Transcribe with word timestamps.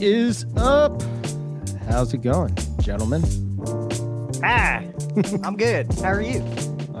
What 0.00 0.06
is 0.08 0.46
up? 0.56 1.02
How's 1.86 2.14
it 2.14 2.22
going, 2.22 2.56
gentlemen? 2.80 3.22
Ah, 4.42 4.82
I'm 5.44 5.58
good. 5.58 5.92
How 6.00 6.08
are 6.12 6.22
you? 6.22 6.42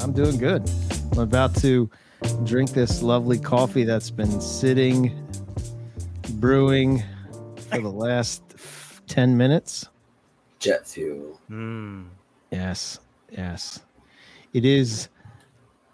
I'm 0.00 0.12
doing 0.12 0.36
good. 0.36 0.70
I'm 1.12 1.20
about 1.20 1.56
to 1.62 1.88
drink 2.44 2.72
this 2.72 3.00
lovely 3.00 3.38
coffee 3.38 3.84
that's 3.84 4.10
been 4.10 4.38
sitting, 4.42 5.26
brewing 6.32 7.02
for 7.70 7.80
the 7.80 7.88
last 7.88 8.42
10 9.06 9.34
minutes. 9.34 9.88
Jet 10.58 10.86
fuel. 10.86 11.40
Mm. 11.50 12.04
Yes, 12.50 13.00
yes. 13.30 13.80
It 14.52 14.66
is 14.66 15.08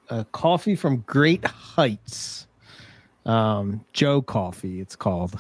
a 0.09 0.25
coffee 0.25 0.75
from 0.75 1.05
Great 1.07 1.45
Heights. 1.45 2.49
Um, 3.25 3.85
Joe 3.93 4.21
Coffee, 4.23 4.81
it's 4.81 4.97
called. 4.97 5.39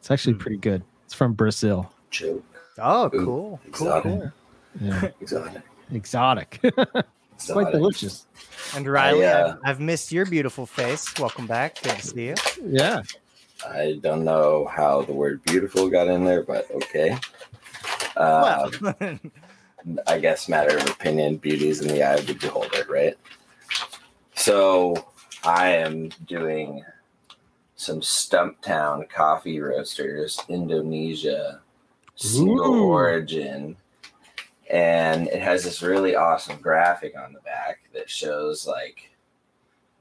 It's 0.00 0.10
actually 0.10 0.34
Hmm. 0.34 0.40
pretty 0.40 0.58
good. 0.58 0.82
It's 1.08 1.14
from 1.14 1.32
Brazil. 1.32 1.90
Joke. 2.10 2.44
Oh, 2.76 3.06
Ooh, 3.06 3.10
cool. 3.24 3.24
Cool. 3.24 3.60
exotic. 3.66 4.02
Cool. 4.12 4.32
Yeah, 4.78 5.08
Exotic. 5.22 5.62
exotic. 5.90 6.60
Quite 7.50 7.72
delicious. 7.72 8.26
And 8.76 8.86
Riley, 8.86 9.26
I, 9.26 9.32
uh, 9.32 9.48
I've, 9.64 9.70
I've 9.70 9.80
missed 9.80 10.12
your 10.12 10.26
beautiful 10.26 10.66
face. 10.66 11.18
Welcome 11.18 11.46
back. 11.46 11.80
Good 11.80 11.96
to 11.96 12.06
see 12.06 12.26
you. 12.26 12.34
Yeah. 12.62 13.00
I 13.66 13.98
don't 14.02 14.22
know 14.22 14.66
how 14.66 15.00
the 15.00 15.14
word 15.14 15.42
beautiful 15.44 15.88
got 15.88 16.08
in 16.08 16.26
there, 16.26 16.42
but 16.42 16.70
okay. 16.72 17.16
Uh, 18.14 18.68
well, 18.82 19.18
I 20.06 20.18
guess 20.18 20.46
matter 20.46 20.76
of 20.76 20.90
opinion, 20.90 21.38
beauty 21.38 21.70
is 21.70 21.80
in 21.80 21.88
the 21.88 22.02
eye 22.02 22.16
of 22.16 22.26
the 22.26 22.34
beholder, 22.34 22.84
right? 22.86 23.16
So 24.34 25.06
I 25.42 25.70
am 25.70 26.10
doing 26.26 26.84
some 27.78 28.00
Stumptown 28.00 29.08
coffee 29.08 29.60
roasters, 29.60 30.40
Indonesia, 30.48 31.60
single 32.16 32.74
Ooh. 32.74 32.88
origin. 32.88 33.76
And 34.68 35.28
it 35.28 35.40
has 35.40 35.62
this 35.62 35.80
really 35.80 36.16
awesome 36.16 36.60
graphic 36.60 37.14
on 37.16 37.32
the 37.32 37.40
back 37.40 37.78
that 37.94 38.10
shows 38.10 38.66
like 38.66 39.10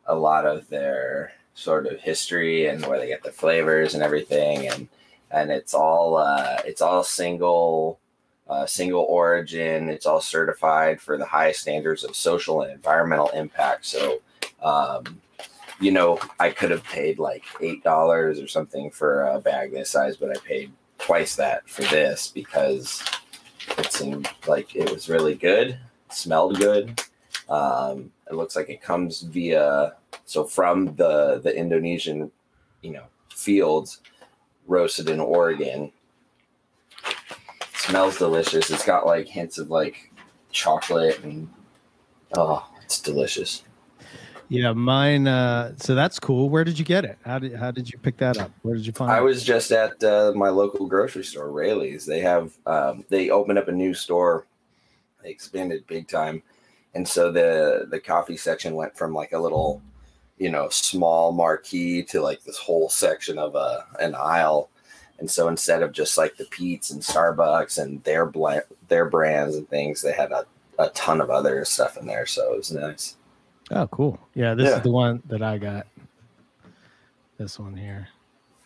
a 0.07 0.15
lot 0.15 0.47
of 0.47 0.67
their 0.69 1.33
sort 1.53 1.85
of 1.85 1.99
history 1.99 2.65
and 2.65 2.83
where 2.87 2.99
they 2.99 3.07
get 3.07 3.21
the 3.21 3.31
flavors 3.31 3.93
and 3.93 4.03
everything 4.03 4.67
and 4.67 4.87
and 5.31 5.51
it's 5.51 5.73
all 5.73 6.15
uh, 6.15 6.57
it's 6.65 6.81
all 6.81 7.03
single 7.03 7.99
uh, 8.49 8.65
single 8.65 9.03
origin. 9.03 9.89
It's 9.89 10.05
all 10.05 10.21
certified 10.21 11.01
for 11.01 11.17
the 11.17 11.25
highest 11.25 11.61
standards 11.61 12.03
of 12.03 12.15
social 12.15 12.61
and 12.61 12.71
environmental 12.71 13.29
impact. 13.29 13.85
So, 13.85 14.21
um, 14.63 15.21
you 15.79 15.91
know, 15.91 16.19
I 16.39 16.49
could 16.49 16.71
have 16.71 16.83
paid 16.83 17.19
like 17.19 17.43
eight 17.61 17.83
dollars 17.83 18.39
or 18.39 18.47
something 18.47 18.91
for 18.91 19.23
a 19.23 19.39
bag 19.39 19.71
this 19.71 19.91
size, 19.91 20.17
but 20.17 20.35
I 20.35 20.39
paid 20.39 20.71
twice 20.97 21.35
that 21.35 21.69
for 21.69 21.83
this 21.83 22.29
because 22.33 23.03
it 23.77 23.91
seemed 23.91 24.29
like 24.47 24.75
it 24.75 24.91
was 24.91 25.09
really 25.09 25.35
good, 25.35 25.77
smelled 26.09 26.57
good. 26.57 27.01
Um, 27.49 28.11
it 28.29 28.35
looks 28.35 28.55
like 28.55 28.69
it 28.69 28.81
comes 28.81 29.21
via 29.21 29.95
so 30.25 30.43
from 30.43 30.95
the 30.95 31.39
the 31.43 31.55
Indonesian, 31.55 32.31
you 32.81 32.91
know, 32.91 33.05
fields, 33.29 34.01
roasted 34.67 35.09
in 35.09 35.19
Oregon 35.19 35.91
smells 37.87 38.17
delicious. 38.17 38.69
It's 38.69 38.85
got 38.85 39.05
like 39.05 39.27
hints 39.27 39.57
of 39.57 39.69
like 39.69 40.11
chocolate 40.51 41.23
and 41.23 41.49
oh, 42.35 42.67
it's 42.83 42.99
delicious. 42.99 43.63
Yeah, 44.49 44.71
mine. 44.71 45.27
Uh, 45.27 45.73
so 45.77 45.93
that's 45.93 46.19
cool. 46.19 46.49
Where 46.49 46.63
did 46.63 46.79
you 46.79 46.85
get 46.85 47.03
it? 47.03 47.17
How 47.25 47.37
did 47.39 47.55
how 47.55 47.71
did 47.71 47.91
you 47.91 47.97
pick 47.99 48.17
that 48.17 48.37
up? 48.37 48.51
Where 48.61 48.75
did 48.75 48.85
you 48.85 48.93
find 48.93 49.11
I 49.11 49.17
it? 49.17 49.23
was 49.23 49.43
just 49.43 49.71
at 49.71 50.01
uh, 50.03 50.31
my 50.35 50.49
local 50.49 50.87
grocery 50.87 51.25
store, 51.25 51.51
Raley's. 51.51 52.05
They 52.05 52.21
have 52.21 52.53
um, 52.65 53.03
they 53.09 53.29
opened 53.29 53.59
up 53.59 53.67
a 53.67 53.73
new 53.73 53.93
store. 53.93 54.45
They 55.21 55.29
expanded 55.29 55.85
big 55.87 56.07
time, 56.07 56.43
and 56.95 57.05
so 57.05 57.31
the 57.31 57.87
the 57.89 57.99
coffee 57.99 58.37
section 58.37 58.75
went 58.75 58.97
from 58.97 59.13
like 59.13 59.33
a 59.33 59.39
little, 59.39 59.81
you 60.37 60.49
know, 60.49 60.69
small 60.69 61.33
marquee 61.33 62.03
to 62.03 62.21
like 62.21 62.43
this 62.43 62.57
whole 62.57 62.89
section 62.89 63.37
of 63.37 63.55
a 63.55 63.85
an 63.99 64.15
aisle. 64.15 64.69
And 65.19 65.29
so 65.29 65.47
instead 65.47 65.81
of 65.81 65.93
just 65.93 66.17
like 66.17 66.37
the 66.37 66.45
Pete's 66.45 66.91
and 66.91 67.01
Starbucks 67.01 67.81
and 67.81 68.03
their 68.03 68.25
bl- 68.25 68.59
their 68.87 69.09
brands 69.09 69.55
and 69.55 69.67
things, 69.67 70.01
they 70.01 70.13
had 70.13 70.31
a, 70.31 70.45
a 70.77 70.89
ton 70.89 71.21
of 71.21 71.31
other 71.31 71.65
stuff 71.65 71.97
in 71.97 72.05
there. 72.05 72.27
So 72.27 72.53
it 72.53 72.57
was 72.57 72.71
nice. 72.71 73.15
Oh, 73.71 73.87
cool. 73.87 74.19
Yeah, 74.33 74.53
this 74.53 74.69
Yeah. 74.69 74.77
is 74.77 74.83
the 74.83 74.91
one 74.91 75.21
that 75.27 75.41
I 75.41 75.57
got. 75.57 75.87
This 77.37 77.59
one 77.59 77.75
here, 77.77 78.07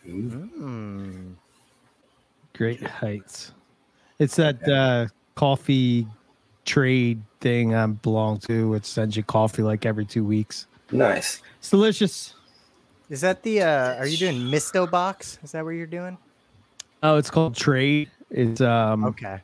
Mm. 0.06 1.34
Great 2.56 2.82
Heights. 2.82 3.52
It's 4.18 4.36
that 4.36 4.66
uh, 4.68 5.06
coffee 5.34 6.06
trade 6.64 7.22
thing 7.40 7.74
I 7.74 7.86
belong 7.86 8.38
to, 8.40 8.68
which 8.70 8.84
sends 8.84 9.16
you 9.16 9.22
coffee 9.22 9.62
like 9.62 9.84
every 9.84 10.04
two 10.06 10.24
weeks. 10.24 10.66
Nice. 10.90 11.42
It's 11.58 11.70
delicious. 11.70 12.34
Is 13.10 13.20
that 13.20 13.42
the? 13.42 13.62
uh 13.62 13.96
Are 13.96 14.06
you 14.06 14.16
doing 14.16 14.50
Misto 14.50 14.86
box? 14.86 15.38
Is 15.42 15.52
that 15.52 15.64
what 15.64 15.70
you're 15.70 15.86
doing? 15.86 16.16
Oh, 17.02 17.16
it's 17.16 17.30
called 17.30 17.54
Trade. 17.54 18.10
It's 18.30 18.60
um, 18.60 19.04
Okay. 19.04 19.40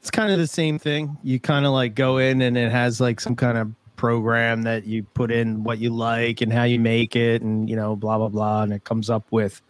it's 0.00 0.10
kind 0.10 0.30
of 0.32 0.38
the 0.38 0.46
same 0.46 0.78
thing. 0.78 1.16
You 1.22 1.40
kind 1.40 1.64
of 1.64 1.72
like 1.72 1.94
go 1.94 2.18
in 2.18 2.42
and 2.42 2.56
it 2.58 2.70
has 2.70 3.00
like 3.00 3.20
some 3.20 3.36
kind 3.36 3.56
of 3.58 3.72
program 3.96 4.62
that 4.62 4.84
you 4.86 5.02
put 5.14 5.30
in 5.30 5.62
what 5.64 5.78
you 5.78 5.90
like 5.90 6.40
and 6.40 6.52
how 6.52 6.64
you 6.64 6.78
make 6.80 7.14
it 7.16 7.42
and 7.42 7.68
you 7.70 7.76
know 7.76 7.94
blah 7.96 8.18
blah 8.18 8.28
blah 8.28 8.62
and 8.62 8.72
it 8.72 8.84
comes 8.84 9.08
up 9.10 9.24
with 9.30 9.60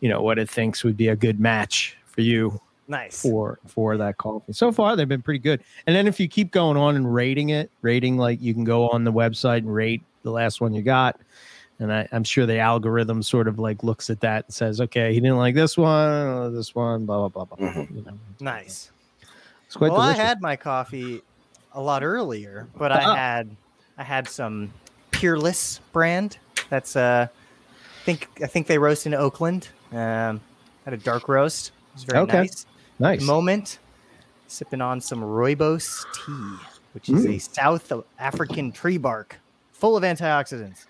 you 0.00 0.08
know 0.08 0.22
what 0.22 0.38
it 0.38 0.48
thinks 0.48 0.82
would 0.84 0.96
be 0.96 1.08
a 1.08 1.16
good 1.16 1.38
match 1.40 1.96
for 2.06 2.20
you 2.22 2.60
Nice. 2.88 3.22
for 3.22 3.58
for 3.66 3.96
that 3.98 4.16
coffee. 4.18 4.52
So 4.52 4.72
far 4.72 4.96
they've 4.96 5.06
been 5.08 5.22
pretty 5.22 5.38
good. 5.38 5.62
And 5.86 5.94
then 5.94 6.08
if 6.08 6.18
you 6.18 6.26
keep 6.26 6.50
going 6.50 6.76
on 6.76 6.96
and 6.96 7.14
rating 7.14 7.50
it, 7.50 7.70
rating 7.82 8.16
like 8.18 8.40
you 8.42 8.52
can 8.52 8.64
go 8.64 8.88
on 8.88 9.04
the 9.04 9.12
website 9.12 9.58
and 9.58 9.72
rate 9.72 10.02
the 10.24 10.30
last 10.32 10.60
one 10.60 10.74
you 10.74 10.82
got. 10.82 11.20
And 11.78 11.92
I, 11.92 12.08
I'm 12.12 12.24
sure 12.24 12.46
the 12.46 12.58
algorithm 12.58 13.22
sort 13.22 13.46
of 13.46 13.58
like 13.60 13.84
looks 13.84 14.10
at 14.10 14.20
that 14.20 14.46
and 14.46 14.54
says, 14.54 14.80
okay, 14.80 15.14
he 15.14 15.20
didn't 15.20 15.36
like 15.38 15.54
this 15.54 15.78
one, 15.78 16.52
this 16.52 16.74
one, 16.74 17.06
blah 17.06 17.28
blah 17.28 17.44
blah 17.44 17.56
blah. 17.56 17.68
Mhm. 17.68 17.94
You 17.94 18.02
know, 18.02 18.12
Nice. 18.40 18.90
it's 19.66 19.76
quite 19.76 19.92
well, 19.92 20.00
delicious. 20.00 20.20
I 20.20 20.26
had 20.26 20.40
my 20.40 20.56
coffee 20.56 21.22
a 21.72 21.80
lot 21.80 22.02
earlier, 22.02 22.68
but 22.76 22.92
Ah. 22.92 23.12
I 23.12 23.16
had 23.16 23.56
I 23.98 24.02
had 24.04 24.28
some 24.28 24.72
Peerless 25.10 25.80
brand. 25.92 26.38
That's 26.70 26.96
uh, 26.96 27.26
I 27.30 28.04
think 28.04 28.28
I 28.42 28.46
think 28.46 28.66
they 28.66 28.78
roast 28.78 29.06
in 29.06 29.14
Oakland. 29.14 29.68
Um, 29.92 30.40
had 30.84 30.94
a 30.94 30.96
dark 30.96 31.28
roast. 31.28 31.68
It 31.68 31.94
was 31.94 32.04
very 32.04 32.18
Okay. 32.20 32.38
nice. 32.38 32.66
nice. 32.98 33.22
moment 33.22 33.78
sipping 34.46 34.80
on 34.80 35.00
some 35.00 35.20
rooibos 35.20 36.04
tea, 36.14 36.66
which 36.94 37.08
is 37.08 37.24
Mm. 37.26 37.36
a 37.36 37.38
South 37.38 37.92
African 38.18 38.72
tree 38.72 38.98
bark 38.98 39.36
full 39.72 39.96
of 39.96 40.02
antioxidants. 40.02 40.86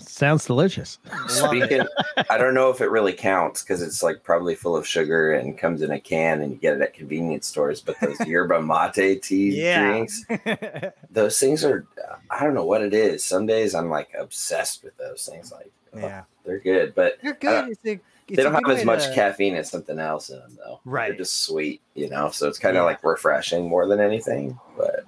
Sounds 0.00 0.44
delicious. 0.44 0.98
Speaking, 1.28 1.82
I 2.28 2.36
don't 2.38 2.54
know 2.54 2.68
if 2.70 2.80
it 2.80 2.90
really 2.90 3.12
counts 3.14 3.62
because 3.62 3.80
it's 3.82 4.02
like 4.02 4.22
probably 4.22 4.54
full 4.54 4.76
of 4.76 4.86
sugar 4.86 5.32
and 5.32 5.56
comes 5.56 5.80
in 5.82 5.90
a 5.90 6.00
can 6.00 6.42
and 6.42 6.52
you 6.52 6.58
get 6.58 6.74
it 6.74 6.82
at 6.82 6.92
convenience 6.94 7.46
stores. 7.46 7.80
But 7.80 7.98
those 8.00 8.20
yerba 8.26 8.60
mate 8.60 9.22
tea 9.22 9.60
Yeah. 9.62 9.82
drinks, 9.88 10.24
those 11.10 11.38
things 11.38 11.64
are, 11.64 11.86
I 12.30 12.44
don't 12.44 12.54
know 12.54 12.66
what 12.66 12.82
it 12.82 12.92
is. 12.92 13.24
Some 13.24 13.46
days 13.46 13.74
I'm 13.74 13.88
like 13.88 14.10
obsessed 14.18 14.84
with 14.84 14.96
those 14.98 15.26
things. 15.30 15.50
Like, 15.52 15.70
oh, 15.94 15.98
yeah, 16.00 16.24
they're 16.44 16.58
good, 16.58 16.94
but 16.94 17.18
they're 17.22 17.34
good. 17.34 17.70
It's 17.70 17.80
a, 17.86 17.90
it's 18.28 18.36
they 18.36 18.42
don't 18.42 18.52
have 18.54 18.68
as 18.78 18.84
much 18.84 19.06
to- 19.06 19.14
caffeine 19.14 19.56
as 19.56 19.70
something 19.70 19.98
else 19.98 20.30
in 20.30 20.38
them, 20.38 20.56
though. 20.56 20.80
Right. 20.84 21.08
They're 21.08 21.18
just 21.18 21.44
sweet, 21.44 21.80
you 21.94 22.08
know. 22.08 22.30
So 22.30 22.46
it's 22.48 22.58
kind 22.58 22.76
of 22.76 22.82
Yeah. 22.82 22.86
like 22.86 23.02
refreshing 23.04 23.68
more 23.68 23.86
than 23.86 24.00
anything. 24.00 24.58
But 24.76 25.04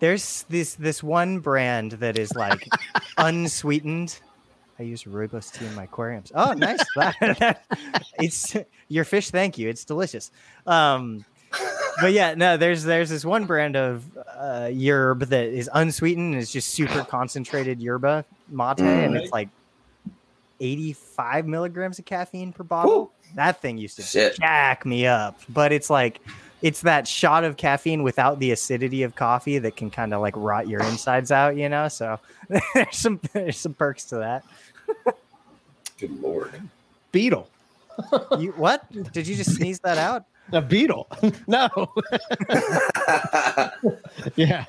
There's 0.00 0.44
this 0.48 0.74
this 0.74 1.02
one 1.02 1.40
brand 1.40 1.92
that 1.92 2.18
is 2.18 2.34
like 2.34 2.68
unsweetened. 3.18 4.20
I 4.78 4.84
use 4.84 5.04
rooibos 5.04 5.52
tea 5.52 5.66
in 5.66 5.74
my 5.74 5.84
aquariums. 5.84 6.30
Oh, 6.34 6.52
nice! 6.52 6.78
it's 8.20 8.56
your 8.88 9.04
fish. 9.04 9.30
Thank 9.30 9.58
you. 9.58 9.68
It's 9.68 9.84
delicious. 9.84 10.30
Um, 10.66 11.24
but 12.00 12.12
yeah, 12.12 12.34
no, 12.34 12.56
there's 12.56 12.84
there's 12.84 13.10
this 13.10 13.24
one 13.24 13.46
brand 13.46 13.76
of 13.76 14.04
uh, 14.16 14.68
yerb 14.70 15.28
that 15.28 15.46
is 15.46 15.68
unsweetened 15.74 16.34
and 16.34 16.42
it's 16.42 16.52
just 16.52 16.70
super 16.70 17.02
concentrated 17.04 17.80
yerba 17.80 18.24
mate, 18.48 18.80
and 18.80 19.16
it's 19.16 19.32
like 19.32 19.48
85 20.60 21.46
milligrams 21.46 21.98
of 21.98 22.04
caffeine 22.04 22.52
per 22.52 22.62
bottle. 22.62 23.12
That 23.34 23.60
thing 23.60 23.78
used 23.78 23.96
to 23.96 24.02
Shit. 24.02 24.36
jack 24.36 24.86
me 24.86 25.06
up, 25.06 25.40
but 25.48 25.72
it's 25.72 25.90
like 25.90 26.20
it's 26.62 26.82
that 26.82 27.06
shot 27.06 27.44
of 27.44 27.56
caffeine 27.56 28.02
without 28.02 28.38
the 28.38 28.50
acidity 28.50 29.02
of 29.02 29.14
coffee 29.14 29.58
that 29.58 29.76
can 29.76 29.90
kind 29.90 30.12
of 30.12 30.20
like 30.20 30.34
rot 30.36 30.68
your 30.68 30.82
insides 30.84 31.30
out, 31.30 31.56
you 31.56 31.68
know. 31.68 31.88
So 31.88 32.18
there's 32.74 32.96
some 32.96 33.20
there's 33.32 33.58
some 33.58 33.74
perks 33.74 34.04
to 34.06 34.16
that. 34.16 34.44
good 35.98 36.20
lord, 36.20 36.60
Beetle. 37.12 37.48
You 38.38 38.52
what? 38.56 38.84
Did 39.12 39.26
you 39.26 39.34
just 39.34 39.56
sneeze 39.56 39.80
that 39.80 39.98
out? 39.98 40.24
A 40.52 40.62
beetle. 40.62 41.06
no. 41.46 41.68
yeah. 44.34 44.64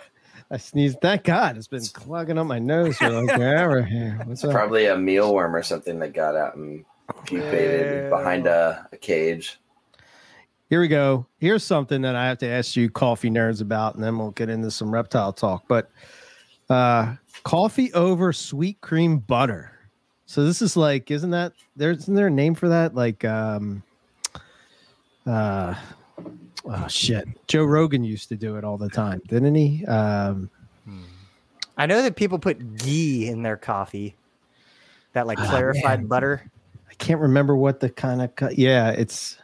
I 0.52 0.58
sneezed. 0.58 1.00
Thank 1.00 1.24
God. 1.24 1.56
It's 1.56 1.68
been 1.68 1.86
clogging 1.86 2.38
up 2.38 2.48
my 2.48 2.60
nose 2.60 2.98
for 2.98 3.10
like 3.10 3.34
forever 3.34 3.82
here. 3.84 4.20
What's 4.26 4.44
it's 4.44 4.50
up? 4.50 4.52
probably 4.52 4.88
a 4.88 4.96
mealworm 4.96 5.54
or 5.54 5.64
something 5.64 6.00
that 6.00 6.14
got 6.14 6.36
out 6.36 6.56
and 6.56 6.84
pupated 7.08 8.10
behind 8.10 8.48
a, 8.48 8.90
a 8.92 8.98
cage. 8.98 9.58
Here 10.70 10.80
we 10.80 10.88
go. 10.88 11.26
Here's 11.40 11.64
something 11.64 12.02
that 12.04 12.16
I 12.16 12.28
have 12.28 12.38
to 12.40 12.48
ask 12.48 12.76
you 12.76 12.90
coffee 12.90 13.30
nerds 13.30 13.62
about, 13.62 13.96
and 13.96 14.04
then 14.04 14.18
we'll 14.20 14.32
get 14.32 14.50
into 14.50 14.70
some 14.70 14.92
reptile 14.94 15.34
talk. 15.34 15.64
But 15.68 15.90
uh 16.70 17.16
coffee 17.44 17.92
over 17.94 18.32
sweet 18.32 18.80
cream 18.82 19.18
butter. 19.18 19.72
So 20.28 20.46
this 20.46 20.62
is 20.62 20.78
like, 20.78 21.10
isn't 21.10 21.32
that 21.32 21.54
there's 21.76 22.00
isn't 22.00 22.14
there 22.14 22.28
a 22.28 22.32
name 22.32 22.54
for 22.54 22.70
that? 22.70 22.94
Like 22.94 23.26
um 23.26 23.82
uh 25.26 25.74
oh 26.66 26.88
shit. 26.88 27.28
Joe 27.48 27.64
Rogan 27.64 28.04
used 28.04 28.30
to 28.30 28.36
do 28.36 28.56
it 28.58 28.64
all 28.64 28.78
the 28.78 28.90
time, 28.90 29.22
didn't 29.28 29.56
he? 29.56 29.86
Um 29.88 30.50
I 31.78 31.86
know 31.86 32.02
that 32.02 32.16
people 32.18 32.38
put 32.38 32.78
ghee 32.78 33.28
in 33.28 33.42
their 33.42 33.58
coffee. 33.58 34.16
That 35.14 35.26
like 35.26 35.40
Ah, 35.40 35.50
clarified 35.50 36.02
man. 36.02 36.08
butter. 36.08 36.52
I 36.90 36.94
can't 36.96 37.22
remember 37.22 37.56
what 37.56 37.80
the 37.80 37.90
kind 37.90 38.22
of 38.22 38.32
yeah, 38.52 38.92
it's 38.92 39.38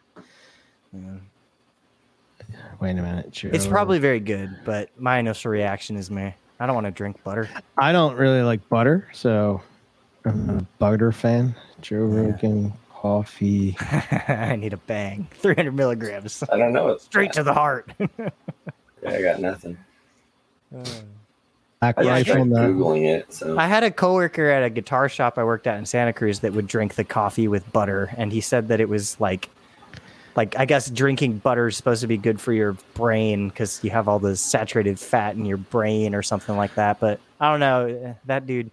wait 2.80 2.92
a 2.92 2.94
minute. 2.96 3.32
Joe. 3.32 3.50
It's 3.52 3.68
probably 3.68 4.00
very 4.00 4.20
good, 4.20 4.56
but 4.66 4.90
my 5.00 5.20
initial 5.20 5.52
reaction 5.52 5.96
is 5.96 6.10
meh. 6.12 6.32
I 6.60 6.66
don't 6.66 6.76
want 6.76 6.86
to 6.86 6.92
drink 6.92 7.24
butter. 7.24 7.50
I 7.78 7.92
don't 7.92 8.16
really 8.16 8.42
like 8.42 8.68
butter, 8.70 9.08
so 9.14 9.62
I'm 10.26 10.50
a 10.50 10.62
butter 10.80 11.12
fan. 11.12 11.56
Joe 11.82 11.98
Rogan 12.06 12.74
coffee. 12.90 13.76
I 14.28 14.56
need 14.56 14.74
a 14.74 14.78
bang. 14.78 15.28
300 15.40 15.72
milligrams. 15.74 16.44
I 16.52 16.58
don't 16.58 16.74
know. 16.74 16.98
Straight 16.98 17.34
to 17.34 17.44
the 17.44 17.54
heart. 17.54 17.92
I 19.08 19.22
got 19.22 19.40
nothing. 19.40 19.78
Black 20.72 21.98
I 22.00 22.02
Yeah, 22.04 22.10
rifle. 22.12 22.46
no. 22.46 22.56
googling 22.74 23.06
it. 23.06 23.32
So 23.34 23.58
I 23.58 23.68
had 23.68 23.84
a 23.84 23.92
coworker 23.92 24.50
at 24.50 24.64
a 24.64 24.70
guitar 24.70 25.10
shop 25.10 25.38
I 25.38 25.44
worked 25.44 25.68
at 25.68 25.78
in 25.78 25.86
Santa 25.86 26.14
Cruz 26.14 26.40
that 26.40 26.54
would 26.54 26.68
drink 26.68 26.96
the 26.96 27.04
coffee 27.04 27.48
with 27.48 27.72
butter, 27.72 28.12
and 28.18 28.32
he 28.32 28.42
said 28.42 28.70
that 28.70 28.80
it 28.80 28.90
was 28.90 29.20
like, 29.20 29.50
like 30.36 30.58
I 30.58 30.66
guess 30.66 30.90
drinking 30.90 31.38
butter 31.38 31.68
is 31.68 31.78
supposed 31.78 32.02
to 32.02 32.08
be 32.08 32.18
good 32.18 32.42
for 32.42 32.54
your 32.54 32.74
brain 32.94 33.50
because 33.50 33.84
you 33.84 33.90
have 33.92 34.08
all 34.08 34.20
the 34.20 34.36
saturated 34.36 35.00
fat 35.00 35.36
in 35.36 35.46
your 35.46 35.58
brain 35.58 36.14
or 36.14 36.22
something 36.22 36.58
like 36.58 36.76
that. 36.76 37.00
But 37.00 37.20
I 37.40 37.52
don't 37.52 37.60
know 37.60 37.86
eh, 37.86 38.14
that 38.26 38.46
dude. 38.46 38.72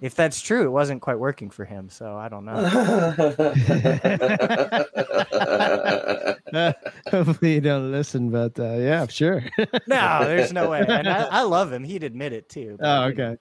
If 0.00 0.14
that's 0.14 0.40
true, 0.40 0.66
it 0.66 0.70
wasn't 0.70 1.00
quite 1.00 1.18
working 1.18 1.50
for 1.50 1.64
him. 1.64 1.88
So 1.88 2.16
I 2.16 2.28
don't 2.28 2.44
know. 2.44 2.54
Hopefully 7.10 7.54
you 7.54 7.60
don't 7.60 7.90
listen, 7.90 8.30
but 8.30 8.58
uh, 8.58 8.74
yeah, 8.74 9.06
sure. 9.06 9.44
no, 9.86 10.24
there's 10.24 10.52
no 10.52 10.68
way. 10.68 10.84
And 10.86 11.08
I, 11.08 11.24
I 11.24 11.42
love 11.42 11.72
him. 11.72 11.84
He'd 11.84 12.02
admit 12.02 12.32
it 12.32 12.48
too. 12.48 12.76
oh, 12.80 13.04
okay. 13.04 13.36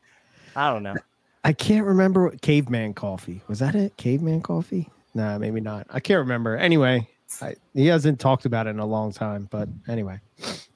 I 0.56 0.72
don't 0.72 0.84
know. 0.84 0.96
I 1.44 1.52
can't 1.52 1.86
remember 1.86 2.26
what 2.26 2.42
caveman 2.42 2.94
coffee 2.94 3.42
was 3.48 3.60
that 3.60 3.76
it? 3.76 3.98
Caveman 3.98 4.42
coffee? 4.42 4.90
Nah, 5.14 5.38
maybe 5.38 5.60
not. 5.60 5.88
I 5.90 6.00
can't 6.00 6.20
remember. 6.20 6.56
Anyway, 6.56 7.10
I, 7.42 7.56
he 7.74 7.88
hasn't 7.88 8.20
talked 8.20 8.46
about 8.46 8.68
it 8.68 8.72
in 8.72 8.80
a 8.80 8.86
long 8.86 9.12
time, 9.12 9.48
but 9.52 9.68
anyway, 9.88 10.20
It's 10.38 10.68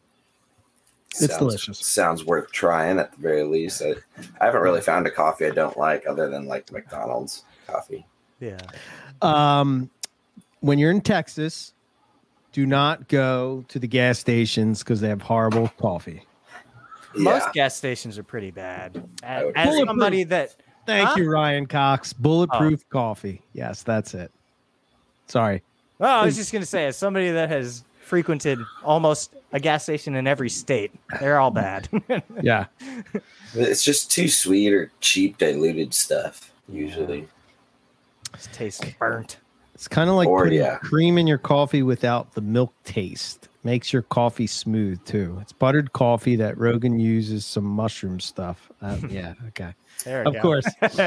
Sounds- 1.19 1.37
delicious. 1.37 1.79
Sounds 1.79 2.25
worth 2.25 2.51
trying 2.51 2.99
at 2.99 3.11
the 3.11 3.17
very 3.21 3.43
least. 3.43 3.81
I, 3.81 3.95
I 4.41 4.45
haven't 4.45 4.61
really 4.61 4.81
found 4.81 5.07
a 5.07 5.11
coffee 5.11 5.45
I 5.45 5.51
don't 5.51 5.77
like 5.77 6.05
other 6.07 6.29
than 6.29 6.45
like 6.47 6.71
McDonald's 6.71 7.43
coffee. 7.67 8.05
Yeah. 8.39 8.57
um, 9.21 9.89
when 10.59 10.77
you're 10.79 10.91
in 10.91 11.01
Texas, 11.01 11.73
do 12.51 12.65
not 12.65 13.07
go 13.07 13.63
to 13.67 13.79
the 13.79 13.87
gas 13.87 14.19
stations 14.19 14.79
because 14.79 15.01
they 15.01 15.09
have 15.09 15.21
horrible 15.21 15.69
coffee. 15.79 16.23
Most 17.15 17.51
gas 17.53 17.75
stations 17.75 18.17
are 18.17 18.23
pretty 18.23 18.51
bad. 18.51 19.03
As, 19.23 19.51
as 19.55 19.77
somebody 19.85 20.23
that 20.25 20.55
Thank 20.85 21.09
Huh? 21.09 21.15
you, 21.17 21.29
Ryan 21.29 21.65
Cox. 21.65 22.13
Bulletproof 22.13 22.87
coffee. 22.89 23.41
Yes, 23.53 23.83
that's 23.83 24.13
it. 24.13 24.31
Sorry. 25.27 25.61
Oh, 25.99 26.05
I 26.05 26.25
was 26.25 26.35
just 26.35 26.51
gonna 26.53 26.65
say, 26.65 26.85
as 26.85 26.97
somebody 26.97 27.31
that 27.31 27.49
has 27.49 27.83
frequented 28.01 28.59
almost 28.83 29.33
a 29.51 29.59
gas 29.59 29.83
station 29.83 30.15
in 30.15 30.27
every 30.27 30.49
state, 30.49 30.91
they're 31.19 31.39
all 31.39 31.51
bad. 31.51 31.89
Yeah. 32.41 32.65
It's 33.53 33.83
just 33.83 34.11
too 34.11 34.27
sweet 34.29 34.71
or 34.73 34.91
cheap 35.01 35.37
diluted 35.37 35.93
stuff 35.93 36.51
usually. 36.69 37.27
It 38.33 38.49
tastes 38.53 38.83
burnt. 38.99 39.37
It's 39.73 39.87
kind 39.87 40.09
of 40.09 40.15
like 40.15 40.27
Or, 40.27 40.43
putting 40.45 40.59
yeah. 40.59 40.77
cream 40.77 41.17
in 41.17 41.27
your 41.27 41.37
coffee 41.37 41.83
without 41.83 42.33
the 42.33 42.41
milk 42.41 42.73
taste. 42.83 43.47
Makes 43.63 43.91
your 43.91 44.01
coffee 44.03 44.47
smooth 44.47 45.03
too. 45.05 45.37
It's 45.41 45.51
buttered 45.53 45.91
coffee 45.93 46.35
that 46.37 46.57
Rogan 46.57 46.99
uses 46.99 47.45
some 47.45 47.63
mushroom 47.65 48.19
stuff. 48.19 48.71
Uh, 48.81 48.97
yeah. 49.09 49.33
Okay. 49.49 49.73
There 50.05 50.21
we 50.23 50.27
Of 50.27 50.33
go. 50.35 50.41
course. 50.41 50.65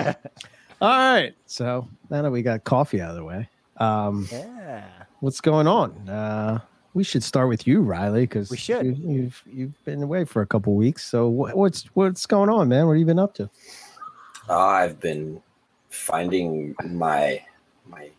All 0.82 0.88
right. 1.12 1.34
So 1.46 1.88
now 2.10 2.22
that 2.22 2.30
we 2.30 2.42
got 2.42 2.64
coffee 2.64 3.00
out 3.00 3.10
of 3.10 3.16
the 3.16 3.24
way, 3.24 3.48
um, 3.80 4.28
yeah. 4.30 4.84
what's 5.20 5.40
going 5.40 5.66
on? 5.66 6.08
Uh, 6.08 6.60
we 6.94 7.04
should 7.04 7.22
start 7.22 7.48
with 7.48 7.66
you, 7.66 7.82
Riley, 7.82 8.22
because 8.22 8.50
We 8.50 8.56
should. 8.56 8.84
You, 8.84 8.96
you've 9.04 9.42
you've 9.50 9.84
been 9.84 10.02
away 10.02 10.24
for 10.24 10.42
a 10.42 10.46
couple 10.46 10.74
weeks. 10.74 11.04
So 11.06 11.28
what, 11.28 11.56
what's 11.56 11.84
what's 11.94 12.26
going 12.26 12.48
on, 12.50 12.68
man? 12.68 12.86
What 12.86 12.92
have 12.94 13.00
you 13.00 13.06
been 13.06 13.18
up 13.18 13.34
to? 13.34 13.48
Uh, 14.48 14.58
I've 14.58 14.98
been 15.00 15.40
finding 15.90 16.74
my 16.84 17.40
my 17.86 18.10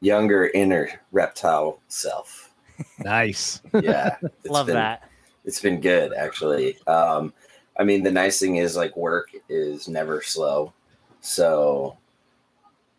younger 0.00 0.48
inner 0.54 0.88
reptile 1.12 1.80
self. 1.88 2.52
Nice. 3.00 3.60
Yeah, 3.82 4.16
it's 4.22 4.46
Love 4.50 4.66
been- 4.66 4.76
that. 4.76 5.02
It's 5.44 5.60
been 5.60 5.80
good 5.80 6.12
actually. 6.12 6.78
Um, 6.86 7.32
I 7.78 7.84
mean, 7.84 8.02
the 8.02 8.10
nice 8.10 8.38
thing 8.38 8.56
is 8.56 8.76
like 8.76 8.96
work 8.96 9.30
is 9.48 9.88
never 9.88 10.20
slow, 10.22 10.72
so 11.20 11.96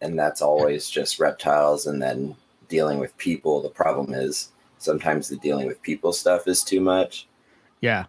and 0.01 0.17
that's 0.17 0.41
always 0.41 0.89
just 0.89 1.19
reptiles, 1.19 1.87
and 1.87 2.01
then 2.01 2.35
dealing 2.67 2.99
with 2.99 3.17
people. 3.17 3.61
The 3.61 3.69
problem 3.69 4.13
is 4.13 4.51
sometimes 4.77 5.27
the 5.27 5.37
dealing 5.37 5.67
with 5.67 5.81
people 5.81 6.13
stuff 6.13 6.47
is 6.47 6.63
too 6.63 6.81
much. 6.81 7.27
Yeah. 7.81 8.05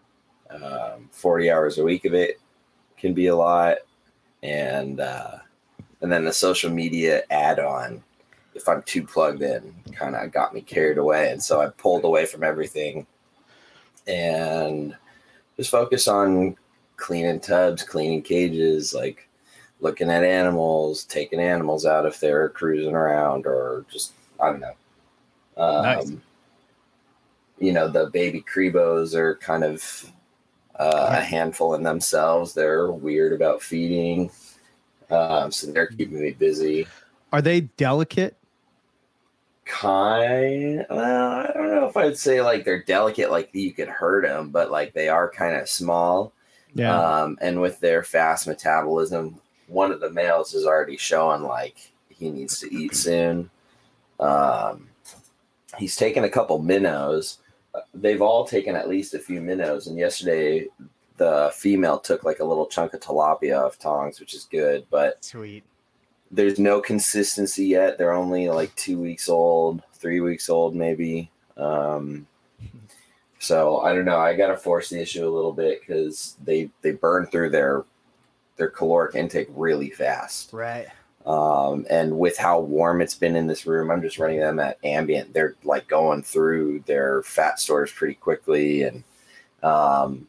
um, 0.51 1.09
40 1.13 1.51
hours 1.51 1.79
a 1.79 1.85
week 1.85 2.05
of 2.05 2.15
it 2.15 2.41
can 2.97 3.15
be 3.15 3.29
a 3.29 3.37
lot 3.37 3.79
and 4.43 5.01
uh, 5.01 5.39
and 6.01 6.11
then 6.11 6.25
the 6.25 6.33
social 6.33 6.71
media 6.71 7.23
add-on 7.31 8.03
if 8.55 8.69
i'm 8.69 8.83
too 8.83 9.03
plugged 9.05 9.43
in 9.43 9.75
kind 9.93 10.17
of 10.17 10.33
got 10.33 10.53
me 10.53 10.61
carried 10.61 10.99
away 10.99 11.31
and 11.31 11.43
so 11.43 11.61
i 11.61 11.69
pulled 11.69 12.05
away 12.05 12.27
from 12.27 12.43
everything 12.43 13.07
and 14.07 14.97
just 15.57 15.71
focus 15.71 16.09
on 16.09 16.57
cleaning 16.97 17.41
tubs 17.41 17.83
cleaning 17.83 18.23
cages 18.23 18.93
like 18.93 19.29
looking 19.81 20.11
at 20.11 20.25
animals 20.25 21.05
taking 21.05 21.41
animals 21.41 21.87
out 21.87 22.07
if 22.07 22.21
they're 22.21 22.49
cruising 22.51 22.95
around 22.95 23.47
or 23.47 23.85
just 23.91 24.13
i 24.41 24.51
don't 24.51 24.61
know 24.61 24.75
um, 25.57 25.83
Nice. 25.83 26.13
you 27.59 27.73
know 27.73 27.89
the 27.89 28.07
baby 28.07 28.43
cribos 28.43 29.15
are 29.15 29.37
kind 29.37 29.65
of 29.65 30.11
uh, 30.81 31.17
a 31.19 31.21
handful 31.21 31.75
in 31.75 31.83
themselves. 31.83 32.55
They're 32.55 32.91
weird 32.91 33.35
about 33.35 33.63
feeding, 33.63 34.31
um, 35.11 35.53
so 35.53 35.71
they're 35.71 35.89
keeping 35.89 36.23
me 36.23 36.31
busy. 36.31 36.87
Are 37.33 37.43
they 37.43 37.61
delicate? 37.61 38.37
Kind, 39.67 40.87
well, 40.89 41.31
I 41.31 41.53
don't 41.53 41.71
know 41.71 41.87
if 41.87 41.97
I'd 41.97 42.17
say 42.17 42.41
like 42.41 42.65
they're 42.65 42.83
delicate, 42.83 43.31
like 43.31 43.51
you 43.53 43.73
could 43.73 43.89
hurt 43.89 44.25
them, 44.25 44.49
but 44.49 44.71
like 44.71 44.95
they 44.95 45.09
are 45.09 45.31
kind 45.31 45.55
of 45.55 45.69
small. 45.69 46.33
Yeah. 46.73 46.99
Um, 46.99 47.37
and 47.43 47.61
with 47.61 47.79
their 47.81 48.03
fast 48.03 48.47
metabolism, 48.47 49.39
one 49.71 49.93
of 49.93 50.01
the 50.01 50.11
males 50.11 50.53
is 50.55 50.67
already 50.67 50.97
showing 50.97 51.43
like 51.43 51.93
he 52.09 52.31
needs 52.31 52.59
to 52.61 52.75
eat 52.75 52.95
soon. 52.95 53.51
Um, 54.19 54.89
he's 55.79 55.97
taken 55.97 56.25
a 56.25 56.29
couple 56.29 56.59
minnows. 56.61 57.39
They've 57.95 58.21
all 58.21 58.45
taken 58.45 58.75
at 58.77 58.89
least 58.89 59.15
a 59.15 59.19
few 59.19 59.41
minnows, 59.41 59.87
and 59.87 59.97
yesterday 59.97 60.67
the 61.17 61.53
female 61.55 61.99
took 61.99 62.25
like 62.25 62.41
a 62.41 62.45
little 62.45 62.67
chunk 62.67 62.95
of 62.95 63.01
tilapia 63.01 63.65
off 63.65 63.79
tongs, 63.79 64.19
which 64.19 64.35
is 64.35 64.49
good. 64.51 64.87
But 64.91 65.25
Sweet. 65.25 65.63
there's 66.31 66.59
no 66.59 66.81
consistency 66.81 67.67
yet. 67.67 67.97
They're 67.97 68.13
only 68.13 68.49
like 68.49 68.75
two 68.75 68.99
weeks 68.99 69.29
old, 69.29 69.83
three 69.95 70.21
weeks 70.21 70.49
old, 70.49 70.75
maybe. 70.75 71.31
Um, 71.57 72.27
so 73.39 73.81
I 73.81 73.95
don't 73.95 74.05
know. 74.05 74.19
I 74.19 74.35
got 74.35 74.49
to 74.49 74.57
force 74.57 74.91
the 74.91 75.01
issue 75.01 75.27
a 75.27 75.31
little 75.31 75.53
bit 75.53 75.81
because 75.81 76.37
they 76.45 76.71
they 76.83 76.93
burn 76.93 77.27
through 77.27 77.51
their 77.51 77.85
their 78.61 78.69
caloric 78.69 79.15
intake 79.17 79.49
really 79.55 79.89
fast. 79.89 80.53
Right. 80.53 80.87
Um, 81.25 81.87
and 81.89 82.19
with 82.19 82.37
how 82.37 82.61
warm 82.61 83.01
it's 83.01 83.15
been 83.15 83.35
in 83.35 83.47
this 83.47 83.67
room, 83.67 83.91
I'm 83.91 84.03
just 84.03 84.19
running 84.19 84.39
them 84.39 84.61
at 84.61 84.79
ambient. 84.85 85.33
They're 85.33 85.57
like 85.65 85.89
going 85.89 86.23
through 86.23 86.85
their 86.87 87.23
fat 87.23 87.59
stores 87.59 87.91
pretty 87.91 88.15
quickly, 88.15 88.83
and 88.83 89.03
um, 89.63 90.29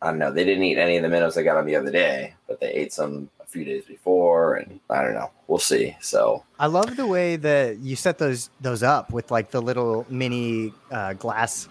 I 0.00 0.08
don't 0.08 0.18
know. 0.18 0.32
They 0.32 0.44
didn't 0.44 0.64
eat 0.64 0.78
any 0.78 0.96
of 0.96 1.02
the 1.02 1.08
minnows 1.08 1.36
I 1.36 1.42
got 1.42 1.58
on 1.58 1.66
the 1.66 1.76
other 1.76 1.90
day, 1.90 2.34
but 2.48 2.58
they 2.58 2.70
ate 2.72 2.92
some 2.92 3.28
a 3.38 3.46
few 3.46 3.64
days 3.64 3.84
before, 3.84 4.56
and 4.56 4.80
I 4.88 5.02
don't 5.02 5.14
know. 5.14 5.30
We'll 5.46 5.58
see. 5.58 5.96
So 6.00 6.44
I 6.58 6.66
love 6.66 6.96
the 6.96 7.06
way 7.06 7.36
that 7.36 7.78
you 7.78 7.96
set 7.96 8.18
those 8.18 8.48
those 8.60 8.82
up 8.82 9.12
with 9.12 9.30
like 9.30 9.50
the 9.50 9.60
little 9.60 10.06
mini 10.08 10.72
uh, 10.90 11.12
glass 11.14 11.68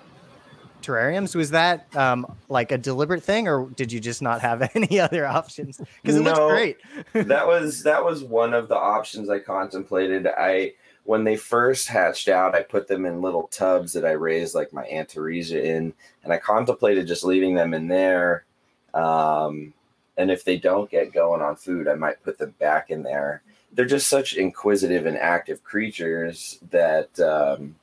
terrariums. 0.81 1.35
Was 1.35 1.51
that 1.51 1.93
um, 1.95 2.25
like 2.47 2.71
a 2.71 2.77
deliberate 2.77 3.23
thing, 3.23 3.47
or 3.47 3.67
did 3.69 3.91
you 3.91 3.99
just 3.99 4.21
not 4.21 4.41
have 4.41 4.69
any 4.75 4.99
other 4.99 5.25
options? 5.25 5.79
Because 6.01 6.15
it 6.15 6.21
No. 6.21 6.31
looks 6.31 6.53
great. 6.53 6.77
that 7.27 7.47
was 7.47 7.83
that 7.83 8.03
was 8.03 8.23
one 8.23 8.53
of 8.53 8.67
the 8.67 8.77
options 8.77 9.29
I 9.29 9.39
contemplated. 9.39 10.27
I 10.27 10.73
when 11.03 11.23
they 11.23 11.37
first 11.37 11.87
hatched 11.87 12.27
out, 12.27 12.53
I 12.53 12.61
put 12.61 12.87
them 12.87 13.05
in 13.05 13.21
little 13.21 13.47
tubs 13.47 13.93
that 13.93 14.05
I 14.05 14.11
raised 14.11 14.53
like 14.53 14.71
my 14.73 14.85
Antaresia 14.85 15.63
in, 15.63 15.93
and 16.23 16.31
I 16.33 16.37
contemplated 16.37 17.07
just 17.07 17.23
leaving 17.23 17.55
them 17.55 17.73
in 17.73 17.87
there. 17.87 18.45
Um, 18.93 19.73
and 20.17 20.29
if 20.29 20.43
they 20.43 20.57
don't 20.57 20.89
get 20.91 21.13
going 21.13 21.41
on 21.41 21.55
food, 21.55 21.87
I 21.87 21.95
might 21.95 22.21
put 22.23 22.37
them 22.37 22.53
back 22.59 22.89
in 22.89 23.03
there. 23.03 23.41
They're 23.71 23.85
just 23.85 24.07
such 24.07 24.33
inquisitive 24.35 25.05
and 25.05 25.17
active 25.17 25.63
creatures 25.63 26.59
that 26.71 27.17
um, 27.19 27.75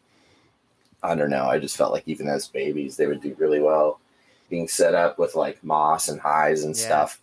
I 1.02 1.14
don't 1.14 1.30
know. 1.30 1.44
I 1.46 1.58
just 1.58 1.76
felt 1.76 1.92
like 1.92 2.04
even 2.06 2.28
as 2.28 2.48
babies, 2.48 2.96
they 2.96 3.06
would 3.06 3.20
do 3.20 3.34
really 3.38 3.60
well 3.60 4.00
being 4.48 4.68
set 4.68 4.94
up 4.94 5.18
with 5.18 5.34
like 5.34 5.62
moss 5.64 6.08
and 6.08 6.20
highs 6.20 6.64
and 6.64 6.76
Yeah. 6.76 6.82
stuff. 6.82 7.20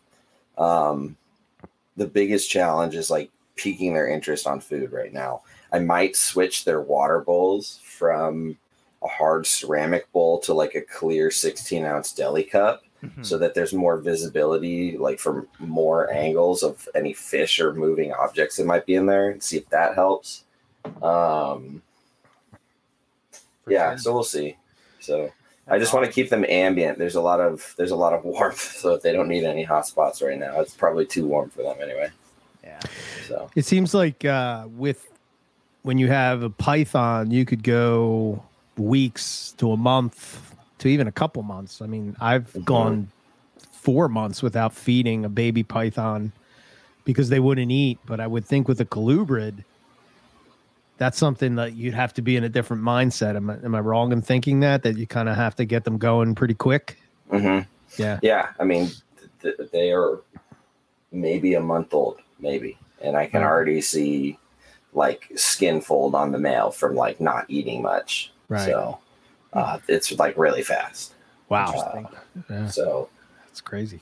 Um, 0.58 1.15
the 1.98 2.08
biggest 2.08 2.50
challenge 2.50 2.96
is 2.96 3.10
like 3.10 3.30
piquing 3.56 3.94
their 3.94 4.08
interest 4.08 4.48
on 4.48 4.60
food 4.60 4.92
right 4.92 5.13
now. 5.13 5.42
I 5.72 5.80
might 5.80 6.15
switch 6.15 6.65
their 6.65 6.82
water 6.82 7.20
bowls 7.20 7.80
from 7.84 8.58
a 9.03 9.08
hard 9.08 9.46
ceramic 9.46 10.12
bowl 10.12 10.39
to 10.39 10.53
like 10.53 10.75
a 10.75 10.82
clear 10.82 11.30
16 11.32 11.84
ounce 11.86 12.13
deli 12.13 12.44
cup 12.44 12.84
Mhm. 13.03 13.25
so 13.25 13.38
that 13.38 13.53
there's 13.53 13.74
more 13.74 13.98
visibility, 13.98 14.98
like 14.98 15.20
from 15.20 15.48
more 15.60 16.10
angles 16.12 16.63
of 16.63 16.88
any 16.96 17.12
fish 17.13 17.60
or 17.60 17.74
moving 17.74 18.13
objects 18.13 18.56
that 18.58 18.65
might 18.65 18.86
be 18.86 18.96
in 18.96 19.06
there, 19.08 19.30
and 19.30 19.44
see 19.44 19.58
if 19.58 19.68
that 19.70 19.96
helps. 19.96 20.46
Um, 21.01 21.82
yeah, 23.67 23.91
sure. 23.91 23.98
so 23.98 24.13
we'll 24.13 24.24
see. 24.24 24.58
So 25.00 25.32
I 25.67 25.79
just 25.79 25.93
want 25.93 26.05
to 26.05 26.12
keep 26.12 26.29
them 26.29 26.46
ambient. 26.48 26.98
There's 26.98 27.15
a 27.15 27.22
lot 27.22 27.39
of 27.39 27.74
there's 27.77 27.91
a 27.91 27.96
lot 27.96 28.13
of 28.13 28.24
warmth, 28.25 28.60
so 28.60 28.93
if 28.96 29.01
they 29.01 29.12
don't 29.13 29.27
need 29.27 29.43
any 29.43 29.63
hot 29.63 29.88
spots 29.88 30.22
right 30.22 30.38
now, 30.39 30.60
it's 30.60 30.74
probably 30.75 31.05
too 31.05 31.25
warm 31.27 31.50
for 31.50 31.63
them 31.63 31.75
anyway. 31.82 32.10
Yeah. 32.63 32.79
So 33.27 33.50
It 33.55 33.65
seems 33.65 33.93
like 33.93 34.24
uh, 34.25 34.67
with 34.75 35.08
when 35.84 35.98
you 35.98 36.08
have 36.08 36.43
a 36.43 36.50
python, 36.50 37.32
you 37.32 37.46
could 37.46 37.63
go 37.63 38.41
weeks 38.77 39.53
to 39.58 39.72
a 39.72 39.77
month 39.77 40.55
to 40.79 40.88
even 40.88 41.08
a 41.08 41.12
couple 41.12 41.43
months. 41.43 41.82
I 41.82 41.88
mean, 41.88 42.15
I've 42.20 42.51
Mhm. 42.53 42.65
gone 42.65 43.08
four 43.72 44.08
months 44.08 44.41
without 44.41 44.74
feeding 44.74 45.25
a 45.25 45.29
baby 45.29 45.62
python 45.63 46.32
because 47.03 47.27
they 47.29 47.39
wouldn't 47.39 47.70
eat. 47.72 48.00
But 48.05 48.20
I 48.22 48.27
would 48.27 48.46
think 48.46 48.67
with 48.70 48.79
a 48.79 48.86
colubrid, 48.86 49.65
that's 51.03 51.17
something 51.17 51.55
that 51.55 51.74
you'd 51.74 51.93
have 51.93 52.13
to 52.13 52.22
be 52.22 52.38
in 52.38 52.45
a 52.45 52.50
different 52.50 52.81
mindset. 52.81 53.36
Am 53.36 53.50
I, 53.50 53.55
am 53.55 53.75
I 53.75 53.79
wrong 53.81 54.13
in 54.13 54.22
thinking 54.22 54.62
that 54.62 54.83
that 54.83 54.98
you 54.98 55.05
kind 55.05 55.27
of 55.27 55.36
have 55.36 55.53
to 55.57 55.65
get 55.65 55.83
them 55.83 55.98
going 55.98 56.33
pretty 56.33 56.53
quick? 56.53 56.98
hmm 57.29 57.60
Yeah. 57.98 58.19
yeah, 58.22 58.51
I 58.60 58.63
mean 58.63 58.88
th- 59.41 59.57
th- 59.57 59.69
they 59.72 59.91
are 59.91 60.22
maybe 61.12 61.55
a 61.55 61.60
month 61.60 61.93
old, 61.93 62.19
maybe, 62.39 62.77
and 63.01 63.17
I 63.17 63.25
can 63.27 63.43
already 63.43 63.81
see 63.81 64.39
like 64.93 65.29
skin 65.36 65.81
fold 65.81 66.15
on 66.15 66.31
the 66.31 66.39
male 66.39 66.72
from 66.72 66.95
like 66.95 67.19
not 67.19 67.45
eating 67.50 67.81
much. 67.81 68.31
Right. 68.48 68.65
So 68.65 69.00
uh, 69.51 69.79
it's 69.89 70.17
like 70.17 70.38
really 70.38 70.63
fast. 70.63 71.13
Wow. 71.50 71.67
Interesting. 71.67 72.07
Yeah, 72.50 72.67
So 72.67 73.10
that's 73.45 73.60
crazy. 73.62 74.00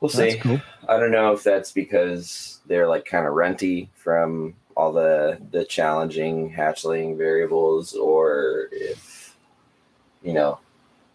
we'll 0.00 0.10
That's 0.10 0.34
see. 0.34 0.38
cool. 0.38 0.60
I 0.88 0.98
don't 0.98 1.10
know 1.10 1.32
if 1.32 1.42
that's 1.42 1.72
because 1.72 2.60
they're 2.66 2.86
like 2.88 3.04
kind 3.04 3.26
of 3.26 3.32
renty 3.34 3.90
from 3.94 4.54
all 4.78 4.92
the 4.92 5.36
the 5.50 5.64
challenging 5.64 6.54
hatchling 6.54 7.18
variables, 7.18 7.94
or 7.94 8.68
if 8.70 9.36
you 10.22 10.32
know 10.32 10.60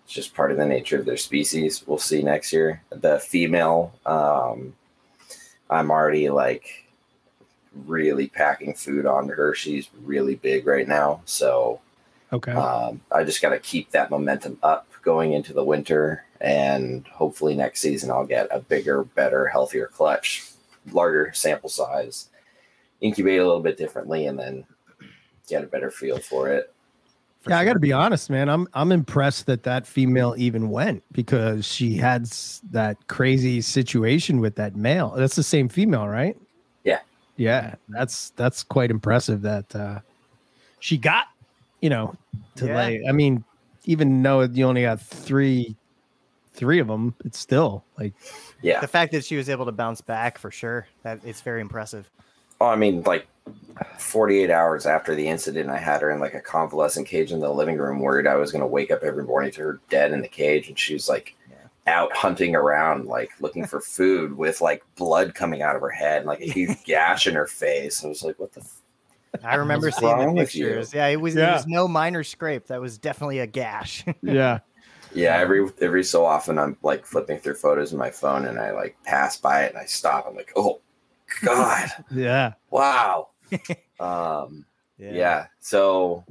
it's 0.03 0.13
just 0.13 0.35
part 0.35 0.51
of 0.51 0.57
the 0.57 0.65
nature 0.65 0.99
of 0.99 1.05
their 1.05 1.15
species. 1.17 1.87
We'll 1.87 1.97
see 1.97 2.21
next 2.21 2.51
year. 2.51 2.83
The 2.89 3.19
female, 3.19 3.93
um, 4.05 4.75
I'm 5.69 5.91
already 5.91 6.29
like 6.29 6.89
really 7.85 8.27
packing 8.27 8.73
food 8.73 9.05
onto 9.05 9.33
her. 9.33 9.55
She's 9.55 9.89
really 10.03 10.35
big 10.35 10.67
right 10.67 10.87
now, 10.87 11.21
so 11.23 11.79
Okay. 12.33 12.51
um, 12.51 12.99
I 13.11 13.23
just 13.23 13.41
got 13.41 13.51
to 13.51 13.59
keep 13.59 13.91
that 13.91 14.09
momentum 14.11 14.57
up 14.61 14.87
going 15.03 15.31
into 15.31 15.53
the 15.53 15.63
winter, 15.63 16.25
and 16.41 17.07
hopefully 17.07 17.55
next 17.55 17.79
season 17.79 18.11
I'll 18.11 18.25
get 18.25 18.47
a 18.51 18.59
bigger, 18.59 19.05
better, 19.05 19.47
healthier 19.47 19.87
clutch, 19.87 20.49
larger 20.91 21.31
sample 21.33 21.69
size, 21.69 22.27
incubate 23.03 23.39
a 23.39 23.45
little 23.45 23.61
bit 23.61 23.77
differently, 23.77 24.25
and 24.25 24.39
then 24.39 24.65
get 25.47 25.63
a 25.63 25.67
better 25.67 25.91
feel 25.91 26.17
for 26.17 26.49
it. 26.49 26.73
For 27.41 27.49
yeah, 27.49 27.59
I 27.59 27.65
got 27.65 27.73
to 27.73 27.79
be 27.79 27.91
honest, 27.91 28.29
man. 28.29 28.47
I'm 28.49 28.67
I'm 28.73 28.93
impressed 28.93 29.45
that 29.47 29.63
that 29.63 29.85
female 29.85 30.33
even 30.37 30.69
went 30.69 31.03
because 31.11 31.65
she 31.65 31.95
had 31.97 32.25
that 32.71 33.05
crazy 33.07 33.59
situation 33.59 34.39
with 34.39 34.55
that 34.55 34.77
male. 34.77 35.13
That's 35.17 35.35
the 35.35 35.43
same 35.43 35.67
female, 35.67 36.07
right? 36.07 36.37
Yeah. 36.85 36.99
Yeah, 37.35 37.75
that's 37.89 38.29
that's 38.31 38.63
quite 38.63 38.89
impressive 38.91 39.41
that 39.41 39.75
uh 39.75 39.99
she 40.79 40.97
got, 40.97 41.25
you 41.81 41.89
know, 41.89 42.15
to 42.55 42.67
Yeah. 42.67 42.75
lay. 42.75 43.01
I 43.07 43.11
mean, 43.11 43.43
even 43.83 44.23
though 44.23 44.41
you 44.43 44.65
only 44.65 44.83
got 44.83 45.01
three 45.01 45.75
three 46.53 46.79
of 46.79 46.87
them, 46.87 47.13
it's 47.25 47.39
still 47.39 47.83
like 47.99 48.13
Yeah. 48.61 48.79
the 48.79 48.87
fact 48.87 49.11
that 49.11 49.25
she 49.25 49.35
was 49.35 49.49
able 49.49 49.65
to 49.65 49.73
bounce 49.73 49.99
back 49.99 50.37
for 50.37 50.49
sure. 50.49 50.87
That 51.03 51.19
it's 51.25 51.41
very 51.41 51.59
impressive. 51.59 52.09
Oh, 52.63 52.67
I 52.67 52.77
mean, 52.77 53.01
like 53.01 53.27
48 53.99 54.49
hours 54.49 54.85
after 54.85 55.15
the 55.15 55.27
incident, 55.27 55.69
I 55.69 55.77
had 55.77 56.01
her 56.01 56.11
in 56.11 56.21
like 56.21 56.33
a 56.33 56.39
convalescent 56.39 57.05
cage 57.05 57.33
in 57.33 57.41
the 57.41 57.49
living 57.49 57.77
room, 57.77 57.99
worried 57.99 58.25
I 58.25 58.35
was 58.35 58.53
going 58.53 58.61
to 58.61 58.67
wake 58.67 58.89
up 58.89 59.03
every 59.03 59.25
morning 59.25 59.51
to 59.51 59.61
her 59.63 59.81
dead 59.89 60.13
in 60.13 60.21
the 60.21 60.29
cage. 60.29 60.69
And 60.69 60.79
she 60.79 60.93
was 60.93 61.09
like 61.09 61.35
Yeah. 61.49 61.57
out 61.87 62.15
hunting 62.15 62.55
around, 62.55 63.05
like 63.05 63.31
looking 63.41 63.65
for 63.67 63.81
food 63.81 64.37
with 64.37 64.61
like 64.61 64.81
blood 64.95 65.35
coming 65.35 65.61
out 65.61 65.75
of 65.75 65.81
her 65.81 65.89
head 65.89 66.19
and 66.19 66.25
like 66.25 66.39
a 66.39 66.49
huge 66.49 66.81
gash 66.85 67.27
in 67.27 67.35
her 67.35 67.47
face. 67.47 68.05
I 68.05 68.07
was 68.07 68.23
like, 68.23 68.39
what 68.39 68.53
the? 68.53 68.61
F-? 68.61 69.43
I 69.43 69.55
remember 69.55 69.91
seeing 69.91 70.17
the 70.17 70.25
wrong 70.25 70.35
with 70.35 70.55
you? 70.55 70.67
pictures. 70.67 70.93
Yeah, 70.93 71.07
it 71.07 71.19
was, 71.19 71.35
yeah. 71.35 71.49
it 71.49 71.53
was 71.55 71.67
no 71.67 71.89
minor 71.89 72.23
scrape. 72.23 72.67
That 72.67 72.79
was 72.79 72.97
definitely 72.97 73.39
a 73.39 73.47
gash. 73.47 74.05
yeah. 74.21 74.59
Yeah, 75.13 75.35
every 75.35 75.67
every 75.81 76.05
so 76.05 76.25
often 76.25 76.57
I'm 76.57 76.77
like 76.81 77.05
flipping 77.05 77.39
through 77.39 77.55
photos 77.55 77.91
in 77.91 77.99
my 77.99 78.09
phone 78.09 78.45
and 78.45 78.57
I 78.57 78.71
like 78.71 78.95
pass 79.03 79.35
by 79.35 79.65
it 79.65 79.73
and 79.73 79.77
I 79.77 79.83
stop. 79.85 80.25
I'm 80.29 80.35
like, 80.35 80.53
oh 80.55 80.79
God, 81.41 81.89
Yeah. 82.11 82.53
wow. 82.69 83.29
um, 83.99 84.65
yeah. 84.97 85.47
So, 85.59 86.23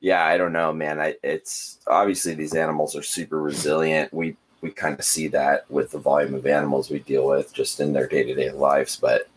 yeah, 0.00 0.24
I 0.24 0.36
don't 0.36 0.52
know, 0.52 0.72
man. 0.72 1.00
I 1.00 1.14
it's 1.22 1.78
obviously 1.86 2.34
these 2.34 2.54
animals 2.54 2.96
are 2.96 3.02
super 3.02 3.40
resilient. 3.40 4.12
We 4.12 4.36
we 4.60 4.70
kind 4.70 4.98
of 4.98 5.04
see 5.04 5.28
that 5.28 5.68
with 5.70 5.90
the 5.90 5.98
volume 5.98 6.34
of 6.34 6.46
animals 6.46 6.90
we 6.90 7.00
deal 7.00 7.26
with 7.26 7.52
just 7.52 7.80
in 7.80 7.92
their 7.92 8.06
day 8.06 8.24
to 8.24 8.34
day 8.34 8.50
lives. 8.50 8.96
But 8.96 9.28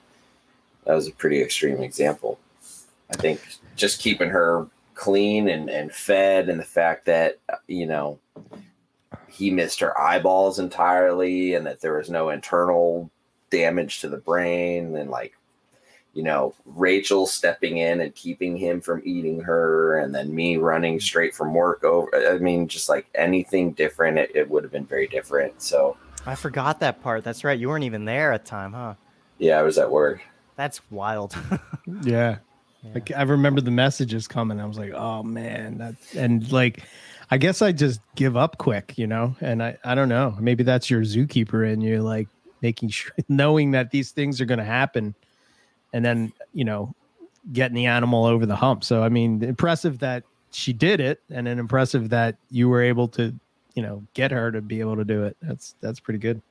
that 0.85 0.93
was 0.93 1.07
a 1.07 1.11
pretty 1.11 1.41
extreme 1.41 1.81
example. 1.81 2.39
I 3.11 3.15
think 3.15 3.41
just 3.75 4.01
keeping 4.01 4.29
her 4.29 4.67
clean 4.95 5.49
and, 5.49 5.69
and 5.69 5.91
fed, 5.91 6.49
and 6.49 6.59
the 6.59 6.65
fact 6.65 7.05
that 7.05 7.39
you 7.67 7.85
know 7.85 8.19
he 9.27 9.51
missed 9.51 9.79
her 9.79 9.97
eyeballs 9.99 10.59
entirely, 10.59 11.53
and 11.55 11.65
that 11.65 11.81
there 11.81 11.97
was 11.97 12.09
no 12.09 12.29
internal 12.29 13.09
damage 13.57 14.01
to 14.01 14.09
the 14.09 14.17
brain, 14.17 14.95
and 14.95 15.09
like 15.09 15.35
you 16.13 16.23
know, 16.23 16.55
Rachel 16.65 17.27
stepping 17.27 17.77
in 17.77 17.99
and 17.99 18.15
keeping 18.15 18.55
him 18.55 18.79
from 18.79 19.01
eating 19.03 19.41
her, 19.41 19.97
and 19.99 20.15
then 20.15 20.33
me 20.33 20.57
running 20.57 20.99
straight 20.99 21.35
from 21.35 21.53
work 21.53 21.83
over. 21.83 22.09
I 22.15 22.37
mean, 22.37 22.67
just 22.69 22.87
like 22.87 23.05
anything 23.15 23.73
different, 23.73 24.17
it, 24.17 24.31
it 24.33 24.49
would 24.49 24.63
have 24.63 24.71
been 24.71 24.85
very 24.85 25.07
different. 25.07 25.61
So, 25.61 25.97
I 26.25 26.35
forgot 26.35 26.79
that 26.79 27.01
part. 27.03 27.25
That's 27.25 27.43
right. 27.43 27.59
You 27.59 27.67
weren't 27.67 27.83
even 27.83 28.05
there 28.05 28.31
at 28.31 28.45
the 28.45 28.49
time, 28.49 28.71
huh? 28.73 28.93
yeah, 29.37 29.59
I 29.59 29.61
was 29.63 29.77
at 29.77 29.91
work. 29.91 30.21
That's 30.55 30.79
wild. 30.89 31.35
Yeah. 32.01 32.37
Yeah. 32.81 32.91
Like 32.95 33.11
I 33.15 33.21
remember 33.21 33.61
the 33.61 33.69
messages 33.71 34.27
coming. 34.27 34.59
I 34.59 34.65
was 34.65 34.79
like, 34.79 34.91
oh 34.91 35.21
man, 35.21 35.77
that 35.77 35.95
and 36.15 36.51
like 36.51 36.81
I 37.29 37.37
guess 37.37 37.61
I 37.61 37.71
just 37.71 37.99
give 38.15 38.35
up 38.35 38.57
quick, 38.57 38.97
you 38.97 39.05
know? 39.05 39.35
And 39.39 39.61
I 39.61 39.77
I 39.83 39.93
don't 39.93 40.09
know. 40.09 40.35
Maybe 40.39 40.63
that's 40.63 40.89
your 40.89 41.01
zookeeper 41.01 41.71
and 41.71 41.83
you're 41.83 42.01
like 42.01 42.27
making 42.65 42.89
sure 42.89 43.11
knowing 43.29 43.71
that 43.71 43.91
these 43.91 44.11
things 44.11 44.41
are 44.41 44.45
gonna 44.45 44.63
happen 44.63 45.13
and 45.93 46.03
then, 46.03 46.33
you 46.53 46.65
know, 46.65 46.93
getting 47.53 47.75
the 47.75 47.85
animal 47.85 48.25
over 48.25 48.45
the 48.45 48.55
hump. 48.55 48.83
So 48.83 49.03
I 49.03 49.09
mean, 49.09 49.43
impressive 49.43 49.99
that 49.99 50.23
she 50.51 50.73
did 50.73 50.99
it 50.99 51.21
and 51.29 51.45
then 51.45 51.59
impressive 51.59 52.09
that 52.09 52.37
you 52.49 52.69
were 52.69 52.81
able 52.81 53.07
to, 53.09 53.33
you 53.75 53.83
know, 53.83 54.03
get 54.13 54.31
her 54.31 54.51
to 54.51 54.61
be 54.61 54.79
able 54.79 54.95
to 54.95 55.05
do 55.05 55.23
it. 55.23 55.37
That's 55.41 55.75
that's 55.81 55.99
pretty 55.99 56.19
good. 56.19 56.41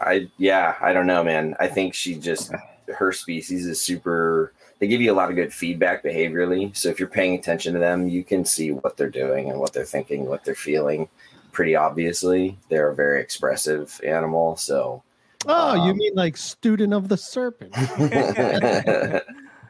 I 0.00 0.28
yeah, 0.38 0.76
I 0.80 0.92
don't 0.92 1.06
know, 1.06 1.22
man. 1.22 1.54
I 1.60 1.68
think 1.68 1.94
she 1.94 2.14
just 2.14 2.52
her 2.92 3.12
species 3.12 3.66
is 3.66 3.80
super. 3.80 4.52
They 4.78 4.88
give 4.88 5.00
you 5.00 5.12
a 5.12 5.14
lot 5.14 5.30
of 5.30 5.36
good 5.36 5.54
feedback 5.54 6.02
behaviorally. 6.02 6.76
So 6.76 6.88
if 6.88 6.98
you're 6.98 7.08
paying 7.08 7.34
attention 7.38 7.74
to 7.74 7.78
them, 7.78 8.08
you 8.08 8.24
can 8.24 8.44
see 8.44 8.72
what 8.72 8.96
they're 8.96 9.08
doing 9.08 9.50
and 9.50 9.60
what 9.60 9.72
they're 9.72 9.84
thinking, 9.84 10.26
what 10.26 10.44
they're 10.44 10.54
feeling. 10.54 11.08
Pretty 11.52 11.76
obviously, 11.76 12.58
they're 12.68 12.90
a 12.90 12.94
very 12.94 13.20
expressive 13.20 14.00
animal. 14.04 14.56
So 14.56 15.03
Oh, 15.46 15.74
you 15.74 15.90
Um, 15.92 15.96
mean 15.98 16.14
like 16.14 16.36
student 16.36 16.92
of 16.94 17.08
the 17.08 17.16
serpent? 17.16 17.72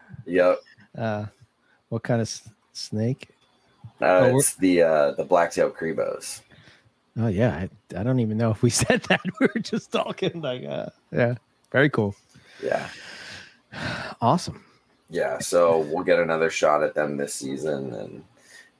yep. 0.26 0.60
uh 0.96 1.26
what 1.88 2.02
kind 2.02 2.20
of 2.20 2.26
s- 2.26 2.48
snake? 2.72 3.28
Uh, 4.00 4.20
we're- 4.30 4.36
it's 4.38 4.54
the 4.56 4.82
uh, 4.82 5.10
the 5.12 5.24
black-tailed 5.24 5.74
cribos. 5.74 6.40
Oh 7.16 7.28
yeah, 7.28 7.54
I, 7.94 8.00
I 8.00 8.02
don't 8.02 8.18
even 8.20 8.36
know 8.38 8.50
if 8.50 8.62
we 8.62 8.70
said 8.84 9.02
that. 9.04 9.20
We 9.40 9.46
were 9.54 9.60
just 9.60 9.92
talking 9.92 10.40
like, 10.40 10.64
uh, 10.64 10.86
yeah, 11.12 11.36
very 11.70 11.88
cool, 11.90 12.16
Yeah, 12.62 12.88
awesome. 14.20 14.64
yeah. 15.10 15.38
So 15.38 15.78
we'll 15.80 16.02
get 16.04 16.18
another 16.18 16.50
shot 16.50 16.82
at 16.82 16.94
them 16.94 17.16
this 17.16 17.34
season, 17.34 17.94
and 17.94 18.24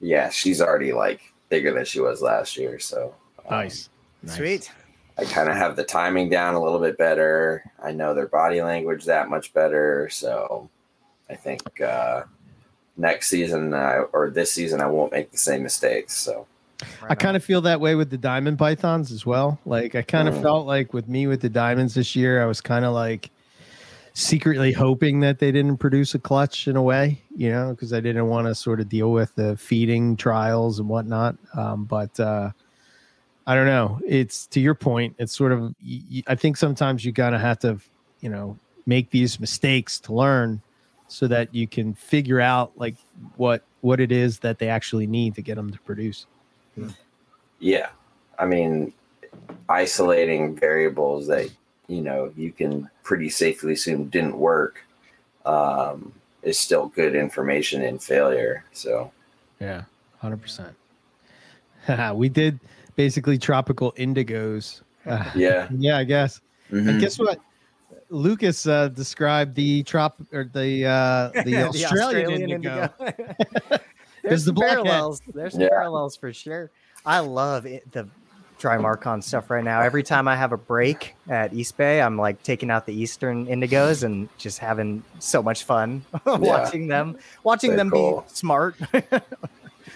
yeah, 0.01 0.31
she's 0.31 0.61
already 0.61 0.93
like 0.93 1.21
bigger 1.49 1.73
than 1.73 1.85
she 1.85 2.01
was 2.01 2.21
last 2.23 2.57
year. 2.57 2.79
So 2.81 3.15
um, 3.47 3.51
Nice. 3.51 3.89
Nice. 4.23 4.37
Sweet. 4.37 4.73
I 5.17 5.25
kind 5.25 5.49
of 5.49 5.57
have 5.57 5.77
the 5.77 5.85
timing 5.85 6.29
down 6.29 6.55
a 6.55 6.63
little 6.63 6.81
bit 6.81 6.99
better. 6.99 7.63
I 7.83 7.93
know 7.93 8.15
their 8.15 8.27
body 8.27 8.63
language 8.63 9.05
that 9.05 9.29
much 9.29 9.53
better. 9.55 10.09
So 10.11 10.69
I 11.31 11.35
think 11.37 11.81
uh, 11.81 12.25
next 12.97 13.29
season 13.29 13.73
uh, 13.75 14.05
or 14.13 14.31
this 14.31 14.53
season, 14.53 14.81
I 14.81 14.87
won't 14.87 15.13
make 15.13 15.31
the 15.31 15.39
same 15.39 15.63
mistakes. 15.63 16.17
So 16.17 16.47
I 17.09 17.15
kind 17.15 17.37
of 17.37 17.45
feel 17.45 17.61
that 17.63 17.81
way 17.81 17.95
with 17.95 18.11
the 18.11 18.19
diamond 18.19 18.59
pythons 18.59 19.13
as 19.13 19.25
well. 19.25 19.59
Like 19.65 19.95
I 19.95 20.03
kind 20.03 20.27
of 20.29 20.35
Mm. 20.35 20.43
felt 20.43 20.67
like 20.67 20.93
with 20.93 21.09
me 21.09 21.29
with 21.29 21.41
the 21.41 21.49
diamonds 21.49 21.95
this 21.95 22.17
year, 22.17 22.43
I 22.43 22.47
was 22.47 22.61
kind 22.61 22.85
of 22.85 22.93
like 22.93 23.31
secretly 24.15 24.73
hoping 24.73 25.21
that 25.21 25.39
they 25.39 25.51
didn't 25.51 25.79
produce 25.79 26.15
a 26.15 26.19
clutch 26.19 26.69
in 26.69 26.77
a 26.77 26.83
way, 26.83 27.21
you 27.37 27.51
know, 27.51 27.71
because 27.71 27.93
I 27.93 28.01
didn't 28.01 28.29
want 28.29 28.47
to 28.47 28.55
sort 28.55 28.81
of 28.81 28.89
deal 28.89 29.13
with 29.13 29.35
the 29.35 29.57
feeding 29.57 30.17
trials 30.17 30.79
and 30.79 30.89
whatnot. 30.89 31.37
Um, 31.57 31.85
but 31.85 32.19
uh, 32.21 32.51
I 33.47 33.55
don't 33.55 33.67
know. 33.67 34.01
It's 34.07 34.47
to 34.49 34.61
your 34.61 34.75
point. 34.75 35.17
It's 35.19 35.37
sort 35.37 35.53
of. 35.53 35.75
I 36.27 36.35
think 36.35 36.57
sometimes 36.57 37.05
you 37.05 37.13
gotta 37.13 37.39
have 37.39 37.59
to, 37.61 37.79
you 38.21 38.31
know, 38.31 38.59
make 38.87 39.11
these 39.11 39.39
mistakes 39.39 40.01
to 40.01 40.15
learn, 40.15 40.63
so 41.09 41.27
that 41.29 41.55
you 41.55 41.67
can 41.67 41.95
figure 41.95 42.41
out 42.41 42.73
like 42.77 42.97
what 43.37 43.63
what 43.83 44.01
it 44.01 44.11
is 44.11 44.39
that 44.41 44.59
they 44.59 44.69
actually 44.69 45.07
need 45.07 45.35
to 45.35 45.43
get 45.43 45.57
them 45.57 45.71
to 45.71 45.79
produce. 45.81 46.27
yeah, 47.61 47.91
I 48.39 48.47
mean, 48.47 48.93
isolating 49.69 50.57
variables 50.57 51.27
that 51.27 51.51
you 51.87 52.01
know 52.01 52.33
you 52.37 52.51
can 52.51 52.89
pretty 53.03 53.29
safely 53.29 53.75
assume 53.75 54.09
didn't 54.09 54.39
work 54.39 54.85
um, 55.45 56.13
is 56.43 56.59
still 56.59 56.89
good 56.89 57.15
information 57.15 57.83
in 57.83 57.99
failure. 57.99 58.65
So 58.73 59.13
Yeah, 59.61 59.83
hundred 60.19 60.41
percent. 60.41 60.75
we 62.15 62.29
did 62.29 62.59
basically 62.97 63.39
tropical 63.39 63.93
indigos. 63.93 64.83
Uh, 65.07 65.25
yeah, 65.35 65.69
yeah, 65.77 65.99
I 65.99 66.05
guess. 66.05 66.41
And 66.71 66.87
Mhm. 66.89 67.01
guess 67.01 67.19
what? 67.19 67.39
Lucas 68.11 68.67
uh, 68.67 68.89
described 68.89 69.55
the 69.55 69.83
trop 69.83 70.17
or 70.33 70.45
the 70.53 70.87
uh, 70.87 71.43
the, 71.45 71.65
Australian, 71.65 72.31
indigo. 72.51 72.89
There's 74.23 74.45
the 74.45 74.49
some 74.51 74.55
blackhead. 74.55 74.85
parallels. 74.85 75.21
There's 75.35 75.57
Yeah. 75.57 75.69
parallels 75.69 76.17
for 76.17 76.33
sure. 76.33 76.71
I 77.05 77.19
love 77.21 77.67
it, 77.67 77.91
the 77.93 78.09
Drymarchon 78.59 79.23
stuff 79.23 79.51
right 79.51 79.63
now. 79.65 79.83
Every 79.83 80.03
time 80.03 80.27
I 80.27 80.37
have 80.37 80.53
a 80.53 80.57
break 80.57 81.15
at 81.29 81.53
East 81.53 81.77
Bay, 81.77 82.01
I'm 82.01 82.17
like 82.17 82.43
taking 82.43 82.71
out 82.71 82.87
the 82.87 82.95
Eastern 82.95 83.47
Indigos 83.47 84.05
and 84.05 84.29
just 84.39 84.59
having 84.59 85.03
so 85.19 85.43
much 85.43 85.65
fun 85.65 86.03
watching 86.27 86.87
them, 86.89 87.19
watching 87.43 87.71
They're 87.71 87.79
them 87.79 87.91
cool. 87.91 88.21
be 88.23 88.27
smart. 88.35 88.77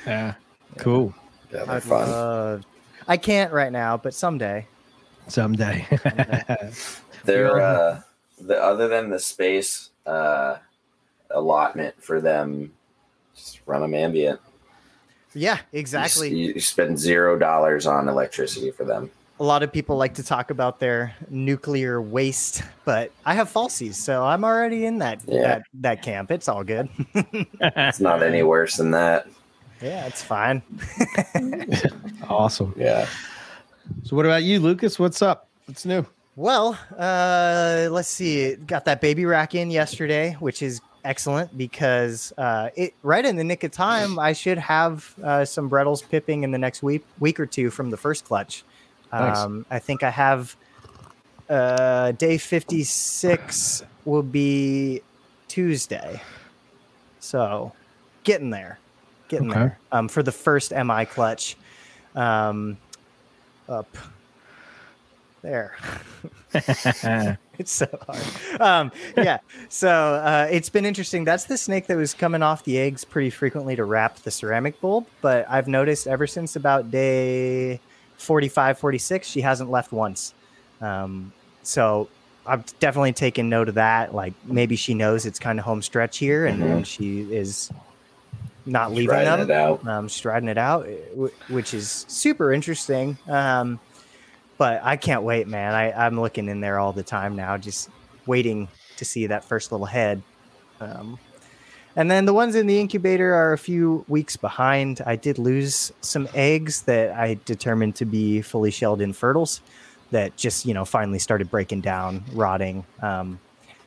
Yeah, 0.07 0.35
cool. 0.77 1.15
yeah, 1.53 1.65
they're 1.65 1.77
I'd 1.77 1.83
fun. 1.83 2.11
love- 2.11 2.65
I 3.09 3.17
can't 3.17 3.53
right 3.53 3.73
now, 3.73 3.97
but 3.97 4.15
someday. 4.15 4.67
Someday. 5.29 5.87
They're 7.25 7.61
uh, 7.61 8.01
the 8.41 8.63
other 8.63 8.87
than 8.89 9.11
the 9.11 9.19
space 9.19 9.91
uh, 10.07 10.59
allotment 11.31 12.03
for 12.03 12.21
them, 12.21 12.73
just 13.35 13.61
run 13.67 13.81
them 13.81 13.95
ambient. 13.95 14.41
Yeah, 15.35 15.59
exactly. 15.73 16.31
You, 16.35 16.55
you 16.55 16.61
spend 16.61 16.99
zero 16.99 17.39
dollars 17.39 17.87
on 17.87 18.09
electricity 18.09 18.71
for 18.71 18.85
them. 18.85 19.11
a 19.41 19.45
lot 19.45 19.63
of 19.63 19.71
people 19.73 19.97
like 19.97 20.15
to 20.15 20.23
talk 20.23 20.51
about 20.51 20.81
their 20.81 21.15
nuclear 21.29 22.01
waste, 22.01 22.63
but 22.85 23.13
I 23.27 23.35
have 23.35 23.53
falsies, 23.53 23.95
so 23.95 24.25
I'm 24.25 24.43
already 24.45 24.87
in 24.87 24.99
that 24.99 25.21
Yeah. 25.27 25.43
that, 25.43 25.63
that 25.75 26.03
camp. 26.03 26.31
It's 26.31 26.49
all 26.49 26.65
good. 26.65 26.89
It's 27.61 28.01
not 28.01 28.23
any 28.23 28.43
worse 28.43 28.77
than 28.77 28.91
that. 28.93 29.27
Yeah, 29.81 30.07
it's 30.07 30.23
fine. 30.23 30.63
awesome. 32.29 32.75
Yeah. 32.77 33.07
So, 34.05 34.17
what 34.17 34.27
about 34.27 34.43
you, 34.43 34.61
Lucas? 34.61 34.99
What's 34.99 35.23
up? 35.23 35.49
What's 35.67 35.85
new? 35.85 36.07
Well, 36.37 36.79
uh, 36.97 37.89
let's 37.91 38.09
see. 38.09 38.55
Got 38.55 38.85
that 38.85 39.01
baby 39.01 39.25
rack 39.25 39.55
in 39.55 39.71
yesterday, 39.71 40.37
which 40.39 40.63
is 40.63 40.81
excellent 41.05 41.57
because 41.57 42.33
uh, 42.39 42.71
it 42.77 42.95
right 43.03 43.25
in 43.25 43.37
the 43.37 43.45
nick 43.45 43.65
of 43.65 43.73
time. 43.73 44.19
I 44.19 44.33
should 44.33 44.59
have 44.59 45.15
uh, 45.25 45.45
some 45.45 45.69
Brettles 45.69 46.09
pipping 46.09 46.45
in 46.45 46.51
the 46.51 46.59
next 46.59 46.83
week 46.83 47.05
week 47.19 47.41
or 47.41 47.47
two 47.47 47.71
from 47.71 47.91
the 47.91 47.97
first 47.97 48.25
clutch. 48.25 48.65
Nice. 49.13 49.39
Um, 49.39 49.67
I 49.71 49.79
think 49.79 50.03
I 50.03 50.11
have 50.11 50.57
uh, 51.49 52.13
day 52.13 52.39
fifty 52.39 52.85
six 52.85 53.83
will 54.05 54.23
be 54.23 55.03
Tuesday, 55.49 56.21
so 57.21 57.73
getting 58.23 58.51
there, 58.51 58.79
getting 59.29 59.51
Okay. 59.51 59.59
there. 59.61 59.79
Um, 59.93 60.09
for 60.09 60.23
the 60.23 60.33
first 60.33 60.73
mi 60.73 61.05
clutch, 61.05 61.57
um, 62.15 62.77
up 63.69 63.97
there. 65.43 65.77
it's 66.55 67.71
so 67.73 67.87
hard. 68.07 68.61
Um, 68.61 68.93
yeah. 69.17 69.39
So 69.69 69.89
uh, 69.91 70.49
it's 70.51 70.69
been 70.69 70.85
interesting. 70.85 71.25
That's 71.25 71.45
the 71.45 71.59
snake 71.59 71.87
that 71.87 71.97
was 71.97 72.15
coming 72.15 72.43
off 72.43 72.65
the 72.65 72.79
eggs 72.79 73.05
pretty 73.05 73.31
frequently 73.31 73.77
to 73.77 73.85
wrap 73.85 74.17
the 74.17 74.31
ceramic 74.31 74.81
bulb. 74.81 75.07
But 75.21 75.47
I've 75.49 75.69
noticed 75.69 76.07
ever 76.07 76.27
since 76.27 76.57
about 76.57 76.91
day 76.91 77.81
45, 78.17 78.79
46, 78.79 79.29
she 79.29 79.41
hasn't 79.43 79.71
left 79.71 79.93
once. 79.93 80.35
Um, 80.81 81.33
so 81.63 82.09
I've 82.47 82.65
definitely 82.81 83.13
taken 83.13 83.49
note 83.49 83.69
of 83.69 83.75
that. 83.75 84.15
Like 84.15 84.33
maybe 84.45 84.75
she 84.77 84.95
knows 84.95 85.27
it's 85.27 85.39
kind 85.39 85.59
of 85.59 85.65
home 85.65 85.83
stretch 85.83 86.19
here 86.19 86.47
and, 86.47 86.63
and 86.63 86.87
she 86.87 87.21
is 87.33 87.71
not 88.69 88.93
leaving 88.93 89.09
Riding 89.09 89.47
them 89.47 89.51
it 89.51 89.51
out. 89.51 89.87
um, 89.87 90.09
striding 90.09 90.49
it 90.49 90.59
out, 90.59 90.87
which 91.49 91.75
is 91.75 92.05
super 92.09 92.53
interesting. 92.53 93.17
Um, 93.27 93.81
but 94.59 94.81
I 94.83 94.97
can't 94.97 95.23
wait, 95.23 95.49
man. 95.49 95.75
I, 95.75 95.93
I'm 95.93 96.21
looking 96.21 96.49
in 96.49 96.61
there 96.61 96.79
all 96.79 96.93
the 96.93 97.03
time 97.03 97.37
now, 97.37 97.57
just 97.57 97.89
waiting 98.27 98.69
to 98.97 99.05
see 99.05 99.27
that 99.29 99.45
first 99.45 99.73
little 99.73 99.87
head. 99.87 100.23
Um, 100.81 101.19
and 101.97 102.11
then 102.11 102.27
the 102.27 102.35
ones 102.35 102.55
in 102.55 102.67
the 102.67 102.79
incubator 102.79 103.35
are 103.35 103.53
a 103.53 103.59
few 103.59 104.05
weeks 104.09 104.37
behind. 104.37 105.01
I 105.07 105.17
did 105.17 105.39
lose 105.39 105.93
some 106.01 106.29
eggs 106.35 106.83
that 106.83 107.13
I 107.17 107.39
determined 107.45 107.97
to 107.97 108.05
be 108.05 108.43
fully 108.43 108.71
shelled 108.71 109.01
infertils 109.01 109.61
that 110.11 110.37
just, 110.37 110.65
you 110.67 110.75
know, 110.75 110.85
finally 110.85 111.19
started 111.19 111.51
breaking 111.51 111.81
down, 111.81 112.25
rotting. 112.33 112.85
Um, 113.03 113.41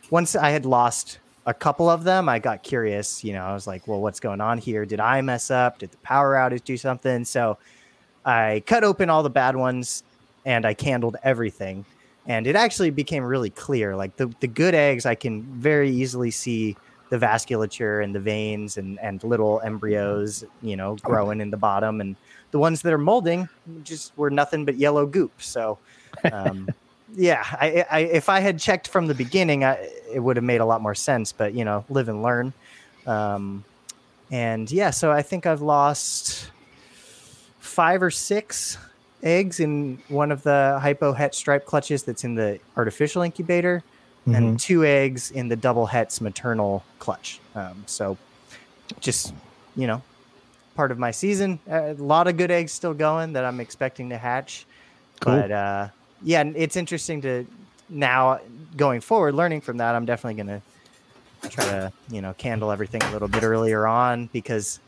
once 0.10 0.36
I 0.36 0.50
had 0.50 0.66
lost 0.66 1.20
a 1.46 1.54
couple 1.54 1.90
of 1.90 2.04
them, 2.04 2.30
I 2.30 2.40
got 2.40 2.64
curious. 2.64 3.24
You 3.24 3.34
know, 3.34 3.44
I 3.44 3.54
was 3.54 3.68
like, 3.68 3.88
well, 3.88 4.02
what's 4.02 4.20
going 4.20 4.42
on 4.42 4.58
here? 4.58 4.86
Did 4.86 5.00
I 5.00 5.22
mess 5.22 5.50
up? 5.50 5.80
Did 5.80 5.92
the 5.92 5.98
power 5.98 6.36
outage 6.36 6.64
do 6.64 6.78
something? 6.78 7.26
So 7.26 7.58
I 8.26 8.64
cut 8.68 8.84
open 8.84 9.10
all 9.10 9.24
the 9.24 9.30
bad 9.30 9.56
ones 9.56 10.04
and 10.46 10.66
I 10.66 10.74
candled 10.74 11.18
everything. 11.24 11.86
And 12.28 12.46
it 12.46 12.56
actually 12.56 12.92
became 12.92 13.24
really 13.24 13.50
clear. 13.50 13.96
Like 13.96 14.16
the, 14.18 14.32
the 14.40 14.48
good 14.48 14.76
eggs, 14.76 15.06
I 15.06 15.16
can 15.16 15.42
very 15.42 15.90
easily 15.90 16.30
see 16.30 16.78
the 17.10 17.18
vasculature 17.18 18.04
and 18.04 18.14
the 18.14 18.20
veins 18.20 18.78
and, 18.78 19.00
and 19.00 19.24
little 19.24 19.60
embryos, 19.62 20.46
you 20.62 20.78
know, 20.78 20.96
growing 20.98 21.42
in 21.42 21.50
the 21.50 21.58
bottom. 21.58 22.00
And 22.00 22.16
the 22.52 22.60
ones 22.60 22.82
that 22.84 22.94
are 22.94 23.00
molding 23.00 23.50
just 23.84 24.16
were 24.18 24.30
nothing 24.30 24.64
but 24.64 24.76
yellow 24.76 25.06
goop. 25.06 25.42
So, 25.42 25.80
um, 26.32 26.70
yeah, 27.16 27.44
I, 27.52 27.86
I, 27.90 28.00
if 28.00 28.30
I 28.30 28.40
had 28.40 28.60
checked 28.60 28.88
from 28.88 29.08
the 29.08 29.14
beginning, 29.14 29.64
I, 29.64 29.90
it 30.14 30.20
would 30.20 30.38
have 30.38 30.44
made 30.44 30.62
a 30.62 30.66
lot 30.66 30.82
more 30.82 30.96
sense. 30.96 31.32
But 31.32 31.54
you 31.54 31.66
know, 31.66 31.86
live 31.90 32.10
and 32.10 32.24
learn. 32.24 32.54
Um, 33.06 33.64
and 34.32 34.72
yeah, 34.72 34.92
so 34.92 35.12
I 35.12 35.22
think 35.22 35.46
I've 35.46 35.62
lost 35.62 36.50
five 37.60 38.02
or 38.02 38.12
six 38.12 38.78
eggs 39.24 39.60
in 39.60 40.00
one 40.08 40.32
of 40.32 40.44
the 40.44 40.80
hypo 40.82 41.14
het 41.14 41.36
stripe 41.36 41.66
clutches 41.66 42.04
that's 42.04 42.24
in 42.24 42.36
the 42.36 42.60
artificial 42.78 43.22
incubator, 43.22 43.84
Mm-hmm. 44.22 44.36
and 44.36 44.60
two 44.60 44.86
eggs 44.86 45.32
in 45.32 45.48
the 45.48 45.56
double 45.56 45.88
hets 45.88 46.22
maternal 46.22 46.84
clutch. 47.00 47.40
Um, 47.56 47.84
so 47.88 48.20
just 49.00 49.34
you 49.76 49.88
know, 49.88 50.04
part 50.76 50.92
of 50.92 51.00
my 51.00 51.10
season. 51.10 51.58
A 51.68 51.94
lot 51.94 52.28
of 52.28 52.38
good 52.38 52.52
eggs 52.52 52.72
still 52.72 52.94
going 52.94 53.34
that 53.34 53.44
I'm 53.46 53.60
expecting 53.60 54.10
to 54.10 54.20
hatch. 54.20 54.68
Cool. 55.22 55.38
But 55.38 55.52
uh, 55.52 55.88
yeah, 56.24 56.42
and 56.42 56.56
it's 56.56 56.76
interesting 56.76 57.22
to 57.22 57.46
now 57.90 58.40
going 58.78 59.02
forward, 59.02 59.36
learning 59.36 59.62
from 59.62 59.78
that. 59.78 59.96
I'm 59.96 60.06
definitely 60.06 60.42
gonna 60.42 60.62
try 61.50 61.66
to 61.66 61.92
you 62.10 62.22
know 62.22 62.34
candle 62.34 62.72
everything 62.72 63.02
a 63.04 63.12
little 63.12 63.28
bit 63.28 63.44
earlier 63.44 63.88
on 63.88 64.28
because 64.34 64.80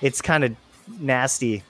it's 0.00 0.20
kind 0.22 0.44
of 0.44 0.56
nasty 1.00 1.62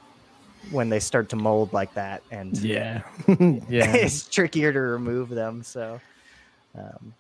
when 0.71 0.89
they 0.89 1.01
start 1.01 1.29
to 1.31 1.37
mold 1.37 1.73
like 1.73 1.95
that, 1.95 2.23
and 2.31 2.57
yeah, 2.59 3.03
yeah. 3.29 3.95
it's 3.95 4.29
trickier 4.29 4.73
to 4.73 4.81
remove 4.81 5.29
them. 5.29 5.63
So. 5.63 6.01
Um, 6.77 7.15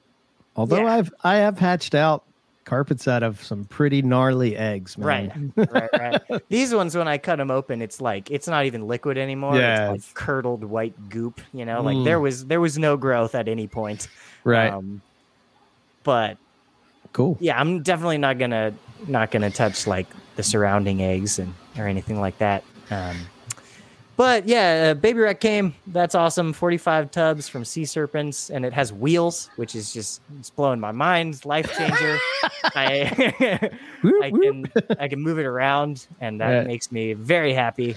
Although 0.56 0.84
Yeah. 0.86 0.94
I've 0.94 1.14
I 1.22 1.36
have 1.36 1.58
hatched 1.58 1.94
out 1.94 2.24
carpets 2.68 3.08
out 3.08 3.22
of 3.22 3.42
some 3.42 3.64
pretty 3.64 4.02
gnarly 4.02 4.56
eggs, 4.56 4.98
man. 4.98 5.52
Right, 5.56 5.68
right, 5.92 6.20
right. 6.30 6.42
These 6.48 6.74
ones, 6.74 6.96
when 6.96 7.08
I 7.08 7.16
cut 7.18 7.36
them 7.36 7.50
open, 7.50 7.80
it's 7.80 8.00
like 8.00 8.30
it's 8.30 8.46
not 8.46 8.66
even 8.66 8.86
liquid 8.86 9.16
anymore. 9.18 9.56
Yeah, 9.56 9.92
it's 9.94 10.06
like 10.08 10.14
curdled 10.14 10.62
white 10.64 11.08
goop. 11.08 11.40
You 11.52 11.64
know, 11.64 11.80
like 11.82 11.96
Mm. 11.96 12.04
there 12.04 12.20
was 12.20 12.46
there 12.46 12.60
was 12.60 12.78
no 12.78 12.96
growth 12.96 13.34
at 13.34 13.48
any 13.48 13.66
point. 13.66 14.08
right. 14.44 14.72
Um, 14.72 15.00
but 16.04 16.36
cool. 17.12 17.36
yeah, 17.40 17.58
I'm 17.58 17.82
definitely 17.82 18.18
not 18.18 18.38
gonna 18.38 18.74
not 19.06 19.30
gonna 19.30 19.50
touch 19.50 19.86
like 19.86 20.06
the 20.36 20.42
surrounding 20.42 21.02
eggs 21.02 21.38
and 21.38 21.54
or 21.78 21.86
anything 21.86 22.20
like 22.20 22.38
that. 22.38 22.64
Um, 22.90 23.16
but 24.18 24.46
yeah, 24.48 24.90
uh, 24.90 24.94
baby 24.94 25.20
rat 25.20 25.40
came. 25.40 25.74
That's 25.86 26.14
awesome. 26.16 26.52
45 26.52 27.10
tubs 27.12 27.48
from 27.48 27.64
Sea 27.64 27.84
Serpents, 27.84 28.50
and 28.50 28.64
it 28.66 28.72
has 28.74 28.92
wheels, 28.92 29.48
which 29.56 29.74
is 29.76 29.92
just 29.92 30.20
it's 30.40 30.50
blowing 30.50 30.80
my 30.80 30.90
mind. 30.92 31.42
Life 31.46 31.72
changer. 31.78 32.18
I 32.74 33.70
Whoop, 34.02 34.22
I 34.24 34.30
can 34.30 34.64
I 35.00 35.08
can 35.08 35.20
move 35.20 35.38
it 35.38 35.46
around, 35.46 36.06
and 36.20 36.40
that 36.40 36.50
Yeah. 36.50 36.62
makes 36.64 36.90
me 36.92 37.12
very 37.14 37.54
happy. 37.54 37.94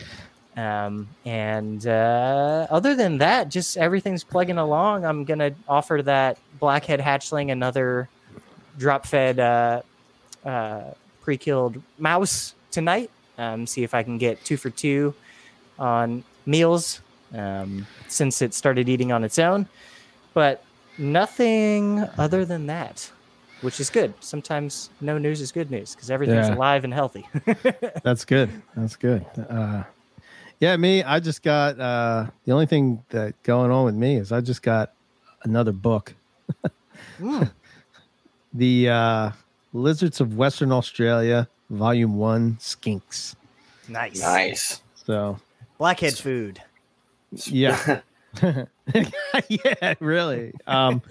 Um, 0.56 1.08
and 1.26 1.86
uh, 1.88 2.68
other 2.70 2.94
than 2.96 3.18
that, 3.18 3.50
just 3.50 3.76
everything's 3.78 4.24
plugging 4.24 4.58
along. 4.60 5.06
I'm 5.06 5.26
gonna 5.26 5.56
offer 5.68 6.02
that 6.04 6.38
blackhead 6.60 7.00
hatchling 7.00 7.52
another 7.52 8.10
drop 8.78 9.06
fed 9.08 9.40
uh, 9.40 9.82
uh, 10.46 10.92
pre 11.22 11.38
killed 11.38 11.82
mouse 11.98 12.54
tonight. 12.70 13.10
Um, 13.40 13.66
see 13.66 13.84
if 13.84 13.96
I 13.96 14.04
can 14.04 14.18
get 14.20 14.44
two 14.46 14.58
for 14.58 14.70
two 14.70 15.16
on 15.82 16.24
meals 16.46 17.02
um, 17.34 17.86
since 18.08 18.42
it 18.42 18.54
started 18.54 18.88
eating 18.88 19.12
on 19.12 19.24
its 19.24 19.40
own. 19.40 19.68
But 20.34 20.64
nothing 20.98 22.00
other 22.18 22.46
than 22.46 22.68
that, 22.68 23.10
which 23.62 23.80
is 23.80 23.90
good. 23.90 24.14
Sometimes 24.22 24.90
no 25.02 25.18
news 25.18 25.42
is 25.42 25.52
good 25.52 25.72
news 25.72 25.94
because 25.96 26.10
everything's 26.12 26.48
Yeah. 26.50 26.56
alive 26.56 26.84
and 26.84 26.94
healthy. 26.94 27.28
That's 28.04 28.24
good. 28.26 28.50
That's 28.76 28.96
good. 28.96 29.26
Uh, 29.50 29.84
yeah, 30.60 30.78
me. 30.78 31.04
I 31.04 31.20
just 31.20 31.42
got 31.44 31.80
uh, 31.80 32.28
the 32.46 32.52
only 32.54 32.68
thing 32.68 33.04
that 33.10 33.42
going 33.44 33.72
on 33.72 33.84
with 33.86 33.96
me 33.96 34.18
is 34.18 34.32
I 34.32 34.42
just 34.42 34.62
got 34.62 34.94
another 35.44 35.72
book. 35.74 36.14
Mm. 37.20 37.52
The 38.54 38.90
uh, 38.90 39.32
Lizards 39.72 40.20
of 40.20 40.36
Western 40.36 40.74
Australia, 40.74 41.48
Volume 41.70 42.18
One, 42.18 42.58
Skinks. 42.60 43.36
Nice. 43.88 44.20
Nice. 44.20 44.82
So 45.06 45.40
Blackhead 45.82 46.16
food. 46.16 46.62
yeah, 47.48 48.02
yeah, 49.50 49.94
really. 50.00 50.54
Um, 50.68 51.02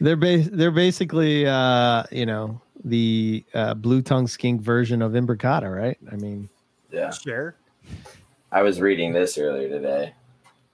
they're 0.00 0.16
ba- 0.16 0.38
they're 0.50 0.72
basically 0.72 1.46
uh, 1.46 2.02
you 2.10 2.26
know 2.26 2.60
the 2.84 3.44
uh, 3.54 3.74
blue 3.74 4.02
tongue 4.02 4.26
skink 4.26 4.60
version 4.62 5.00
of 5.00 5.12
Imbricata, 5.12 5.72
right? 5.72 5.96
I 6.10 6.16
mean, 6.16 6.48
yeah. 6.90 7.10
Sure. 7.12 7.54
I 8.50 8.62
was 8.62 8.80
reading 8.80 9.12
this 9.12 9.38
earlier 9.38 9.68
today. 9.68 10.12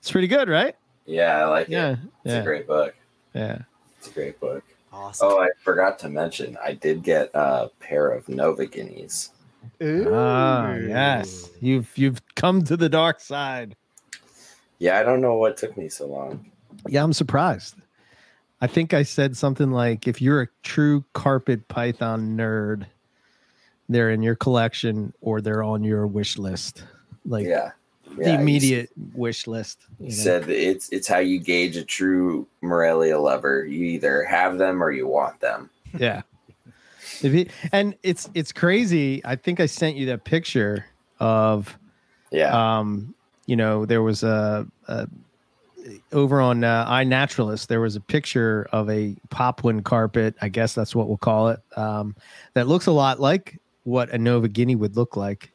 it's 0.01 0.11
pretty 0.11 0.29
good, 0.29 0.49
right? 0.49 0.75
Yeah, 1.05 1.45
I 1.45 1.45
like 1.51 1.69
Yeah, 1.69 1.91
it. 1.91 1.99
It's 2.25 2.33
yeah, 2.33 2.41
a 2.41 2.45
great 2.45 2.67
book. 2.67 2.95
yeah. 3.35 3.59
It's 3.99 4.09
a 4.09 4.13
great 4.13 4.41
book. 4.41 4.65
Awesome. 4.91 5.29
Oh, 5.31 5.39
I 5.43 5.49
forgot 5.63 5.99
to 5.99 6.09
mention, 6.09 6.57
I 6.65 6.73
did 6.73 7.03
get 7.03 7.31
a 7.35 7.69
pair 7.81 8.09
of 8.09 8.31
Nova 8.31 8.65
Guineas. 8.65 9.29
Ah, 9.81 10.75
Ooh. 10.75 10.87
yes. 10.89 11.51
You've 11.61 11.91
you've 11.97 12.21
come 12.35 12.63
to 12.65 12.77
the 12.77 12.89
dark 12.89 13.21
side. 13.21 13.77
Yeah, 14.79 14.99
I 14.99 15.03
don't 15.03 15.21
know 15.21 15.35
what 15.37 15.57
took 15.57 15.77
me 15.77 15.89
so 15.89 16.07
long. 16.07 16.51
Yeah, 16.89 17.05
I'm 17.05 17.13
surprised. 17.13 17.77
I 18.61 18.67
think 18.67 18.95
I 18.95 19.03
said 19.03 19.37
something 19.37 19.71
like 19.71 20.07
if 20.09 20.23
you're 20.23 20.43
a 20.43 20.49
true 20.63 21.05
carpet 21.13 21.67
python 21.69 22.37
nerd, 22.37 22.87
they're 23.89 24.11
in 24.11 24.23
your 24.23 24.35
collection 24.37 25.13
or 25.21 25.41
they're 25.41 25.63
on 25.63 25.83
your 25.85 26.07
wish 26.07 26.39
list. 26.39 26.85
Like 27.27 27.47
yeah. 27.47 27.73
the 28.17 28.23
Yeah, 28.23 28.33
you 28.35 28.39
immediate 28.41 28.91
wish 29.15 29.47
list. 29.47 29.81
You 30.01 30.07
you 30.07 30.17
know? 30.17 30.23
said 30.23 30.49
it's 30.49 30.89
it's 30.91 31.07
how 31.09 31.19
you 31.19 31.39
gauge 31.41 31.77
a 31.77 31.85
true 31.85 32.47
Morelia 32.61 33.19
lover. 33.19 33.65
You 33.65 33.85
either 33.87 34.25
have 34.25 34.59
them 34.59 34.83
or 34.83 34.91
you 34.91 35.07
want 35.09 35.41
them. 35.41 35.71
yeah. 35.99 36.23
If 37.25 37.33
you, 37.35 37.49
and 37.73 37.95
it's 38.03 38.29
it's 38.35 38.53
crazy. 38.53 39.23
I 39.25 39.37
think 39.37 39.61
I 39.61 39.67
sent 39.67 39.97
you 39.97 40.07
that 40.07 40.25
picture 40.25 40.87
of 41.21 41.79
Yeah. 42.31 42.79
um 42.79 43.15
you 43.47 43.57
know 43.57 43.87
there 43.87 44.03
was 44.03 44.23
a, 44.23 44.67
a 44.89 45.07
over 46.13 46.41
on 46.41 46.65
uh, 46.65 46.87
iNaturalist 46.89 47.67
there 47.67 47.81
was 47.81 47.97
a 47.97 48.01
picture 48.01 48.69
of 48.73 48.89
a 48.89 49.17
Papuan 49.31 49.83
carpet 49.83 50.35
i 50.41 50.49
guess 50.49 50.75
that's 50.75 50.95
what 50.95 51.09
we'll 51.09 51.17
call 51.17 51.49
it 51.49 51.61
um 51.77 52.15
that 52.55 52.69
looks 52.69 52.87
a 52.87 52.93
lot 52.93 53.21
like 53.21 53.61
what 53.85 54.11
a 54.11 54.19
nova 54.19 54.49
guinea 54.49 54.77
would 54.77 54.97
look 54.97 55.17
like 55.17 55.53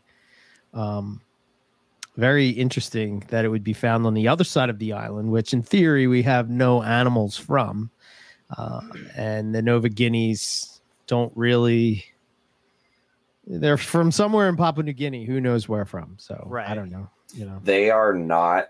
um 0.73 1.21
very 2.17 2.49
interesting 2.49 3.23
that 3.30 3.45
it 3.45 3.49
would 3.49 3.63
be 3.63 3.73
found 3.73 4.06
on 4.06 4.13
the 4.13 4.27
other 4.27 4.43
side 4.43 4.69
of 4.69 4.80
the 4.80 4.91
island 4.93 5.32
which 5.32 5.53
in 5.53 5.62
theory 5.62 6.08
we 6.08 6.21
have 6.21 6.49
no 6.49 6.84
animals 6.84 7.38
from 7.38 7.89
uh, 8.58 8.82
and 9.15 9.56
the 9.56 9.62
nova 9.62 9.89
guineas 9.89 10.77
don't 11.08 11.32
really 11.36 12.06
they're 13.46 13.78
from 13.78 14.12
somewhere 14.12 14.50
in 14.50 14.58
papua 14.58 14.84
new 14.84 14.93
guinea 14.93 15.26
who 15.26 15.41
knows 15.41 15.67
where 15.67 15.86
from 15.86 16.15
so 16.17 16.52
i 16.65 16.76
don't 16.76 16.91
know 16.91 17.10
you 17.34 17.46
know 17.46 17.60
they 17.63 17.89
are 17.89 18.13
not 18.13 18.67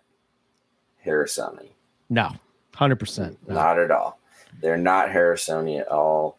Harrisoni. 1.06 1.69
no 2.10 2.32
100% 2.78 3.38
no. 3.47 3.56
Not 3.56 3.80
at 3.80 3.91
all. 3.91 4.19
They're 4.62 4.78
not 4.78 5.10
Harrisoni 5.10 5.80
at 5.80 5.88
all. 5.88 6.38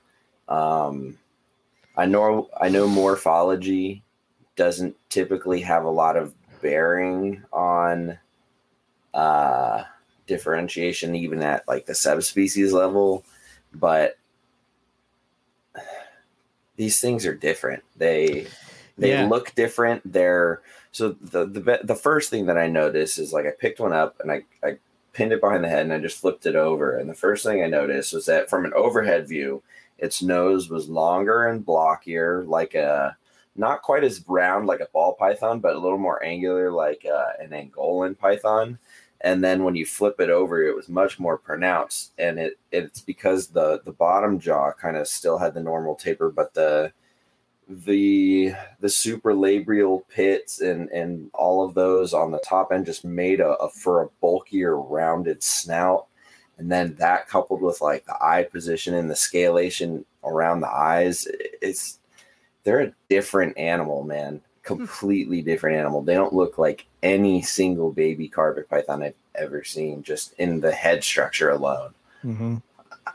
Um, 0.49 1.19
I 1.97 2.07
know 2.07 2.49
I 2.59 2.69
know 2.69 2.87
morphology 2.87 4.05
doesn't 4.57 4.97
typically 5.09 5.61
have 5.63 5.85
a 5.85 5.91
lot 5.91 6.17
of 6.17 6.35
bearing 6.63 7.43
on 7.53 8.19
uh, 9.15 9.83
differentiation, 10.27 11.17
even 11.17 11.43
at 11.43 11.67
like 11.67 11.87
the 11.87 11.95
subspecies 11.95 12.73
level, 12.73 13.25
but 13.75 14.18
these 16.79 17.01
things 17.01 17.27
are 17.27 17.35
different. 17.35 17.85
They 17.99 18.47
they 18.97 19.11
Yeah. 19.11 19.29
look 19.29 19.55
different. 19.55 20.11
They're 20.11 20.63
so 20.93 21.11
the 21.21 21.45
the 21.45 21.81
the 21.85 21.95
first 21.97 22.31
thing 22.31 22.47
that 22.47 22.57
I 22.57 22.69
noticed 22.69 23.19
is 23.19 23.33
like 23.35 23.45
I 23.47 23.51
picked 23.51 23.81
one 23.81 23.93
up 23.93 24.17
and 24.21 24.33
I 24.33 24.45
I 24.63 24.79
pinned 25.13 25.33
it 25.33 25.41
behind 25.43 25.65
the 25.65 25.69
head 25.69 25.83
and 25.83 25.93
I 25.93 25.99
just 25.99 26.21
flipped 26.21 26.47
it 26.47 26.57
over. 26.57 26.97
And 26.97 27.11
the 27.11 27.15
first 27.15 27.45
thing 27.45 27.63
I 27.63 27.67
noticed 27.67 28.15
was 28.15 28.27
that 28.27 28.49
from 28.49 28.65
an 28.65 28.73
overhead 28.75 29.29
view, 29.29 29.63
its 29.99 30.23
nose 30.23 30.71
was 30.71 30.89
longer 30.89 31.49
and 31.49 31.67
blockier, 31.67 32.47
like 32.47 32.75
a 32.75 33.17
not 33.57 33.83
quite 33.83 34.05
as 34.05 34.25
round 34.29 34.69
like 34.69 34.81
a 34.81 34.89
ball 34.93 35.15
python, 35.15 35.59
but 35.59 35.75
a 35.75 35.79
little 35.81 35.99
more 35.99 36.25
angular 36.25 36.71
like 36.71 37.05
uh, 37.05 37.33
an 37.41 37.51
Angolan 37.51 38.17
python. 38.17 38.79
And 39.21 39.43
then 39.43 39.65
when 39.65 39.75
you 39.75 39.85
flip 39.85 40.21
it 40.21 40.31
over, 40.31 40.63
it 40.63 40.77
was 40.77 40.89
much 40.89 41.19
more 41.19 41.37
pronounced, 41.39 42.13
and 42.19 42.39
it 42.39 42.59
it's 42.71 43.01
because 43.01 43.49
the 43.49 43.81
the 43.85 43.93
bottom 43.93 44.39
jaw 44.39 44.73
kind 44.73 44.97
of 44.97 45.09
still 45.09 45.39
had 45.39 45.55
the 45.55 45.61
normal 45.63 45.97
taper, 45.97 46.31
but 46.31 46.55
the 46.55 46.93
the 47.69 48.53
the 48.81 48.89
super 48.89 49.33
supralabial 49.35 50.03
pits 50.09 50.61
and 50.61 50.89
and 50.91 51.31
all 51.35 51.65
of 51.65 51.75
those 51.75 52.15
on 52.15 52.31
the 52.31 52.39
top 52.41 52.73
end 52.73 52.87
just 52.87 53.05
made 53.05 53.41
a, 53.41 53.51
a 53.57 53.69
for 53.71 54.03
a 54.03 54.09
bulkier 54.21 54.77
rounded 54.81 55.43
snout. 55.43 56.07
And 56.59 56.71
then 56.73 56.95
that 56.97 57.29
coupled 57.29 57.61
with 57.63 57.81
like 57.81 58.05
the 58.07 58.17
eye 58.23 58.45
position 58.45 58.95
and 58.95 59.11
the 59.11 59.15
scalation 59.15 60.05
around 60.25 60.61
the 60.61 60.69
eyes 60.69 61.27
it's 61.63 61.99
they're 62.65 62.81
a 62.81 62.95
different 63.09 63.57
animal 63.59 64.03
man. 64.05 64.41
Completely 64.63 65.43
different 65.43 65.77
animal. 65.77 66.03
They 66.03 66.15
don't 66.15 66.35
look 66.35 66.59
like 66.59 66.87
any 67.03 67.41
single 67.43 67.93
baby 67.93 68.29
carpet 68.29 68.69
python 68.69 69.03
i've 69.03 69.15
ever 69.35 69.63
seen 69.65 70.03
just 70.03 70.33
in 70.39 70.61
the 70.61 70.73
head 70.73 71.03
structure 71.05 71.51
alone 71.51 71.95
Mhm. 72.25 72.63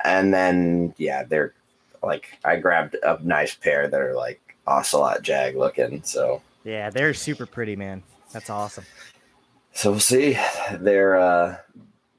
and 0.05 0.33
then 0.33 0.93
yeah 0.97 1.23
they're 1.23 1.53
like 2.01 2.37
i 2.45 2.55
grabbed 2.55 2.95
a 3.03 3.19
nice 3.21 3.53
pair 3.55 3.87
that 3.87 3.99
are 4.01 4.15
like 4.15 4.39
ocelot 4.67 5.21
jag 5.21 5.55
looking 5.55 6.01
so 6.03 6.41
Yeah, 6.63 6.89
they're 6.89 7.13
super 7.13 7.45
pretty, 7.45 7.75
man. 7.75 8.01
That's 8.31 8.49
awesome. 8.49 8.85
so 9.73 9.91
we'll 9.91 9.99
see 9.99 10.37
they're 10.75 11.17
uh 11.19 11.57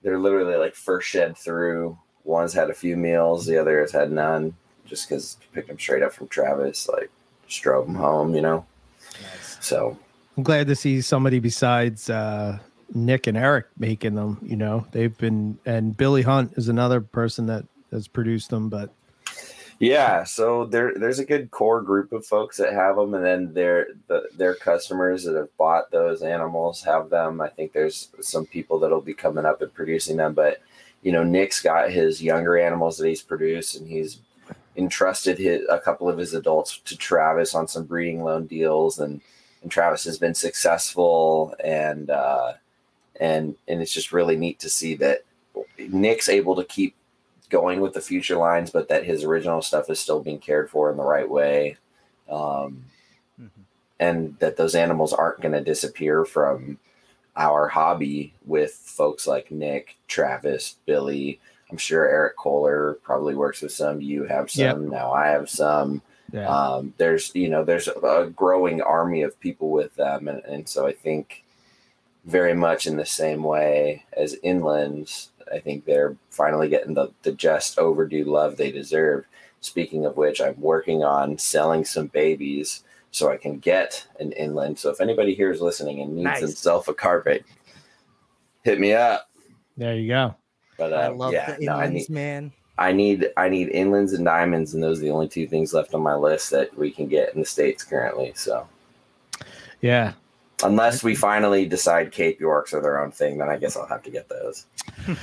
they're 0.03 0.19
literally 0.19 0.57
like 0.57 0.75
first 0.75 1.09
shed 1.09 1.37
through 1.39 1.97
one's 2.25 2.53
had 2.53 2.69
a 2.69 2.75
few 2.75 2.97
meals 2.99 3.47
the 3.47 3.57
other 3.59 3.81
has 3.81 3.93
had 3.93 4.13
none 4.13 4.55
just 4.85 5.09
because 5.09 5.39
picked 5.55 5.69
them 5.69 5.79
straight 5.79 6.03
up 6.03 6.13
from 6.13 6.29
travis 6.29 6.87
like 6.89 7.11
just 7.49 7.63
drove 7.63 7.87
them 7.87 7.95
home 7.95 8.35
you 8.35 8.43
know 8.43 8.67
Nice. 9.23 9.57
so 9.63 9.97
i'm 10.37 10.43
glad 10.43 10.67
to 10.67 10.77
see 10.77 11.01
somebody 11.01 11.39
besides 11.39 12.11
uh 12.11 12.59
nick 12.95 13.27
and 13.27 13.37
eric 13.37 13.67
making 13.79 14.15
them 14.15 14.39
you 14.43 14.57
know 14.57 14.87
they've 14.93 15.17
been 15.19 15.59
and 15.67 15.97
billy 15.97 16.23
hunt 16.23 16.53
is 16.57 16.69
another 16.69 17.01
person 17.01 17.47
that 17.47 17.65
has 17.91 18.09
produced 18.09 18.51
them 18.51 18.69
but 18.69 18.91
Yeah, 19.81 20.25
so 20.25 20.67
there 20.67 20.95
there's 20.95 21.19
a 21.19 21.25
good 21.25 21.51
core 21.51 21.83
group 21.83 22.13
of 22.13 22.25
folks 22.25 22.57
that 22.59 22.73
have 22.73 22.97
them, 22.97 23.15
and 23.15 23.25
then 23.25 23.53
their 23.55 23.89
the, 24.07 24.29
their 24.37 24.55
customers 24.55 25.25
that 25.25 25.35
have 25.35 25.55
bought 25.57 25.91
those 25.91 26.23
animals 26.23 26.83
have 26.85 27.11
them. 27.11 27.41
I 27.41 27.49
think 27.49 27.73
there's 27.73 28.09
some 28.21 28.47
people 28.47 28.79
that'll 28.79 29.01
be 29.01 29.15
coming 29.15 29.45
up 29.45 29.63
and 29.63 29.75
producing 29.75 30.17
them, 30.17 30.33
but 30.33 30.63
you 31.03 31.13
know, 31.13 31.25
Nick's 31.25 31.61
got 31.61 31.91
his 31.91 32.23
younger 32.23 32.57
animals 32.57 32.99
that 32.99 33.09
he's 33.09 33.23
produced, 33.23 33.77
and 33.77 33.89
he's 33.89 34.21
entrusted 34.77 35.39
his, 35.39 35.63
a 35.69 35.81
couple 35.81 36.09
of 36.09 36.19
his 36.19 36.35
adults 36.35 36.79
to 36.79 36.97
Travis 36.97 37.55
on 37.55 37.67
some 37.69 37.85
breeding 37.85 38.23
loan 38.23 38.47
deals, 38.47 39.01
and 39.01 39.21
and 39.65 39.73
Travis 39.73 40.05
has 40.05 40.19
been 40.19 40.35
successful, 40.35 41.57
and 41.65 42.11
uh, 42.11 42.53
and 43.19 43.57
and 43.67 43.83
it's 43.83 43.93
just 43.93 44.13
really 44.13 44.37
neat 44.37 44.61
to 44.61 44.69
see 44.71 44.95
that 44.97 45.23
Nick's 45.79 46.29
able 46.29 46.55
to 46.55 46.65
keep 46.65 46.95
going 47.51 47.81
with 47.81 47.95
the 47.95 48.01
future 48.01 48.37
lines, 48.37 48.71
but 48.71 48.89
that 48.89 49.05
his 49.05 49.25
original 49.25 49.63
stuff 49.63 49.91
is 49.91 49.99
still 49.99 50.21
being 50.23 50.39
cared 50.39 50.71
for 50.71 50.91
in 50.91 50.97
the 50.97 51.03
right 51.03 51.29
way. 51.29 51.77
Um, 52.31 52.85
Mm-hmm. 53.41 53.63
and 53.99 54.39
that 54.39 54.57
those 54.57 54.77
animals 54.77 55.13
aren't 55.13 55.41
going 55.41 55.55
to 55.55 55.61
disappear 55.61 56.25
from 56.25 56.79
our 57.37 57.67
hobby 57.67 58.33
with 58.47 58.73
folks 58.75 59.27
like 59.27 59.51
Nick, 59.51 59.97
Travis, 60.07 60.77
Billy. 60.87 61.41
I'm 61.69 61.79
sure 61.79 62.07
Eric 62.09 62.37
Kohler 62.37 62.99
probably 63.03 63.35
works 63.35 63.61
with 63.61 63.73
some. 63.73 64.01
You 64.01 64.23
have 64.23 64.53
some. 64.53 64.63
Yep. 64.85 64.93
Now 64.93 65.13
I 65.13 65.27
have 65.29 65.51
some. 65.51 66.01
Yeah. 66.35 66.49
Um, 66.49 66.95
there's, 66.97 67.33
you 67.35 67.49
know, 67.49 67.65
there's 67.65 67.87
a 67.87 68.33
growing 68.35 68.83
army 68.83 69.23
of 69.23 69.39
people 69.39 69.71
with 69.71 69.95
them. 69.95 70.27
And, 70.27 70.45
and 70.45 70.69
so 70.69 70.85
I 70.85 70.93
think 70.93 71.45
very 72.25 72.55
much 72.55 72.89
in 72.89 72.97
the 72.97 73.07
same 73.07 73.45
way 73.45 74.05
as 74.17 74.35
inlands, 74.45 75.29
I 75.53 75.61
think 75.61 75.85
they're 75.85 76.17
finally 76.31 76.69
getting 76.69 76.95
the, 76.95 77.13
the 77.23 77.31
just 77.31 77.79
overdue 77.79 78.25
love 78.25 78.57
they 78.57 78.73
deserve. 78.73 79.27
Speaking 79.61 80.07
of 80.07 80.17
which, 80.17 80.41
I'm 80.41 80.61
working 80.61 81.05
on 81.05 81.39
selling 81.39 81.85
some 81.85 82.09
babies 82.09 82.83
so 83.13 83.31
I 83.31 83.37
can 83.37 83.59
get 83.61 84.05
an 84.19 84.33
inland. 84.33 84.81
So 84.81 84.91
if 84.91 85.01
anybody 85.01 85.35
here 85.37 85.53
is 85.53 85.61
listening 85.61 86.01
and 86.01 86.17
needs 86.17 86.25
Nice. 86.25 86.41
himself 86.41 86.89
a 86.89 86.95
carpet, 86.95 87.45
hit 88.65 88.81
me 88.81 88.93
up. 88.93 89.31
there 89.77 89.95
you 89.95 90.09
go. 90.09 90.35
But 90.77 90.93
uh, 90.93 90.97
I 90.97 91.09
love 91.09 91.33
yeah, 91.33 91.55
the 91.57 91.65
no, 91.65 91.75
inlands, 91.75 91.93
need 91.93 92.11
man. 92.11 92.53
I 92.77 92.93
need 92.93 93.31
I 93.37 93.49
need 93.49 93.71
inlands 93.71 94.15
and 94.15 94.25
diamonds, 94.25 94.75
and 94.75 94.83
those 94.83 94.99
are 94.99 95.03
the 95.03 95.11
only 95.11 95.29
two 95.29 95.47
things 95.47 95.73
left 95.73 95.95
on 95.95 96.03
my 96.03 96.15
list 96.15 96.51
that 96.51 96.77
we 96.77 96.91
can 96.91 97.07
get 97.07 97.33
in 97.35 97.41
the 97.41 97.47
states 97.47 97.85
currently. 97.85 98.33
So 98.35 98.67
Yeah. 99.81 100.15
unless 100.63 101.03
we 101.05 101.15
finally 101.15 101.67
decide 101.67 102.11
Cape 102.11 102.41
Yorks 102.41 102.73
are 102.75 102.81
their 102.81 103.01
own 103.03 103.11
thing, 103.13 103.39
then 103.39 103.49
I 103.49 103.57
guess 103.59 103.77
I'll 103.77 103.87
have 103.87 104.03
to 104.05 104.11
get 104.11 104.29
those. 104.29 104.67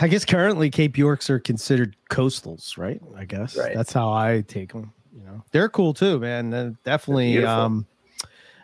I 0.00 0.08
guess 0.08 0.24
currently 0.24 0.70
Cape 0.70 0.98
Yorks 0.98 1.30
are 1.30 1.38
considered 1.38 1.94
coastals, 2.10 2.76
right? 2.76 3.00
I 3.16 3.24
guess 3.24 3.56
Right. 3.56 3.74
that's 3.76 3.92
how 3.92 4.10
I 4.12 4.42
take 4.48 4.72
them. 4.72 4.92
You 5.16 5.24
know, 5.24 5.44
they're 5.52 5.68
cool 5.68 5.94
too, 5.94 6.18
man. 6.18 6.50
They're 6.50 6.74
definitely 6.84 7.44
um, 7.44 7.86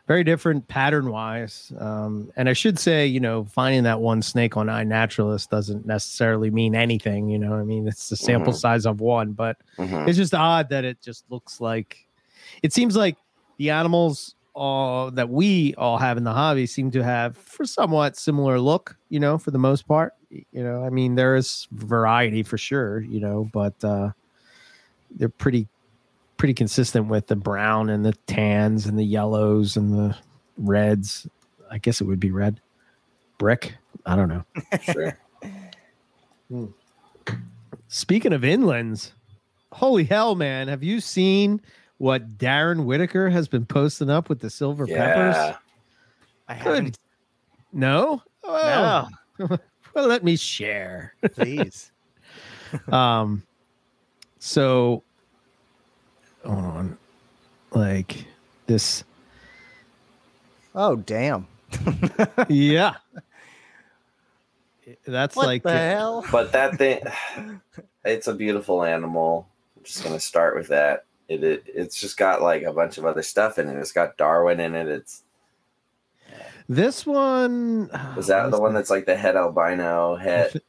very 0.07 0.23
different 0.25 0.69
pattern 0.69 1.11
wise. 1.11 1.73
Um, 1.79 2.31
and 2.37 2.49
I 2.49 2.53
should 2.53 2.79
say, 2.79 3.07
you 3.07 3.21
know, 3.21 3.45
finding 3.45 3.85
that 3.85 4.01
one 4.01 4.21
snake 4.23 4.57
on 4.57 4.67
iNaturalist 4.67 5.49
doesn't 5.49 5.87
necessarily 5.87 6.51
mean 6.51 6.75
anything. 6.75 7.29
You 7.31 7.39
know, 7.39 7.55
I 7.55 7.63
mean, 7.63 7.89
it's 7.89 8.11
the 8.11 8.17
sample 8.17 8.53
Mhm. 8.53 8.57
size 8.57 8.87
of 8.87 9.01
one, 9.01 9.33
but 9.33 9.57
Mhm. 9.79 10.07
it's 10.09 10.19
just 10.19 10.35
odd 10.35 10.69
that 10.69 10.85
it 10.85 11.01
just 11.03 11.25
looks 11.31 11.61
like 11.61 11.97
it 12.63 12.73
seems 12.73 12.97
like 12.97 13.17
the 13.59 13.71
animals 13.71 14.35
all 14.55 15.11
that 15.11 15.29
we 15.31 15.75
all 15.77 15.99
have 15.99 16.17
in 16.17 16.23
the 16.25 16.33
hobby 16.33 16.67
seem 16.67 16.91
to 16.91 17.03
have 17.03 17.37
for 17.37 17.65
somewhat 17.65 18.17
similar 18.17 18.61
look 18.61 18.97
you 19.09 19.19
know 19.19 19.37
for 19.37 19.51
the 19.51 19.59
most 19.59 19.85
part 19.89 20.13
you 20.31 20.63
know 20.63 20.85
i 20.85 20.91
mean 20.91 21.17
there 21.17 21.35
is 21.35 21.67
variety 21.73 22.45
for 22.45 22.57
sure 22.57 23.01
you 23.01 23.19
know 23.19 23.51
but 23.53 23.75
uh 23.83 24.11
they're 25.11 25.29
pretty 25.29 25.67
pretty 26.37 26.55
consistent 26.55 27.07
with 27.09 27.27
the 27.29 27.37
brown 27.37 27.89
and 27.91 28.05
the 28.05 28.13
tans 28.27 28.87
and 28.87 28.99
the 28.99 29.05
yellows 29.05 29.77
and 29.77 29.93
the 29.93 30.17
reds 30.59 31.27
i 31.71 31.79
guess 31.79 32.01
it 32.01 32.05
would 32.05 32.21
be 32.21 32.31
red 32.31 32.61
brick 33.39 33.75
i 34.07 34.15
don't 34.17 34.29
know 34.29 34.45
Sure. 34.83 35.17
Speaking 37.89 38.33
of 38.33 38.43
inlands, 38.43 39.13
holy 39.73 40.05
hell, 40.05 40.35
man! 40.35 40.69
Have 40.69 40.83
you 40.83 41.01
seen 41.01 41.61
what 41.99 42.37
Darren 42.39 42.85
Whitaker 42.85 43.31
has 43.31 43.49
been 43.49 43.65
posting 43.65 44.11
up 44.11 44.29
with 44.29 44.41
the 44.41 44.51
silver 44.51 44.87
Yeah. 44.89 44.97
peppers? 45.15 45.57
I 46.49 46.55
Good. 46.55 46.63
haven't. 46.65 46.99
No. 47.73 48.23
Oh, 48.43 49.09
No, 49.39 49.49
well, 49.95 50.07
let 50.07 50.23
me 50.25 50.37
share. 50.37 51.15
please. 51.33 51.91
um, 52.93 53.43
so 54.39 55.03
hold 56.45 56.65
on, 56.65 56.99
like 57.73 58.27
this. 58.67 59.05
Oh, 60.75 60.97
damn. 60.97 61.47
Yeah, 62.49 62.95
that's 65.07 65.37
What 65.37 65.47
like 65.47 65.63
the 65.63 65.73
hell? 65.73 66.25
But 66.31 66.53
that 66.53 66.77
thing, 66.77 67.01
it's 68.05 68.27
a 68.27 68.35
beautiful 68.35 68.85
animal. 68.85 69.49
I'm 69.77 69.85
just 69.85 70.03
gonna 70.05 70.21
start 70.21 70.57
with 70.57 70.69
that. 70.69 71.05
It, 71.29 71.43
it 71.43 71.65
it's 71.67 72.01
just 72.01 72.17
got 72.17 72.43
like 72.43 72.63
a 72.63 72.73
bunch 72.73 72.99
of 72.99 73.07
other 73.07 73.23
stuff 73.23 73.59
in 73.59 73.69
it. 73.69 73.79
It's 73.79 73.93
got 73.93 74.17
Darwin 74.17 74.61
in 74.61 74.75
it. 74.75 74.89
It's 74.89 75.23
this 76.69 77.07
one. 77.07 77.89
was 78.17 78.27
that 78.29 78.47
uh, 78.47 78.51
the 78.51 78.61
one 78.61 78.75
that's 78.75 78.91
like 78.91 79.07
the 79.07 79.17
head 79.17 79.37
albino 79.37 80.17
head? 80.17 80.61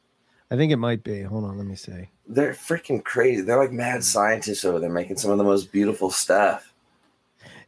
I 0.50 0.56
think 0.56 0.72
it 0.72 0.76
might 0.76 1.02
be. 1.02 1.22
Hold 1.22 1.44
on, 1.44 1.58
let 1.58 1.66
me 1.66 1.76
see. 1.76 2.08
They're 2.28 2.52
freaking 2.52 3.04
crazy. 3.04 3.42
They're 3.42 3.58
like 3.58 3.72
mad 3.72 4.00
mm. 4.00 4.04
scientists 4.04 4.64
over 4.64 4.78
there 4.78 4.90
making 4.90 5.16
some 5.16 5.30
of 5.30 5.38
the 5.38 5.44
most 5.44 5.70
beautiful 5.72 6.10
stuff. 6.10 6.72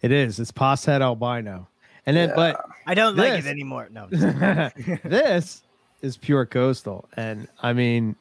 It 0.02 0.12
is. 0.12 0.38
It's 0.38 0.50
pos 0.50 0.84
head 0.84 1.02
albino, 1.02 1.68
and 2.06 2.16
then 2.16 2.30
Yeah. 2.30 2.34
but 2.34 2.64
I 2.86 2.94
don't 2.94 3.16
like 3.16 3.38
it 3.40 3.46
anymore. 3.46 3.88
No. 3.90 4.06
this 5.04 5.62
is 6.02 6.16
pure 6.16 6.46
coastal 6.46 7.08
and 7.16 7.48
i 7.60 7.72
mean 7.72 8.14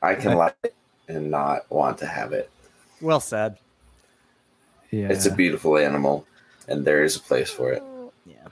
I 0.00 0.14
can 0.14 0.36
like 0.36 0.56
it 0.64 0.74
and 1.06 1.30
not 1.30 1.70
want 1.70 1.98
to 1.98 2.06
have 2.06 2.32
it. 2.32 2.50
well 3.00 3.20
said. 3.20 3.56
yeah 4.90 5.08
It's 5.08 5.26
a 5.26 5.30
beautiful 5.34 5.76
animal, 5.76 6.26
and 6.68 6.84
there 6.84 7.04
is 7.04 7.16
a 7.16 7.20
place 7.20 7.50
for 7.50 7.72
it. 7.72 7.82
Yeah. 8.26 8.48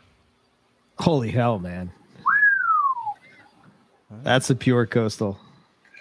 holy 0.99 1.31
hell 1.31 1.59
man 1.59 1.91
that's 4.23 4.51
a 4.51 4.55
pure 4.55 4.87
coastal 4.87 5.39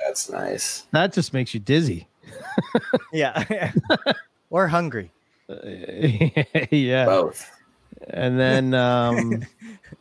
That's 0.04 0.30
nice. 0.30 0.86
that 0.92 1.14
just 1.14 1.34
makes 1.34 1.54
you 1.54 1.60
dizzy 1.60 2.08
Yeah. 3.12 3.72
or 4.50 4.68
hungry. 4.68 5.12
yeah 6.72 7.06
Both. 7.06 7.50
and 8.10 8.40
then 8.40 8.74
um 8.76 9.46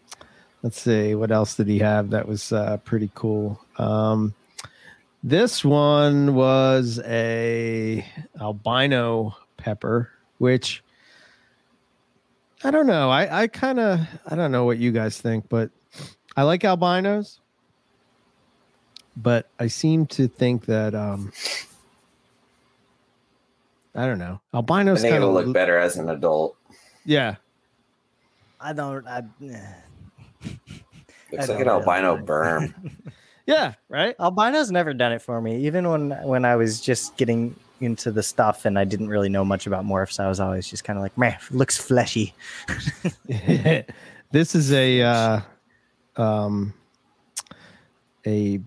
let's 0.63 0.81
see 0.81 1.15
what 1.15 1.31
else 1.31 1.55
did 1.57 1.69
he 1.69 1.79
have 1.79 2.11
that 2.11 2.29
was 2.29 2.53
uh 2.53 2.77
pretty 2.85 3.11
cool 3.15 3.59
um 3.79 4.35
this 5.25 5.65
one 5.65 6.35
was 6.35 7.01
a 7.07 8.05
albino 8.41 9.35
pepper 9.57 10.11
which 10.37 10.83
i 12.63 12.71
don't 12.71 12.87
know 12.87 13.09
i 13.11 13.43
i 13.43 13.47
kind 13.47 13.81
of 13.81 14.01
i 14.27 14.35
don't 14.37 14.53
know 14.53 14.65
what 14.67 14.77
you 14.79 14.93
guys 14.93 15.19
think 15.19 15.49
but 15.49 15.71
i 16.37 16.43
like 16.43 16.63
albinos 16.63 17.41
but 19.23 19.49
i 19.59 19.67
seem 19.67 20.07
to 20.07 20.29
think 20.29 20.65
that 20.67 20.95
um 20.95 21.31
i 23.95 24.07
don't 24.07 24.19
know 24.19 24.41
I 24.53 24.57
albinos 24.59 25.01
think 25.03 25.13
kind 25.13 25.23
it'll 25.23 25.37
of 25.37 25.45
look 25.47 25.55
better 25.55 25.77
as 25.79 25.97
an 25.97 26.09
adult. 26.09 26.57
yeah 27.05 27.37
I 28.61 28.73
don't. 28.73 29.07
I, 29.07 29.23
Looks 31.31 31.49
I 31.49 31.53
like 31.53 31.61
an 31.61 31.69
albino 31.69 32.15
really. 32.15 32.27
berm. 32.27 32.75
yeah 33.47 33.75
right 33.89 34.17
Albino's 34.19 34.71
never 34.73 34.93
done 34.93 35.13
it 35.13 35.23
for 35.23 35.41
me. 35.41 35.59
Even 35.67 35.89
when 35.89 36.11
when 36.25 36.45
I 36.45 36.57
was 36.57 36.81
just 36.81 37.17
getting 37.17 37.55
into 37.81 38.11
the 38.11 38.23
stuff 38.23 38.65
and 38.65 38.77
I 38.77 38.85
didn't 38.85 39.09
really 39.11 39.29
know 39.29 39.45
much 39.45 39.67
about 39.69 39.85
morphs, 39.85 40.19
I 40.19 40.27
was 40.29 40.41
always 40.41 40.67
just 40.69 40.83
kind 40.83 40.99
of 40.99 41.05
like, 41.05 41.17
man, 41.17 41.39
looks 41.53 41.77
fleshy. 41.79 42.35
this 44.33 44.57
is 44.57 44.73
a 44.73 45.03
uh, 45.03 45.41
um, 46.17 46.75
a 48.27 48.61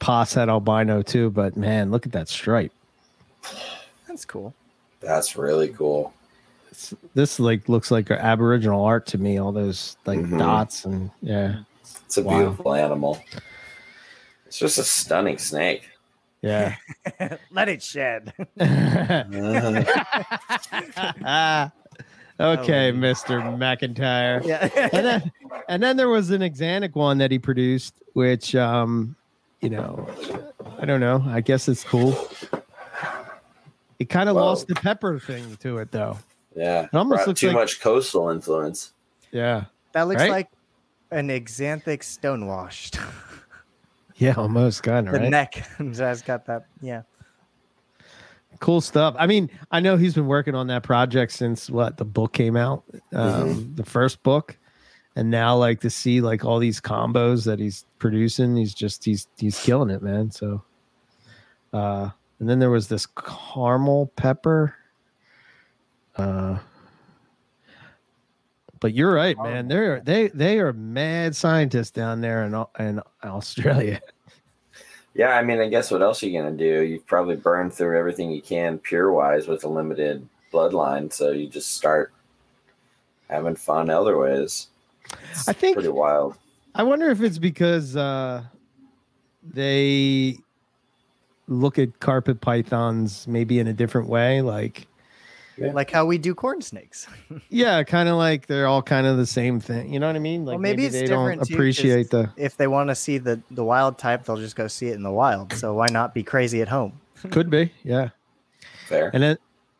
pos 0.00 0.34
head 0.34 0.48
albino 0.48 1.02
too, 1.02 1.30
but 1.30 1.56
man, 1.56 1.90
look 1.92 2.04
at 2.06 2.12
that 2.12 2.28
stripe. 2.28 2.72
That's 4.08 4.24
cool. 4.24 4.52
That's 5.00 5.36
really 5.36 5.68
cool. 5.68 6.12
It's, 6.70 6.92
this 7.14 7.38
like 7.40 7.68
looks 7.68 7.90
like 7.90 8.10
Aboriginal 8.10 8.84
art 8.84 9.06
to 9.08 9.18
me. 9.18 9.38
All 9.38 9.52
those 9.52 9.96
like 10.06 10.18
Mhm. 10.18 10.38
dots 10.38 10.84
and 10.84 11.10
yeah, 11.22 11.60
It's 12.04 12.16
a 12.18 12.22
Wow. 12.22 12.38
beautiful 12.38 12.74
animal. 12.74 13.22
It's 14.46 14.58
just 14.58 14.78
a 14.78 14.84
stunning 14.84 15.38
snake. 15.38 15.88
yeah. 16.42 16.74
Let 17.50 17.68
it 17.68 17.82
shed. 17.82 18.32
okay, 22.40 22.92
Mister 22.92 23.40
McIntyre. 23.40 24.44
yeah. 24.44 24.68
and 24.92 25.06
then 25.06 25.32
and 25.68 25.82
then 25.82 25.96
there 25.96 26.08
was 26.08 26.30
an 26.30 26.40
Xanic 26.42 26.94
one 26.94 27.18
that 27.18 27.30
he 27.30 27.38
produced, 27.38 27.94
which 28.14 28.54
um, 28.54 29.14
you 29.60 29.70
know, 29.70 30.08
I 30.78 30.84
don't 30.86 31.00
know. 31.00 31.22
I 31.28 31.40
guess 31.40 31.68
it's 31.68 31.84
cool. 31.84 32.14
It 33.98 34.08
kind 34.08 34.28
of 34.28 34.36
Whoa. 34.36 34.46
lost 34.46 34.66
the 34.68 34.74
pepper 34.74 35.18
thing 35.18 35.56
to 35.58 35.78
it, 35.78 35.90
though. 35.92 36.18
yeah. 36.56 36.84
It 36.84 36.94
almost 36.94 37.18
Brought 37.18 37.28
looks 37.28 37.40
too 37.40 37.48
like- 37.48 37.56
much 37.56 37.80
coastal 37.80 38.30
influence. 38.30 38.92
Yeah, 39.32 39.64
that 39.92 40.02
looks 40.08 40.22
Right? 40.22 40.30
like 40.30 40.48
an 41.10 41.28
axanthic 41.28 42.02
stonewashed. 42.02 42.98
yeah, 44.16 44.34
almost 44.36 44.82
kind 44.82 45.06
of 45.06 45.12
the 45.14 45.20
right. 45.20 45.30
neck 45.30 45.54
has 45.78 46.22
got 46.22 46.46
that. 46.46 46.66
Yeah. 46.80 47.02
cool 48.60 48.80
stuff. 48.80 49.14
I 49.18 49.26
mean, 49.26 49.50
I 49.70 49.80
know 49.80 49.96
he's 49.96 50.14
been 50.14 50.26
working 50.26 50.54
on 50.54 50.66
that 50.68 50.82
project 50.82 51.32
since 51.32 51.70
what 51.70 51.96
the 51.96 52.04
book 52.04 52.32
came 52.32 52.56
out, 52.56 52.82
um, 53.14 53.72
the 53.74 53.84
first 53.84 54.22
book, 54.22 54.56
and 55.16 55.30
now 55.30 55.56
like 55.56 55.80
to 55.80 55.90
see 55.90 56.20
like 56.20 56.44
all 56.44 56.58
these 56.58 56.80
combos 56.80 57.44
that 57.44 57.58
he's 57.58 57.84
producing, 57.98 58.56
he's 58.56 58.74
just 58.74 59.04
he's 59.04 59.26
he's 59.38 59.60
killing 59.60 59.90
it, 59.90 60.02
man. 60.02 60.30
So, 60.30 60.62
uh, 61.72 62.10
and 62.38 62.48
then 62.48 62.58
there 62.58 62.70
was 62.70 62.88
this 62.88 63.06
caramel 63.06 64.12
pepper. 64.16 64.74
Uh, 66.16 66.58
but 68.78 68.94
you're 68.94 69.12
right, 69.12 69.36
man. 69.38 69.68
They're 69.68 70.00
they 70.00 70.28
they 70.28 70.58
are 70.60 70.72
mad 70.72 71.36
scientists 71.36 71.90
down 71.90 72.20
there 72.20 72.44
in 72.44 72.64
in 72.78 73.00
Australia. 73.24 74.00
Yeah, 75.12 75.36
I 75.36 75.42
mean, 75.42 75.60
I 75.60 75.68
guess 75.68 75.90
what 75.90 76.02
else 76.02 76.22
are 76.22 76.28
you 76.28 76.40
gonna 76.40 76.56
do? 76.56 76.82
You've 76.82 77.06
probably 77.06 77.34
burned 77.34 77.74
through 77.74 77.98
everything 77.98 78.30
you 78.30 78.40
can 78.40 78.78
pure 78.78 79.10
wise 79.10 79.48
with 79.48 79.64
a 79.64 79.68
limited 79.68 80.26
bloodline, 80.52 81.12
so 81.12 81.32
you 81.32 81.48
just 81.48 81.74
start 81.74 82.12
having 83.28 83.56
fun 83.56 83.90
other 83.90 84.16
ways. 84.16 84.68
It's 85.32 85.48
I 85.48 85.52
think- 85.52 85.76
pretty 85.76 85.88
wild. 85.90 86.36
I 86.74 86.84
wonder 86.84 87.10
if 87.10 87.20
it's 87.20 87.38
because 87.38 87.96
uh, 87.96 88.44
they 89.42 90.38
look 91.48 91.78
at 91.78 91.98
carpet 92.00 92.40
pythons 92.40 93.26
maybe 93.26 93.58
in 93.58 93.66
a 93.66 93.72
different 93.72 94.08
way. 94.08 94.40
Like, 94.40 94.86
Like 95.58 95.90
how 95.90 96.06
we 96.06 96.16
do 96.16 96.32
corn 96.34 96.62
snakes. 96.62 97.08
yeah, 97.48 97.82
kind 97.82 98.08
of 98.08 98.16
like 98.16 98.46
they're 98.46 98.66
all 98.68 98.82
kind 98.82 99.06
of 99.06 99.16
the 99.16 99.26
same 99.26 99.58
thing. 99.60 99.92
You 99.92 99.98
know 99.98 100.06
what 100.06 100.14
I 100.16 100.20
mean? 100.20 100.44
Like 100.44 100.54
well, 100.54 100.60
maybe, 100.62 100.86
it's 100.86 100.94
they 100.94 101.06
different 101.06 101.40
don't 101.40 101.46
too, 101.48 101.54
'cause 101.54 101.54
appreciate 101.54 102.10
the. 102.10 102.30
If 102.36 102.56
they 102.56 102.68
want 102.68 102.88
to 102.90 102.94
see 102.94 103.18
the 103.18 103.40
the 103.50 103.64
wild 103.64 103.98
type, 103.98 104.24
they'll 104.24 104.36
just 104.36 104.54
go 104.56 104.68
see 104.68 104.88
it 104.88 104.94
in 104.94 105.02
the 105.02 105.10
wild. 105.10 105.52
So 105.54 105.74
why 105.74 105.86
not 105.90 106.14
be 106.14 106.22
crazy 106.22 106.62
at 106.62 106.68
home? 106.68 107.00
Could 107.30 107.50
be, 107.50 107.72
yeah. 107.82 108.10
Fair. 108.86 109.10
And 109.12 109.22
then, 109.22 109.38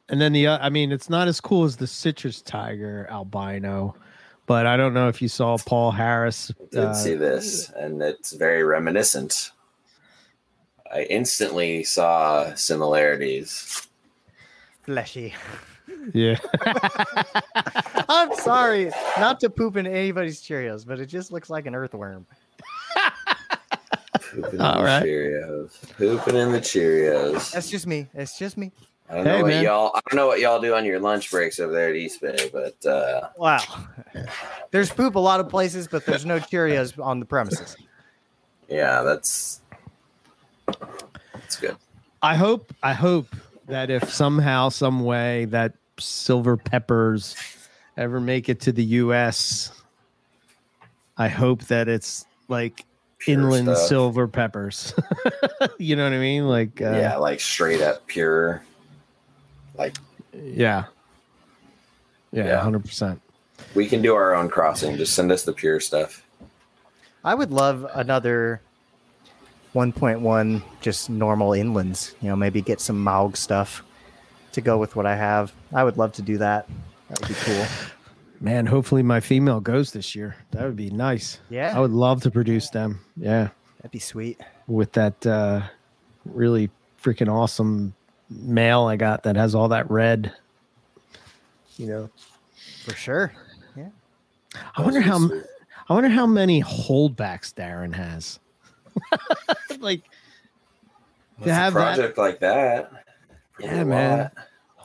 and 0.09 0.21
then 0.21 0.33
the. 0.33 0.49
Uh, 0.49 0.59
I 0.61 0.71
mean, 0.71 0.91
it's 0.93 1.09
not 1.09 1.29
as 1.29 1.41
cool 1.41 1.65
as 1.65 1.77
the 1.77 1.87
citrus 1.87 2.43
tiger 2.43 3.07
albino, 3.11 3.95
but 4.47 4.67
I 4.67 4.77
don't 4.77 4.95
know 4.95 5.09
if 5.09 5.23
you 5.23 5.29
saw 5.29 5.57
Paul 5.59 5.91
Harris. 5.91 6.53
did 6.71 6.81
uh, 6.81 6.95
see 6.95 7.15
this, 7.15 7.71
and 7.71 8.03
it's 8.03 8.33
very 8.33 8.63
reminiscent. 8.65 9.53
I 10.93 11.03
instantly 11.05 11.85
saw 11.85 12.53
similarities. 12.55 13.87
Fleshy. 14.83 15.35
Yeah. 16.13 16.39
I'm 18.09 18.35
sorry, 18.35 18.91
not 19.19 19.39
to 19.41 19.51
poop 19.51 19.77
in 19.77 19.87
anybody's 19.87 20.43
Cheerios, 20.43 20.87
but 20.87 20.99
it 20.99 21.07
just 21.07 21.31
looks 21.31 21.49
like 21.51 21.67
an 21.67 21.75
earthworm. 21.75 22.27
Pooping 24.21 24.55
in 24.55 24.61
All 24.61 24.83
the. 24.83 24.89
Cheerios. 24.89 25.97
Pooping 25.97 26.37
in 26.37 26.53
the 26.53 26.61
Cheerios. 26.61 27.53
That's 27.53 27.69
just 27.71 27.87
me. 27.87 28.07
It's 28.15 28.39
just 28.39 28.57
me. 28.57 28.73
I 29.11 29.15
don't 29.17 29.25
Hey, 29.27 29.31
know 29.39 29.43
what 29.43 29.49
man. 29.49 29.65
y'all. 29.65 29.91
I 29.95 30.01
don't 30.09 30.17
know 30.17 30.27
what 30.29 30.41
y'all 30.41 30.61
do 30.61 30.75
on 30.75 30.85
your 30.85 31.01
lunch 31.01 31.31
breaks 31.31 31.59
over 31.59 31.73
there 31.73 31.89
at 31.91 31.97
East 31.97 32.21
Bay, 32.21 32.49
but 32.53 32.87
uh, 32.87 33.29
Wow. 33.37 33.63
There's 34.71 34.91
poop 34.91 35.17
a 35.17 35.19
lot 35.19 35.41
of 35.41 35.49
places, 35.49 35.89
but 35.89 36.07
there's 36.07 36.25
no 36.25 36.39
Cheerios 36.39 36.97
on 37.05 37.19
the 37.19 37.27
premises. 37.27 37.77
yeah, 38.69 39.03
that's 39.03 39.61
that's 41.35 41.57
good. 41.57 41.77
I 42.23 42.37
hope 42.37 42.73
I 42.83 42.93
hope 42.93 43.35
that 43.67 43.91
if 43.91 44.13
somehow, 44.13 44.69
some 44.69 45.05
way 45.05 45.47
that 45.47 45.73
silver 45.99 46.57
peppers 46.57 47.35
ever 47.97 48.21
make 48.21 48.49
it 48.49 48.61
to 48.61 48.73
the 48.73 48.85
US, 48.85 49.73
I 51.17 51.29
hope 51.29 51.65
that 51.65 51.89
it's 51.89 52.27
like 52.49 52.85
Pure 53.19 53.41
inland 53.41 53.67
stuff. 53.77 53.89
silver 53.89 54.29
peppers. 54.29 54.95
you 55.79 55.97
know 55.97 56.05
what 56.05 56.13
I 56.13 56.19
mean? 56.19 56.47
Like 56.47 56.81
uh, 56.81 56.93
yeah, 56.93 57.17
like 57.17 57.41
straight 57.41 57.81
up 57.81 58.07
pure. 58.07 58.63
Like 59.81 59.97
yeah. 60.35 60.85
Yeah, 62.33 62.45
Yeah. 62.45 62.61
hundred 62.61 62.85
percent. 62.85 63.21
we 63.75 63.87
can 63.89 64.03
do 64.03 64.15
our 64.15 64.35
own 64.35 64.49
crossing. 64.49 64.97
Just 64.97 65.15
send 65.15 65.33
us 65.33 65.43
the 65.45 65.53
pure 65.53 65.81
stuff. 65.81 66.23
I 67.25 67.35
would 67.35 67.51
love 67.51 67.87
another 67.95 68.61
1.1 69.75 70.63
just 70.81 71.11
normal 71.11 71.51
inlands. 71.51 72.15
You 72.21 72.29
know, 72.29 72.37
maybe 72.37 72.61
get 72.63 72.81
some 72.81 73.03
Maug 73.05 73.37
stuff 73.37 73.83
to 74.53 74.61
go 74.61 74.79
with 74.79 74.97
what 74.97 75.07
I 75.07 75.17
have. 75.17 75.53
I 75.73 75.85
would 75.85 75.97
love 75.97 76.13
to 76.15 76.23
do 76.23 76.39
that. 76.39 76.69
That 77.09 77.21
would 77.21 77.29
be 77.29 77.35
cool. 77.41 77.67
Man, 78.41 78.67
hopefully 78.67 79.03
my 79.03 79.21
female 79.21 79.61
goes 79.61 79.93
this 79.93 80.15
year. 80.15 80.35
That 80.53 80.65
would 80.65 80.77
be 80.77 80.91
nice. 80.91 81.39
Yeah, 81.51 81.77
I 81.77 81.81
would 81.81 81.91
love 81.93 82.23
to 82.23 82.31
produce 82.31 82.71
them. 82.71 83.01
Yeah. 83.17 83.49
that'd 83.79 83.91
be 83.91 83.99
sweet. 83.99 84.41
with 84.67 84.93
that 84.93 85.27
uh, 85.27 85.63
really 86.25 86.71
freaking 87.03 87.29
awesome 87.33 87.95
male 88.31 88.85
I 88.85 88.97
got 88.97 89.25
that 89.25 89.37
has 89.37 89.55
all 89.55 89.69
that 89.69 89.91
red. 89.91 90.33
You 91.77 91.87
know, 91.87 92.11
For 92.85 92.95
sure. 92.95 93.33
Yeah. 93.77 93.89
I 94.77 94.83
wonder 94.83 95.01
how 95.01 95.19
Sweet. 95.19 95.43
I 95.89 95.95
wonder 95.95 96.09
how 96.09 96.27
many 96.27 96.63
holdbacks 96.63 97.53
Darren 97.55 97.95
has. 97.95 98.39
like, 99.81 100.03
What's 101.37 101.47
to 101.47 101.51
a 101.51 101.55
have 101.55 101.75
that- 101.75 101.81
project 101.97 102.19
like 102.19 102.41
that. 102.41 102.93
Yeah, 103.59 103.85
man. 103.85 104.31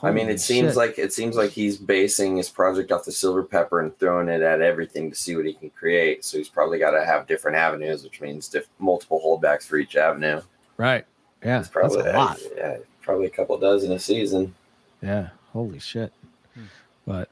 I 0.03 0.11
mean, 0.11 0.25
holy 0.25 0.35
it 0.35 0.39
seems 0.41 0.71
shit. 0.71 0.77
like 0.77 0.99
it 0.99 1.13
seems 1.13 1.35
like 1.35 1.49
he's 1.51 1.77
basing 1.77 2.37
his 2.37 2.49
project 2.49 2.91
off 2.91 3.05
the 3.05 3.11
silver 3.11 3.41
pepper 3.43 3.79
and 3.79 3.97
throwing 3.97 4.27
it 4.27 4.41
at 4.41 4.61
everything 4.61 5.09
to 5.09 5.15
see 5.15 5.35
what 5.35 5.45
he 5.45 5.53
can 5.53 5.69
create. 5.71 6.23
So 6.25 6.37
he's 6.37 6.49
probably 6.49 6.77
got 6.77 6.91
to 6.91 7.03
have 7.05 7.25
different 7.25 7.57
avenues, 7.57 8.03
which 8.03 8.21
means 8.21 8.47
diff- 8.49 8.67
multiple 8.77 9.19
holdbacks 9.25 9.63
for 9.63 9.77
each 9.77 9.95
avenue. 9.95 10.41
right. 10.77 11.05
Yeah, 11.43 11.59
It's 11.59 11.69
probably 11.69 12.01
that's 12.01 12.15
a 12.15 12.17
lot. 12.17 12.39
yeah, 12.57 12.77
probably 13.05 13.27
a 13.27 13.29
couple 13.29 13.57
dozen 13.57 13.91
a 13.91 13.99
season. 13.99 14.53
Yeah, 15.01 15.29
holy 15.53 15.79
shit. 15.79 16.11
Hmm. 16.55 16.63
But 17.05 17.29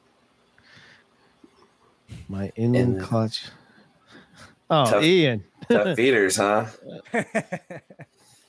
my 2.30 2.52
inland 2.56 2.94
And- 2.98 3.02
clutch. 3.02 3.46
Oh, 4.70 4.90
Tough- 4.90 5.04
Ian, 5.04 5.44
Tough 5.70 5.96
feeders, 5.96 6.38
huh? 6.38 6.66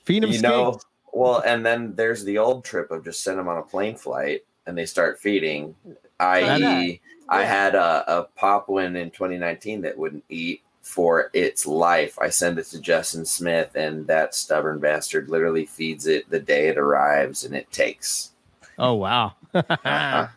feed 0.04 0.22
him 0.24 0.30
you 0.30 0.40
know, 0.40 0.78
well, 1.12 1.40
and 1.44 1.64
then 1.66 1.94
there's 1.96 2.24
the 2.24 2.38
old 2.38 2.64
trip 2.64 2.90
of 2.90 3.04
just 3.04 3.22
send 3.22 3.38
them 3.38 3.48
on 3.48 3.58
a 3.58 3.62
plane 3.62 3.96
flight 3.96 4.44
and 4.66 4.76
they 4.78 4.87
start 4.87 5.18
feeding. 5.20 5.74
I.e., 6.20 7.00
I 7.28 7.40
Yeah. 7.40 7.46
had 7.46 7.74
a, 7.74 8.18
a 8.20 8.28
Papuan 8.38 8.96
in 8.96 9.10
2019 9.10 9.82
that 9.82 9.96
wouldn't 9.98 10.24
eat 10.28 10.62
for 10.84 11.30
its 11.32 11.66
life. 11.66 12.16
I 12.20 12.28
send 12.28 12.58
it 12.58 12.66
to 12.66 12.80
Justin 12.80 13.24
Smith, 13.24 13.74
and 13.74 14.06
that 14.06 14.34
stubborn 14.34 14.78
bastard 14.78 15.28
literally 15.30 15.66
feeds 15.66 16.06
it 16.06 16.28
the 16.30 16.38
day 16.38 16.68
it 16.68 16.78
arrives, 16.78 17.42
and 17.44 17.56
it 17.56 17.70
takes. 17.72 18.30
Oh 18.78 18.94
wow. 18.94 19.32
Uh-huh. 19.52 20.28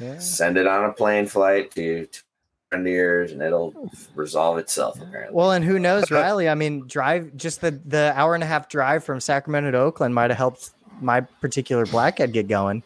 Yeah. 0.00 0.16
Send 0.18 0.56
it 0.56 0.68
on 0.68 0.84
a 0.84 0.92
plane 0.92 1.26
flight 1.26 1.72
to, 1.72 2.06
to 2.06 2.22
Frontiers, 2.70 3.32
and 3.32 3.42
it'll 3.42 3.90
resolve 4.14 4.58
itself. 4.58 5.00
Apparently. 5.02 5.34
Well, 5.34 5.50
and 5.50 5.64
who 5.64 5.80
knows, 5.80 6.08
Riley? 6.12 6.48
I 6.48 6.54
mean, 6.54 6.86
drive 6.86 7.36
just 7.36 7.60
the 7.62 7.72
the 7.84 8.12
hour 8.14 8.36
and 8.36 8.44
a 8.44 8.46
half 8.46 8.68
drive 8.68 9.02
from 9.02 9.18
Sacramento 9.18 9.72
to 9.72 9.78
Oakland 9.78 10.14
might 10.14 10.30
have 10.30 10.38
helped 10.38 10.70
my 11.00 11.22
particular 11.22 11.84
blackhead 11.84 12.32
get 12.32 12.46
going, 12.46 12.84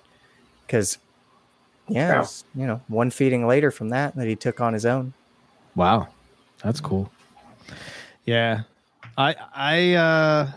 because 0.66 0.96
yeah, 1.86 2.08
Yeah. 2.08 2.18
was, 2.20 2.44
you 2.54 2.66
know, 2.66 2.80
one 2.88 3.10
feeding 3.10 3.46
later 3.46 3.70
from 3.70 3.90
that 3.90 4.16
that 4.16 4.26
he 4.26 4.34
took 4.34 4.62
on 4.62 4.72
his 4.72 4.86
own. 4.86 5.12
Wow, 5.76 6.08
that's 6.64 6.80
cool. 6.80 7.10
Yeah, 8.24 8.62
I 9.18 9.34
I 9.54 9.94
uh, 9.94 10.50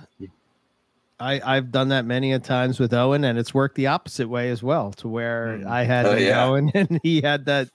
I 1.20 1.42
I've 1.44 1.72
done 1.72 1.90
that 1.90 2.06
many 2.06 2.34
a 2.34 2.40
times 2.40 2.80
with 2.80 2.94
Owen, 2.94 3.24
and 3.24 3.38
it's 3.40 3.54
worked 3.54 3.76
the 3.76 3.88
opposite 3.88 4.28
way 4.30 4.50
as 4.50 4.62
well. 4.62 4.92
To 4.94 5.08
where 5.08 5.58
Mm. 5.60 5.68
I 5.68 5.84
had 5.84 6.06
Oh, 6.06 6.14
the 6.16 6.22
yeah. 6.24 6.46
Owen, 6.46 6.72
and 6.76 7.00
he 7.04 7.22
had 7.22 7.46
that 7.46 7.70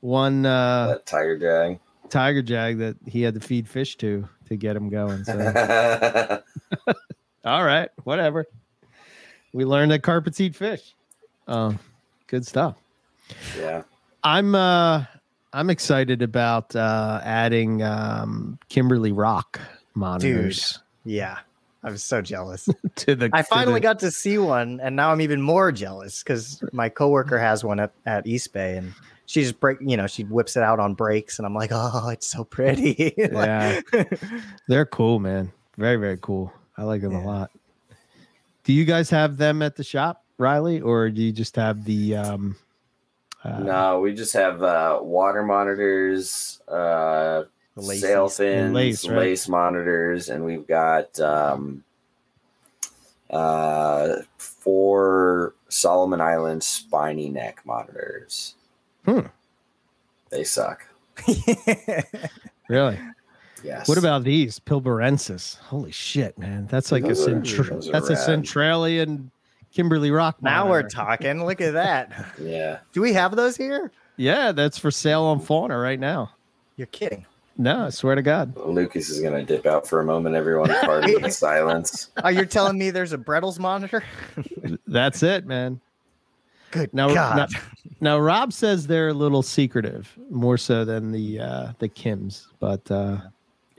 one 0.00 0.46
uh, 0.46 0.86
that 0.88 1.06
tiger 1.06 1.36
jag. 1.36 1.78
tiger 2.10 2.42
jag 2.42 2.78
that 2.78 2.96
he 3.06 3.22
had 3.22 3.34
to 3.34 3.40
feed 3.40 3.68
fish 3.68 3.96
to 3.96 4.28
to 4.48 4.56
get 4.56 4.76
him 4.76 4.88
going. 4.88 5.24
So 5.24 5.32
all 7.44 7.64
right, 7.64 7.90
whatever. 8.04 8.46
We 9.52 9.64
learned 9.64 9.90
that 9.92 10.02
carpets 10.02 10.40
eat 10.40 10.54
fish. 10.54 10.94
Um, 11.48 11.78
good 12.26 12.46
stuff. 12.46 12.74
Yeah. 13.58 13.82
I'm 14.22 14.54
uh 14.54 15.04
I'm 15.56 15.70
excited 15.70 16.20
about 16.22 16.76
uh 16.76 17.20
adding 17.24 17.82
um 17.82 18.58
Kimberley 18.68 19.12
Rock 19.12 19.58
monitors 19.94 20.72
Dude, 21.04 21.14
Yeah, 21.14 21.38
I 21.82 21.90
was 21.90 22.02
so 22.02 22.20
jealous. 22.20 22.68
to 22.96 23.14
the 23.14 23.30
I 23.32 23.40
to 23.40 23.48
finally 23.48 23.74
the- 23.74 23.80
got 23.80 23.98
to 24.00 24.10
see 24.10 24.36
one, 24.38 24.80
and 24.82 24.94
now 24.96 25.10
I'm 25.10 25.20
even 25.22 25.40
more 25.40 25.72
jealous 25.72 26.22
because 26.22 26.62
my 26.72 26.88
coworker 26.90 27.38
has 27.38 27.64
one 27.64 27.80
at, 27.80 27.92
at 28.04 28.26
East 28.26 28.52
Bay, 28.52 28.76
and 28.76 28.92
she 29.24 29.40
just 29.42 29.58
break, 29.58 29.78
you 29.80 29.96
know, 29.96 30.06
she 30.06 30.24
whips 30.24 30.56
it 30.56 30.62
out 30.62 30.78
on 30.78 30.92
breaks, 30.92 31.38
and 31.38 31.46
I'm 31.46 31.54
like, 31.54 31.70
oh, 31.72 32.10
it's 32.10 32.28
so 32.30 32.44
pretty. 32.44 33.14
Yeah. 33.16 33.80
they're 34.68 34.84
cool, 34.86 35.18
man. 35.20 35.50
Very, 35.78 35.96
very 35.96 36.18
cool. 36.20 36.52
I 36.76 36.82
like 36.82 37.00
them 37.00 37.12
Yeah. 37.12 37.24
a 37.24 37.26
lot. 37.26 37.50
Do 38.64 38.72
you 38.74 38.84
guys 38.84 39.08
have 39.10 39.36
them 39.38 39.62
at 39.62 39.76
the 39.76 39.84
shop, 39.84 40.22
Riley, 40.38 40.80
or 40.82 41.08
do 41.08 41.22
you 41.22 41.32
just 41.32 41.56
have 41.56 41.84
the 41.86 42.16
um 42.16 42.56
uh, 43.46 43.58
no, 43.60 44.00
we 44.00 44.12
just 44.14 44.32
have 44.34 44.62
uh, 44.62 44.98
water 45.02 45.42
monitors, 45.42 46.60
uh, 46.68 47.44
laces. 47.76 48.02
sail 48.02 48.28
fins, 48.28 48.74
lace, 48.74 49.04
lace, 49.06 49.48
monitors, 49.48 50.28
and 50.28 50.44
we've 50.44 50.66
got 50.66 51.18
um, 51.20 51.82
Uh, 53.30 54.22
four 54.38 55.54
Solomon 55.68 56.20
Island 56.20 56.62
spiny 56.62 57.28
neck 57.28 57.60
monitors. 57.64 58.54
Hmm. 59.04 59.26
They 60.30 60.44
suck. 60.44 60.86
Really? 62.68 62.98
Yes. 63.62 63.88
What 63.88 63.96
about 63.96 64.24
these 64.24 64.58
Pilbarensis? 64.58 65.56
Holy 65.58 65.92
shit, 65.92 66.36
man! 66.36 66.66
That's 66.66 66.90
like 66.90 67.04
Those 67.04 67.24
a 67.26 67.30
centra- 67.30 67.92
that's 67.92 68.10
a. 68.10 68.16
Centralian 68.16 69.30
Kimberley 69.76 70.10
Rock. 70.10 70.42
now 70.42 70.68
we're 70.70 70.88
talking. 70.88 71.44
Look 71.44 71.60
at 71.60 71.74
that. 71.74 72.26
Yeah. 72.40 72.78
Do 72.94 73.02
we 73.02 73.12
have 73.12 73.36
those 73.36 73.56
here? 73.56 73.92
Yeah, 74.16 74.52
that's 74.52 74.78
for 74.78 74.90
sale 74.90 75.24
on 75.24 75.38
Fauna 75.40 75.76
right 75.78 76.00
now. 76.00 76.30
You're 76.76 76.86
kidding. 76.86 77.26
No, 77.58 77.86
I 77.86 77.90
swear 77.90 78.14
to 78.14 78.22
God. 78.22 78.56
Lucas 78.56 79.08
is 79.10 79.20
gonna 79.20 79.42
dip 79.44 79.66
out 79.66 79.86
for 79.86 80.00
a 80.00 80.04
moment. 80.04 80.34
Everyone, 80.34 80.68
pardon 80.80 81.20
the 81.20 81.30
silence. 81.46 82.10
Oh, 82.24 82.28
you're 82.30 82.44
telling 82.46 82.78
me 82.78 82.90
there's 82.90 83.12
a 83.12 83.18
Brettles 83.18 83.58
monitor? 83.58 84.02
That's 84.86 85.22
it, 85.22 85.46
man. 85.46 85.80
Good 86.70 86.92
Now- 86.94 87.12
God. 87.12 87.36
now- 87.36 87.60
Now 88.00 88.18
Rob 88.18 88.52
says 88.52 88.86
they're 88.86 89.08
a 89.08 89.14
little 89.14 89.42
secretive, 89.42 90.10
more 90.30 90.56
so 90.58 90.84
than 90.84 91.12
the 91.12 91.40
uh 91.40 91.72
the 91.78 91.88
Kims, 91.88 92.46
but 92.60 92.90
uh 92.90 93.18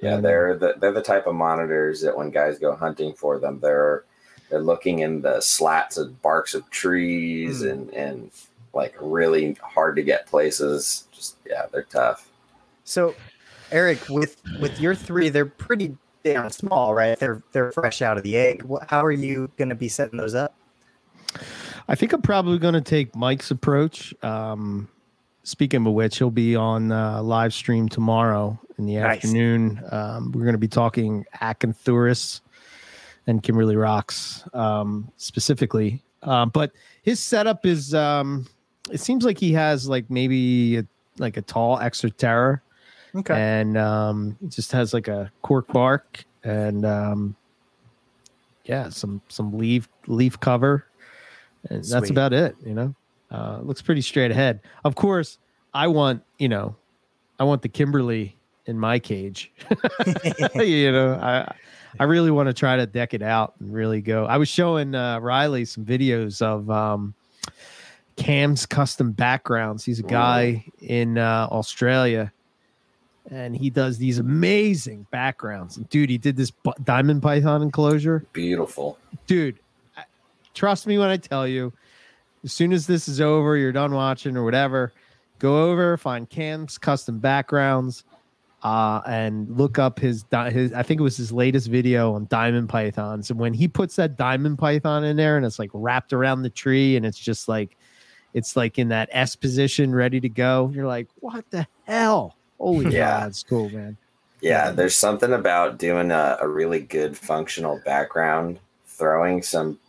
Yeah, 0.01 0.15
and- 0.15 0.25
they're 0.25 0.55
the 0.57 0.73
they're 0.79 0.91
the 0.91 1.01
type 1.03 1.25
of 1.27 1.33
monitors 1.35 2.01
that 2.01 2.15
when 2.17 2.29
guys 2.31 2.57
go 2.59 2.75
hunting 2.75 3.13
for 3.13 3.37
them, 3.39 3.59
they're 3.61 4.05
they're 4.49 4.61
looking 4.61 4.99
in 4.99 5.21
the 5.21 5.41
slats 5.41 5.97
and 5.97 6.21
barks 6.21 6.53
of 6.53 6.69
trees 6.69 7.61
Hmm. 7.61 7.67
and 7.69 7.89
and 7.93 8.31
like 8.73 8.95
really 8.99 9.53
hard 9.61 9.95
to 9.95 10.03
get 10.03 10.27
places. 10.27 11.05
Just 11.11 11.37
yeah, 11.49 11.65
they're 11.71 11.83
tough. 11.83 12.29
So, 12.83 13.15
Eric, 13.71 14.07
with 14.09 14.37
with 14.61 14.79
your 14.79 14.93
three, 14.95 15.29
they're 15.29 15.45
pretty 15.45 15.97
damn 16.23 16.49
small, 16.49 16.93
right? 16.93 17.17
They're 17.19 17.41
they're 17.53 17.71
fresh 17.71 18.01
out 18.01 18.17
of 18.17 18.23
the 18.23 18.37
egg. 18.37 18.65
How 18.87 19.03
are 19.03 19.11
you 19.11 19.49
going 19.57 19.69
to 19.69 19.75
be 19.75 19.87
setting 19.89 20.17
those 20.17 20.35
up? 20.35 20.53
I 21.87 21.95
think 21.95 22.13
I'm 22.13 22.21
probably 22.21 22.57
going 22.59 22.73
to 22.73 22.81
take 22.81 23.15
Mike's 23.15 23.49
approach. 23.51 24.13
Um, 24.23 24.87
speaking 25.43 25.85
of 25.87 25.93
which, 25.93 26.17
he'll 26.17 26.29
be 26.31 26.55
on 26.55 26.91
uh, 26.91 27.21
live 27.23 27.53
stream 27.53 27.87
tomorrow 27.89 28.59
in 28.77 28.85
the 28.85 28.95
Nice. 28.95 29.17
afternoon. 29.17 29.81
Um, 29.91 30.31
we're 30.33 30.43
going 30.43 30.53
to 30.53 30.59
be 30.59 30.67
talking 30.67 31.25
Acanthurus 31.41 32.41
and 33.27 33.43
Kimberley 33.43 33.75
Rocks 33.75 34.43
um, 34.53 35.11
specifically. 35.17 36.01
Um, 36.23 36.49
but 36.49 36.71
his 37.03 37.19
setup 37.19 37.65
is, 37.65 37.93
um, 37.93 38.47
it 38.91 38.99
seems 38.99 39.23
like 39.23 39.37
he 39.37 39.53
has 39.53 39.87
like 39.87 40.09
maybe 40.09 40.77
a, 40.77 40.85
like 41.17 41.37
a 41.37 41.41
tall 41.41 41.77
Exo 41.77 42.15
Terra 42.15 42.61
Okay. 43.15 43.33
and 43.33 43.77
um, 43.77 44.37
it 44.43 44.49
just 44.49 44.71
has 44.71 44.93
like 44.93 45.07
a 45.07 45.31
cork 45.41 45.67
bark 45.71 46.23
and 46.43 46.85
um, 46.85 47.35
yeah, 48.65 48.89
some 48.89 49.21
some 49.27 49.57
leaf 49.57 49.87
leaf 50.07 50.39
cover, 50.39 50.85
and 51.69 51.83
that's 51.83 52.09
about 52.09 52.33
it. 52.33 52.55
You 52.65 52.73
know, 52.73 52.95
uh, 53.31 53.59
looks 53.61 53.81
pretty 53.81 54.01
straight 54.01 54.31
ahead. 54.31 54.61
Of 54.83 54.95
course, 54.95 55.39
I 55.73 55.87
want 55.87 56.21
you 56.37 56.49
know, 56.49 56.75
I 57.39 57.43
want 57.43 57.61
the 57.61 57.69
Kimberley 57.69 58.35
in 58.65 58.77
my 58.77 58.99
cage. 58.99 59.51
you 60.55 60.91
know, 60.91 61.13
I 61.13 61.55
I 61.99 62.03
really 62.03 62.31
want 62.31 62.47
to 62.47 62.53
try 62.53 62.77
to 62.77 62.85
deck 62.85 63.13
it 63.13 63.21
out 63.21 63.53
and 63.59 63.73
really 63.73 64.01
go. 64.01 64.25
I 64.25 64.37
was 64.37 64.49
showing 64.49 64.93
uh, 64.95 65.19
Riley 65.19 65.65
some 65.65 65.85
videos 65.85 66.41
of 66.41 66.69
um, 66.69 67.13
Cam's 68.15 68.65
custom 68.65 69.11
backgrounds. 69.11 69.83
He's 69.85 69.99
a 69.99 70.03
guy 70.03 70.65
in 70.81 71.17
uh, 71.17 71.47
Australia, 71.51 72.31
and 73.31 73.55
he 73.55 73.69
does 73.69 73.97
these 73.97 74.19
amazing 74.19 75.07
backgrounds. 75.11 75.77
And 75.77 75.89
dude, 75.89 76.09
he 76.09 76.17
did 76.17 76.35
this 76.35 76.51
bu- 76.51 76.71
diamond 76.83 77.21
python 77.21 77.61
enclosure. 77.61 78.25
Beautiful. 78.33 78.97
Dude, 79.27 79.57
I- 79.95 80.03
trust 80.53 80.87
me 80.87 80.97
when 80.97 81.09
I 81.09 81.17
tell 81.17 81.47
you. 81.47 81.73
As 82.43 82.53
soon 82.53 82.71
as 82.71 82.87
this 82.87 83.07
is 83.09 83.19
over, 83.19 83.57
you're 83.57 83.71
done 83.71 83.93
watching 83.93 84.37
or 84.37 84.43
whatever, 84.43 84.93
go 85.39 85.69
over, 85.69 85.97
find 85.97 86.29
Cam's 86.29 86.77
custom 86.77 87.17
backgrounds, 87.19 88.03
uh, 88.63 89.01
and 89.05 89.49
look 89.57 89.77
up 89.77 89.99
his 89.99 90.25
his. 90.49 90.73
I 90.73 90.83
think 90.83 90.99
it 90.99 91.03
was 91.03 91.17
his 91.17 91.31
latest 91.31 91.67
video 91.67 92.13
on 92.13 92.27
diamond 92.29 92.69
pythons. 92.69 93.29
And 93.29 93.39
when 93.39 93.53
he 93.53 93.67
puts 93.67 93.95
that 93.97 94.17
diamond 94.17 94.57
python 94.57 95.03
in 95.03 95.17
there, 95.17 95.37
and 95.37 95.45
it's 95.45 95.59
like 95.59 95.69
wrapped 95.73 96.13
around 96.13 96.41
the 96.41 96.49
tree, 96.49 96.95
and 96.95 97.05
it's 97.05 97.19
just 97.19 97.47
like, 97.47 97.77
it's 98.33 98.55
like 98.55 98.79
in 98.79 98.89
that 98.89 99.09
S 99.11 99.35
position, 99.35 99.93
ready 99.93 100.19
to 100.19 100.29
go. 100.29 100.71
You're 100.73 100.87
like, 100.87 101.07
what 101.19 101.49
the 101.51 101.67
hell? 101.85 102.35
Holy 102.59 102.85
Yeah. 102.93 103.19
God, 103.19 103.29
it's 103.29 103.43
cool, 103.43 103.69
man. 103.69 103.97
Yeah, 104.41 104.71
there's 104.71 104.95
something 104.95 105.33
about 105.33 105.79
doing 105.79 106.11
a, 106.11 106.37
a 106.39 106.47
really 106.47 106.79
good 106.79 107.17
functional 107.17 107.81
background, 107.85 108.59
throwing 108.85 109.41
some 109.41 109.79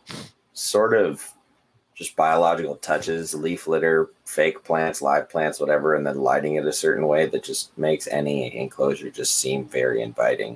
sort 0.53 0.95
of 0.95 1.31
just 1.93 2.15
biological 2.15 2.75
touches, 2.77 3.35
leaf 3.35 3.67
litter, 3.67 4.09
fake 4.29 4.63
plants, 4.63 5.01
live 5.01 5.27
plants, 5.27 5.59
whatever, 5.59 5.95
and 5.95 6.05
then 6.05 6.19
lighting 6.19 6.53
it 6.55 6.63
a 6.65 6.71
certain 6.71 7.07
way 7.07 7.25
that 7.25 7.43
just 7.43 7.75
makes 7.79 8.07
any 8.07 8.55
enclosure 8.55 9.09
just 9.09 9.39
seem 9.39 9.65
very 9.65 10.03
inviting. 10.03 10.55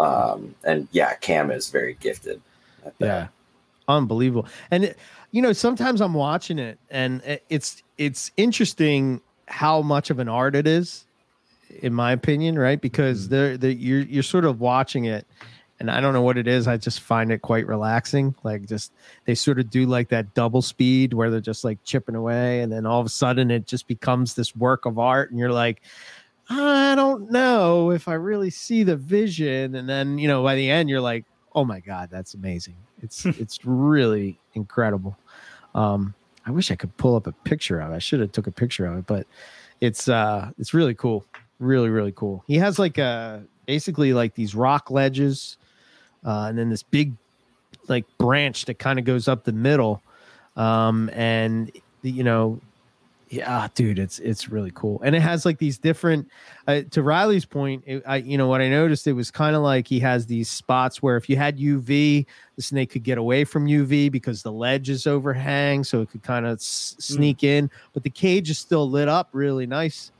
Um, 0.00 0.56
and 0.64 0.88
yeah, 0.90 1.14
Cam 1.14 1.52
is 1.52 1.70
very 1.70 1.96
gifted. 2.00 2.40
Yeah, 2.98 3.28
unbelievable. 3.86 4.46
And 4.72 4.84
it, 4.84 4.98
you 5.30 5.40
know, 5.42 5.52
sometimes 5.52 6.00
I'm 6.00 6.14
watching 6.14 6.58
it, 6.58 6.78
and 6.90 7.22
it- 7.22 7.44
it's 7.48 7.82
it's 7.98 8.32
interesting 8.36 9.20
how 9.46 9.80
much 9.82 10.10
of 10.10 10.18
an 10.18 10.28
art 10.28 10.56
it 10.56 10.66
is, 10.66 11.04
in 11.82 11.94
my 11.94 12.10
opinion, 12.12 12.58
right? 12.58 12.80
Because 12.80 13.28
they're, 13.28 13.56
they 13.56 13.72
you're 13.72 14.00
you're 14.00 14.22
sort 14.24 14.44
of 14.44 14.60
watching 14.60 15.04
it, 15.04 15.24
and 15.80 15.90
I 15.90 16.00
don't 16.00 16.12
know 16.12 16.22
what 16.22 16.38
it 16.38 16.46
is. 16.48 16.66
I 16.66 16.76
just 16.76 17.00
find 17.00 17.30
it 17.30 17.42
quite 17.42 17.66
relaxing. 17.66 18.34
Like 18.42 18.66
just 18.66 18.92
they 19.24 19.34
sort 19.34 19.58
of 19.58 19.70
do 19.70 19.86
like 19.86 20.08
that 20.08 20.34
double 20.34 20.62
speed 20.62 21.14
where 21.14 21.30
they're 21.30 21.40
just 21.40 21.64
like 21.64 21.82
chipping 21.84 22.14
away, 22.14 22.60
and 22.60 22.72
then 22.72 22.86
all 22.86 23.00
of 23.00 23.06
a 23.06 23.10
sudden 23.10 23.50
it 23.50 23.66
just 23.66 23.86
becomes 23.86 24.34
this 24.34 24.54
work 24.56 24.86
of 24.86 24.98
art, 24.98 25.30
and 25.30 25.38
you're 25.38 25.52
like. 25.52 25.82
I 26.50 26.94
don't 26.94 27.30
know 27.30 27.90
if 27.90 28.08
I 28.08 28.14
really 28.14 28.48
see 28.48 28.82
the 28.82 28.96
vision, 28.96 29.74
and 29.74 29.86
then 29.86 30.16
you 30.16 30.26
know 30.26 30.42
by 30.42 30.54
the 30.54 30.70
end 30.70 30.88
you're 30.88 30.98
like, 30.98 31.26
oh 31.54 31.64
my 31.64 31.80
god 31.80 32.08
that's 32.08 32.34
amazing 32.34 32.76
it's 33.02 33.24
it's 33.26 33.64
really 33.64 34.38
incredible 34.54 35.18
um 35.74 36.14
i 36.46 36.50
wish 36.50 36.70
i 36.70 36.76
could 36.76 36.94
pull 36.96 37.16
up 37.16 37.26
a 37.26 37.32
picture 37.32 37.80
of 37.80 37.90
it 37.90 37.96
i 37.96 37.98
should 37.98 38.20
have 38.20 38.32
took 38.32 38.46
a 38.46 38.52
picture 38.52 38.86
of 38.86 38.98
it 38.98 39.06
but 39.06 39.26
it's 39.80 40.08
uh 40.08 40.50
it's 40.58 40.72
really 40.72 40.94
cool 40.94 41.24
really 41.58 41.88
really 41.88 42.12
cool 42.12 42.44
he 42.46 42.56
has 42.56 42.78
like 42.78 42.98
uh 42.98 43.38
basically 43.66 44.12
like 44.12 44.34
these 44.34 44.54
rock 44.54 44.88
ledges 44.90 45.56
uh 46.28 46.46
and 46.48 46.56
then 46.58 46.68
this 46.70 46.84
big 46.84 47.14
like 47.88 48.04
branch 48.18 48.66
that 48.66 48.78
kind 48.78 48.98
of 48.98 49.04
goes 49.04 49.26
up 49.26 49.44
the 49.44 49.52
middle 49.52 50.02
um 50.56 51.10
and 51.12 51.72
you 52.02 52.22
know 52.22 52.60
yeah 53.30 53.68
dude 53.74 53.98
it's 53.98 54.18
it's 54.20 54.48
really 54.48 54.72
cool. 54.74 55.00
And 55.04 55.14
it 55.14 55.20
has 55.20 55.44
like 55.44 55.58
these 55.58 55.76
different 55.78 56.28
uh, 56.66 56.82
to 56.92 57.02
riley's 57.02 57.44
point 57.44 57.82
it, 57.86 58.02
i 58.06 58.16
you 58.16 58.38
know 58.38 58.46
what 58.46 58.62
i 58.62 58.68
noticed 58.68 59.06
it 59.06 59.12
was 59.12 59.30
kind 59.30 59.54
of 59.54 59.62
like 59.62 59.86
he 59.86 60.00
has 60.00 60.26
these 60.26 60.48
spots 60.48 61.02
where 61.02 61.16
if 61.16 61.28
you 61.28 61.36
had 61.36 61.58
uv 61.58 61.86
the 62.56 62.62
snake 62.62 62.90
could 62.90 63.02
get 63.02 63.18
away 63.18 63.44
from 63.44 63.66
uv 63.66 64.10
because 64.10 64.42
the 64.42 64.52
ledge 64.52 64.88
is 64.88 65.06
overhang 65.06 65.84
so 65.84 66.00
it 66.00 66.10
could 66.10 66.22
kind 66.22 66.46
of 66.46 66.56
s- 66.56 66.96
sneak 66.98 67.44
in 67.44 67.70
but 67.92 68.02
the 68.02 68.10
cage 68.10 68.48
is 68.48 68.58
still 68.58 68.88
lit 68.88 69.08
up 69.08 69.28
really 69.32 69.66
nice 69.66 70.10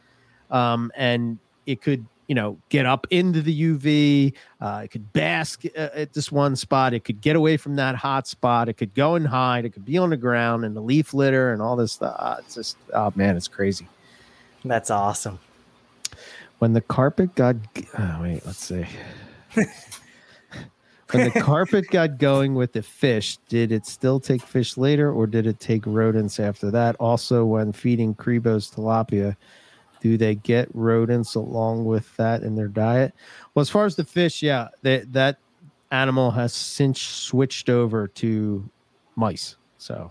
um 0.51 0.93
and 0.95 1.39
it 1.65 1.81
could 1.81 2.05
you 2.29 2.35
know 2.35 2.59
get 2.69 2.87
up 2.87 3.07
into 3.11 3.43
the 3.43 3.63
uv 3.63 4.33
uh, 4.61 4.83
it 4.85 4.89
could 4.89 5.13
bask 5.13 5.65
uh, 5.77 5.89
at 5.95 6.13
this 6.13 6.31
one 6.31 6.55
spot. 6.57 6.93
It 6.93 7.05
could 7.05 7.21
get 7.21 7.37
away 7.37 7.57
from 7.57 7.77
that 7.77 7.95
hot 7.95 8.27
spot. 8.27 8.69
It 8.69 8.75
could 8.75 8.95
go 8.95 9.15
and 9.15 9.27
hide. 9.27 9.65
It 9.65 9.71
could 9.71 9.85
be 9.85 9.99
on 9.99 10.11
the 10.11 10.17
ground 10.17 10.65
and 10.65 10.77
the 10.77 10.81
leaf 10.81 11.15
litter 11.15 11.53
and 11.53 11.63
all 11.63 11.77
this 11.77 11.93
stuff. 11.93 12.17
Uh, 12.19 12.37
it's 12.41 12.55
just 12.55 12.77
oh 12.93 13.13
man 13.15 13.37
it's 13.37 13.49
crazy. 13.49 13.89
That's 14.65 14.91
awesome. 14.91 15.39
when 16.59 16.73
the 16.73 16.81
carpet 16.81 17.35
got 17.35 17.57
oh 17.99 18.19
wait 18.23 18.45
let's 18.47 18.65
see. 18.65 18.87
When 21.11 21.25
the 21.33 21.41
carpet 21.41 21.89
got 21.89 22.19
going 22.19 22.55
with 22.55 22.75
the 22.75 22.83
fish 22.83 23.39
did 23.49 23.73
it 23.73 23.87
still 23.87 24.21
take 24.21 24.43
fish 24.43 24.77
later 24.77 25.11
or 25.11 25.27
did 25.27 25.47
it 25.47 25.59
take 25.59 25.87
rodents 25.87 26.39
after 26.39 26.71
that? 26.73 26.97
Also 26.97 27.47
when 27.47 27.73
feeding 27.73 28.15
cribos 28.15 28.75
tilapia 28.75 29.35
do 30.01 30.17
they 30.17 30.35
get 30.35 30.69
rodents 30.75 31.35
along 31.35 31.85
with 31.85 32.17
that 32.17 32.43
in 32.43 32.55
their 32.57 32.69
diet 32.69 33.15
well 33.55 33.61
as 33.61 33.71
far 33.71 33.85
as 33.87 33.97
the 33.97 34.05
fish 34.05 34.43
yeah 34.43 34.69
they, 34.83 34.99
that 35.01 35.39
animal 35.91 36.31
has 36.31 36.53
since 36.53 37.01
switched 37.01 37.69
over 37.71 38.07
to 38.09 38.69
mice 39.17 39.57
so 39.79 40.11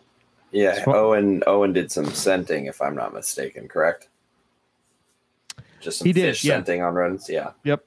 Yeah, 0.51 0.83
So- 0.83 0.93
Owen 0.95 1.43
Owen 1.45 1.73
did 1.73 1.91
some 1.91 2.05
scenting, 2.07 2.65
if 2.67 2.81
I'm 2.81 2.95
not 2.95 3.13
mistaken, 3.13 3.67
correct? 3.67 4.07
Just 5.79 5.99
some 5.99 6.05
He 6.07 6.13
did, 6.13 6.21
fish 6.29 6.43
yeah. 6.43 6.55
scenting 6.55 6.81
on 6.81 6.93
rodents. 6.95 7.29
Yeah. 7.29 7.51
Yep. 7.63 7.83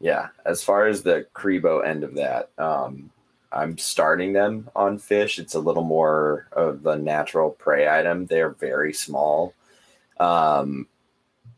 Yeah. 0.00 0.28
As 0.46 0.62
far 0.64 0.86
as 0.86 1.02
the 1.02 1.26
cribo 1.34 1.86
end 1.86 2.02
of 2.02 2.14
that, 2.16 2.50
um, 2.58 3.10
I'm 3.52 3.76
starting 3.78 4.32
them 4.32 4.68
on 4.74 4.98
fish. 4.98 5.38
It's 5.38 5.54
a 5.54 5.60
little 5.60 5.84
more 5.84 6.48
of 6.52 6.82
the 6.82 6.96
natural 6.96 7.50
prey 7.50 7.88
item. 7.88 8.26
They're 8.26 8.50
very 8.50 8.92
small. 8.92 9.54
Um, 10.18 10.88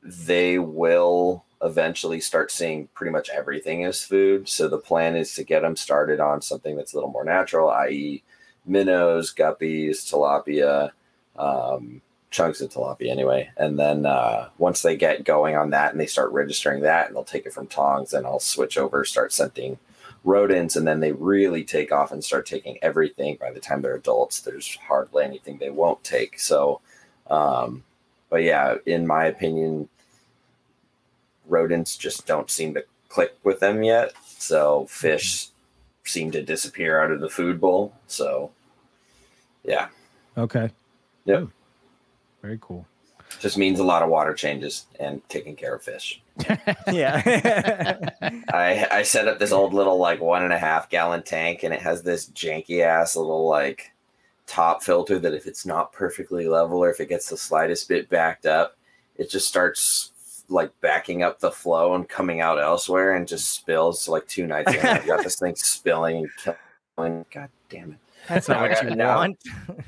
they 0.02 0.58
will 0.58 1.44
eventually 1.62 2.20
start 2.20 2.50
seeing 2.50 2.88
pretty 2.88 3.12
much 3.12 3.30
everything 3.30 3.84
as 3.84 4.02
food. 4.02 4.48
So 4.48 4.68
the 4.68 4.78
plan 4.78 5.14
is 5.16 5.34
to 5.34 5.44
get 5.44 5.62
them 5.62 5.76
started 5.76 6.20
on 6.20 6.42
something 6.42 6.76
that's 6.76 6.92
a 6.92 6.96
little 6.96 7.10
more 7.10 7.24
natural, 7.24 7.70
i.e., 7.70 8.22
minnows, 8.66 9.32
guppies, 9.32 9.98
tilapia, 9.98 10.90
um, 11.36 12.00
chunks 12.30 12.60
of 12.60 12.70
tilapia 12.70 13.10
anyway. 13.10 13.50
And 13.56 13.78
then 13.78 14.06
uh, 14.06 14.48
once 14.58 14.82
they 14.82 14.96
get 14.96 15.24
going 15.24 15.56
on 15.56 15.70
that 15.70 15.92
and 15.92 16.00
they 16.00 16.06
start 16.06 16.32
registering 16.32 16.82
that 16.82 17.06
and 17.06 17.14
they'll 17.14 17.24
take 17.24 17.46
it 17.46 17.52
from 17.52 17.66
tongs, 17.68 18.10
then 18.10 18.24
I'll 18.26 18.40
switch 18.40 18.76
over, 18.76 19.04
start 19.04 19.32
scenting 19.32 19.78
rodents, 20.24 20.76
and 20.76 20.86
then 20.86 21.00
they 21.00 21.12
really 21.12 21.64
take 21.64 21.92
off 21.92 22.12
and 22.12 22.22
start 22.24 22.46
taking 22.46 22.78
everything. 22.82 23.36
By 23.40 23.52
the 23.52 23.60
time 23.60 23.82
they're 23.82 23.96
adults, 23.96 24.40
there's 24.40 24.76
hardly 24.88 25.24
anything 25.24 25.58
they 25.58 25.70
won't 25.70 26.02
take. 26.04 26.38
So, 26.38 26.80
um, 27.28 27.84
but 28.32 28.42
yeah, 28.42 28.76
in 28.86 29.06
my 29.06 29.26
opinion, 29.26 29.90
rodents 31.46 31.98
just 31.98 32.26
don't 32.26 32.50
seem 32.50 32.72
to 32.72 32.84
click 33.10 33.36
with 33.44 33.60
them 33.60 33.82
yet. 33.82 34.14
So 34.24 34.86
fish 34.88 35.44
mm-hmm. 35.44 36.08
seem 36.08 36.30
to 36.30 36.42
disappear 36.42 36.98
out 36.98 37.10
of 37.10 37.20
the 37.20 37.28
food 37.28 37.60
bowl. 37.60 37.92
So 38.06 38.50
yeah, 39.62 39.88
Okay. 40.38 40.70
Yep. 41.26 41.42
Oh, 41.42 41.50
very 42.40 42.58
cool. 42.62 42.86
just 43.38 43.58
means 43.58 43.80
a 43.80 43.84
lot 43.84 44.02
of 44.02 44.08
water 44.08 44.32
changes 44.32 44.86
and 44.98 45.20
taking 45.28 45.54
care 45.54 45.74
of 45.74 45.82
fish. 45.82 46.22
yeah. 46.90 47.98
I 48.48 48.88
I 48.90 49.02
set 49.02 49.28
up 49.28 49.40
this 49.40 49.52
old 49.52 49.74
little 49.74 49.98
like 49.98 50.22
one 50.22 50.42
and 50.42 50.54
a 50.54 50.58
half 50.58 50.88
gallon 50.88 51.22
tank, 51.22 51.64
and 51.64 51.74
it 51.74 51.82
has 51.82 52.02
this 52.02 52.30
janky 52.30 52.80
ass 52.80 53.14
little 53.14 53.46
like 53.46 53.92
top 54.46 54.82
filter 54.82 55.18
that 55.18 55.34
if 55.34 55.46
it's 55.46 55.64
not 55.66 55.92
perfectly 55.92 56.48
level 56.48 56.78
or 56.78 56.90
if 56.90 57.00
it 57.00 57.08
gets 57.08 57.28
the 57.28 57.36
slightest 57.36 57.88
bit 57.88 58.08
backed 58.08 58.46
up, 58.46 58.76
it 59.16 59.30
just 59.30 59.48
starts 59.48 60.44
like 60.48 60.70
backing 60.80 61.22
up 61.22 61.38
the 61.40 61.50
flow 61.50 61.94
and 61.94 62.08
coming 62.08 62.40
out 62.40 62.58
elsewhere 62.60 63.14
and 63.14 63.28
just 63.28 63.50
spills 63.50 64.08
like 64.08 64.26
two 64.26 64.46
nights. 64.46 64.74
in, 64.74 64.80
I've 64.80 65.06
got 65.06 65.22
this 65.22 65.38
thing 65.38 65.54
spilling 65.56 66.16
and 66.44 66.56
killing. 66.96 67.24
God 67.32 67.48
damn 67.70 67.92
it. 67.92 67.98
That's 68.28 68.48
not 68.48 68.68
what 68.70 68.84
you 68.84 68.90
now- 68.94 69.16
want. 69.16 69.38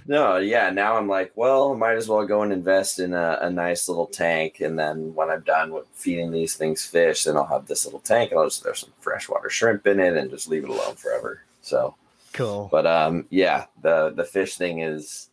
No, 0.07 0.39
yeah. 0.39 0.71
Now 0.71 0.97
I'm 0.97 1.09
like, 1.09 1.33
well, 1.37 1.75
might 1.77 1.97
as 1.97 2.09
well 2.09 2.25
go 2.27 2.43
and 2.43 2.53
invest 2.53 2.99
in 2.99 3.13
a, 3.15 3.39
a 3.43 3.51
nice 3.51 3.89
little 3.89 4.07
tank, 4.07 4.61
and 4.61 4.79
then 4.79 5.15
when 5.15 5.31
I'm 5.31 5.43
done 5.43 5.73
with 5.73 5.87
feeding 5.95 6.33
these 6.33 6.57
things 6.57 6.85
fish, 6.85 7.25
then 7.25 7.37
I'll 7.37 7.47
have 7.47 7.67
this 7.67 7.85
little 7.85 8.01
tank, 8.01 8.31
and 8.31 8.41
I'll 8.41 8.47
just 8.47 8.63
throw 8.63 8.73
some 8.73 8.91
freshwater 9.01 9.51
shrimp 9.51 9.87
in 9.87 10.01
it, 10.01 10.17
and 10.17 10.31
just 10.31 10.49
leave 10.49 10.65
it 10.65 10.71
alone 10.71 10.97
forever. 10.97 11.43
So, 11.63 11.95
Cool. 12.35 12.69
but 12.71 12.87
um, 12.87 13.27
yeah, 13.31 13.67
the 13.81 14.13
the 14.15 14.25
fish 14.25 14.57
thing 14.57 14.81
is 14.81 15.31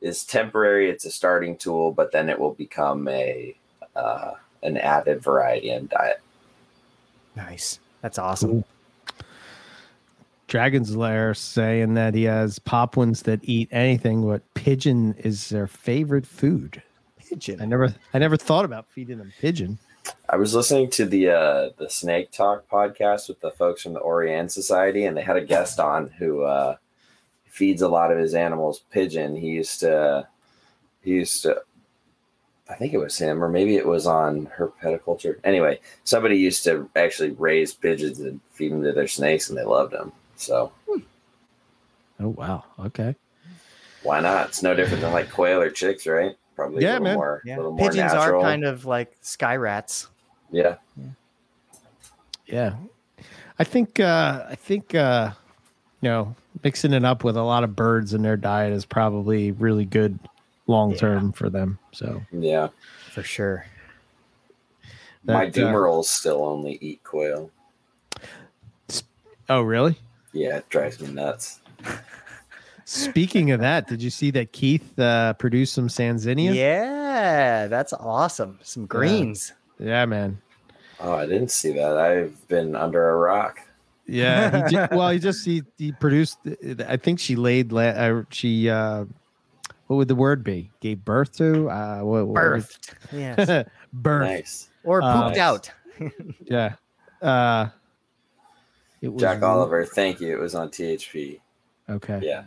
is 0.00 0.24
temporary. 0.24 0.90
It's 0.90 1.04
a 1.04 1.10
starting 1.10 1.56
tool, 1.56 1.92
but 1.92 2.10
then 2.10 2.28
it 2.28 2.38
will 2.38 2.54
become 2.54 3.06
a 3.08 3.54
uh, 3.94 4.32
an 4.62 4.78
added 4.78 5.22
variety 5.22 5.70
in 5.70 5.86
diet. 5.88 6.20
Nice. 7.36 7.78
That's 8.00 8.18
awesome. 8.18 8.64
Dragon's 10.46 10.96
Lair 10.96 11.34
saying 11.34 11.94
that 11.94 12.14
he 12.14 12.24
has 12.24 12.58
Papuans 12.58 13.22
that 13.22 13.40
eat 13.42 13.68
anything, 13.70 14.26
but 14.26 14.42
pigeon 14.54 15.14
is 15.18 15.50
their 15.50 15.66
favorite 15.66 16.26
food. 16.26 16.82
Pigeon. 17.18 17.60
I 17.60 17.66
never, 17.66 17.94
I 18.14 18.18
never 18.18 18.38
thought 18.38 18.64
about 18.64 18.86
feeding 18.88 19.18
them 19.18 19.32
pigeon. 19.40 19.78
I 20.28 20.36
was 20.36 20.54
listening 20.54 20.90
to 20.90 21.06
the 21.06 21.30
uh, 21.30 21.70
the 21.78 21.88
Snake 21.88 22.30
Talk 22.30 22.68
podcast 22.68 23.28
with 23.28 23.40
the 23.40 23.50
folks 23.50 23.82
from 23.82 23.94
the 23.94 24.00
Orion 24.00 24.48
Society, 24.48 25.04
and 25.04 25.16
they 25.16 25.22
had 25.22 25.36
a 25.36 25.44
guest 25.44 25.80
on 25.80 26.08
who 26.18 26.42
uh, 26.42 26.76
feeds 27.46 27.82
a 27.82 27.88
lot 27.88 28.12
of 28.12 28.18
his 28.18 28.34
animals 28.34 28.84
pigeon. 28.90 29.36
He 29.36 29.48
used 29.48 29.80
to, 29.80 30.28
he 31.02 31.12
used 31.12 31.42
to, 31.42 31.62
I 32.68 32.74
think 32.74 32.92
it 32.92 32.98
was 32.98 33.18
him, 33.18 33.42
or 33.42 33.48
maybe 33.48 33.76
it 33.76 33.86
was 33.86 34.06
on 34.06 34.46
herpetoculture. 34.46 35.38
Anyway, 35.44 35.80
somebody 36.04 36.36
used 36.36 36.64
to 36.64 36.88
actually 36.94 37.30
raise 37.30 37.74
pigeons 37.74 38.20
and 38.20 38.40
feed 38.52 38.72
them 38.72 38.82
to 38.82 38.92
their 38.92 39.08
snakes, 39.08 39.48
and 39.48 39.58
they 39.58 39.64
loved 39.64 39.92
them. 39.92 40.12
So 40.36 40.72
Oh 42.20 42.28
wow, 42.28 42.64
okay. 42.80 43.14
why 44.02 44.20
not? 44.20 44.48
It's 44.48 44.62
no 44.62 44.74
different 44.74 45.02
than 45.02 45.12
like 45.12 45.30
quail 45.30 45.60
or 45.60 45.70
chicks, 45.70 46.06
right? 46.06 46.36
Probably 46.58 46.82
Yeah, 46.82 46.90
a 46.90 46.92
little 46.94 47.04
man. 47.04 47.14
more, 47.14 47.42
Yeah. 47.44 47.56
little 47.58 47.76
Pigeons 47.76 47.96
natural. 48.12 48.40
are 48.40 48.42
kind 48.42 48.64
of 48.64 48.84
like 48.84 49.16
sky 49.20 49.54
rats. 49.54 50.08
yeah. 50.50 50.74
Yeah, 52.46 52.74
I 53.60 53.64
think, 53.64 54.00
uh, 54.00 54.46
I 54.48 54.54
think, 54.56 54.92
uh, 54.94 55.30
you 56.00 56.08
know, 56.08 56.34
mixing 56.64 56.94
it 56.94 57.04
up 57.04 57.22
with 57.22 57.36
a 57.36 57.42
lot 57.42 57.62
of 57.62 57.76
birds 57.76 58.12
in 58.12 58.22
their 58.22 58.36
diet 58.38 58.72
is 58.72 58.84
probably 58.84 59.52
really 59.52 59.84
good 59.84 60.18
long 60.66 60.96
term 60.96 61.30
for 61.30 61.48
them. 61.48 61.78
So 61.92 62.22
Yeah. 62.32 62.68
For 63.12 63.22
sure. 63.22 63.66
My 65.22 65.44
That, 65.44 65.48
uh, 65.48 65.50
Dumeril's 65.50 66.08
still 66.08 66.42
only 66.44 66.76
eat 66.80 67.04
quail. 67.04 67.50
oh 69.48 69.60
really? 69.60 69.96
Yeah, 70.32 70.56
it 70.56 70.68
drives 70.70 70.98
me 71.00 71.12
nuts. 71.12 71.60
Speaking 72.88 73.50
of 73.50 73.60
that, 73.60 73.86
did 73.86 74.02
you 74.02 74.08
see 74.08 74.30
that 74.30 74.52
Keith 74.52 74.98
uh, 74.98 75.34
produced 75.34 75.74
some 75.74 75.88
Sanzinia? 75.88 76.54
Yeah. 76.54 77.66
that's 77.66 77.92
awesome. 77.92 78.58
Some 78.62 78.86
greens. 78.86 79.52
Yeah, 79.78 80.06
man. 80.06 80.40
Oh, 80.98 81.12
I 81.12 81.26
didn't 81.26 81.50
see 81.50 81.72
that. 81.72 81.98
I've 81.98 82.48
been 82.48 82.74
under 82.74 83.10
a 83.10 83.16
rock. 83.16 83.60
Yeah. 84.06 84.64
He 84.68 84.70
ju- 84.74 84.88
well, 84.92 85.10
he 85.10 85.18
just 85.18 85.44
he, 85.44 85.62
he 85.76 85.92
produced. 85.92 86.38
I 86.88 86.96
think 86.96 87.20
she 87.20 87.36
laid. 87.36 87.72
La- 87.72 87.82
uh, 87.82 88.22
she 88.30 88.70
uh, 88.70 89.04
what 89.88 89.96
would 89.96 90.08
the 90.08 90.14
word 90.14 90.42
be? 90.42 90.70
Gave 90.80 91.04
birth 91.04 91.36
to. 91.36 91.68
Uh, 91.68 91.98
what, 92.00 92.26
what 92.26 92.42
would- 92.42 92.62
Birthed. 92.62 92.94
Yes. 93.12 93.66
birth. 93.92 94.22
Nice. 94.28 94.68
Or 94.82 95.02
Uh, 95.02 95.24
pooped 95.26 95.36
out. 95.36 95.70
Yeah. 96.46 96.76
Uh, 97.20 97.68
it 99.02 99.08
was 99.12 99.20
Jack 99.20 99.42
Oliver, 99.42 99.84
thank 99.84 100.20
you. 100.20 100.32
It 100.34 100.40
was 100.40 100.54
on 100.54 100.70
THP. 100.70 101.40
Okay. 101.90 102.20
Yeah. 102.22 102.44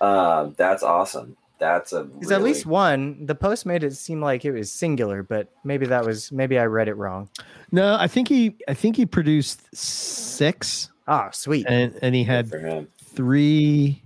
Um, 0.00 0.54
that's 0.56 0.82
awesome. 0.82 1.36
That's 1.58 1.92
a 1.94 2.04
Because 2.04 2.32
at 2.32 2.42
least 2.42 2.66
one, 2.66 3.24
the 3.24 3.34
post 3.34 3.64
made 3.64 3.82
it 3.82 3.94
seem 3.96 4.20
like 4.20 4.44
it 4.44 4.52
was 4.52 4.70
singular, 4.70 5.22
but 5.22 5.48
maybe 5.64 5.86
that 5.86 6.04
was 6.04 6.30
maybe 6.30 6.58
I 6.58 6.66
read 6.66 6.86
it 6.88 6.94
wrong. 6.94 7.30
No, 7.72 7.96
I 7.98 8.08
think 8.08 8.28
he. 8.28 8.56
I 8.68 8.74
think 8.74 8.96
he 8.96 9.06
produced 9.06 9.62
six, 9.74 10.90
Ah, 11.08 11.30
sweet. 11.30 11.64
and 11.66 11.98
and 12.02 12.14
he 12.14 12.24
had 12.24 12.50
for 12.50 12.58
him. 12.58 12.88
three. 13.02 14.02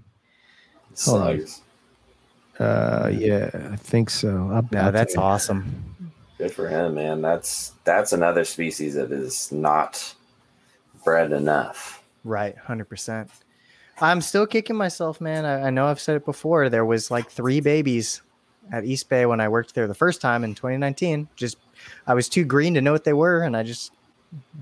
Hold 1.07 1.22
on. 1.22 1.47
Uh, 2.64 3.09
yeah, 3.12 3.51
I 3.72 3.76
think 3.76 4.11
so. 4.11 4.51
I'll, 4.53 4.68
No, 4.70 4.91
that's 4.93 5.14
tell 5.14 5.24
awesome. 5.24 5.95
Good 6.38 6.53
for 6.53 6.68
him, 6.68 6.95
man. 6.95 7.20
That's 7.20 7.72
that's 7.84 8.12
another 8.12 8.45
species 8.45 8.95
that 8.95 9.11
is 9.11 9.51
not 9.51 10.14
bred 11.05 11.32
enough. 11.32 12.03
Right, 12.22 12.57
hundred 12.57 12.88
percent. 12.88 13.30
I'm 14.01 14.20
still 14.20 14.46
kicking 14.46 14.76
myself, 14.76 15.20
man. 15.20 15.44
I, 15.44 15.68
I 15.68 15.70
know 15.70 15.86
I've 15.86 16.01
said 16.01 16.16
it 16.16 16.24
before. 16.24 16.68
There 16.68 16.84
was 16.84 17.11
like 17.11 17.30
three 17.30 17.61
babies 17.61 18.22
at 18.72 18.84
East 18.84 19.09
Bay 19.09 19.26
when 19.26 19.40
I 19.40 19.48
worked 19.48 19.74
there 19.74 19.86
the 19.86 19.94
first 19.94 20.20
time 20.20 20.44
in 20.44 20.55
2019. 20.55 21.28
Just 21.36 21.59
I 22.07 22.14
was 22.14 22.28
too 22.28 22.44
green 22.44 22.74
to 22.74 22.80
know 22.80 22.92
what 22.92 23.05
they 23.05 23.12
were, 23.12 23.42
and 23.42 23.57
I 23.57 23.62
just 23.62 23.92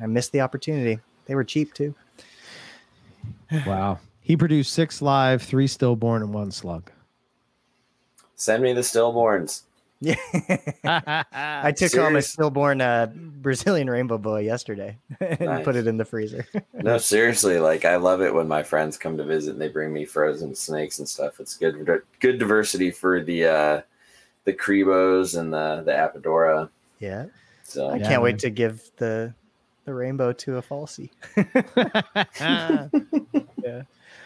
I 0.03 0.07
missed 0.07 0.33
the 0.33 0.41
opportunity. 0.41 1.01
They 1.27 1.35
were 1.35 1.45
cheap 1.45 1.75
too. 1.75 1.95
Wow. 3.67 4.01
He 4.21 4.37
produced 4.37 4.75
six 4.75 5.01
live, 5.01 5.43
three 5.43 5.67
stillborn, 5.67 6.23
and 6.23 6.35
one 6.35 6.51
slug. 6.51 6.91
Send 8.35 8.63
me 8.63 8.73
the 8.73 8.83
stillborns. 8.83 9.63
Yeah, 10.01 10.15
I 11.33 11.73
took 11.77 11.93
home 11.93 12.15
a 12.15 12.23
stillborn 12.23 12.81
uh, 12.81 13.11
Brazilian 13.15 13.91
rainbow 13.91 14.17
boa 14.17 14.41
yesterday 14.41 14.97
and 15.21 15.41
Nice. 15.41 15.65
put 15.65 15.75
it 15.75 15.87
in 15.89 15.97
the 15.97 16.05
freezer. 16.05 16.47
No, 16.75 16.99
seriously, 16.99 17.59
like 17.59 17.85
I 17.85 17.97
love 17.97 18.23
it 18.23 18.33
when 18.33 18.47
my 18.47 18.63
friends 18.63 18.97
come 18.97 19.17
to 19.17 19.25
visit 19.25 19.53
and 19.55 19.61
they 19.61 19.69
bring 19.69 19.93
me 19.93 20.05
frozen 20.05 20.55
snakes 20.55 21.01
and 21.01 21.09
stuff. 21.09 21.41
It's 21.41 21.57
good 21.57 21.85
good 22.21 22.39
diversity 22.39 22.93
for 22.93 23.21
the 23.21 23.45
uh 23.47 23.81
the 24.45 24.53
Cribos 24.53 25.37
and 25.37 25.53
the 25.53 25.83
the 25.85 25.91
Apodora. 25.91 26.69
yeah, 27.01 27.27
So 27.65 27.89
I 27.91 27.97
Yeah, 27.99 28.09
can't 28.09 28.23
man. 28.23 28.23
wait 28.23 28.39
to 28.41 28.51
give 28.51 28.81
the 28.99 29.35
the 29.85 29.93
rainbow 29.95 30.33
to 30.35 30.59
a 30.59 30.63
falsie. 30.63 31.11
Yeah. 32.41 33.83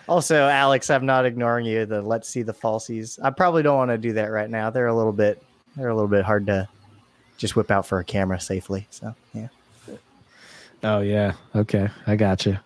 Also, 0.08 0.36
Alex, 0.46 0.90
I'm 0.90 1.06
not 1.06 1.24
ignoring 1.24 1.64
you. 1.64 1.86
The 1.86 2.02
let's 2.02 2.28
see 2.28 2.42
the 2.42 2.52
falsies. 2.52 3.18
I 3.22 3.30
probably 3.30 3.62
don't 3.62 3.78
want 3.78 3.90
to 3.90 3.98
do 3.98 4.12
that 4.14 4.30
right 4.30 4.50
now. 4.50 4.68
They're 4.68 4.88
a 4.88 4.94
little 4.94 5.12
bit 5.12 5.42
they're 5.76 5.88
a 5.88 5.94
little 5.94 6.08
bit 6.08 6.24
hard 6.24 6.46
to 6.46 6.68
just 7.38 7.56
whip 7.56 7.70
out 7.70 7.86
for 7.86 7.98
a 7.98 8.04
camera 8.04 8.40
safely. 8.40 8.86
So 8.90 9.14
yeah. 9.34 9.48
oh 10.84 11.00
yeah. 11.00 11.32
Okay, 11.54 11.88
I 12.06 12.16
got 12.16 12.46
you. 12.46 12.58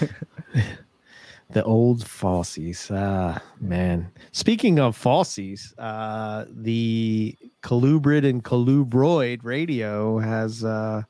the 1.50 1.64
old 1.64 2.04
falsies. 2.04 2.90
Ah, 2.94 3.40
man. 3.60 4.10
Speaking 4.32 4.78
of 4.78 4.96
falsies, 4.96 5.74
uh, 5.78 6.44
the 6.50 7.36
Colubrid 7.62 8.28
and 8.28 8.42
Colubroid 8.44 9.40
radio 9.42 10.18
has 10.18 10.64
uh, 10.64 11.02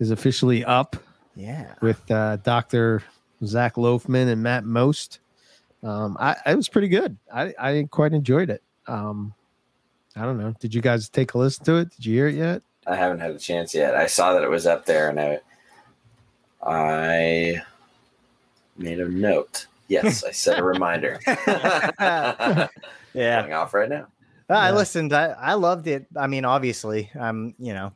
is 0.00 0.10
officially 0.10 0.64
up 0.64 0.96
Yeah. 1.36 1.74
with 1.80 2.10
uh, 2.10 2.36
Doctor 2.36 3.02
Zach 3.44 3.74
Loafman 3.74 4.28
and 4.28 4.42
Matt 4.42 4.64
Most. 4.64 5.20
Um, 5.82 6.16
I 6.18 6.36
it 6.46 6.56
was 6.56 6.68
pretty 6.68 6.88
good. 6.88 7.16
I 7.32 7.54
I 7.58 7.88
quite 7.90 8.12
enjoyed 8.14 8.50
it. 8.50 8.62
Um, 8.86 9.34
I 10.16 10.22
don't 10.22 10.38
know. 10.38 10.54
Did 10.60 10.74
you 10.74 10.80
guys 10.80 11.08
take 11.08 11.34
a 11.34 11.38
listen 11.38 11.64
to 11.64 11.76
it? 11.76 11.90
Did 11.90 12.06
you 12.06 12.14
hear 12.14 12.28
it 12.28 12.34
yet? 12.36 12.62
I 12.86 12.94
haven't 12.96 13.20
had 13.20 13.30
a 13.32 13.38
chance 13.38 13.74
yet. 13.74 13.94
I 13.96 14.06
saw 14.06 14.34
that 14.34 14.42
it 14.44 14.50
was 14.50 14.66
up 14.66 14.86
there, 14.86 15.08
and 15.08 15.18
I 15.20 15.40
I 16.62 17.62
made 18.76 19.00
a 19.00 19.08
note. 19.08 19.66
Yes, 19.88 20.24
I 20.24 20.30
set 20.30 20.58
a 20.58 20.62
reminder. 20.64 21.18
yeah. 21.98 22.68
Going 23.14 23.52
off 23.52 23.74
right 23.74 23.88
now. 23.88 24.06
Uh, 24.48 24.54
I 24.54 24.68
Yeah. 24.68 24.76
listened. 24.76 25.12
I, 25.12 25.26
I 25.28 25.54
loved 25.54 25.86
it. 25.86 26.06
I 26.16 26.26
mean, 26.26 26.44
obviously, 26.44 27.10
I'm, 27.18 27.54
you 27.58 27.72
know, 27.74 27.92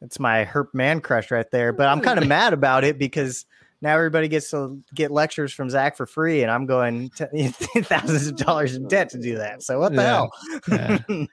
it's 0.00 0.18
my 0.18 0.44
herp 0.44 0.72
man 0.74 1.00
crush 1.00 1.30
right 1.30 1.50
there, 1.50 1.72
but 1.72 1.88
I'm 1.88 2.00
kind 2.00 2.18
of 2.18 2.26
mad 2.26 2.52
about 2.52 2.84
it 2.84 2.98
because 2.98 3.44
now 3.82 3.94
everybody 3.94 4.28
gets 4.28 4.50
to 4.52 4.80
get 4.94 5.10
lectures 5.10 5.52
from 5.52 5.68
Zach 5.68 5.96
for 5.96 6.06
free, 6.06 6.42
and 6.42 6.50
I'm 6.50 6.66
going 6.66 7.10
to 7.16 7.28
thousands 7.82 8.28
of 8.28 8.36
dollars 8.36 8.76
in 8.76 8.88
debt 8.88 9.10
to 9.10 9.18
do 9.18 9.36
that. 9.38 9.62
So 9.62 9.78
what 9.80 9.94
the 9.94 10.02
Yeah. 10.02 10.08
hell? 10.08 11.06
Yeah. 11.08 11.26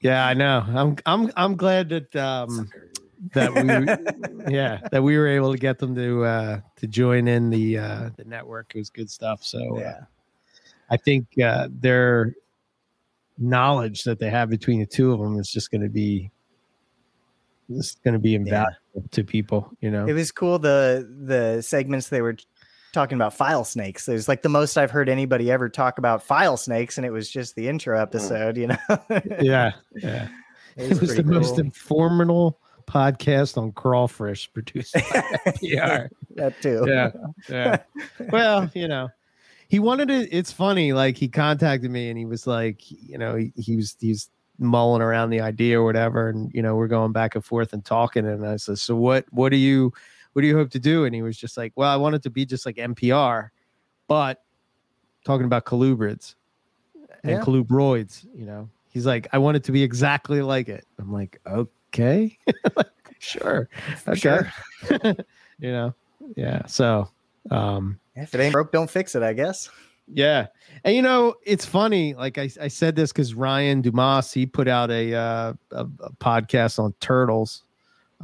Yeah, 0.00 0.26
I 0.26 0.32
know. 0.34 0.64
I'm 0.66 0.96
I'm 1.06 1.32
I'm 1.36 1.56
glad 1.56 1.88
that 1.88 2.14
um 2.14 2.70
that 3.32 3.52
we 3.52 3.68
yeah 4.52 4.78
that 4.92 5.02
we 5.02 5.18
were 5.18 5.26
able 5.26 5.50
to 5.52 5.58
get 5.58 5.80
them 5.80 5.94
to 5.96 6.24
uh 6.24 6.60
to 6.76 6.86
join 6.86 7.26
in 7.26 7.50
the 7.50 7.78
uh 7.78 8.10
the 8.16 8.24
network. 8.24 8.72
It 8.74 8.78
was 8.78 8.90
good 8.90 9.10
stuff. 9.10 9.42
So 9.42 9.80
uh. 9.80 10.04
I 10.88 10.96
think 10.96 11.26
uh 11.42 11.66
their 11.70 12.34
knowledge 13.38 14.04
that 14.04 14.20
they 14.20 14.30
have 14.30 14.50
between 14.50 14.78
the 14.78 14.86
two 14.86 15.12
of 15.12 15.18
them 15.18 15.38
is 15.38 15.50
just 15.50 15.70
going 15.72 15.82
to 15.82 15.88
be 15.88 16.30
just 17.70 18.02
going 18.02 18.14
to 18.14 18.20
be 18.20 18.34
invaluable 18.34 18.72
to 19.10 19.24
people. 19.24 19.70
You 19.80 19.90
know. 19.90 20.06
It 20.06 20.12
was 20.12 20.32
cool 20.32 20.58
the 20.58 21.08
the 21.24 21.62
segments 21.62 22.08
they 22.08 22.22
were 22.22 22.36
talking 22.92 23.16
about 23.16 23.34
file 23.34 23.64
snakes. 23.64 24.08
It 24.08 24.12
was 24.12 24.28
like 24.28 24.42
the 24.42 24.48
most 24.48 24.76
I've 24.76 24.90
heard 24.90 25.08
anybody 25.08 25.50
ever 25.50 25.68
talk 25.68 25.98
about 25.98 26.22
file 26.22 26.56
snakes, 26.56 26.98
and 26.98 27.06
it 27.06 27.10
was 27.10 27.30
just 27.30 27.54
the 27.54 27.68
intro 27.68 27.98
mm. 27.98 28.02
episode. 28.02 28.56
You 28.56 28.68
know. 28.68 28.76
yeah, 29.40 29.72
yeah. 29.94 30.28
it 30.76 30.92
It 30.92 31.00
was 31.00 31.14
the 31.16 31.22
pretty 31.22 31.30
most 31.30 31.50
cool. 31.50 31.60
informational 31.60 32.58
podcast 32.88 33.58
on 33.58 33.70
crawfish 33.72 34.50
produced 34.52 34.94
by 34.94 35.00
NPR. 35.00 36.08
that 36.36 36.60
too. 36.62 36.82
yeah 36.88 37.10
yeah 37.46 37.76
well 38.32 38.70
you 38.74 38.88
know 38.88 39.10
he 39.68 39.78
wanted 39.78 40.08
it 40.08 40.30
it's 40.32 40.50
funny 40.50 40.94
like 40.94 41.14
he 41.14 41.28
contacted 41.28 41.90
me 41.90 42.08
and 42.08 42.18
he 42.18 42.24
was 42.24 42.46
like 42.46 42.80
you 42.90 43.18
know 43.18 43.36
he, 43.36 43.52
he 43.56 43.76
was 43.76 43.94
he's 44.00 44.30
mulling 44.58 45.02
around 45.02 45.30
the 45.30 45.40
idea 45.40 45.80
or 45.80 45.84
whatever 45.84 46.28
and 46.28 46.50
you 46.52 46.60
know 46.62 46.74
we're 46.74 46.88
going 46.88 47.12
back 47.12 47.34
and 47.34 47.44
forth 47.44 47.72
and 47.72 47.84
talking 47.84 48.26
and 48.26 48.44
i 48.46 48.56
said 48.56 48.78
so 48.78 48.96
what 48.96 49.24
what 49.30 49.50
do 49.50 49.56
you 49.56 49.92
what 50.32 50.42
do 50.42 50.48
you 50.48 50.56
hope 50.56 50.68
to 50.70 50.80
do 50.80 51.04
and 51.04 51.14
he 51.14 51.22
was 51.22 51.36
just 51.38 51.56
like 51.56 51.72
well 51.76 51.90
i 51.90 51.96
want 51.96 52.14
it 52.14 52.22
to 52.22 52.30
be 52.30 52.44
just 52.44 52.66
like 52.66 52.76
npr 52.76 53.50
but 54.08 54.42
talking 55.24 55.46
about 55.46 55.64
colubrids 55.64 56.34
and 57.22 57.32
Yeah. 57.32 57.40
colubroids 57.40 58.26
you 58.34 58.44
know 58.46 58.68
he's 58.90 59.06
like 59.06 59.28
i 59.32 59.38
want 59.38 59.56
it 59.56 59.62
to 59.64 59.72
be 59.72 59.82
exactly 59.82 60.42
like 60.42 60.68
it 60.68 60.84
i'm 60.98 61.12
like 61.12 61.40
okay 61.46 62.36
sure 63.20 63.68
okay 64.08 64.18
sure. 64.18 64.52
you 65.58 65.70
know 65.72 65.94
yeah 66.36 66.66
so 66.66 67.08
um 67.50 67.98
If 68.16 68.34
it 68.34 68.40
ain't 68.40 68.52
broke, 68.52 68.72
don't 68.72 68.90
fix 68.90 69.14
it. 69.14 69.22
I 69.22 69.32
guess. 69.32 69.70
Yeah 70.12 70.46
and 70.84 70.94
you 70.96 71.02
know 71.02 71.34
it's 71.44 71.64
funny 71.66 72.14
like 72.14 72.38
i, 72.38 72.48
I 72.60 72.68
said 72.68 72.96
this 72.96 73.12
because 73.12 73.34
ryan 73.34 73.82
dumas 73.82 74.32
he 74.32 74.46
put 74.46 74.68
out 74.68 74.90
a, 74.90 75.14
uh, 75.14 75.52
a, 75.72 75.80
a 76.00 76.12
podcast 76.20 76.78
on 76.78 76.94
turtles 77.00 77.62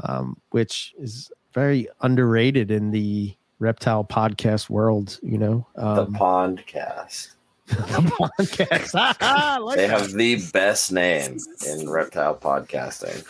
um 0.04 0.36
which 0.50 0.94
is 0.98 1.30
very 1.52 1.86
underrated 2.00 2.70
in 2.70 2.90
the 2.90 3.34
reptile 3.58 4.04
podcast 4.04 4.68
world 4.70 5.18
you 5.22 5.38
know 5.38 5.66
The 5.76 5.86
um 6.04 6.12
Pond 6.14 6.64
Cast. 6.66 7.30
the 7.66 7.74
podcast 7.76 9.74
They 9.76 9.86
have 9.86 10.12
the 10.12 10.42
best 10.52 10.92
name 10.92 11.38
in 11.66 11.88
reptile 11.88 12.34
podcasting. 12.36 13.24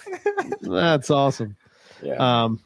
that's 0.62 1.10
awesome 1.10 1.56
Yeah. 2.02 2.44
um 2.44 2.60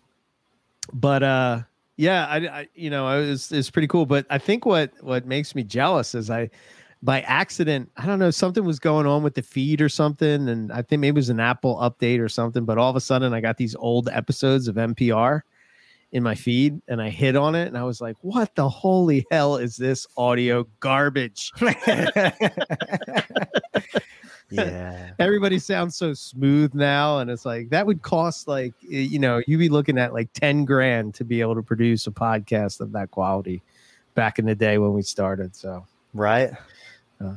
but 0.92 1.22
uh 1.22 1.62
yeah 1.98 2.26
I, 2.26 2.36
I 2.36 2.68
you 2.74 2.88
know 2.88 3.06
i 3.06 3.18
was 3.18 3.52
it's 3.52 3.70
pretty 3.70 3.88
cool 3.88 4.06
but 4.06 4.24
i 4.30 4.38
think 4.38 4.64
what 4.64 4.92
what 5.02 5.26
makes 5.26 5.54
me 5.54 5.64
jealous 5.64 6.14
is 6.14 6.30
i 6.30 6.48
by 7.02 7.20
accident 7.22 7.90
i 7.98 8.06
don't 8.06 8.20
know 8.20 8.30
something 8.30 8.64
was 8.64 8.78
going 8.78 9.06
on 9.06 9.22
with 9.22 9.34
the 9.34 9.42
feed 9.42 9.82
or 9.82 9.90
something 9.90 10.48
and 10.48 10.72
i 10.72 10.80
think 10.80 11.00
maybe 11.00 11.16
it 11.16 11.16
was 11.16 11.28
an 11.28 11.40
apple 11.40 11.76
update 11.76 12.20
or 12.20 12.28
something 12.28 12.64
but 12.64 12.78
all 12.78 12.88
of 12.88 12.96
a 12.96 13.00
sudden 13.00 13.34
i 13.34 13.40
got 13.40 13.58
these 13.58 13.74
old 13.76 14.08
episodes 14.10 14.68
of 14.68 14.76
npr 14.76 15.42
in 16.12 16.22
my 16.22 16.34
feed 16.34 16.80
and 16.88 17.02
i 17.02 17.10
hit 17.10 17.36
on 17.36 17.54
it 17.54 17.66
and 17.66 17.76
i 17.76 17.82
was 17.82 18.00
like 18.00 18.16
what 18.20 18.54
the 18.54 18.68
holy 18.68 19.26
hell 19.30 19.56
is 19.56 19.76
this 19.76 20.06
audio 20.16 20.66
garbage 20.80 21.52
yeah. 24.50 25.10
everybody 25.18 25.58
sounds 25.58 25.94
so 25.94 26.14
smooth 26.14 26.72
now 26.74 27.18
and 27.18 27.30
it's 27.30 27.44
like 27.44 27.68
that 27.70 27.86
would 27.86 28.02
cost 28.02 28.48
like 28.48 28.72
you 28.80 29.18
know 29.18 29.42
you'd 29.46 29.58
be 29.58 29.68
looking 29.68 29.98
at 29.98 30.12
like 30.14 30.32
10 30.32 30.64
grand 30.64 31.14
to 31.14 31.24
be 31.24 31.40
able 31.40 31.54
to 31.54 31.62
produce 31.62 32.06
a 32.06 32.10
podcast 32.10 32.80
of 32.80 32.92
that 32.92 33.10
quality 33.10 33.62
back 34.14 34.38
in 34.38 34.46
the 34.46 34.54
day 34.54 34.78
when 34.78 34.92
we 34.92 35.02
started 35.02 35.54
so 35.54 35.84
Right. 36.14 36.50
Uh. 37.20 37.36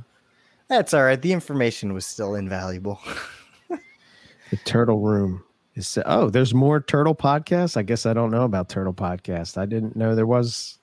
That's 0.67 0.93
all 0.93 1.03
right. 1.03 1.21
The 1.21 1.33
information 1.33 1.93
was 1.93 2.05
still 2.05 2.35
invaluable. 2.35 2.99
the 3.69 4.57
turtle 4.63 4.99
room 4.99 5.43
is 5.75 5.97
oh 6.05 6.29
there's 6.29 6.53
more 6.53 6.81
turtle 6.81 7.15
podcasts 7.15 7.77
i 7.77 7.81
guess 7.81 8.05
i 8.05 8.11
don't 8.11 8.29
know 8.29 8.43
about 8.43 8.67
turtle 8.67 8.93
podcast 8.93 9.57
i 9.57 9.65
didn't 9.65 9.95
know 9.95 10.13
there 10.13 10.27
was 10.27 10.79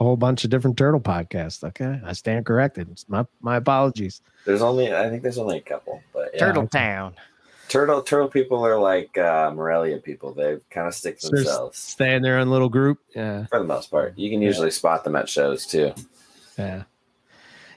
a 0.00 0.04
whole 0.04 0.16
bunch 0.16 0.44
of 0.44 0.50
different 0.50 0.76
turtle 0.76 1.00
podcasts 1.00 1.64
okay 1.64 2.00
i 2.04 2.12
stand 2.12 2.46
corrected 2.46 2.88
It's 2.90 3.08
my 3.08 3.24
my 3.40 3.56
apologies 3.56 4.22
there's 4.44 4.62
only 4.62 4.94
I 4.94 5.10
think 5.10 5.22
there's 5.22 5.36
only 5.38 5.58
a 5.58 5.60
couple, 5.60 6.00
but 6.14 6.30
yeah. 6.32 6.38
Turtle 6.40 6.66
Town. 6.66 7.14
turtle 7.68 8.02
turtle 8.02 8.28
people 8.28 8.64
are 8.64 8.78
like 8.80 9.18
uh, 9.18 9.50
Morelia 9.54 9.98
people. 9.98 10.32
They 10.32 10.56
kind 10.70 10.86
of 10.88 10.94
stick 10.94 11.18
to 11.18 11.26
So 11.26 11.30
there's- 11.32 11.44
themselves 11.46 11.78
stay 11.78 12.14
in 12.14 12.22
their 12.22 12.38
own 12.38 12.48
little 12.48 12.70
group 12.70 12.98
yeah 13.14 13.44
for 13.46 13.58
the 13.58 13.64
most 13.66 13.90
part. 13.90 14.16
You 14.18 14.30
can 14.30 14.40
usually 14.40 14.70
spot 14.70 15.04
them 15.04 15.16
at 15.16 15.28
shows 15.28 15.66
too. 15.66 15.92
Yeah. 16.56 16.84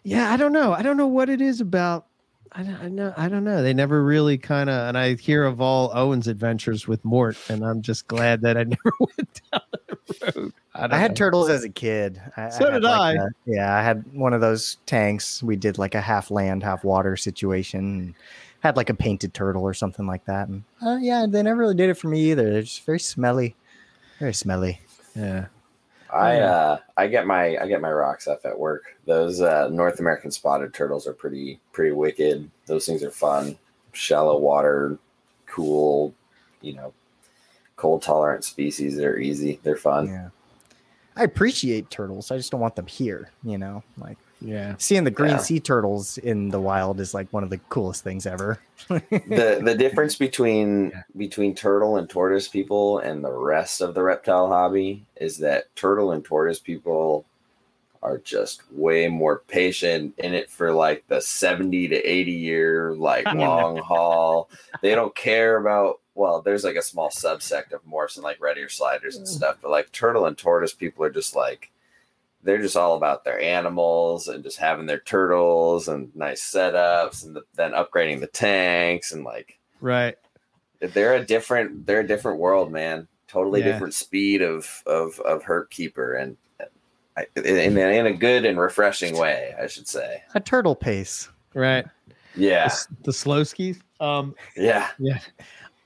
Yeah, 0.04 0.32
I 0.32 0.38
don't 0.38 0.54
know. 0.54 0.72
I 0.74 0.82
don't 0.82 0.98
know 0.98 1.08
what 1.08 1.30
it 1.30 1.42
is 1.42 1.60
about. 1.62 2.06
I 2.54 2.64
don't, 2.64 2.76
I 2.82 2.88
know. 2.90 3.14
I 3.16 3.30
don't 3.30 3.44
know. 3.46 3.64
They 3.64 3.74
never 3.74 4.04
really 4.04 4.38
kind 4.38 4.70
of. 4.70 4.90
And 4.90 4.98
I 4.98 5.16
hear 5.16 5.46
of 5.46 5.62
all 5.62 5.90
Owen's 5.98 6.28
adventures 6.28 6.86
with 6.88 7.04
Mort, 7.06 7.38
and 7.48 7.64
I'm 7.66 7.82
just 7.82 8.08
glad 8.08 8.42
that 8.42 8.58
I 8.58 8.64
never 8.66 8.92
went 9.00 9.42
down 9.52 9.62
that 9.72 10.36
road. 10.36 10.54
I, 10.76 10.88
I 10.96 10.98
had 10.98 11.12
know. 11.12 11.16
turtles 11.16 11.50
as 11.50 11.64
a 11.64 11.70
kid. 11.70 12.22
I, 12.36 12.50
So 12.50 12.66
had 12.66 12.74
did 12.74 12.84
like 12.84 13.18
I. 13.20 13.24
a- 13.24 13.28
yeah, 13.46 13.74
I 13.78 13.82
had 13.82 14.04
one 14.14 14.34
of 14.34 14.42
those 14.42 14.78
tanks. 14.86 15.42
We 15.42 15.56
did 15.56 15.78
like 15.78 15.96
a 15.96 16.02
half 16.02 16.30
land, 16.30 16.64
half 16.64 16.84
water 16.84 17.16
situation. 17.16 17.80
And 17.80 18.16
had 18.60 18.78
like 18.78 18.90
a 18.92 18.94
painted 18.94 19.34
turtle 19.34 19.64
or 19.64 19.74
something 19.74 20.06
like 20.06 20.26
that. 20.26 20.48
And 20.48 20.64
uh, 20.86 20.98
yeah, 21.02 21.26
they 21.28 21.42
never 21.42 21.58
really 21.62 21.74
did 21.76 21.90
it 21.90 21.96
for 21.98 22.10
me 22.10 22.32
either. 22.32 22.52
They're 22.52 22.62
just 22.62 22.86
very 22.86 23.00
smelly, 23.00 23.56
very 24.20 24.34
smelly. 24.36 24.82
Yeah. 25.16 25.48
I 26.14 26.40
uh 26.40 26.80
I 26.98 27.08
get 27.08 27.26
my 27.26 27.58
I 27.58 27.68
get 27.68 27.82
my 27.82 27.92
rock 27.92 28.22
stuff 28.22 28.46
at 28.46 28.58
work. 28.58 28.84
Those 29.06 29.42
uh, 29.42 29.70
North 29.70 30.00
American 30.00 30.32
spotted 30.32 30.74
turtles 30.74 31.08
are 31.08 31.14
pretty 31.14 31.60
pretty 31.72 31.92
wicked. 31.92 32.50
Those 32.66 32.86
things 32.86 33.04
are 33.04 33.12
fun. 33.12 33.58
Shallow 33.94 34.38
water, 34.38 34.98
cool, 35.46 36.14
you 36.62 36.74
know, 36.74 36.94
cold 37.76 38.02
tolerant 38.02 38.44
species. 38.44 38.98
They're 38.98 39.20
easy. 39.20 39.60
They're 39.64 39.76
fun. 39.78 40.08
Yeah. 40.08 40.30
I 41.16 41.24
appreciate 41.24 41.90
turtles. 41.90 42.32
I 42.32 42.38
just 42.38 42.52
don't 42.52 42.62
want 42.62 42.76
them 42.76 42.88
here. 42.88 43.30
You 43.44 43.58
know, 43.58 43.84
like 43.98 44.18
Yeah. 44.42 44.76
seeing 44.78 45.04
the 45.04 45.12
green 45.12 45.32
Yeah. 45.32 45.38
sea 45.38 45.60
turtles 45.60 46.18
in 46.18 46.50
the 46.50 46.60
wild 46.60 47.00
is 47.00 47.14
like 47.14 47.32
one 47.32 47.44
of 47.44 47.50
the 47.50 47.60
coolest 47.70 48.04
things 48.04 48.26
ever. 48.26 48.60
the 48.88 49.62
the 49.64 49.76
difference 49.78 50.16
between 50.16 50.90
Yeah. 50.90 51.04
between 51.16 51.56
turtle 51.56 51.98
and 51.98 52.10
tortoise 52.10 52.48
people 52.48 53.00
and 53.00 53.24
the 53.24 53.32
rest 53.32 53.82
of 53.82 53.94
the 53.94 54.04
reptile 54.04 54.48
hobby 54.48 55.06
is 55.16 55.38
that 55.38 55.74
turtle 55.76 56.12
and 56.12 56.26
tortoise 56.26 56.60
people 56.60 57.26
are 58.04 58.18
just 58.18 58.64
way 58.72 59.08
more 59.08 59.44
patient 59.48 60.16
in 60.18 60.34
it 60.34 60.50
for 60.50 60.74
like 60.74 61.04
the 61.08 61.22
70 61.22 61.90
to 61.90 61.96
80 61.98 62.32
year 62.32 62.94
like 62.94 63.32
long 63.34 63.78
haul 63.78 64.50
they 64.82 64.96
don't 64.96 65.16
care 65.16 65.58
about 65.58 66.00
well 66.16 66.42
there's 66.42 66.64
like 66.64 66.76
a 66.76 66.82
small 66.82 67.10
subsect 67.10 67.72
of 67.74 67.86
morphs 67.86 68.16
and 68.16 68.24
like 68.24 68.42
red 68.42 68.58
ear 68.58 68.70
sliders 68.70 69.18
and 69.18 69.26
mm. 69.28 69.30
stuff 69.30 69.58
but 69.62 69.70
like 69.70 69.92
turtle 69.92 70.26
and 70.26 70.36
tortoise 70.38 70.74
people 70.74 71.06
are 71.06 71.12
just 71.12 71.36
like 71.36 71.70
they're 72.44 72.62
just 72.62 72.76
all 72.78 72.96
about 72.96 73.24
their 73.24 73.40
animals 73.40 74.28
and 74.28 74.44
just 74.44 74.58
having 74.58 74.86
their 74.86 75.00
turtles 75.00 75.88
and 75.88 76.14
nice 76.16 76.42
setups 76.44 77.24
and 77.26 77.36
the, 77.36 77.42
then 77.56 77.72
upgrading 77.72 78.20
the 78.20 78.28
tanks 78.28 79.12
and 79.12 79.24
like 79.24 79.60
Right. 79.80 80.16
they're 80.80 81.16
a 81.16 81.26
different 81.26 81.86
they're 81.86 82.00
a 82.02 82.08
different 82.08 82.40
world 82.40 82.72
man 82.72 83.08
totally 83.28 83.60
Yeah. 83.62 83.72
different 83.74 83.94
speed 83.94 84.42
of 84.42 84.84
of 84.86 85.20
of 85.22 85.44
herp 85.44 85.70
keeper 85.70 86.14
and 86.14 86.38
I, 87.18 87.26
in, 87.36 87.78
in 87.78 88.06
a 88.06 88.14
good 88.14 88.46
and 88.46 88.58
refreshing 88.60 89.18
way 89.18 89.54
i 89.62 89.68
should 89.68 89.88
say 89.88 90.24
A 90.34 90.40
turtle 90.40 90.76
pace. 90.76 91.30
Right. 91.54 91.86
yeah 92.36 92.70
The, 92.70 92.88
the 93.06 93.14
slow 93.14 93.44
skis. 93.44 93.80
Um. 94.00 94.34
yeah 94.56 94.88
Yeah. 95.00 95.20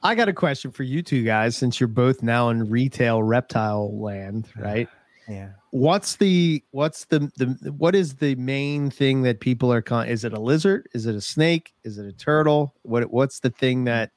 I 0.04 0.14
got 0.14 0.30
a 0.30 0.34
question 0.34 0.70
for 0.70 0.84
you 0.84 1.02
two 1.02 1.24
guys, 1.24 1.58
since 1.58 1.80
you're 1.80 1.88
both 1.88 2.22
now 2.22 2.50
in 2.50 2.70
retail 2.70 3.24
reptile 3.24 4.00
land, 4.00 4.48
right? 4.56 4.88
Yeah. 5.28 5.50
what's 5.72 6.18
the 6.18 6.64
what's 6.72 7.06
the 7.06 7.32
the 7.38 7.74
what 7.78 7.96
is 7.96 8.16
the 8.16 8.36
main 8.36 8.92
thing 8.92 9.24
that 9.24 9.40
people 9.40 9.74
are 9.74 9.82
con- 9.82 10.08
is 10.08 10.24
it 10.24 10.34
a 10.34 10.40
lizard 10.40 10.88
is 10.94 11.08
it 11.08 11.16
a 11.16 11.22
snake 11.22 11.74
is 11.84 11.98
it 11.98 12.06
a 12.06 12.14
turtle 12.14 12.76
what 12.84 13.12
what's 13.12 13.40
the 13.40 13.50
thing 13.50 13.86
that 13.86 14.12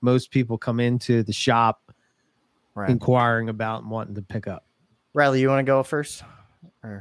most 0.00 0.30
people 0.32 0.58
come 0.58 0.80
into 0.80 1.22
the 1.22 1.32
shop 1.32 1.82
Right. 2.74 2.90
inquiring 2.90 3.48
about 3.48 3.82
and 3.82 3.90
wanting 3.90 4.14
to 4.14 4.22
pick 4.22 4.46
up. 4.46 4.64
Riley, 5.12 5.40
you 5.40 5.48
want 5.48 5.58
to 5.58 5.64
go 5.68 5.82
first? 5.82 6.22
Or 6.84 7.00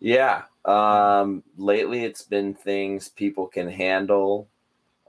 Yeah. 0.00 0.44
Um, 0.64 1.42
lately, 1.58 2.04
it's 2.04 2.22
been 2.22 2.54
things 2.54 3.10
people 3.10 3.46
can 3.46 3.68
handle 3.68 4.48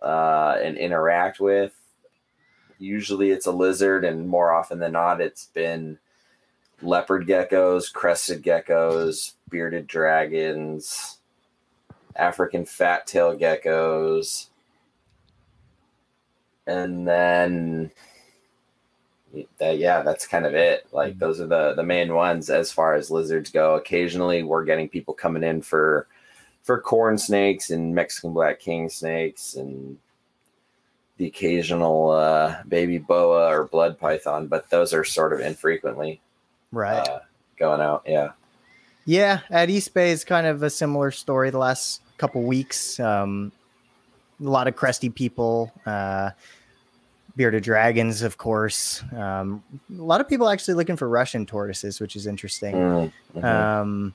uh, 0.01 0.57
and 0.61 0.75
interact 0.75 1.39
with. 1.39 1.71
Usually, 2.79 3.31
it's 3.31 3.45
a 3.45 3.51
lizard, 3.53 4.03
and 4.03 4.27
more 4.27 4.51
often 4.51 4.77
than 4.79 4.91
not, 4.91 5.21
it's 5.21 5.45
been 5.45 5.99
leopard 6.83 7.27
geckos, 7.27 7.91
crested 7.91 8.43
geckos, 8.43 9.33
bearded 9.49 9.87
dragons, 9.87 11.19
African 12.15 12.65
fat 12.65 13.07
tail 13.07 13.37
geckos, 13.37 14.47
and 16.67 17.07
then 17.07 17.91
that, 19.57 19.77
yeah, 19.77 20.01
that's 20.03 20.27
kind 20.27 20.45
of 20.45 20.53
it. 20.53 20.87
Like 20.91 21.17
those 21.17 21.41
are 21.41 21.47
the 21.47 21.73
the 21.73 21.83
main 21.83 22.13
ones 22.13 22.49
as 22.49 22.71
far 22.71 22.93
as 22.93 23.11
lizards 23.11 23.49
go. 23.49 23.75
Occasionally, 23.75 24.43
we're 24.43 24.65
getting 24.65 24.89
people 24.89 25.13
coming 25.13 25.43
in 25.43 25.61
for 25.61 26.07
for 26.63 26.79
corn 26.79 27.17
snakes 27.17 27.71
and 27.71 27.93
Mexican 27.95 28.33
black 28.33 28.59
king 28.59 28.89
snakes 28.89 29.55
and 29.55 29.97
the 31.17 31.27
occasional 31.27 32.11
uh, 32.11 32.63
baby 32.67 32.97
boa 32.97 33.49
or 33.49 33.65
blood 33.65 33.99
python, 33.99 34.47
but 34.47 34.69
those 34.69 34.93
are 34.93 35.03
sort 35.03 35.33
of 35.33 35.39
infrequently 35.41 36.21
right. 36.73 37.07
uh, 37.07 37.19
going 37.57 37.81
out. 37.81 38.03
Yeah. 38.05 38.31
Yeah, 39.05 39.41
at 39.49 39.69
East 39.69 39.93
Bay 39.93 40.11
is 40.11 40.23
kind 40.23 40.47
of 40.47 40.63
a 40.63 40.69
similar 40.69 41.11
story 41.11 41.49
the 41.49 41.57
last 41.57 42.01
couple 42.17 42.41
weeks. 42.43 42.99
Um, 42.99 43.51
a 44.39 44.49
lot 44.49 44.67
of 44.67 44.75
crusty 44.75 45.09
people, 45.09 45.71
uh, 45.85 46.31
bearded 47.35 47.63
dragons, 47.63 48.21
of 48.21 48.37
course. 48.37 49.03
Um, 49.15 49.63
a 49.91 50.01
lot 50.01 50.21
of 50.21 50.29
people 50.29 50.49
actually 50.49 50.75
looking 50.75 50.95
for 50.95 51.09
Russian 51.09 51.45
tortoises, 51.45 51.99
which 51.99 52.15
is 52.15 52.27
interesting. 52.27 52.75
Mm, 52.75 53.11
mhm. 53.35 53.43
Um, 53.43 54.13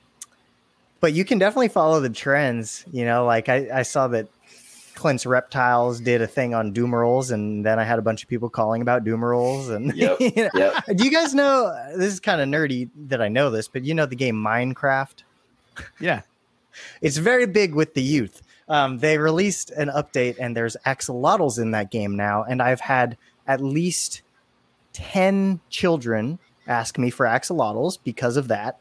but 0.99 1.13
you 1.13 1.23
can 1.23 1.37
definitely 1.37 1.69
follow 1.69 1.99
the 1.99 2.09
trends. 2.09 2.83
You 2.91 3.05
know, 3.05 3.25
like 3.25 3.47
I, 3.47 3.69
I 3.71 3.81
saw 3.83 4.07
that 4.09 4.27
Clint's 4.95 5.25
Reptiles 5.25 5.99
did 5.99 6.21
a 6.21 6.27
thing 6.27 6.53
on 6.53 6.71
Dumeril's, 6.73 7.31
and 7.31 7.65
then 7.65 7.79
I 7.79 7.83
had 7.83 7.99
a 7.99 8.01
bunch 8.01 8.23
of 8.23 8.29
people 8.29 8.49
calling 8.49 8.81
about 8.81 9.03
Dumeril's. 9.03 9.69
And 9.69 9.93
Yep. 9.95 10.19
you 10.19 10.31
know, 10.35 10.49
yep. 10.53 10.83
do 10.95 11.03
you 11.03 11.11
guys 11.11 11.33
know? 11.33 11.73
This 11.95 12.13
is 12.13 12.19
kind 12.19 12.41
of 12.41 12.47
nerdy 12.47 12.89
that 13.07 13.21
I 13.21 13.27
know 13.27 13.49
this, 13.49 13.67
but 13.67 13.83
you 13.83 13.93
know 13.93 14.05
the 14.05 14.15
game 14.15 14.35
Minecraft. 14.35 15.23
Yeah. 15.99 16.21
It's 17.01 17.17
very 17.17 17.45
big 17.45 17.73
with 17.73 17.93
the 17.93 18.01
youth. 18.01 18.41
Um, 18.67 18.99
they 18.99 19.17
released 19.17 19.71
an 19.71 19.89
update, 19.89 20.35
and 20.39 20.55
there's 20.55 20.77
axolotls 20.85 21.59
in 21.59 21.71
that 21.71 21.89
game 21.91 22.15
now. 22.15 22.43
And 22.43 22.61
I've 22.61 22.81
had 22.81 23.17
at 23.47 23.61
least 23.61 24.21
ten 24.93 25.59
children 25.69 26.39
ask 26.67 26.97
me 26.99 27.09
for 27.09 27.25
axolotls 27.25 27.97
because 28.03 28.37
of 28.37 28.47
that. 28.49 28.79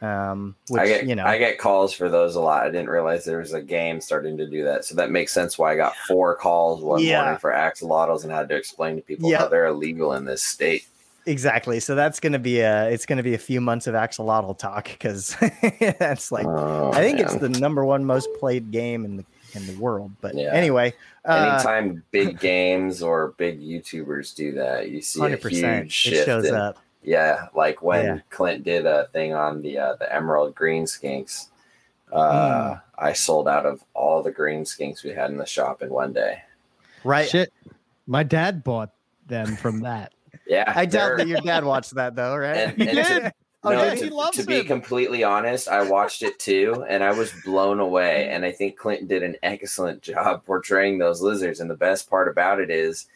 Um, 0.00 0.54
which 0.68 0.80
I 0.80 0.86
get 0.86 1.06
you 1.06 1.16
know, 1.16 1.24
I 1.24 1.38
get 1.38 1.58
calls 1.58 1.92
for 1.92 2.08
those 2.08 2.36
a 2.36 2.40
lot. 2.40 2.62
I 2.62 2.70
didn't 2.70 2.88
realize 2.88 3.24
there 3.24 3.38
was 3.38 3.52
a 3.52 3.60
game 3.60 4.00
starting 4.00 4.36
to 4.36 4.46
do 4.48 4.62
that. 4.64 4.84
So 4.84 4.94
that 4.94 5.10
makes 5.10 5.32
sense 5.32 5.58
why 5.58 5.72
I 5.72 5.76
got 5.76 5.96
four 6.06 6.36
calls 6.36 6.82
one 6.82 7.00
Yeah. 7.02 7.22
morning 7.22 7.38
for 7.40 7.50
axolotls 7.52 8.22
and 8.22 8.30
had 8.32 8.48
to 8.50 8.56
explain 8.56 8.94
to 8.96 9.02
people 9.02 9.28
Yeah. 9.30 9.38
how 9.38 9.48
they're 9.48 9.66
illegal 9.66 10.12
in 10.14 10.24
this 10.24 10.42
state. 10.42 10.84
exactly. 11.26 11.78
So 11.80 11.94
that's 11.94 12.20
gonna 12.20 12.38
be 12.38 12.60
a 12.60 12.88
it's 12.90 13.04
gonna 13.06 13.22
be 13.24 13.34
a 13.34 13.38
few 13.38 13.60
months 13.60 13.86
of 13.86 13.94
axolotl 13.94 14.56
talk 14.56 14.84
because 14.88 15.36
that's 15.98 16.30
like 16.32 16.46
Oh, 16.46 16.90
I 16.92 17.00
think 17.02 17.18
it's 17.20 17.34
the 17.34 17.48
number 17.50 17.84
one 17.84 18.04
most 18.04 18.28
played 18.38 18.70
game 18.70 19.04
in 19.04 19.16
the 19.18 19.24
in 19.54 19.66
the 19.66 19.74
world. 19.80 20.12
But 20.20 20.34
Yeah. 20.36 20.52
anyway, 20.54 20.94
uh, 21.24 21.54
anytime 21.54 22.02
big 22.12 22.38
games 22.40 23.02
or 23.02 23.34
big 23.36 23.60
YouTubers 23.60 24.34
do 24.34 24.52
that, 24.52 24.90
you 24.90 25.00
see 25.02 25.18
a 25.18 25.22
hundred 25.22 25.40
percent, 25.42 25.84
huge 25.84 25.88
it 25.88 25.92
shift. 26.16 26.26
shows 26.26 26.44
in- 26.46 26.54
up. 26.54 26.78
Yeah, 27.02 27.46
like 27.54 27.82
when 27.82 28.04
Yeah. 28.04 28.18
Clint 28.30 28.64
did 28.64 28.84
a 28.86 29.08
thing 29.12 29.32
on 29.34 29.62
the 29.62 29.78
uh, 29.78 29.94
the 29.96 30.12
emerald 30.14 30.54
green 30.54 30.84
skinks. 30.84 31.48
Uh, 32.12 32.74
Hmm. 32.74 32.78
I 32.98 33.12
sold 33.12 33.46
out 33.48 33.66
of 33.66 33.82
all 33.94 34.22
the 34.22 34.30
green 34.32 34.64
skinks 34.64 35.04
we 35.04 35.10
had 35.10 35.30
in 35.30 35.36
the 35.36 35.46
shop 35.46 35.82
in 35.82 35.90
one 35.90 36.12
day. 36.12 36.42
Right. 37.04 37.28
Shit. 37.28 37.52
My 38.06 38.22
dad 38.24 38.64
bought 38.64 38.90
them 39.26 39.56
from 39.56 39.80
that. 39.82 40.12
Yeah, 40.46 40.72
I 40.74 40.86
doubt 40.86 41.18
that 41.18 41.28
your 41.28 41.40
dad 41.42 41.64
watched 41.64 41.94
that 41.94 42.16
though, 42.16 42.36
right? 42.36 42.56
And- 42.78 42.80
and 42.88 43.06
to- 43.06 43.32
oh, 43.62 43.70
no, 43.70 43.90
did 43.90 43.98
to, 43.98 44.04
he? 44.06 44.10
loves 44.10 44.36
to 44.38 44.44
be 44.46 44.56
it. 44.56 44.66
completely 44.66 45.22
honest, 45.22 45.68
I 45.68 45.82
watched 45.88 46.22
it 46.22 46.38
too, 46.38 46.84
and 46.88 47.04
I 47.04 47.12
was 47.12 47.32
blown 47.44 47.78
away. 47.80 48.28
And 48.30 48.44
I 48.44 48.50
think 48.52 48.76
Clinton 48.78 49.06
did 49.06 49.22
an 49.22 49.36
excellent 49.42 50.00
job 50.02 50.44
portraying 50.46 50.98
those 50.98 51.20
lizards. 51.20 51.60
And 51.60 51.68
the 51.70 51.76
best 51.76 52.08
part 52.10 52.28
about 52.28 52.60
it 52.60 52.70
is, 52.70 53.06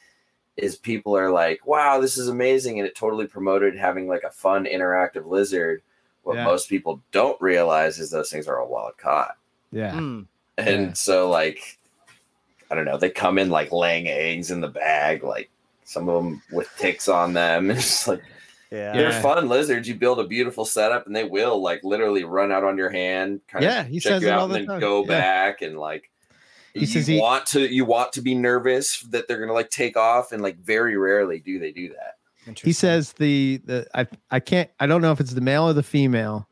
is 0.57 0.77
people 0.77 1.17
are 1.17 1.31
like, 1.31 1.67
"Wow, 1.67 2.01
this 2.01 2.19
is 2.19 2.29
amazing!" 2.29 2.79
And 2.79 2.87
it 2.87 2.95
totally 2.95 3.27
promoted 3.27 3.77
having 3.77 4.07
like 4.09 4.23
a 4.23 4.31
fun, 4.31 4.65
interactive 4.67 5.27
lizard. 5.27 5.83
What 6.23 6.37
Yeah. 6.37 6.45
most 6.45 6.69
people 6.69 7.01
don't 7.11 7.41
realize 7.41 7.99
is 7.99 8.11
those 8.11 8.31
things 8.31 8.47
are 8.47 8.61
all 8.61 8.69
wild 8.69 8.97
caught, 8.99 9.37
Yeah. 9.73 9.93
Mm. 9.93 10.27
and 10.59 10.87
Yeah. 10.89 10.93
so 10.93 11.29
like, 11.31 11.79
I 12.71 12.75
don't 12.75 12.85
know, 12.85 12.97
they 12.97 13.11
come 13.11 13.39
in 13.39 13.51
like 13.51 13.73
laying 13.73 14.09
eggs 14.09 14.51
in 14.51 14.61
the 14.61 14.69
bag, 14.69 15.25
like 15.25 15.51
some 15.85 16.09
of 16.09 16.23
them 16.23 16.43
with 16.53 16.69
ticks 16.79 17.09
on 17.09 17.33
them. 17.33 17.71
It's 17.71 17.83
just 17.83 18.09
like 18.09 18.23
Yeah. 18.71 18.93
they're 18.93 19.21
fun 19.21 19.49
lizards. 19.49 19.89
You 19.89 19.95
build 19.97 20.21
a 20.21 20.25
beautiful 20.25 20.65
setup, 20.65 21.07
and 21.07 21.17
they 21.17 21.25
will 21.25 21.61
like 21.61 21.83
literally 21.83 22.25
run 22.25 22.53
out 22.53 22.63
on 22.63 22.79
your 22.79 22.89
hand, 22.91 23.41
kind 23.49 23.65
Yeah, 23.65 23.81
of 23.81 23.89
he 23.89 23.99
check 23.99 24.13
says 24.13 24.23
you 24.23 24.31
out, 24.31 24.39
all 24.39 24.45
and 24.45 24.55
the 24.55 24.59
then 24.59 24.67
time. 24.67 24.81
go 24.81 25.01
Yeah. 25.03 25.09
back, 25.09 25.63
and 25.63 25.77
like 25.79 26.09
He 26.75 26.81
you 26.81 26.87
says 26.87 27.07
he- 27.07 27.21
want 27.21 27.47
to 27.47 27.73
you 27.73 27.85
want 27.85 28.13
to 28.15 28.23
be 28.23 28.35
nervous 28.35 29.01
that 29.11 29.29
they're 29.29 29.39
gonna 29.39 29.53
like 29.53 29.71
take 29.71 29.97
off, 29.97 30.33
and 30.33 30.43
like 30.43 30.59
very 30.59 30.97
rarely 30.97 31.39
do 31.39 31.59
they 31.59 31.73
do 31.73 31.91
that. 31.91 32.59
He 32.59 32.73
says 32.73 33.13
the 33.13 33.61
the 33.65 33.87
I 33.95 34.07
I 34.31 34.41
can't 34.41 34.71
I 34.81 34.87
don't 34.87 35.03
know 35.03 35.13
if 35.13 35.21
it's 35.21 35.35
the 35.35 35.41
male 35.41 35.65
or 35.65 35.73
the 35.73 35.83
female. 35.83 36.49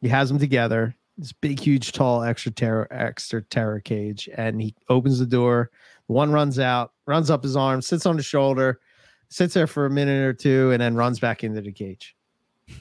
He 0.00 0.08
has 0.08 0.28
them 0.28 0.38
together. 0.38 0.94
This 1.18 1.32
big, 1.32 1.58
huge, 1.60 1.92
tall 1.92 2.20
Exo 2.20 2.54
Terra 2.54 2.86
Exo 2.88 3.44
Terra 3.48 3.80
cage, 3.80 4.28
and 4.36 4.60
he 4.60 4.74
opens 4.88 5.18
the 5.18 5.26
door. 5.26 5.70
One 6.08 6.30
runs 6.32 6.58
out, 6.58 6.92
runs 7.06 7.30
up 7.30 7.42
his 7.42 7.56
arm, 7.56 7.80
sits 7.82 8.04
on 8.04 8.16
his 8.16 8.26
shoulder, 8.26 8.80
sits 9.28 9.54
there 9.54 9.66
for 9.66 9.86
a 9.86 9.90
minute 9.90 10.24
or 10.24 10.32
two, 10.32 10.70
and 10.72 10.80
then 10.80 10.94
runs 10.94 11.18
back 11.18 11.42
into 11.44 11.60
the 11.60 11.72
cage. 11.72 12.15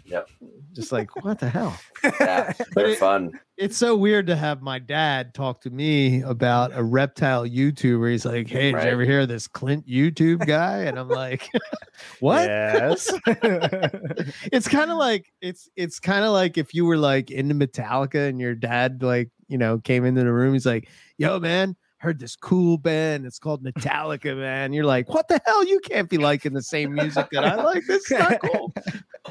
Yep. 0.06 0.30
Just 0.74 0.92
like 0.92 1.16
what 1.24 1.40
the 1.40 1.50
hell? 1.50 1.78
Yeah, 2.04 2.54
they're 2.76 2.90
it- 2.90 2.98
fun. 2.98 3.40
It's 3.58 3.78
so 3.78 3.96
weird 3.96 4.28
to 4.28 4.36
have 4.36 4.62
my 4.62 4.80
dad 4.80 5.34
talk 5.34 5.62
to 5.62 5.70
me 5.70 6.22
about 6.24 6.72
a 6.74 6.84
reptile 6.84 7.46
YouTuber. 7.46 8.12
He's 8.12 8.26
like, 8.26 8.50
"Hey, 8.50 8.72
did 8.74 8.84
you 8.84 8.90
ever 8.90 9.06
hear 9.06 9.26
this 9.26 9.48
Clint 9.48 9.88
YouTube 9.88 10.46
guy?" 10.46 10.80
And 10.84 11.00
I'm 11.00 11.08
like, 11.08 11.50
"What?" 12.20 12.44
Yes. 12.48 13.14
it's 14.52 14.68
kind 14.68 14.92
of 14.92 14.98
like 14.98 15.32
it's 15.42 15.70
it's 15.76 16.00
kind 16.00 16.26
of 16.26 16.34
like 16.34 16.58
if 16.58 16.74
you 16.74 16.86
were 16.86 16.98
like 16.98 17.32
into 17.32 17.56
Metallica 17.56 18.28
and 18.28 18.40
your 18.40 18.56
dad 18.56 19.02
like 19.02 19.30
you 19.48 19.58
know 19.58 19.80
came 19.80 20.04
into 20.06 20.22
the 20.24 20.34
room. 20.34 20.54
He's 20.54 20.66
like, 20.66 20.90
"Yo, 21.18 21.40
man." 21.40 21.76
Heard 22.00 22.20
this 22.20 22.36
cool 22.36 22.78
band. 22.78 23.26
It's 23.26 23.40
called 23.40 23.64
Metallica, 23.64 24.38
man. 24.38 24.74
You're 24.74 24.86
like, 24.86 25.10
what 25.10 25.28
the 25.28 25.42
hell? 25.44 25.66
You 25.66 25.80
can't 25.80 26.08
be 26.08 26.20
liking 26.20 26.54
the 26.54 26.62
same 26.62 26.94
music 26.94 27.30
that 27.32 27.44
I 27.44 27.56
like. 27.56 27.84
This 27.88 28.12
is 28.12 28.20
not 28.20 28.40
cool. 28.42 28.72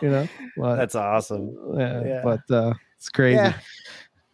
You 0.03 0.11
know, 0.11 0.29
but, 0.57 0.77
That's 0.77 0.95
awesome. 0.95 1.57
yeah, 1.77 2.05
yeah. 2.05 2.21
but 2.25 2.41
uh, 2.55 2.75
it's 2.97 3.09
crazy. 3.09 3.37
Yeah. 3.37 3.55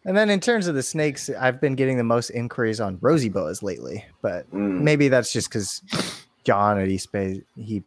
And 0.05 0.17
then 0.17 0.29
in 0.31 0.39
terms 0.39 0.65
of 0.67 0.73
the 0.73 0.81
snakes, 0.81 1.29
I've 1.29 1.61
been 1.61 1.75
getting 1.75 1.97
the 1.97 2.03
most 2.03 2.31
inquiries 2.31 2.79
on 2.81 2.97
rosy 3.01 3.29
boas 3.29 3.61
lately, 3.61 4.03
but 4.23 4.49
Mm. 4.51 4.81
maybe 4.81 5.07
that's 5.09 5.31
just 5.31 5.49
because 5.49 5.81
John 6.43 6.79
at 6.79 6.87
East 6.87 7.11
Bay 7.11 7.43
he 7.55 7.83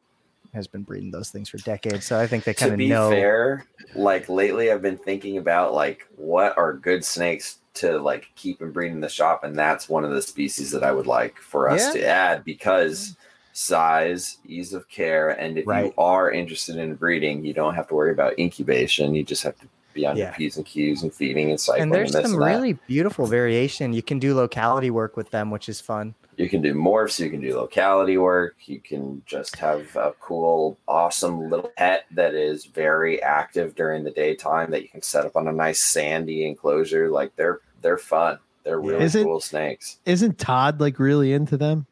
has 0.53 0.69
been 0.69 0.83
breeding 0.85 1.11
those 1.11 1.31
things 1.31 1.49
for 1.49 1.59
decades, 1.59 2.07
so 2.07 2.17
I 2.21 2.29
think 2.29 2.45
they 2.45 2.55
kind 2.55 2.73
of 2.75 2.79
know. 2.79 3.11
fair, 3.11 3.65
like 3.97 4.29
lately 4.29 4.71
I've 4.71 4.83
been 4.83 4.97
thinking 4.99 5.39
about 5.39 5.75
like 5.75 6.07
what 6.15 6.57
are 6.57 6.73
good 6.75 7.05
snakes 7.05 7.59
to 7.75 7.99
like 7.99 8.31
keep 8.37 8.61
and 8.61 8.73
breed 8.73 8.93
in 8.93 9.01
the 9.01 9.09
shop, 9.09 9.43
and 9.43 9.59
that's 9.59 9.89
one 9.89 10.05
of 10.05 10.13
the 10.13 10.23
species 10.23 10.71
that 10.71 10.85
I 10.85 10.93
would 10.93 11.09
like 11.09 11.39
for 11.41 11.69
us 11.69 11.81
Yeah. 11.87 11.93
to 12.01 12.07
add 12.07 12.45
because 12.45 13.17
size, 13.55 14.39
ease 14.47 14.75
of 14.75 14.89
care, 14.89 15.31
and 15.31 15.57
if 15.59 15.67
Right. 15.67 15.87
you 15.87 15.95
are 15.97 16.31
interested 16.31 16.77
in 16.77 16.95
breeding, 16.97 17.45
you 17.45 17.55
don't 17.55 17.75
have 17.75 17.89
to 17.89 17.95
worry 17.95 18.13
about 18.13 18.39
incubation. 18.39 19.15
You 19.15 19.23
just 19.25 19.43
have 19.45 19.57
to 19.61 19.67
be 19.95 20.05
on 20.07 20.17
Yeah. 20.17 20.25
your 20.25 20.33
P's 20.35 20.57
and 20.57 20.67
Q's 20.67 21.03
and 21.05 21.15
feeding 21.15 21.51
and 21.51 21.59
cycling. 21.61 21.83
And 21.85 21.95
there's 21.95 22.13
this 22.13 22.25
some 22.25 22.35
and 22.35 22.43
really 22.45 22.73
beautiful 22.89 23.27
variation. 23.27 23.93
You 23.93 24.03
can 24.03 24.19
do 24.19 24.35
locality 24.35 24.91
work 24.91 25.17
with 25.17 25.31
them, 25.31 25.51
which 25.51 25.69
is 25.69 25.81
fun. 25.81 26.15
you 26.37 26.49
can 26.49 26.61
do 26.61 26.75
morphs, 26.75 27.21
you 27.21 27.31
can 27.31 27.41
do 27.41 27.55
locality 27.55 28.19
work, 28.19 28.57
you 28.65 28.81
can 28.81 29.23
just 29.25 29.55
have 29.55 29.95
a 29.95 30.13
cool, 30.21 30.77
awesome 30.89 31.49
little 31.49 31.71
pet 31.77 32.07
that 32.11 32.35
is 32.35 32.65
very 32.65 33.23
active 33.23 33.77
during 33.77 34.03
the 34.03 34.11
daytime 34.11 34.73
that 34.73 34.83
you 34.83 34.89
can 34.89 35.01
set 35.01 35.25
up 35.25 35.37
on 35.37 35.47
a 35.47 35.53
nice 35.53 35.79
sandy 35.81 36.45
enclosure. 36.45 37.09
Like 37.09 37.37
they're 37.37 37.61
they're 37.83 37.99
fun. 37.99 38.39
They're 38.65 38.81
really 38.81 39.05
Is 39.05 39.15
it- 39.15 39.23
cool 39.23 39.39
snakes. 39.41 40.01
Isn't 40.07 40.37
Todd 40.37 40.81
like 40.81 40.99
really 40.99 41.33
into 41.33 41.57
them? 41.57 41.87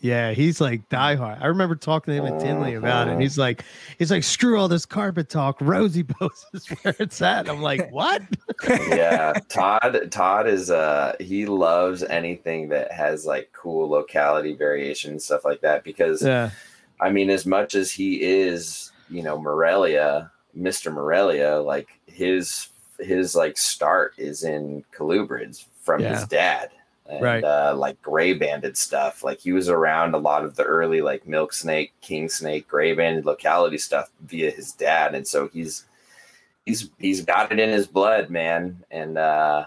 Yeah, 0.00 0.32
he's 0.32 0.60
like 0.60 0.88
diehard. 0.88 1.40
I 1.42 1.46
remember 1.46 1.74
talking 1.74 2.14
to 2.14 2.22
him 2.22 2.32
at 2.32 2.40
Tinley 2.40 2.74
about 2.74 3.08
it. 3.08 3.12
And 3.12 3.22
he's 3.22 3.38
like, 3.38 3.64
he's 3.98 4.10
like, 4.10 4.24
screw 4.24 4.58
all 4.60 4.68
this 4.68 4.84
carpet 4.86 5.28
talk. 5.28 5.56
Rosie 5.60 6.02
Bows 6.20 6.44
is 6.52 6.66
where 6.68 6.94
it's 6.98 7.20
at. 7.22 7.48
I'm 7.48 7.62
like, 7.62 7.90
what? 7.90 8.22
yeah, 8.68 9.32
Todd. 9.48 10.08
Todd 10.10 10.46
is 10.46 10.70
uh 10.70 11.14
he 11.18 11.46
loves 11.46 12.02
anything 12.02 12.68
that 12.68 12.92
has 12.92 13.24
like 13.26 13.50
cool 13.52 13.88
locality 13.88 14.54
variation 14.54 15.12
and 15.12 15.22
stuff 15.22 15.44
like 15.44 15.60
that 15.62 15.82
because 15.82 16.22
Yeah. 16.22 16.50
I 17.00 17.10
mean, 17.10 17.28
as 17.30 17.44
much 17.46 17.74
as 17.74 17.90
he 17.90 18.22
is, 18.22 18.90
you 19.10 19.22
know, 19.22 19.38
Morelia, 19.38 20.30
Mr. 20.56 20.92
Morelia, 20.92 21.56
like 21.56 21.88
his 22.06 22.68
his 23.00 23.34
like 23.34 23.58
start 23.58 24.14
is 24.18 24.44
in 24.44 24.84
Colubrids 24.96 25.64
from 25.82 26.00
Yeah. 26.02 26.14
his 26.18 26.26
dad. 26.28 26.70
And 27.08 27.22
Right. 27.22 27.44
uh, 27.44 27.74
like 27.76 28.00
gray 28.02 28.32
banded 28.34 28.76
stuff. 28.76 29.22
Like 29.22 29.38
he 29.38 29.52
was 29.52 29.68
around 29.68 30.14
a 30.14 30.18
lot 30.18 30.44
of 30.44 30.56
the 30.56 30.64
early 30.64 31.00
like 31.02 31.26
milk 31.26 31.52
snake, 31.52 31.92
king 32.00 32.28
snake, 32.28 32.66
gray 32.66 32.94
banded 32.94 33.24
locality 33.26 33.78
stuff 33.78 34.10
via 34.22 34.50
his 34.50 34.72
dad. 34.72 35.14
And 35.14 35.26
so 35.26 35.48
he's 35.52 35.84
he's 36.64 36.90
he's 36.98 37.24
got 37.24 37.52
it 37.52 37.60
in 37.60 37.68
his 37.70 37.86
blood, 37.86 38.28
man. 38.30 38.82
And 38.90 39.18
uh 39.18 39.66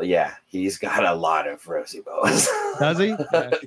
yeah, 0.00 0.34
he's 0.46 0.78
got 0.78 1.04
a 1.04 1.14
lot 1.14 1.46
of 1.46 1.66
rosy 1.68 2.00
boas. 2.00 2.48
Does 2.78 2.98
he? 2.98 3.14
Yeah. 3.32 3.50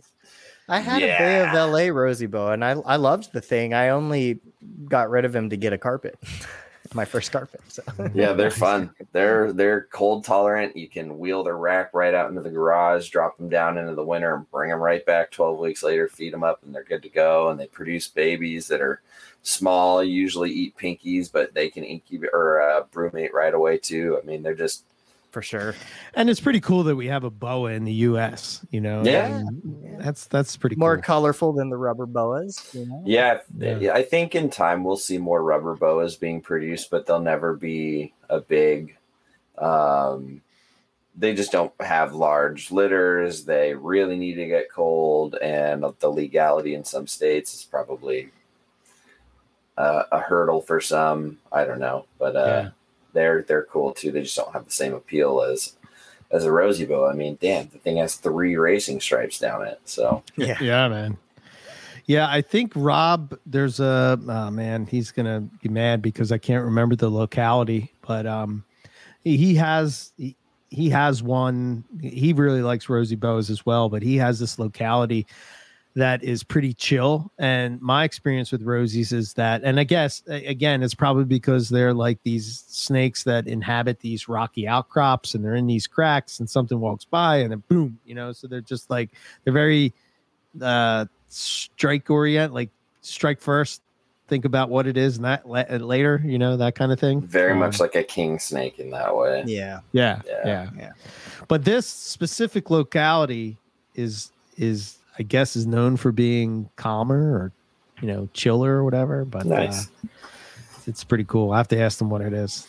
I 0.69 0.79
had 0.79 1.03
a 1.03 1.17
Bay 1.17 1.41
of 1.41 1.53
LA 1.53 1.93
rosy 1.93 2.25
Boa, 2.25 2.53
and 2.53 2.63
I 2.63 2.71
I 2.71 2.95
loved 2.95 3.33
the 3.33 3.41
thing. 3.41 3.73
I 3.73 3.89
only 3.89 4.39
got 4.85 5.09
rid 5.09 5.25
of 5.25 5.35
him 5.35 5.49
to 5.49 5.57
get 5.57 5.73
a 5.73 5.77
carpet, 5.77 6.17
my 6.93 7.05
first 7.05 7.31
carpet. 7.31 7.61
So 7.67 7.83
Yeah, 8.13 8.33
they're 8.33 8.51
fun. 8.69 8.91
They're 9.11 9.53
they're 9.53 9.87
cold 9.91 10.23
tolerant. 10.23 10.75
You 10.75 10.87
can 10.87 11.17
wheel 11.17 11.43
the 11.43 11.53
rack 11.53 11.91
right 11.93 12.13
out 12.13 12.29
into 12.29 12.41
the 12.41 12.49
garage, 12.49 13.09
drop 13.09 13.37
them 13.37 13.49
down 13.49 13.77
into 13.77 13.95
the 13.95 14.05
winter, 14.05 14.35
and 14.35 14.49
bring 14.51 14.69
them 14.69 14.79
right 14.79 15.05
back 15.05 15.31
12 15.31 15.59
weeks 15.59 15.83
later. 15.83 16.07
Feed 16.07 16.33
them 16.33 16.43
up, 16.43 16.61
and 16.63 16.73
they're 16.73 16.83
good 16.83 17.03
to 17.03 17.09
go. 17.09 17.49
And 17.49 17.59
they 17.59 17.67
produce 17.67 18.07
babies 18.07 18.67
that 18.67 18.81
are 18.81 19.01
small. 19.41 20.03
Usually 20.03 20.51
eat 20.51 20.77
pinkies, 20.77 21.31
but 21.31 21.53
they 21.53 21.69
can 21.69 21.83
incubate 21.83 22.31
or 22.33 22.61
uh, 22.61 22.83
brumate 22.91 23.33
right 23.33 23.53
away 23.53 23.77
too. 23.77 24.19
I 24.21 24.25
mean, 24.25 24.43
they're 24.43 24.53
just 24.53 24.85
for 25.33 25.41
sure. 25.41 25.75
And 26.13 26.29
it's 26.29 26.39
pretty 26.39 26.61
cool 26.61 26.83
that 26.83 26.95
we 26.95 27.07
have 27.07 27.23
a 27.25 27.29
boa 27.31 27.71
in 27.71 27.83
the 27.83 27.91
U.S. 27.93 28.65
You 28.71 28.79
know, 28.79 29.03
Yeah. 29.03 29.25
And 29.25 29.99
that's 29.99 30.25
that's 30.27 30.55
pretty 30.55 30.75
More 30.77 30.95
cool. 30.95 31.01
colorful 31.03 31.51
than 31.53 31.69
the 31.69 31.75
rubber 31.75 32.05
boas. 32.05 32.69
You 32.73 32.85
know? 32.85 33.01
yeah, 33.05 33.39
Yeah. 33.57 33.77
yeah. 33.79 33.93
I 33.93 34.03
think 34.03 34.35
in 34.35 34.49
time 34.49 34.83
we'll 34.83 34.95
see 34.95 35.17
more 35.17 35.43
rubber 35.43 35.75
boas 35.75 36.15
being 36.15 36.39
produced, 36.39 36.89
but 36.91 37.05
they'll 37.05 37.19
never 37.19 37.55
be 37.55 38.13
a 38.29 38.39
big. 38.39 38.95
Um, 39.57 40.41
they 41.15 41.33
just 41.35 41.51
don't 41.51 41.73
have 41.79 42.13
large 42.15 42.71
litters. 42.71 43.43
They 43.45 43.73
really 43.73 44.15
need 44.17 44.35
to 44.35 44.47
get 44.47 44.71
cold, 44.71 45.35
and 45.35 45.83
the 45.99 46.09
legality 46.09 46.73
in 46.75 46.83
some 46.85 47.05
states 47.07 47.53
is 47.53 47.63
probably 47.63 48.31
uh, 49.77 50.03
a 50.11 50.19
hurdle 50.19 50.61
for 50.61 50.79
some. 50.81 51.37
I 51.51 51.65
don't 51.65 51.79
know, 51.79 52.05
but 52.19 52.35
uh, 52.35 52.39
Yeah. 52.45 52.69
They're 53.13 53.43
they're 53.43 53.65
cool 53.65 53.93
too. 53.93 54.11
They 54.11 54.23
just 54.23 54.35
don't 54.35 54.53
have 54.53 54.65
the 54.65 54.71
same 54.71 54.93
appeal 54.93 55.41
as 55.41 55.75
as 56.31 56.45
a 56.45 56.51
rosy 56.51 56.85
boa. 56.85 57.11
I 57.11 57.13
mean, 57.13 57.37
damn, 57.39 57.69
the 57.69 57.77
thing 57.77 57.97
has 57.97 58.15
three 58.15 58.55
racing 58.55 58.99
stripes 59.01 59.39
down 59.39 59.65
it. 59.65 59.79
So 59.85 60.23
Yeah. 60.35 60.57
Yeah, 60.61 60.87
man. 60.87 61.17
Yeah, 62.05 62.27
I 62.29 62.41
think 62.41 62.73
Rob. 62.75 63.37
There's 63.45 63.79
a 63.79 64.19
oh 64.27 64.51
man, 64.51 64.85
he's 64.85 65.11
gonna 65.11 65.41
be 65.61 65.69
mad 65.69 66.01
because 66.01 66.31
I 66.31 66.37
can't 66.37 66.65
remember 66.65 66.95
the 66.95 67.09
locality, 67.09 67.93
but 68.05 68.25
um, 68.25 68.65
he, 69.23 69.37
he 69.37 69.55
has 69.55 70.11
he, 70.17 70.35
he 70.69 70.89
has 70.89 71.23
one. 71.23 71.85
He 72.01 72.33
really 72.33 72.61
likes 72.61 72.89
Rosie 72.89 73.15
Bows 73.15 73.49
as 73.49 73.65
well, 73.65 73.87
but 73.87 74.01
he 74.01 74.17
has 74.17 74.39
this 74.39 74.59
locality 74.59 75.25
that 75.95 76.23
is 76.23 76.43
pretty 76.43 76.73
chill. 76.73 77.31
And 77.37 77.79
my 77.81 78.03
experience 78.03 78.51
with 78.51 78.65
Rosies 78.65 79.13
is 79.13 79.33
that, 79.33 79.61
and 79.63 79.79
I 79.79 79.83
guess 79.83 80.23
again, 80.27 80.81
it's 80.81 80.95
probably 80.95 81.25
because 81.25 81.69
they're 81.69 81.93
like 81.93 82.17
these 82.23 82.63
snakes 82.67 83.23
that 83.25 83.47
inhabit 83.47 83.99
these 83.99 84.27
rocky 84.27 84.67
outcrops 84.67 85.35
and 85.35 85.45
they're 85.45 85.55
in 85.55 85.67
these 85.67 85.85
cracks, 85.85 86.39
and 86.39 86.49
something 86.49 86.79
walks 86.79 87.05
by 87.05 87.37
and 87.37 87.51
then 87.51 87.63
boom, 87.67 87.99
you 88.05 88.15
know. 88.15 88.31
So 88.31 88.47
they're 88.47 88.61
just 88.61 88.89
like 88.89 89.11
they're 89.43 89.53
very 89.53 89.93
uh 90.61 91.05
strike 91.29 92.09
orient 92.11 92.53
like 92.53 92.69
strike 93.01 93.41
first 93.41 93.81
think 94.27 94.45
about 94.45 94.69
what 94.69 94.85
it 94.85 94.95
is 94.97 95.15
and 95.17 95.25
that 95.25 95.47
la- 95.49 95.65
later 95.77 96.21
you 96.23 96.37
know 96.37 96.55
that 96.55 96.75
kind 96.75 96.91
of 96.91 96.99
thing 96.99 97.21
very 97.21 97.51
Um, 97.53 97.59
much 97.59 97.79
like 97.79 97.95
a 97.95 98.03
king 98.03 98.37
snake 98.39 98.77
in 98.79 98.91
that 98.91 99.15
way. 99.15 99.43
Yeah. 99.47 99.79
yeah, 99.91 100.21
Yeah. 100.25 100.41
yeah 100.45 100.69
Yeah. 100.77 100.91
but 101.47 101.65
this 101.65 101.85
specific 101.87 102.69
locality 102.69 103.57
is 103.95 104.31
is 104.57 104.97
i 105.19 105.23
guess 105.23 105.55
is 105.55 105.65
known 105.67 105.97
for 105.97 106.11
being 106.11 106.69
calmer 106.75 107.33
or 107.35 107.51
you 108.01 108.07
know 108.07 108.27
chiller 108.33 108.75
or 108.77 108.83
whatever 108.83 109.25
but 109.25 109.45
Nice. 109.45 109.87
uh, 109.87 110.07
it's 110.85 111.03
pretty 111.05 111.23
cool. 111.23 111.51
I 111.53 111.57
have 111.57 111.69
to 111.69 111.79
ask 111.79 111.97
them 111.97 112.09
what 112.09 112.19
it 112.21 112.33
is. 112.33 112.67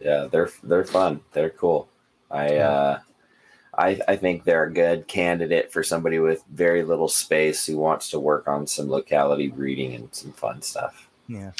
Yeah 0.00 0.28
they're 0.30 0.48
they're 0.62 0.84
fun. 0.84 1.20
They're 1.32 1.50
cool. 1.50 1.88
I 2.30 2.56
uh 2.56 2.98
i 3.76 3.98
i 4.06 4.14
think 4.16 4.44
they're 4.44 4.64
a 4.64 4.72
good 4.72 5.08
candidate 5.08 5.72
for 5.72 5.82
somebody 5.82 6.18
with 6.20 6.42
very 6.52 6.84
little 6.84 7.08
space 7.08 7.66
who 7.66 7.76
wants 7.78 8.10
to 8.10 8.20
work 8.20 8.46
on 8.46 8.66
some 8.66 8.88
locality 8.88 9.48
breeding 9.48 9.94
and 9.94 10.08
some 10.14 10.32
fun 10.32 10.62
stuff. 10.62 11.08
Yeah. 11.26 11.50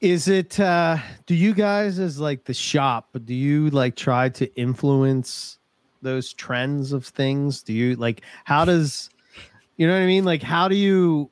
is 0.00 0.26
it 0.28 0.58
uh 0.58 0.96
do 1.26 1.34
you 1.34 1.52
guys 1.52 1.98
as 1.98 2.18
like 2.18 2.44
the 2.44 2.54
shop 2.54 3.10
do 3.24 3.34
you 3.34 3.68
like 3.70 3.94
try 3.96 4.28
to 4.30 4.46
influence 4.54 5.57
those 6.02 6.32
trends 6.32 6.92
of 6.92 7.06
things? 7.06 7.62
Do 7.62 7.72
you 7.72 7.96
like 7.96 8.22
how 8.44 8.64
does 8.64 9.10
you 9.76 9.86
know 9.86 9.92
what 9.92 10.02
i 10.02 10.06
mean? 10.06 10.24
Like 10.24 10.42
how 10.42 10.68
do 10.68 10.76
you 10.76 11.30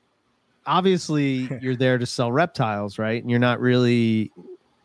obviously 0.65 1.49
you're 1.61 1.75
there 1.75 1.97
to 1.97 2.05
sell 2.05 2.31
reptiles 2.31 2.97
right? 2.99 3.21
And 3.21 3.29
you're 3.29 3.39
not 3.39 3.59
really 3.59 4.31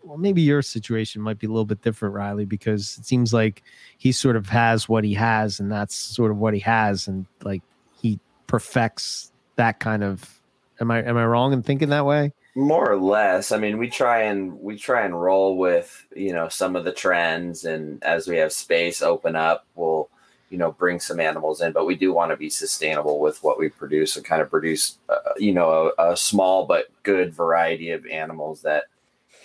well 0.04 0.18
maybe 0.18 0.42
your 0.42 0.62
situation 0.62 1.22
might 1.22 1.38
be 1.38 1.46
a 1.46 1.50
little 1.50 1.64
bit 1.64 1.80
different 1.82 2.14
riley 2.14 2.44
because 2.44 2.98
it 2.98 3.06
seems 3.06 3.32
like 3.32 3.62
he 3.98 4.12
sort 4.12 4.36
of 4.36 4.48
has 4.48 4.88
what 4.88 5.04
he 5.04 5.14
has 5.14 5.60
and 5.60 5.70
that's 5.70 5.94
sort 5.94 6.30
of 6.30 6.38
what 6.38 6.54
he 6.54 6.60
has 6.60 7.06
and 7.06 7.26
like 7.44 7.62
he 8.00 8.18
perfects 8.46 9.32
that 9.56 9.78
kind 9.80 10.02
of 10.02 10.40
am 10.80 10.90
i 10.90 11.02
am 11.02 11.16
i 11.16 11.24
wrong 11.24 11.52
in 11.52 11.62
thinking 11.62 11.88
that 11.90 12.04
way 12.04 12.32
more 12.54 12.90
or 12.90 12.98
less 12.98 13.50
i 13.50 13.56
mean 13.56 13.78
we 13.78 13.88
try 13.88 14.22
and 14.24 14.52
we 14.60 14.76
try 14.76 15.04
and 15.06 15.20
roll 15.20 15.56
with 15.56 16.04
you 16.14 16.32
know 16.32 16.48
some 16.48 16.76
of 16.76 16.84
the 16.84 16.92
trends 16.92 17.64
and 17.64 18.02
as 18.04 18.28
we 18.28 18.36
have 18.36 18.52
space 18.52 19.00
open 19.00 19.34
up 19.34 19.64
we'll 19.74 20.10
you 20.50 20.58
know 20.58 20.70
bring 20.72 21.00
some 21.00 21.18
animals 21.18 21.62
in 21.62 21.72
but 21.72 21.86
we 21.86 21.94
do 21.94 22.12
want 22.12 22.30
to 22.30 22.36
be 22.36 22.50
sustainable 22.50 23.20
with 23.20 23.42
what 23.42 23.58
we 23.58 23.70
produce 23.70 24.16
and 24.16 24.24
kind 24.26 24.42
of 24.42 24.50
produce 24.50 24.98
uh, 25.08 25.16
you 25.38 25.52
know 25.54 25.92
a, 25.98 26.12
a 26.12 26.16
small 26.16 26.66
but 26.66 26.88
good 27.04 27.32
variety 27.32 27.90
of 27.90 28.04
animals 28.06 28.60
that 28.60 28.84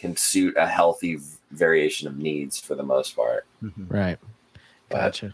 can 0.02 0.16
suit 0.18 0.54
a 0.58 0.68
healthy 0.68 1.18
variation 1.52 2.10
of 2.10 2.18
needs 2.18 2.60
for 2.60 2.76
the 2.76 2.84
most 2.84 3.16
part 3.16 3.46
Right. 3.88 4.18
But- 4.90 4.98
Gotcha. 4.98 5.34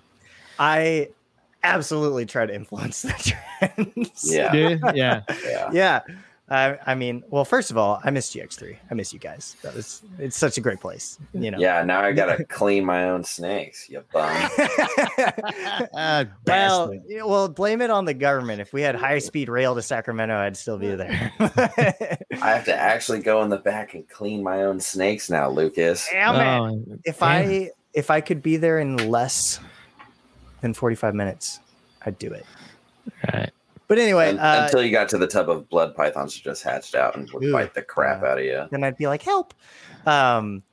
I 0.59 1.09
absolutely 1.63 2.27
try 2.27 2.45
to 2.45 2.53
influence 2.53 3.01
the 3.01 3.13
trends. 3.59 4.31
Yeah. 4.31 4.53
Yeah. 4.53 4.77
Yeah. 4.93 5.21
yeah 5.43 5.69
yeah. 5.73 6.01
I, 6.53 6.77
I 6.85 6.93
mean, 6.93 7.23
well, 7.29 7.45
first 7.45 7.71
of 7.71 7.77
all, 7.77 7.99
I 8.03 8.11
miss 8.11 8.33
GX3. 8.33 8.77
I 8.91 8.93
miss 8.93 9.11
you 9.11 9.17
guys. 9.19 9.55
That 9.63 9.73
was 9.75 10.03
it's 10.19 10.37
such 10.37 10.57
a 10.57 10.61
great 10.61 10.79
place. 10.79 11.17
You 11.33 11.49
know. 11.51 11.57
yeah 11.57 11.83
now 11.83 12.01
i 12.01 12.11
gotta 12.21 12.43
clean 12.45 12.85
my 12.85 13.09
own 13.09 13.23
snakes 13.23 13.89
you 13.89 14.03
bum 14.13 14.29
Ah, 14.29 15.87
well, 15.93 16.25
bastard. 16.45 17.01
yeah, 17.07 17.23
well, 17.23 17.49
blame 17.49 17.81
it 17.81 17.89
on 17.89 18.05
the 18.05 18.13
government. 18.13 18.61
If 18.61 18.71
we 18.73 18.81
had 18.81 18.95
high 18.95 19.19
speed 19.19 19.49
rail 19.49 19.73
to 19.75 19.81
Sacramento, 19.81 20.35
I'd 20.35 20.55
still 20.55 20.77
be 20.77 20.93
there. 20.95 21.31
i 21.39 22.49
have 22.51 22.65
to 22.65 22.75
actually 22.75 23.19
go 23.19 23.41
in 23.43 23.49
the 23.49 23.57
back 23.57 23.93
and 23.95 24.07
clean 24.09 24.43
my 24.43 24.63
own 24.63 24.79
snakes 24.79 25.29
now 25.29 25.49
lucas 25.49 26.07
Damn 26.11 26.35
it. 26.35 26.73
Oh, 26.75 26.97
if 27.05 27.19
damn. 27.19 27.29
I 27.29 27.69
if 27.93 28.11
I 28.11 28.21
could 28.21 28.41
be 28.43 28.57
there 28.57 28.79
in 28.79 29.09
less 29.09 29.59
than 30.61 30.73
45 30.73 31.13
minutes, 31.15 31.59
I'd 32.05 32.17
do 32.19 32.31
it. 32.31 32.45
right. 33.33 33.51
But 33.93 33.99
anyway, 33.99 34.29
Un- 34.29 34.39
uh, 34.39 34.63
until 34.65 34.81
you 34.81 34.91
got 34.91 35.07
to 35.09 35.19
the 35.19 35.27
tub 35.27 35.51
of 35.51 35.69
blood 35.69 35.93
pythons 35.93 36.33
that 36.33 36.43
just 36.43 36.63
hatched 36.63 36.95
out 36.95 37.15
and 37.15 37.29
would 37.29 37.43
Ooh, 37.43 37.51
bite 37.51 37.75
the 37.75 37.83
crap 37.83 38.23
yeah. 38.23 38.27
out 38.27 38.39
of 38.39 38.43
you. 38.43 38.65
then 38.71 38.83
I'd 38.83 38.97
be 38.97 39.05
like, 39.05 39.21
help. 39.21 39.53
Um, 40.07 40.63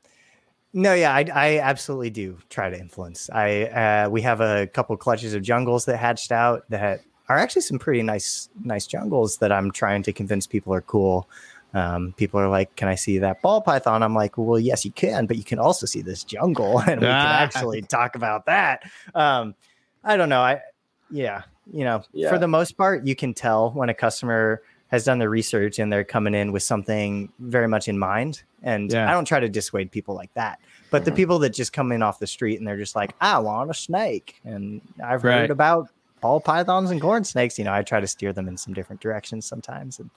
no, 0.73 0.95
yeah, 0.95 1.15
I, 1.15 1.27
I 1.31 1.59
absolutely 1.59 2.09
do 2.09 2.39
try 2.49 2.71
to 2.71 2.79
influence. 2.79 3.29
I 3.29 3.65
uh, 3.65 4.09
we 4.09 4.23
have 4.23 4.41
a 4.41 4.69
couple 4.69 4.97
clutches 4.97 5.35
of 5.35 5.43
jungles 5.43 5.85
that 5.85 5.99
hatched 5.99 6.33
out 6.33 6.65
that 6.71 7.03
are 7.29 7.37
actually 7.37 7.61
some 7.61 7.79
pretty 7.79 8.03
nice 8.03 8.49
nice 8.65 8.87
jungles 8.87 9.37
that 9.37 9.53
I'm 9.53 9.71
trying 9.71 10.03
to 10.05 10.15
convince 10.15 10.47
people 10.47 10.73
are 10.73 10.81
cool. 10.81 11.29
Um, 11.75 12.15
people 12.17 12.41
are 12.41 12.49
like, 12.49 12.75
"Can 12.77 12.89
I 12.89 12.95
see 12.95 13.19
that 13.19 13.43
ball 13.43 13.61
python?" 13.61 14.03
I'm 14.03 14.15
like, 14.15 14.39
"Well, 14.39 14.59
yes, 14.59 14.83
you 14.87 14.93
can, 14.93 15.27
but 15.27 15.37
you 15.37 15.45
can 15.45 15.59
also 15.59 15.85
see 15.85 16.01
this 16.01 16.25
jungle, 16.25 16.79
and 16.89 17.03
we 17.03 17.07
can 17.07 17.13
actually 17.27 17.83
talk 17.83 18.17
about 18.17 18.47
that." 18.47 18.91
Um, 19.15 19.55
I 20.03 20.17
don't 20.17 20.31
know. 20.31 20.41
I 20.41 20.63
yeah, 21.11 21.43
you 21.73 21.85
know, 21.85 22.03
Yeah. 22.13 22.29
for 22.31 22.39
the 22.39 22.49
most 22.49 22.77
part, 22.77 23.07
you 23.07 23.15
can 23.15 23.35
tell 23.35 23.71
when 23.73 23.89
a 23.89 23.95
customer 23.95 24.63
has 24.89 25.05
done 25.05 25.19
their 25.19 25.31
research 25.31 25.79
and 25.79 25.93
they're 25.93 26.03
coming 26.05 26.35
in 26.35 26.51
with 26.51 26.63
something 26.65 27.31
very 27.39 27.69
much 27.69 27.87
in 27.89 27.99
mind. 27.99 28.43
And 28.63 28.91
Yeah. 28.93 29.09
I 29.09 29.13
don't 29.13 29.25
try 29.25 29.39
to 29.39 29.49
dissuade 29.49 29.91
people 29.93 30.15
like 30.17 30.35
that. 30.35 30.59
But 30.91 31.05
the 31.05 31.13
Mhm. 31.13 31.17
people 31.17 31.39
that 31.41 31.51
just 31.51 31.73
come 31.73 31.93
in 31.93 32.03
off 32.03 32.19
the 32.19 32.27
street 32.27 32.59
and 32.59 32.67
they're 32.67 32.77
just 32.77 32.97
like, 32.97 33.15
I 33.21 33.39
want 33.39 33.71
a 33.71 33.75
snake. 33.75 34.41
And 34.45 34.81
I've 35.03 35.23
Right. 35.23 35.43
heard 35.43 35.51
about 35.51 35.89
ball 36.21 36.41
pythons 36.41 36.91
and 36.91 37.01
corn 37.01 37.23
snakes. 37.23 37.57
You 37.57 37.65
know, 37.65 37.73
I 37.73 37.83
try 37.83 38.01
to 38.01 38.07
steer 38.09 38.33
them 38.33 38.49
in 38.49 38.57
some 38.57 38.75
different 38.75 39.01
directions 39.01 39.47
sometimes. 39.47 40.01
And 40.01 40.11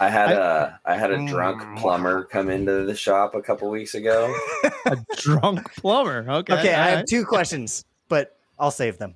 I 0.00 0.08
had 0.08 0.32
I- 0.32 0.32
a 0.34 0.72
I 0.84 0.96
had 0.96 1.12
a 1.12 1.24
drunk 1.28 1.78
plumber 1.78 2.24
come 2.24 2.50
into 2.50 2.84
the 2.84 2.96
shop 2.96 3.36
a 3.36 3.42
couple 3.42 3.70
weeks 3.70 3.94
ago. 3.94 4.34
a 4.86 4.96
drunk 5.16 5.72
plumber. 5.76 6.26
Okay. 6.28 6.54
okay, 6.54 6.74
I 6.74 6.90
all 6.90 6.96
have 6.96 7.06
two 7.06 7.24
questions, 7.24 7.84
but 8.08 8.36
I'll 8.58 8.72
save 8.72 8.98
them. 8.98 9.14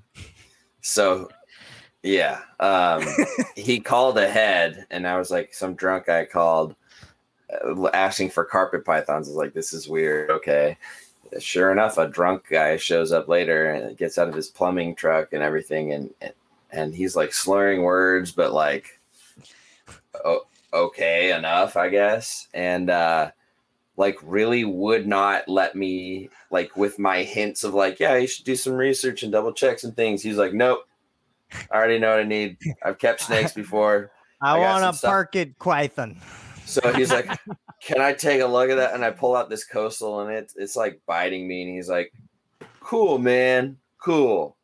So, 0.87 1.28
yeah, 2.05 2.43
um, 2.61 3.05
he 3.57 3.80
called 3.80 4.16
ahead, 4.18 4.87
and 4.93 5.07
I 5.07 5.18
was 5.18 5.32
like, 5.32 5.53
some 5.53 5.74
drunk 5.74 6.07
guy 6.07 6.24
called, 6.24 6.76
uh, 7.53 7.89
asking 7.89 8.30
for 8.30 8.45
carpet 8.45 8.84
pythons. 8.84 9.26
I 9.26 9.30
was 9.30 9.37
like, 9.37 9.53
this 9.53 9.72
is 9.72 9.89
weird. 9.89 10.30
Okay. 10.30 10.78
Sure 11.41 11.72
enough, 11.72 11.99
a 11.99 12.07
drunk 12.07 12.45
guy 12.49 12.76
shows 12.76 13.11
up 13.11 13.26
later 13.26 13.72
and 13.72 13.99
gets 13.99 14.16
out 14.16 14.28
of 14.28 14.34
his 14.34 14.47
plumbing 14.49 14.95
truck 14.95 15.32
and 15.32 15.43
everything, 15.43 15.93
and 15.93 16.14
and 16.70 16.95
he's 16.95 17.16
like 17.16 17.32
slurring 17.32 17.82
words, 17.82 18.30
but 18.30 18.53
like, 18.53 19.01
o- 20.24 20.47
okay 20.72 21.32
enough, 21.37 21.76
I 21.76 21.89
guess, 21.89 22.47
and 22.55 22.91
uh, 22.91 23.32
like 23.97 24.18
really 24.22 24.64
would 24.64 25.07
not 25.07 25.49
let 25.49 25.74
me 25.74 26.28
like 26.51 26.76
with 26.76 26.99
my 26.99 27.22
hints 27.22 27.64
of 27.64 27.74
like, 27.74 27.99
yeah, 27.99 28.16
you 28.16 28.26
should 28.26 28.44
do 28.44 28.57
some 28.57 28.74
research 28.74 29.22
and 29.22 29.32
double 29.32 29.53
check 29.53 29.78
some 29.78 29.92
things. 29.92 30.22
He's 30.22 30.36
like, 30.36 30.53
nope, 30.53 30.86
I 31.70 31.76
already 31.76 31.99
know 31.99 32.11
what 32.11 32.20
I 32.20 32.24
need. 32.24 32.59
I've 32.82 32.99
kept 32.99 33.20
snakes 33.20 33.53
before. 33.53 34.11
I, 34.42 34.57
I 34.57 34.59
want 34.59 34.84
a 34.84 34.97
stuff. 34.97 35.11
carpet 35.11 35.59
python. 35.59 36.20
So 36.64 36.92
he's 36.92 37.11
like, 37.11 37.30
"Can 37.82 38.01
I 38.01 38.12
take 38.12 38.40
a 38.40 38.47
look 38.47 38.70
at 38.70 38.76
that?" 38.76 38.94
And 38.94 39.05
I 39.05 39.11
pull 39.11 39.36
out 39.36 39.49
this 39.49 39.64
coastal, 39.64 40.20
and 40.20 40.30
it's 40.32 40.55
it's 40.57 40.76
like 40.76 41.01
biting 41.07 41.47
me. 41.47 41.62
And 41.62 41.74
he's 41.74 41.88
like, 41.88 42.12
"Cool, 42.80 43.18
man, 43.18 43.78
cool. 44.03 44.57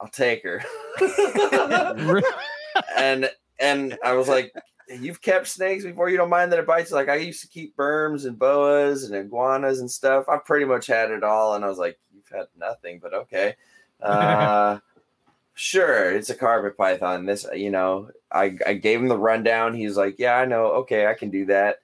I'll 0.00 0.08
take 0.08 0.42
her." 0.44 0.62
and 2.96 3.30
and 3.58 3.98
I 4.04 4.12
was 4.12 4.28
like, 4.28 4.54
"You've 4.90 5.22
kept 5.22 5.46
snakes 5.46 5.84
before. 5.84 6.08
You 6.08 6.16
don't 6.16 6.30
mind 6.30 6.52
that 6.52 6.58
it 6.58 6.66
bites?" 6.66 6.92
Like 6.92 7.08
I 7.08 7.16
used 7.16 7.42
to 7.42 7.48
keep 7.48 7.76
burms 7.76 8.26
and 8.26 8.38
boas 8.38 9.04
and 9.04 9.14
iguanas 9.14 9.80
and 9.80 9.90
stuff. 9.90 10.28
I've 10.28 10.44
pretty 10.44 10.64
much 10.64 10.86
had 10.86 11.10
it 11.10 11.22
all. 11.22 11.54
And 11.54 11.64
I 11.64 11.68
was 11.68 11.78
like, 11.78 11.98
"You've 12.14 12.28
had 12.28 12.46
nothing, 12.56 12.98
but 13.00 13.14
okay." 13.14 13.56
Uh, 14.00 14.78
sure, 15.54 16.10
it's 16.14 16.30
a 16.30 16.34
carpet 16.34 16.76
python. 16.76 17.26
This, 17.26 17.46
you 17.54 17.70
know, 17.70 18.10
I 18.32 18.56
I 18.66 18.74
gave 18.74 19.00
him 19.00 19.08
the 19.08 19.18
rundown. 19.18 19.74
He's 19.74 19.96
like, 19.96 20.18
"Yeah, 20.18 20.36
I 20.36 20.44
know. 20.44 20.66
Okay, 20.82 21.06
I 21.06 21.14
can 21.14 21.30
do 21.30 21.46
that." 21.46 21.80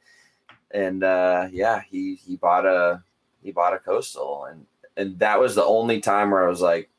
And 0.71 1.05
uh, 1.05 1.49
yeah, 1.53 1.83
he 1.89 2.17
he 2.17 2.37
bought 2.37 2.67
a 2.67 3.03
he 3.43 3.53
bought 3.53 3.75
a 3.75 3.79
coastal, 3.79 4.47
and 4.47 4.67
and 4.97 5.19
that 5.21 5.39
was 5.41 5.55
the 5.55 5.65
only 5.65 6.01
time 6.01 6.31
where 6.31 6.45
I 6.45 6.49
was 6.49 6.61
like, 6.61 6.91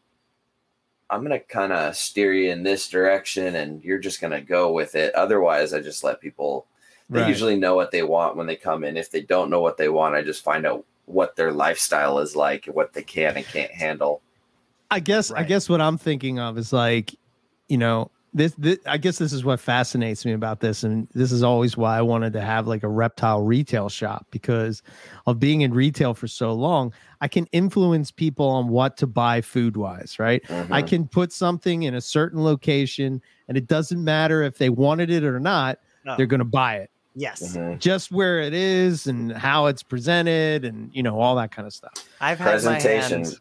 "I'm 1.09 1.23
gonna 1.23 1.39
kind 1.39 1.73
of 1.73 1.95
steer 1.95 2.33
you 2.33 2.51
in 2.51 2.63
this 2.63 2.87
direction, 2.87 3.55
and 3.55 3.83
you're 3.83 3.97
just 3.99 4.21
gonna 4.21 4.41
go 4.41 4.71
with 4.71 4.95
it." 4.95 5.13
Otherwise, 5.15 5.73
I 5.73 5.79
just 5.79 6.03
let 6.03 6.21
people. 6.21 6.65
They 7.09 7.21
Right. 7.21 7.29
usually 7.29 7.55
know 7.57 7.75
what 7.75 7.91
they 7.91 8.03
want 8.03 8.35
when 8.35 8.47
they 8.47 8.57
come 8.57 8.83
in. 8.83 8.97
If 8.97 9.09
they 9.09 9.21
don't 9.21 9.49
know 9.49 9.61
what 9.61 9.77
they 9.77 9.87
want, 9.87 10.15
I 10.15 10.21
just 10.21 10.43
find 10.43 10.65
out 10.65 10.83
what 11.05 11.37
their 11.37 11.53
lifestyle 11.53 12.19
is 12.19 12.35
like, 12.35 12.65
what 12.65 12.91
they 12.91 13.03
can 13.03 13.37
and 13.37 13.45
can't 13.45 13.71
handle. 13.71 14.21
I 14.91 14.99
guess 14.99 15.31
I 15.31 15.43
guess 15.43 15.69
what 15.69 15.79
I'm 15.81 15.97
thinking 15.97 16.39
of 16.39 16.57
is 16.57 16.73
like, 16.73 17.15
you 17.69 17.77
know, 17.77 18.11
this, 18.33 18.53
this 18.57 18.77
I 18.85 18.97
guess 18.97 19.17
this 19.17 19.33
is 19.33 19.43
what 19.43 19.59
fascinates 19.59 20.25
me 20.25 20.33
about 20.33 20.59
this 20.59 20.83
and 20.83 21.07
this 21.13 21.31
is 21.31 21.43
always 21.43 21.75
why 21.77 21.97
I 21.97 22.01
wanted 22.01 22.33
to 22.33 22.41
have 22.41 22.67
like 22.67 22.83
a 22.83 22.87
reptile 22.89 23.41
retail 23.43 23.89
shop 23.89 24.27
because 24.31 24.83
of 25.25 25.39
being 25.39 25.61
in 25.61 25.73
retail 25.73 26.13
for 26.13 26.27
so 26.27 26.53
long, 26.53 26.93
I 27.21 27.27
can 27.27 27.47
influence 27.51 28.11
people 28.11 28.45
on 28.47 28.67
what 28.67 28.97
to 28.97 29.07
buy 29.07 29.41
food 29.41 29.75
wise, 29.77 30.19
right? 30.19 30.41
I 30.49 30.81
Mhm. 30.83 30.87
can 30.87 31.07
put 31.07 31.31
something 31.31 31.83
in 31.83 31.95
a 31.95 32.01
certain 32.01 32.43
location 32.43 33.21
and 33.47 33.57
it 33.57 33.67
doesn't 33.67 34.03
matter 34.03 34.43
if 34.43 34.57
they 34.57 34.69
wanted 34.69 35.09
it 35.09 35.23
or 35.23 35.39
not, 35.39 35.79
No. 36.05 36.15
they're 36.17 36.25
going 36.27 36.39
to 36.39 36.45
buy 36.45 36.75
it. 36.75 36.91
Yes, 37.15 37.57
Mhm. 37.57 37.79
Just 37.79 38.11
where 38.11 38.39
it 38.41 38.53
is 38.53 39.07
and 39.07 39.31
how 39.31 39.65
it's 39.65 39.81
presented 39.81 40.63
and 40.65 40.91
you 40.93 41.01
know 41.01 41.19
all 41.19 41.35
that 41.37 41.51
kind 41.51 41.65
of 41.65 41.73
stuff. 41.73 41.93
I've 42.21 42.37
had 42.37 42.45
my 42.63 42.73
Presentation. 42.79 43.23
hand 43.23 43.35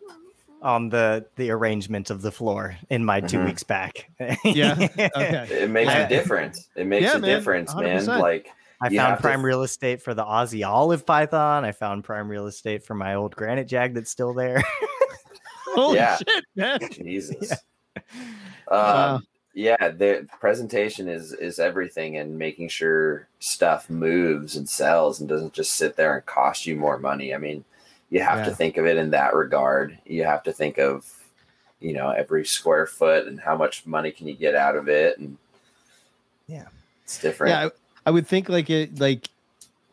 on 0.63 0.89
the 0.89 1.27
the 1.37 1.51
arrangement 1.51 2.11
of 2.11 2.23
the 2.23 2.31
floor 2.33 2.77
in 2.91 3.05
my 3.05 3.21
2 3.21 3.39
Mhm. 3.39 3.45
weeks 3.47 3.63
back. 3.63 4.11
Yeah. 4.45 4.75
Okay. 4.99 5.47
It 5.63 5.71
makes 5.71 5.91
I- 5.91 5.99
a 6.01 6.09
difference. 6.09 6.69
It 6.75 6.87
makes 6.87 7.05
Yeah, 7.05 7.17
a 7.17 7.21
man, 7.21 7.31
difference, 7.31 7.75
man. 7.75 7.99
100%. 8.01 8.21
Like 8.21 8.49
I 8.81 8.89
found 8.89 8.99
have 8.99 9.19
to- 9.19 9.23
prime 9.23 9.45
real 9.45 9.63
estate 9.63 10.03
for 10.03 10.15
the 10.15 10.25
Aussie 10.25 10.67
olive 10.67 11.07
python. 11.07 11.65
I 11.65 11.73
found 11.73 12.05
prime 12.05 12.29
real 12.29 12.47
estate 12.47 12.85
for 12.85 12.95
my 12.95 13.15
old 13.15 13.35
granite 13.37 13.69
jag 13.69 13.95
that's 13.95 14.11
still 14.11 14.33
there. 14.35 14.63
Holy 15.75 15.97
Yeah. 15.97 16.17
shit, 16.17 16.45
man. 16.55 16.79
Jesus. 16.93 17.53
Wow. 18.71 19.17
Um, 19.17 19.27
yeah, 19.55 19.89
the 19.89 20.27
presentation 20.41 21.09
is 21.09 21.33
is 21.33 21.59
everything, 21.59 22.17
and 22.19 22.39
making 22.39 22.69
sure 22.69 23.27
stuff 23.39 23.89
moves 23.89 24.57
and 24.57 24.69
sells 24.69 25.21
and 25.21 25.29
doesn't 25.29 25.55
just 25.55 25.73
sit 25.75 25.97
there 25.97 26.15
and 26.17 26.27
cost 26.27 26.67
you 26.67 26.77
more 26.77 26.99
money. 26.99 27.35
I 27.35 27.39
mean, 27.39 27.65
you 28.11 28.21
have 28.21 28.45
to 28.45 28.55
think 28.55 28.77
of 28.77 28.87
it 28.87 28.97
in 28.97 29.11
that 29.11 29.35
regard. 29.35 29.99
You 30.05 30.25
have 30.25 30.43
to 30.45 30.53
think 30.53 30.79
of, 30.79 31.13
you 31.81 31.93
know, 31.93 32.11
every 32.11 32.45
square 32.45 32.87
foot 32.87 33.27
and 33.27 33.41
how 33.41 33.57
much 33.57 33.87
money 33.87 34.11
can 34.11 34.29
you 34.29 34.35
get 34.35 34.55
out 34.55 34.77
of 34.77 34.89
it, 34.89 35.19
and 35.19 35.37
Yeah. 36.47 36.67
it's 37.05 37.19
different. 37.21 37.51
Yeah, 37.51 37.67
I, 37.67 37.71
I 38.07 38.11
would 38.11 38.27
think 38.27 38.49
like 38.49 38.71
it 38.71 38.99
like 39.01 39.29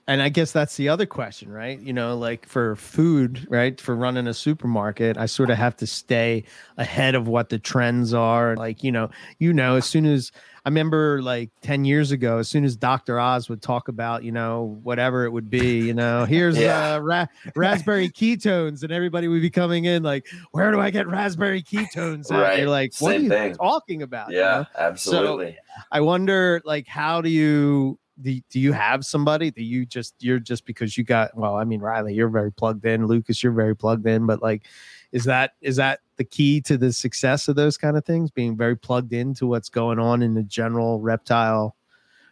and 0.07 0.21
I 0.21 0.29
guess 0.29 0.51
that's 0.51 0.75
the 0.75 0.89
other 0.89 1.05
question, 1.05 1.49
right? 1.49 1.79
You 1.79 1.93
know, 1.93 2.17
like 2.17 2.45
for 2.45 2.75
food, 2.75 3.47
right? 3.49 3.79
For 3.79 3.95
running 3.95 4.27
a 4.27 4.33
supermarket, 4.33 5.17
I 5.17 5.25
sort 5.27 5.49
of 5.49 5.57
have 5.57 5.75
to 5.77 5.87
stay 5.87 6.43
ahead 6.77 7.15
of 7.15 7.27
what 7.27 7.49
the 7.49 7.57
trends 7.59 8.13
are. 8.13 8.55
Like, 8.55 8.83
you 8.83 8.91
know, 8.91 9.09
you 9.39 9.53
know, 9.53 9.75
as 9.77 9.85
soon 9.85 10.05
as 10.05 10.31
I 10.65 10.69
remember 10.69 11.21
like 11.21 11.51
10 11.61 11.85
years 11.85 12.11
ago, 12.11 12.37
as 12.37 12.49
soon 12.49 12.63
as 12.65 12.75
Dr. 12.75 13.19
Oz 13.19 13.47
would 13.49 13.61
talk 13.61 13.87
about, 13.87 14.23
you 14.23 14.31
know, 14.31 14.77
whatever 14.83 15.23
it 15.25 15.31
would 15.31 15.49
be, 15.49 15.79
you 15.79 15.93
know, 15.93 16.25
here's 16.29 16.57
Yeah. 16.57 16.95
uh, 16.95 16.99
ra- 16.99 17.25
raspberry 17.55 18.09
ketones, 18.09 18.83
and 18.83 18.91
everybody 18.91 19.27
would 19.29 19.41
be 19.41 19.49
coming 19.49 19.85
in 19.85 20.03
like, 20.03 20.27
where 20.51 20.71
do 20.71 20.79
I 20.81 20.89
get 20.89 21.07
raspberry 21.07 21.61
ketones? 21.63 22.29
at? 22.31 22.41
Right. 22.41 22.59
You're 22.59 22.69
like, 22.69 22.93
what 22.99 23.11
Same 23.11 23.21
are 23.21 23.23
you 23.23 23.29
thing. 23.29 23.55
talking 23.55 24.01
about? 24.01 24.31
you 24.31 24.37
yeah, 24.39 24.43
know? 24.59 24.65
absolutely. 24.77 25.57
I 25.91 26.01
wonder, 26.01 26.61
like, 26.65 26.87
how 26.87 27.21
do 27.21 27.29
you 27.29 27.99
do? 28.21 28.39
Do 28.49 28.59
you 28.59 28.71
have 28.73 29.05
somebody? 29.05 29.51
Do 29.51 29.63
you 29.63 29.85
just 29.85 30.15
you're 30.19 30.39
just 30.39 30.65
because 30.65 30.97
you 30.97 31.03
got? 31.03 31.35
Well, 31.35 31.55
I 31.55 31.63
mean, 31.63 31.79
Riley, 31.79 32.13
you're 32.13 32.29
very 32.29 32.51
plugged 32.51 32.85
in. 32.85 33.07
Lucas, 33.07 33.41
you're 33.43 33.51
very 33.51 33.75
plugged 33.75 34.05
in. 34.07 34.25
But 34.25 34.41
like, 34.41 34.63
is 35.11 35.23
that 35.25 35.53
is 35.61 35.75
that 35.77 35.99
the 36.17 36.23
key 36.23 36.61
to 36.61 36.77
the 36.77 36.93
success 36.93 37.47
of 37.47 37.55
those 37.55 37.77
kind 37.77 37.97
of 37.97 38.05
things? 38.05 38.29
Being 38.31 38.55
very 38.55 38.75
plugged 38.77 39.13
into 39.13 39.47
what's 39.47 39.69
going 39.69 39.99
on 39.99 40.21
in 40.21 40.33
the 40.33 40.43
general 40.43 40.99
reptile 40.99 41.75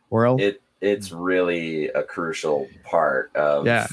world. 0.10 0.42
it 0.42 0.62
it's 0.82 1.12
really 1.12 1.88
a 1.90 2.04
crucial 2.04 2.68
part 2.84 3.34
of 3.36 3.66
Yeah. 3.66 3.88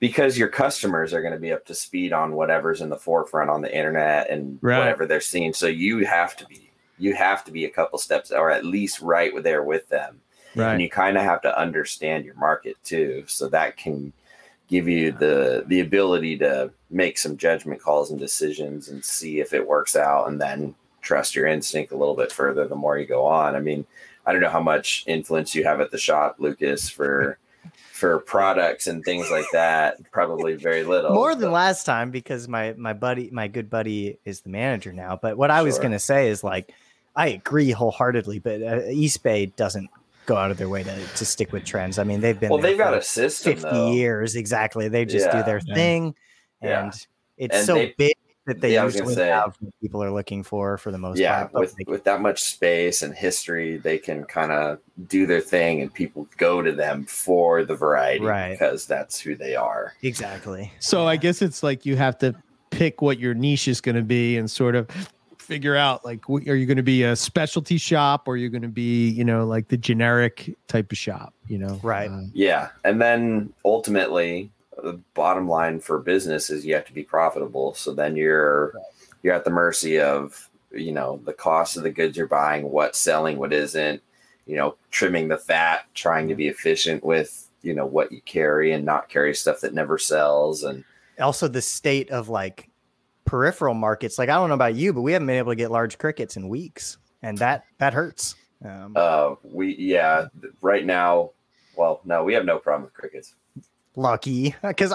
because 0.00 0.36
your 0.36 0.48
customers 0.48 1.14
are 1.14 1.22
going 1.22 1.32
to 1.32 1.38
be 1.40 1.52
up 1.52 1.64
to 1.66 1.74
speed 1.74 2.12
on 2.12 2.32
whatever's 2.34 2.80
in 2.80 2.88
the 2.88 2.96
forefront 2.96 3.48
on 3.50 3.62
the 3.62 3.74
internet 3.74 4.28
and 4.28 4.58
Right. 4.60 4.78
whatever 4.78 5.06
they're 5.06 5.20
seeing 5.20 5.54
so 5.54 5.66
you 5.68 6.04
have 6.04 6.36
to 6.36 6.46
be 6.46 6.70
you 6.98 7.14
have 7.14 7.44
to 7.44 7.50
be 7.52 7.64
a 7.64 7.70
couple 7.70 7.98
steps 7.98 8.30
or 8.30 8.50
at 8.50 8.64
least 8.64 9.00
right 9.00 9.32
there 9.42 9.62
with 9.62 9.88
them 9.88 10.20
and 10.56 10.82
you 10.82 10.88
kind 10.88 11.16
of 11.16 11.22
have 11.22 11.42
to 11.42 11.58
understand 11.58 12.24
your 12.24 12.34
market 12.34 12.76
too 12.84 13.24
so 13.26 13.48
that 13.48 13.76
can 13.76 14.12
give 14.68 14.88
you 14.88 15.12
the 15.12 15.64
the 15.66 15.80
ability 15.80 16.36
to 16.38 16.70
make 16.90 17.18
some 17.18 17.36
judgment 17.36 17.80
calls 17.80 18.10
and 18.10 18.18
decisions 18.18 18.88
and 18.88 19.04
see 19.04 19.40
if 19.40 19.52
it 19.52 19.66
works 19.66 19.96
out 19.96 20.28
and 20.28 20.40
then 20.40 20.74
trust 21.00 21.34
your 21.34 21.46
instinct 21.46 21.92
a 21.92 21.96
little 21.96 22.14
bit 22.14 22.32
further 22.32 22.66
the 22.66 22.76
more 22.76 22.98
you 22.98 23.06
go 23.06 23.24
on 23.24 23.54
i 23.56 23.60
mean 23.60 23.84
i 24.24 24.32
don't 24.32 24.40
know 24.40 24.48
how 24.48 24.62
much 24.62 25.04
influence 25.06 25.54
you 25.54 25.64
have 25.64 25.80
at 25.80 25.90
the 25.90 25.98
shop 25.98 26.36
lucas 26.38 26.88
for 26.88 27.38
for 27.92 28.18
products 28.18 28.88
and 28.88 29.04
things 29.04 29.30
like 29.30 29.44
that 29.52 29.96
probably 30.10 30.54
very 30.56 30.82
little 30.82 31.14
More 31.14 31.34
than 31.36 31.50
but- 31.50 31.54
last 31.54 31.84
time 31.84 32.10
because 32.10 32.48
my 32.48 32.74
my 32.76 32.92
buddy, 32.92 33.30
my 33.30 33.46
good 33.46 33.70
buddy, 33.70 34.18
is 34.24 34.40
the 34.40 34.48
manager 34.48 34.92
now. 34.92 35.20
But 35.22 35.36
what 35.36 35.52
I 35.52 35.62
was 35.62 35.78
gonna 35.78 36.00
say 36.00 36.28
is 36.28 36.42
like, 36.42 36.72
I 37.14 37.28
agree 37.28 37.70
wholeheartedly. 37.70 38.40
But 38.40 38.60
uh, 38.60 38.80
East 38.88 39.22
Bay 39.22 39.46
doesn't 39.46 39.88
go 40.26 40.36
out 40.36 40.50
of 40.50 40.56
their 40.56 40.68
way 40.68 40.82
to, 40.82 41.06
to 41.16 41.24
stick 41.24 41.52
with 41.52 41.64
trends. 41.64 41.98
I 41.98 42.04
mean, 42.04 42.20
they've 42.20 42.38
been 42.38 42.50
well 42.50 42.58
there 42.60 42.70
they've 42.70 42.78
got 42.78 42.94
a 42.94 43.02
system 43.02 43.54
50 43.54 43.68
though. 43.68 43.92
years 43.92 44.36
exactly. 44.36 44.88
They 44.88 45.04
just 45.04 45.26
Yeah. 45.26 45.38
do 45.38 45.42
their 45.44 45.60
thing, 45.60 46.14
Yeah. 46.62 46.84
and 46.84 47.06
it's 47.36 47.56
And 47.56 47.66
so 47.66 47.74
they- 47.74 47.94
big 47.98 48.14
that 48.46 48.60
they 48.60 48.74
Yeah, 48.74 48.82
I 48.82 48.84
was 48.84 48.94
gonna 48.94 49.04
usually 49.10 49.24
say. 49.24 49.28
have 49.28 49.54
what 49.60 49.72
people 49.80 50.02
are 50.02 50.10
looking 50.10 50.42
for 50.42 50.76
for 50.76 50.90
the 50.90 50.98
most 50.98 51.16
yeah 51.18 51.42
part. 51.42 51.52
But, 51.52 51.60
with 51.60 51.74
with 51.86 52.04
that 52.04 52.20
much 52.20 52.42
space 52.42 53.02
and 53.02 53.14
history 53.14 53.76
they 53.76 53.98
can 53.98 54.24
kind 54.24 54.50
of 54.50 54.78
do 55.06 55.26
their 55.26 55.40
thing 55.40 55.80
and 55.80 55.94
people 55.94 56.26
go 56.38 56.60
to 56.60 56.72
them 56.72 57.04
for 57.04 57.64
the 57.64 57.76
variety 57.76 58.24
Right. 58.24 58.50
because 58.50 58.84
that's 58.86 59.20
who 59.20 59.36
they 59.36 59.54
are 59.54 59.92
exactly. 60.02 60.72
So 60.80 61.06
I 61.06 61.14
guess 61.16 61.40
it's 61.40 61.62
like 61.62 61.86
you 61.86 61.94
have 61.96 62.18
to 62.18 62.34
pick 62.70 63.00
what 63.00 63.20
your 63.20 63.32
niche 63.34 63.68
is 63.68 63.80
going 63.80 63.94
to 63.96 64.02
be 64.02 64.36
and 64.36 64.50
sort 64.50 64.74
of 64.74 64.88
figure 65.42 65.76
out 65.76 66.04
like 66.04 66.24
wh- 66.24 66.48
are 66.48 66.54
you 66.54 66.66
going 66.66 66.76
to 66.76 66.82
be 66.82 67.02
a 67.02 67.16
specialty 67.16 67.78
shop 67.78 68.26
or 68.26 68.34
are 68.34 68.36
you're 68.36 68.50
going 68.50 68.62
to 68.62 68.68
be 68.68 69.10
you 69.10 69.24
know 69.24 69.44
like 69.44 69.68
the 69.68 69.76
generic 69.76 70.56
type 70.68 70.90
of 70.92 70.98
shop 70.98 71.34
you 71.48 71.58
know 71.58 71.78
Right. 71.82 72.10
Uh, 72.10 72.22
yeah 72.32 72.70
and 72.84 73.00
then 73.00 73.52
ultimately 73.64 74.50
the 74.82 74.98
bottom 75.14 75.48
line 75.48 75.80
for 75.80 75.98
business 75.98 76.50
is 76.50 76.64
you 76.64 76.74
have 76.74 76.86
to 76.86 76.94
be 76.94 77.02
profitable 77.02 77.74
so 77.74 77.92
then 77.92 78.16
you're 78.16 78.72
you're 79.22 79.34
at 79.34 79.44
the 79.44 79.50
mercy 79.50 80.00
of 80.00 80.48
you 80.72 80.92
know 80.92 81.20
the 81.24 81.32
cost 81.32 81.76
of 81.76 81.82
the 81.82 81.90
goods 81.90 82.16
you're 82.16 82.26
buying, 82.26 82.70
what's 82.70 82.98
selling, 82.98 83.38
what 83.38 83.52
isn't. 83.52 84.02
You 84.46 84.56
know, 84.56 84.74
trimming 84.90 85.28
the 85.28 85.38
fat, 85.38 85.86
trying 85.94 86.28
to 86.28 86.34
be 86.34 86.48
efficient 86.48 87.04
with 87.04 87.48
you 87.62 87.74
know 87.74 87.86
what 87.86 88.10
you 88.10 88.20
carry 88.22 88.72
and 88.72 88.84
not 88.84 89.08
carry 89.08 89.34
stuff 89.34 89.60
that 89.60 89.72
never 89.72 89.96
sells 89.96 90.64
and 90.64 90.82
also 91.20 91.46
the 91.46 91.62
state 91.62 92.10
of 92.10 92.28
like 92.28 92.68
peripheral 93.32 93.72
markets 93.72 94.18
like 94.18 94.28
i 94.28 94.34
don't 94.34 94.50
know 94.50 94.54
about 94.54 94.74
you 94.74 94.92
but 94.92 95.00
we 95.00 95.10
haven't 95.10 95.26
been 95.26 95.38
able 95.38 95.50
to 95.52 95.56
get 95.56 95.70
large 95.70 95.96
crickets 95.96 96.36
in 96.36 96.50
weeks 96.50 96.98
and 97.22 97.38
that 97.38 97.64
that 97.78 97.94
hurts. 97.94 98.34
Um, 98.62 98.92
uh 98.94 99.36
we 99.42 99.74
yeah 99.78 100.26
right 100.60 100.84
now 100.84 101.30
well 101.74 102.02
no 102.04 102.24
we 102.24 102.34
have 102.34 102.44
no 102.44 102.58
problem 102.58 102.82
with 102.84 102.92
crickets. 102.92 103.34
Lucky 103.96 104.54
because 104.62 104.92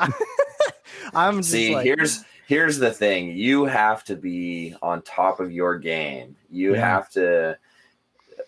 i'm 1.15 1.41
see 1.41 1.73
like, 1.73 1.83
here's 1.83 2.25
here's 2.45 2.77
the 2.77 2.91
thing 2.91 3.35
you 3.35 3.65
have 3.65 4.03
to 4.03 4.15
be 4.15 4.75
on 4.83 5.01
top 5.01 5.39
of 5.39 5.51
your 5.51 5.79
game. 5.79 6.35
You 6.51 6.75
Yeah. 6.75 6.81
have 6.81 7.09
to 7.13 7.57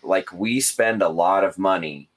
like 0.04 0.32
we 0.32 0.60
spend 0.60 1.02
a 1.02 1.10
lot 1.10 1.44
of 1.44 1.58
money 1.58 2.10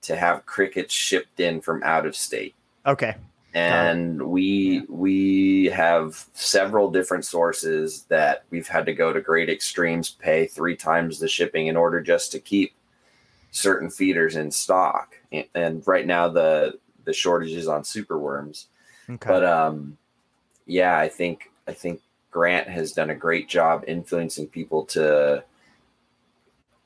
to 0.00 0.16
have 0.16 0.44
crickets 0.44 0.92
shipped 0.92 1.38
in 1.38 1.60
from 1.60 1.84
out 1.84 2.04
of 2.04 2.16
state. 2.16 2.56
Okay 2.84 3.14
and 3.54 4.22
we 4.22 4.82
we 4.88 5.66
have 5.66 6.26
several 6.32 6.90
different 6.90 7.24
sources 7.24 8.04
that 8.04 8.44
we've 8.50 8.68
had 8.68 8.86
to 8.86 8.94
go 8.94 9.12
to 9.12 9.20
great 9.20 9.50
extremes 9.50 10.10
pay 10.10 10.46
three 10.46 10.76
times 10.76 11.18
the 11.18 11.28
shipping 11.28 11.66
in 11.66 11.76
order 11.76 12.00
just 12.00 12.32
to 12.32 12.40
keep 12.40 12.72
certain 13.50 13.90
feeders 13.90 14.36
in 14.36 14.50
stock. 14.50 15.14
And, 15.54 15.86
right 15.86 16.06
now 16.06 16.28
the 16.28 16.78
the 17.04 17.12
shortage 17.12 17.52
is 17.52 17.68
on 17.68 17.82
superworms. 17.82 18.66
Okay. 19.08 19.28
But 19.28 19.44
um 19.44 19.98
yeah 20.66 20.96
i 20.96 21.08
think 21.08 21.50
i 21.66 21.72
think 21.72 22.00
grant 22.30 22.68
has 22.68 22.92
done 22.92 23.10
a 23.10 23.14
great 23.14 23.48
job 23.48 23.84
influencing 23.86 24.46
people 24.46 24.84
to 24.84 25.42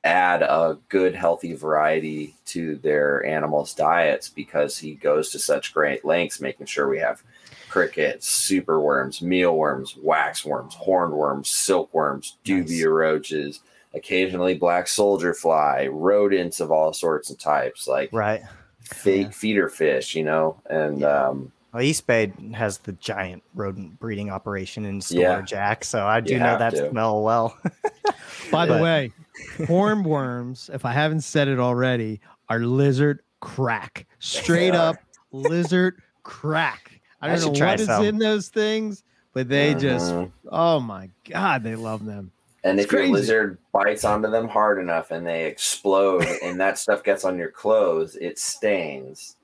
add 0.06 0.42
a 0.42 0.78
good 0.88 1.14
healthy 1.14 1.52
variety 1.54 2.34
to 2.46 2.76
their 2.76 3.24
animals 3.26 3.74
diets 3.74 4.28
because 4.28 4.78
he 4.78 4.94
goes 4.94 5.30
to 5.30 5.38
such 5.38 5.74
great 5.74 6.04
lengths 6.04 6.40
making 6.40 6.66
sure 6.66 6.88
we 6.88 6.98
have 6.98 7.22
crickets 7.68 8.48
superworms 8.48 9.20
mealworms 9.20 9.94
waxworms 9.94 10.74
hornworms 10.76 11.46
silkworms 11.46 12.36
dubia 12.44 12.88
roaches 12.90 13.60
occasionally 13.94 14.54
black 14.54 14.86
soldier 14.86 15.34
fly 15.34 15.86
rodents 15.88 16.60
of 16.60 16.70
all 16.70 16.92
sorts 16.92 17.28
and 17.30 17.38
types 17.40 17.88
like 17.88 18.08
right. 18.12 18.42
fake 18.80 19.32
feeder 19.34 19.68
fish 19.68 20.14
you 20.14 20.22
know? 20.24 20.56
And 20.70 21.02
um 21.02 21.52
well 21.72 21.82
east 21.82 22.06
bay 22.06 22.32
has 22.54 22.78
the 22.78 22.92
giant 22.92 23.42
rodent 23.54 23.98
breeding 23.98 24.30
operation 24.30 24.84
in 24.84 25.00
store 25.00 25.20
Yeah. 25.20 25.42
jack 25.42 25.82
so 25.84 26.06
i 26.06 26.20
do 26.20 26.34
You 26.34 26.38
know 26.38 26.56
that 26.58 26.70
to. 26.74 26.90
smell 26.90 27.22
well. 27.22 27.56
By 28.52 28.64
the 28.66 28.78
way, 28.78 29.12
hornworms, 29.58 30.72
if 30.74 30.84
I 30.84 30.92
haven't 30.92 31.22
said 31.22 31.48
it 31.48 31.58
already, 31.58 32.20
are 32.48 32.60
lizard 32.60 33.20
crack. 33.40 34.06
Straight 34.18 34.74
up 34.74 34.96
lizard 35.32 36.00
crack. 36.22 37.00
I 37.20 37.26
I 37.26 37.30
don't 37.30 37.40
should 37.40 37.52
know 37.52 37.58
try 37.58 37.70
what 37.72 37.80
is 37.80 37.86
some. 37.86 38.04
in 38.04 38.18
those 38.18 38.48
things, 38.48 39.02
but 39.32 39.48
they 39.48 39.74
just 39.74 40.12
Mhm. 40.12 40.30
oh 40.50 40.80
my 40.80 41.10
god, 41.28 41.62
they 41.62 41.76
love 41.76 42.04
them. 42.04 42.30
And 42.64 42.78
It's 42.80 42.86
if 42.86 42.92
your 42.92 43.06
lizard 43.08 43.58
bites 43.72 44.04
onto 44.04 44.28
them 44.30 44.48
hard 44.48 44.78
enough 44.80 45.10
and 45.12 45.26
they 45.26 45.44
explode 45.46 46.26
and 46.42 46.58
that 46.60 46.78
stuff 46.78 47.02
gets 47.04 47.24
on 47.24 47.38
your 47.38 47.50
clothes, 47.50 48.16
it 48.16 48.38
stains. 48.38 49.36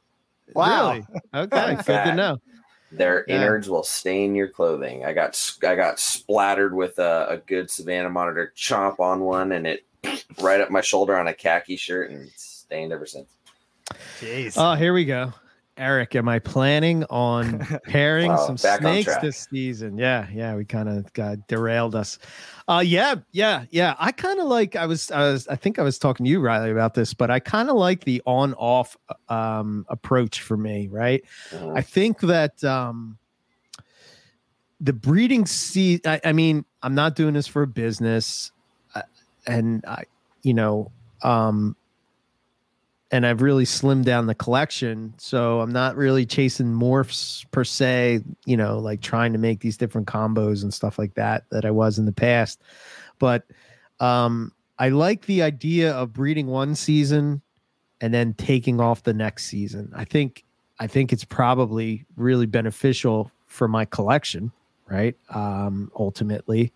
Wow. 0.55 0.93
Really? 0.93 1.07
Okay, 1.35 1.75
good 1.77 2.05
to 2.05 2.15
know. 2.15 2.39
Their 2.93 3.25
Yeah. 3.27 3.37
innards 3.37 3.69
will 3.71 3.83
stain 3.83 4.35
your 4.35 4.49
clothing. 4.49 5.05
I 5.05 5.13
got 5.13 5.41
I 5.65 5.75
got 5.75 5.99
splattered 5.99 6.75
with 6.75 6.99
a, 6.99 7.27
a 7.31 7.37
good 7.39 7.71
Savannah 7.71 8.11
monitor 8.11 8.53
chomp 8.57 9.01
on 9.01 9.21
one 9.21 9.53
and 9.53 9.67
it 9.67 9.85
right 10.41 10.61
up 10.61 10.71
my 10.71 10.81
shoulder 10.83 11.17
on 11.17 11.29
a 11.29 11.33
khaki 11.35 11.77
shirt 11.77 12.11
and 12.11 12.31
stained 12.37 12.93
ever 12.93 13.07
since. 13.07 13.31
jeez 14.21 14.55
Oh, 14.57 14.75
here 14.75 14.93
we 14.93 15.05
go. 15.05 15.33
Eric, 15.79 16.15
am 16.15 16.29
I 16.29 16.39
planning 16.39 17.05
on 17.05 17.59
pairing 17.87 18.33
Wow, 18.33 18.47
some 18.47 18.57
snakes 18.57 19.17
this 19.17 19.49
season? 19.51 19.97
Yeah, 19.97 20.27
yeah, 20.33 20.55
we 20.55 20.65
kind 20.65 20.89
of 20.89 21.11
got 21.15 21.47
derailed 21.49 21.95
us. 21.95 22.19
Uh 22.69 22.83
yeah, 22.85 23.17
yeah, 23.33 23.65
yeah. 23.71 23.95
I 23.99 24.13
kind 24.13 24.39
of 24.39 24.47
like 24.47 24.77
I 24.77 24.87
was 24.87 25.11
I 25.11 25.31
was 25.31 25.49
I 25.49 25.57
think 25.57 25.79
I 25.79 25.83
was 25.83 25.99
talking 25.99 26.25
to 26.25 26.31
you 26.31 26.41
Riley 26.41 26.71
about 26.71 26.95
this, 26.95 27.15
but 27.15 27.31
I 27.31 27.41
kind 27.41 27.71
of 27.71 27.77
like 27.77 28.05
the 28.05 28.23
on 28.27 28.55
off 28.55 28.97
um 29.29 29.87
approach 29.89 30.43
for 30.43 30.57
me, 30.57 30.89
right? 30.89 31.23
Mhm. 31.51 31.77
I 31.77 31.83
think 31.83 32.21
that 32.21 32.63
um 32.63 33.19
the 34.83 34.93
breeding 34.93 35.47
season. 35.47 36.03
I, 36.05 36.21
I 36.25 36.33
mean, 36.33 36.65
I'm 36.83 36.95
not 36.95 37.15
doing 37.15 37.35
this 37.35 37.47
for 37.47 37.65
business, 37.67 38.51
uh, 38.95 39.03
and 39.47 39.85
I, 39.87 40.05
you 40.43 40.55
know, 40.55 40.91
um, 41.23 41.77
and 43.13 43.27
I've 43.27 43.43
really 43.43 43.65
slimmed 43.67 44.05
down 44.05 44.27
the 44.27 44.35
collection, 44.35 45.15
so 45.19 45.61
I'm 45.61 45.71
not 45.71 45.97
really 45.97 46.25
chasing 46.27 46.75
morphs 46.75 47.45
per 47.51 47.63
se. 47.63 48.23
You 48.47 48.57
know, 48.57 48.79
like 48.79 49.03
trying 49.03 49.33
to 49.35 49.39
make 49.39 49.61
these 49.61 49.77
different 49.77 50.09
combos 50.09 50.63
and 50.63 50.73
stuff 50.73 50.99
like 50.99 51.15
that 51.15 51.45
that 51.51 51.65
I 51.65 51.71
was 51.71 51.99
in 51.99 52.07
the 52.07 52.13
past, 52.13 52.61
but 53.19 53.45
um, 54.01 54.53
I 54.79 54.89
like 54.89 55.27
the 55.27 55.43
idea 55.43 55.93
of 55.93 56.13
breeding 56.13 56.49
one 56.49 56.75
season 56.75 57.43
and 58.01 58.13
then 58.13 58.35
taking 58.35 58.81
off 58.81 59.05
the 59.05 59.15
next 59.15 59.45
season. 59.45 59.93
I 59.95 60.05
think 60.05 60.45
I 60.81 60.87
think 60.89 61.13
it's 61.13 61.25
probably 61.25 62.05
really 62.17 62.47
beneficial 62.47 63.31
for 63.47 63.69
my 63.69 63.85
collection, 63.85 64.51
right? 64.89 65.15
Um, 65.31 65.93
ultimately, 65.97 66.73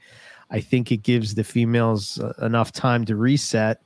I 0.51 0.61
think 0.61 0.93
it 0.93 0.99
gives 0.99 1.35
the 1.35 1.43
females 1.43 2.21
uh, 2.21 2.33
enough 2.45 2.71
time 2.71 3.05
to 3.07 3.17
reset. 3.17 3.83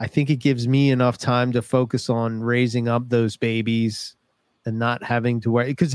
I 0.00 0.06
think 0.06 0.30
it 0.30 0.36
gives 0.36 0.66
me 0.66 0.90
enough 0.90 1.18
time 1.18 1.52
to 1.52 1.62
focus 1.62 2.10
on 2.10 2.42
raising 2.42 2.88
up 2.88 3.08
those 3.08 3.36
babies 3.36 4.16
and 4.66 4.78
not 4.78 5.02
having 5.02 5.40
to 5.42 5.50
worry 5.50 5.66
because 5.66 5.94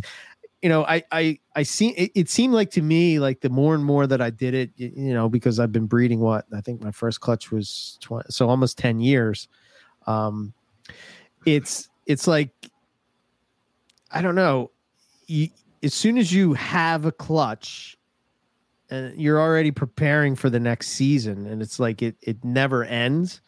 you 0.61 0.69
know 0.69 0.85
I 0.85 1.03
I 1.11 1.39
I 1.55 1.63
see 1.63 1.89
it, 1.89 2.11
it 2.15 2.29
seemed 2.29 2.53
like 2.53 2.71
to 2.71 2.81
me 2.81 3.19
like 3.19 3.41
the 3.41 3.49
more 3.49 3.75
and 3.75 3.83
more 3.83 4.07
that 4.07 4.21
I 4.21 4.29
did 4.29 4.53
it 4.53 4.71
y- 4.79 4.91
you 4.95 5.13
know 5.13 5.27
because 5.29 5.59
I've 5.59 5.71
been 5.71 5.87
breeding 5.87 6.19
what 6.19 6.45
I 6.55 6.61
think 6.61 6.81
my 6.81 6.91
first 6.91 7.21
clutch 7.21 7.51
was 7.51 7.97
20 8.01 8.27
so 8.29 8.47
almost 8.49 8.77
10 8.77 8.99
years 8.99 9.47
um 10.07 10.53
it's 11.45 11.89
it's 12.05 12.27
like 12.27 12.51
I 14.11 14.21
don't 14.21 14.35
know. 14.35 14.71
You, 15.27 15.49
as 15.83 15.93
soon 15.93 16.17
as 16.17 16.33
you 16.33 16.53
have 16.53 17.05
a 17.05 17.11
clutch, 17.11 17.97
and 18.89 19.15
you're 19.19 19.39
already 19.39 19.71
preparing 19.71 20.35
for 20.35 20.49
the 20.49 20.59
next 20.59 20.89
season, 20.89 21.45
and 21.45 21.61
it's 21.61 21.79
like 21.79 22.01
it 22.01 22.15
it 22.21 22.43
never 22.43 22.83
ends. 22.83 23.41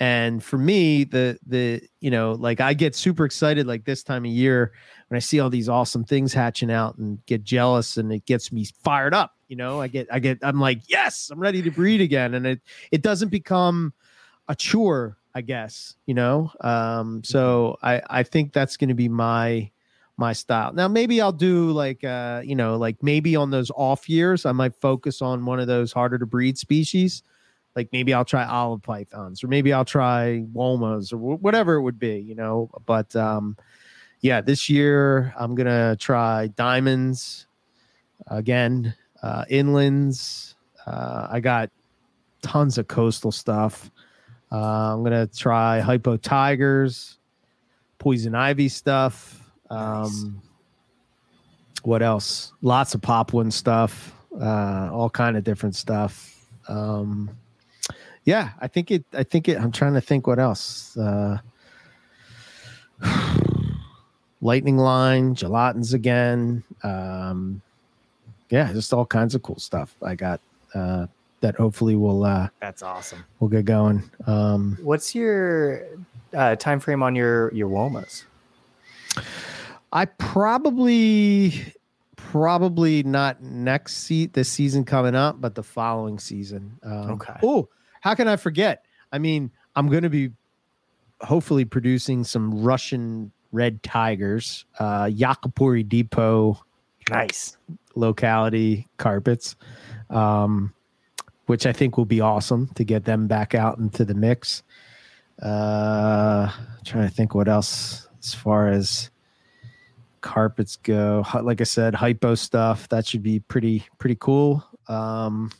And 0.00 0.42
for 0.42 0.58
me, 0.58 1.04
the 1.04 1.38
the 1.46 1.82
you 2.00 2.10
know 2.10 2.32
like 2.32 2.60
I 2.60 2.74
get 2.74 2.94
super 2.94 3.24
excited 3.24 3.66
like 3.66 3.84
this 3.84 4.02
time 4.02 4.24
of 4.24 4.30
year 4.30 4.72
when 5.08 5.16
I 5.16 5.20
see 5.20 5.38
all 5.38 5.50
these 5.50 5.68
awesome 5.68 6.04
things 6.04 6.32
hatching 6.32 6.70
out 6.72 6.96
and 6.98 7.24
get 7.26 7.44
jealous, 7.44 7.96
and 7.96 8.12
it 8.12 8.24
gets 8.26 8.50
me 8.50 8.66
fired 8.82 9.14
up. 9.14 9.36
You 9.48 9.56
know, 9.56 9.80
I 9.80 9.88
get 9.88 10.08
I 10.10 10.18
get 10.18 10.38
I'm 10.42 10.58
like 10.60 10.80
yes, 10.88 11.30
I'm 11.30 11.38
ready 11.38 11.62
to 11.62 11.70
breed 11.70 12.00
again, 12.00 12.34
and 12.34 12.46
it 12.46 12.60
it 12.90 13.02
doesn't 13.02 13.28
become 13.28 13.92
a 14.48 14.54
chore 14.54 15.16
i 15.34 15.40
guess 15.40 15.94
you 16.06 16.14
know? 16.14 16.50
Um 16.60 17.22
so 17.24 17.78
i 17.82 18.02
i 18.08 18.22
think 18.22 18.52
that's 18.52 18.76
going 18.76 18.88
to 18.88 18.94
be 18.94 19.08
my 19.08 19.70
my 20.18 20.32
style. 20.32 20.72
Now 20.72 20.88
maybe 20.88 21.20
i'll 21.20 21.32
do 21.32 21.70
like 21.70 22.04
uh 22.04 22.42
you 22.44 22.54
know 22.54 22.76
like 22.76 23.02
maybe 23.02 23.34
on 23.34 23.50
those 23.50 23.70
off 23.76 24.08
years 24.08 24.44
i 24.44 24.52
might 24.52 24.74
focus 24.80 25.22
on 25.22 25.44
one 25.46 25.58
of 25.58 25.66
those 25.66 25.92
harder 25.92 26.18
to 26.18 26.26
breed 26.26 26.58
species 26.58 27.22
like 27.76 27.88
maybe 27.92 28.12
i'll 28.12 28.24
try 28.24 28.44
olive 28.44 28.82
pythons 28.82 29.42
or 29.42 29.48
maybe 29.48 29.72
i'll 29.72 29.84
try 29.84 30.44
womas 30.54 31.12
or 31.12 31.16
wh- 31.16 31.42
whatever 31.42 31.74
it 31.74 31.82
would 31.82 31.98
be 31.98 32.18
you 32.18 32.34
know 32.34 32.70
but 32.86 33.14
um 33.16 33.56
yeah 34.20 34.40
this 34.40 34.68
year 34.68 35.32
i'm 35.38 35.54
gonna 35.54 35.96
try 35.96 36.46
diamonds 36.48 37.46
again 38.28 38.94
uh 39.22 39.44
inlands 39.50 40.54
uh 40.86 41.28
i 41.30 41.40
got 41.40 41.70
tons 42.42 42.78
of 42.78 42.88
coastal 42.88 43.32
stuff 43.32 43.90
uh, 44.50 44.92
I'm 44.92 45.02
gonna 45.02 45.26
try 45.28 45.80
hypo 45.80 46.18
tigers, 46.18 47.18
poison 47.98 48.34
ivy 48.34 48.68
stuff. 48.68 49.50
Um, 49.70 50.42
What 51.84 52.02
else? 52.02 52.52
Lots 52.60 52.94
of 52.94 53.00
Papuan 53.00 53.50
stuff. 53.50 54.14
Uh, 54.38 54.90
all 54.92 55.08
kind 55.08 55.38
of 55.38 55.44
different 55.44 55.74
stuff. 55.74 56.36
Um, 56.68 57.30
yeah, 58.24 58.50
I 58.60 58.68
think 58.68 58.90
it. 58.90 59.04
I 59.12 59.22
think 59.22 59.48
it. 59.48 59.58
I'm 59.58 59.72
trying 59.72 59.94
to 59.94 60.00
think 60.00 60.26
what 60.26 60.38
else. 60.38 60.96
Uh, 60.96 61.38
lightning 64.40 64.76
line, 64.78 65.34
gelatins 65.34 65.94
again. 65.94 66.62
Um, 66.82 67.62
yeah, 68.50 68.72
just 68.72 68.92
all 68.92 69.06
kinds 69.06 69.34
of 69.34 69.42
cool 69.42 69.58
stuff. 69.58 69.94
I 70.02 70.14
got 70.14 70.40
uh, 70.74 71.06
that. 71.40 71.56
Hopefully, 71.56 71.96
will 71.96 72.24
uh, 72.24 72.48
that's 72.60 72.82
awesome 72.82 73.24
we'll 73.40 73.50
get 73.50 73.64
going. 73.64 74.02
Um, 74.26 74.78
what's 74.82 75.14
your 75.14 75.86
uh, 76.34 76.56
time 76.56 76.80
frame 76.80 77.02
on 77.02 77.14
your 77.14 77.52
your 77.54 77.68
womas 77.68 78.24
I 79.92 80.06
probably 80.06 81.74
probably 82.16 83.02
not 83.02 83.42
next 83.42 83.96
seat 83.96 84.32
this 84.32 84.48
season 84.48 84.84
coming 84.84 85.14
up, 85.14 85.40
but 85.40 85.54
the 85.54 85.62
following 85.62 86.18
season. 86.18 86.78
Um, 86.82 87.10
Okay. 87.12 87.34
Oh, 87.42 87.68
how 88.02 88.14
can 88.14 88.28
I 88.28 88.36
forget? 88.36 88.84
I 89.10 89.18
mean, 89.18 89.50
I'm 89.74 89.88
going 89.88 90.02
to 90.02 90.10
be 90.10 90.30
hopefully 91.22 91.64
producing 91.64 92.24
some 92.24 92.62
Russian 92.62 93.32
red 93.52 93.82
tigers, 93.82 94.64
uh, 94.78 95.04
Yakapuri 95.04 95.88
Depot 95.88 96.60
Nice. 97.10 97.56
locality 97.94 98.86
carpets, 98.96 99.56
um, 100.10 100.72
which 101.46 101.64
I 101.66 101.72
think 101.72 101.96
will 101.96 102.04
be 102.04 102.20
awesome 102.20 102.68
to 102.74 102.84
get 102.84 103.04
them 103.04 103.26
back 103.26 103.54
out 103.54 103.78
into 103.78 104.04
the 104.04 104.14
mix. 104.14 104.62
Uh, 105.40 106.50
trying 106.84 107.08
to 107.08 107.14
think 107.14 107.34
what 107.34 107.48
else 107.48 108.08
as 108.22 108.34
far 108.34 108.68
as 108.68 109.10
carpets 110.20 110.76
go. 110.76 111.24
Like 111.42 111.60
I 111.60 111.64
said, 111.64 111.94
hypo 111.94 112.34
stuff 112.36 112.88
that 112.90 113.06
should 113.06 113.22
be 113.22 113.40
pretty 113.40 113.84
pretty 113.98 114.16
cool. 114.20 114.64
Um, 114.88 115.50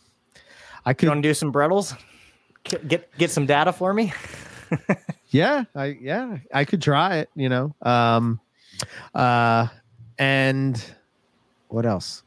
I 0.84 0.90
You 0.90 0.94
could, 0.94 1.08
want 1.08 1.22
to 1.22 1.28
do 1.28 1.34
some 1.34 1.52
Bredlis? 1.52 1.96
K- 2.64 2.78
Get 2.86 3.16
get 3.18 3.30
some 3.30 3.46
data 3.46 3.72
for 3.72 3.92
me. 3.92 4.12
yeah, 5.30 5.64
I 5.74 5.96
yeah, 6.00 6.38
I 6.52 6.64
could 6.64 6.80
try 6.82 7.16
it. 7.18 7.30
You 7.34 7.48
know, 7.48 7.74
um, 7.82 8.40
uh, 9.14 9.68
and 10.18 10.82
what 11.68 11.86
else? 11.86 12.22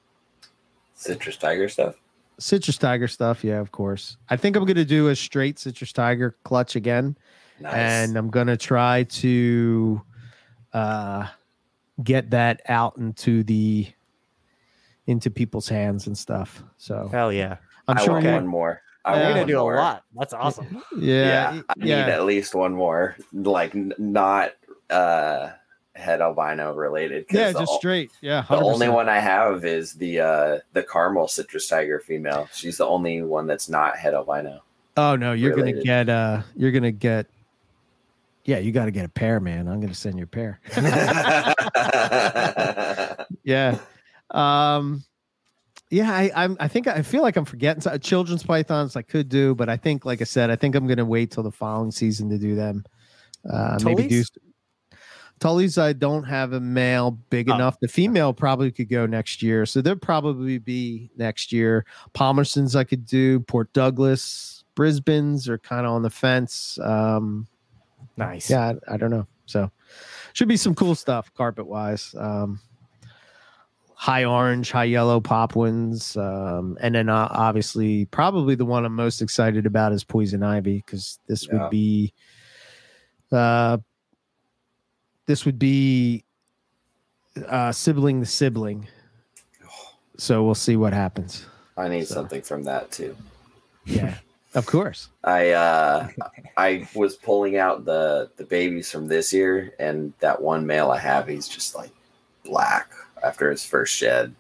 Citrus 0.95 1.37
Tiger 1.37 1.69
stuff. 1.69 1.95
Citrus 2.37 2.77
Tiger 2.77 3.07
stuff, 3.07 3.43
yeah, 3.43 3.59
of 3.59 3.71
course. 3.71 4.17
I 4.29 4.35
think 4.37 4.55
I'm 4.55 4.65
gonna 4.65 4.83
do 4.85 5.07
a 5.09 5.15
straight 5.15 5.57
Citrus 5.59 5.93
Tiger 5.93 6.35
clutch 6.43 6.75
again, 6.75 7.17
Nice. 7.59 7.73
and 7.73 8.17
I'm 8.17 8.29
gonna 8.29 8.57
try 8.57 9.03
to 9.03 10.01
uh, 10.73 11.27
get 12.03 12.31
that 12.31 12.61
out 12.67 12.97
into 12.97 13.43
the 13.43 13.87
into 15.07 15.29
people's 15.29 15.69
hands 15.69 16.07
and 16.07 16.17
stuff. 16.17 16.61
So 16.77 17.07
Hell 17.11 17.31
yeah. 17.31 17.57
I'm 17.87 17.97
I 17.97 18.03
sure 18.03 18.13
want 18.15 18.25
you, 18.25 18.31
one 18.31 18.47
more. 18.47 18.81
I 19.05 19.15
Yeah. 19.17 19.23
Want 19.23 19.35
gonna 19.35 19.47
do 19.47 19.57
more. 19.57 19.75
a 19.75 19.79
lot. 19.79 20.03
That's 20.17 20.33
awesome. 20.33 20.81
yeah, 20.97 21.53
Yeah, 21.53 21.61
I 21.69 21.73
need 21.83 21.91
at 21.91 22.25
least 22.25 22.55
one 22.55 22.73
more, 22.73 23.15
like 23.33 23.75
n- 23.75 23.93
not 23.97 24.51
uh 24.89 25.49
head 25.95 26.21
albino 26.21 26.73
related. 26.73 27.25
yeah, 27.31 27.53
just 27.53 27.71
o- 27.71 27.77
straight. 27.77 28.11
Yeah, 28.21 28.43
the 28.49 28.57
only 28.57 28.89
one 28.89 29.07
I 29.07 29.19
have 29.19 29.63
is 29.63 29.93
the 29.93 30.19
uh 30.19 30.57
the 30.73 30.83
caramel 30.83 31.27
citrus 31.27 31.67
tiger 31.67 31.99
female. 31.99 32.49
She's 32.51 32.77
the 32.77 32.85
only 32.85 33.21
one 33.21 33.47
that's 33.47 33.69
not 33.69 33.97
head 33.97 34.13
albino. 34.13 34.61
Oh 34.97 35.15
no, 35.15 35.33
you're 35.33 35.55
related. 35.55 35.73
gonna 35.75 35.83
get 35.83 36.09
uh, 36.09 36.41
you're 36.55 36.71
gonna 36.71 36.91
get. 36.91 37.27
Yeah, 38.45 38.59
you 38.59 38.71
got 38.71 38.85
to 38.85 38.91
get 38.91 39.05
a 39.05 39.09
pair, 39.09 39.39
man. 39.39 39.67
I'm 39.67 39.81
gonna 39.81 39.93
send 39.95 40.17
you 40.19 40.23
a 40.23 40.27
pair. 40.27 40.59
yeah 43.43 43.77
um 44.31 45.03
yeah 45.91 46.11
i 46.11 46.31
i'm 46.35 46.57
i 46.59 46.67
think 46.67 46.87
i 46.87 47.01
feel 47.01 47.21
like 47.21 47.35
i'm 47.35 47.45
forgetting 47.45 47.81
some 47.81 47.99
children's 47.99 48.43
pythons 48.43 48.95
i 48.95 49.01
could 49.01 49.29
do 49.29 49.53
but 49.53 49.69
i 49.69 49.77
think 49.77 50.03
like 50.05 50.19
i 50.19 50.23
said 50.23 50.49
i 50.49 50.55
think 50.55 50.73
i'm 50.75 50.87
gonna 50.87 51.05
wait 51.05 51.29
till 51.31 51.43
the 51.43 51.51
following 51.51 51.91
season 51.91 52.29
to 52.29 52.37
do 52.37 52.55
them 52.55 52.83
uh 53.49 53.77
maybe 53.83 54.07
do? 54.07 54.23
Tullies, 55.39 55.77
I 55.77 55.91
don't 55.91 56.23
have 56.23 56.53
a 56.53 56.61
male 56.61 57.11
big 57.29 57.49
Oh. 57.49 57.55
enough. 57.55 57.77
The 57.81 57.89
female 57.89 58.31
probably 58.31 58.71
could 58.71 58.87
go 58.87 59.05
next 59.05 59.43
year, 59.43 59.65
so 59.65 59.81
they'll 59.81 59.97
probably 59.97 60.59
be 60.59 61.11
next 61.17 61.51
year. 61.51 61.85
Palmerston's 62.13 62.73
I 62.73 62.85
could 62.85 63.05
do. 63.05 63.41
Port 63.41 63.71
Douglas, 63.73 64.63
Brisbane's 64.75 65.49
are 65.49 65.57
kind 65.57 65.85
of 65.85 65.91
on 65.91 66.03
the 66.03 66.09
fence. 66.09 66.79
Um, 66.81 67.47
Nice. 68.15 68.49
yeah, 68.49 68.75
I, 68.87 68.93
I 68.93 68.97
don't 68.97 69.11
know. 69.11 69.27
So 69.45 69.69
should 70.31 70.47
be 70.47 70.55
some 70.55 70.73
cool 70.73 70.95
stuff 70.95 71.29
carpet 71.33 71.67
wise. 71.67 72.15
Um, 72.17 72.61
high 73.97 74.25
orange, 74.25 74.71
high 74.71 74.83
yellow 74.83 75.19
Papuans, 75.21 76.15
um, 76.17 76.77
and 76.81 76.95
then 76.95 77.09
uh, 77.09 77.27
obviously 77.31 78.05
probably 78.05 78.53
the 78.55 78.65
one 78.65 78.85
I'm 78.85 78.93
most 78.95 79.21
excited 79.21 79.65
about 79.65 79.93
is 79.93 80.03
poison 80.03 80.43
ivy 80.43 80.83
because 80.85 81.17
this 81.27 81.47
Yeah. 81.47 81.53
would 81.63 81.69
be, 81.71 82.13
uh, 83.31 83.77
this 85.25 85.45
would 85.45 85.57
be 85.57 86.23
uh, 87.47 87.71
sibling 87.71 88.19
the 88.19 88.25
sibling. 88.25 88.87
So 90.17 90.45
we'll 90.45 90.55
see 90.55 90.77
what 90.77 90.93
happens. 90.93 91.45
I 91.75 91.89
need 91.89 92.07
So. 92.07 92.13
something 92.15 92.41
from 92.41 92.63
that 92.63 92.89
too. 92.89 93.17
Yeah, 93.83 94.15
of 94.53 94.65
course. 94.65 95.09
I 95.25 95.49
uh 95.49 96.07
I 96.55 96.87
was 96.95 97.17
pulling 97.17 97.57
out 97.57 97.83
the 97.83 98.29
the 98.37 98.45
babies 98.45 98.89
from 98.89 99.07
this 99.09 99.33
year, 99.33 99.73
and 99.77 100.13
that 100.21 100.41
one 100.41 100.65
male 100.65 100.89
I 100.89 100.99
have, 100.99 101.27
he's 101.27 101.49
just 101.49 101.75
like 101.75 101.91
black 102.45 102.89
after 103.25 103.49
his 103.49 103.65
first 103.65 103.93
shed. 103.95 104.33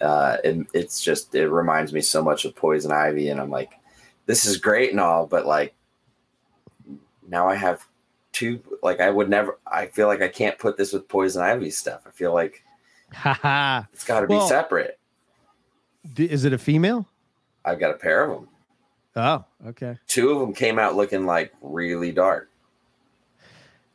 Uh, 0.00 0.36
and 0.44 0.66
it's 0.74 1.00
just 1.02 1.34
it 1.34 1.48
reminds 1.48 1.92
me 1.92 2.00
so 2.02 2.22
much 2.22 2.44
of 2.44 2.54
poison 2.54 2.92
ivy, 2.92 3.30
and 3.30 3.40
I'm 3.40 3.50
like, 3.50 3.70
this 4.26 4.44
is 4.44 4.58
great 4.58 4.90
and 4.90 5.00
all, 5.00 5.26
but 5.26 5.46
like 5.46 5.74
now 7.28 7.48
I 7.48 7.54
have 7.54 7.82
two. 8.32 8.60
Like 8.82 9.00
I 9.00 9.10
would 9.10 9.30
never. 9.30 9.58
I 9.66 9.86
feel 9.86 10.06
like 10.06 10.20
I 10.20 10.28
can't 10.28 10.58
put 10.58 10.76
this 10.76 10.92
with 10.92 11.08
poison 11.08 11.42
ivy 11.42 11.70
stuff. 11.70 12.02
I 12.06 12.10
feel 12.10 12.34
like 12.34 12.62
it's 13.24 14.04
got 14.04 14.20
to 14.20 14.26
be 14.26 14.34
Well- 14.34 14.48
separate. 14.48 14.98
D- 16.14 16.30
Is 16.30 16.44
it 16.44 16.52
a 16.52 16.58
female? 16.58 17.06
I've 17.64 17.80
got 17.80 17.90
a 17.90 17.98
pair 17.98 18.22
of 18.24 18.30
them. 18.38 18.48
Oh, 19.16 19.44
okay. 19.70 19.98
Two 20.06 20.30
of 20.30 20.38
them 20.40 20.52
came 20.52 20.78
out 20.78 20.94
looking 20.94 21.26
like 21.26 21.52
really 21.62 22.12
dark. 22.12 22.48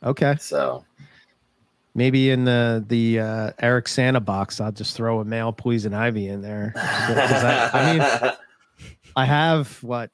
Okay. 0.02 0.36
So 0.40 0.84
Maybe 1.94 2.30
in 2.30 2.44
the 2.44 2.82
the 2.86 3.20
uh, 3.20 3.50
Eric 3.58 3.88
Santa 3.88 4.20
box, 4.20 4.60
I'll 4.60 4.72
just 4.72 4.96
throw 4.96 5.20
a 5.20 5.24
male 5.24 5.52
poison 5.52 5.92
ivy 5.92 6.28
in 6.28 6.40
there. 6.40 6.72
I, 6.74 7.70
I 7.72 7.92
mean, 7.92 8.32
I 9.16 9.24
have 9.26 9.82
what? 9.82 10.10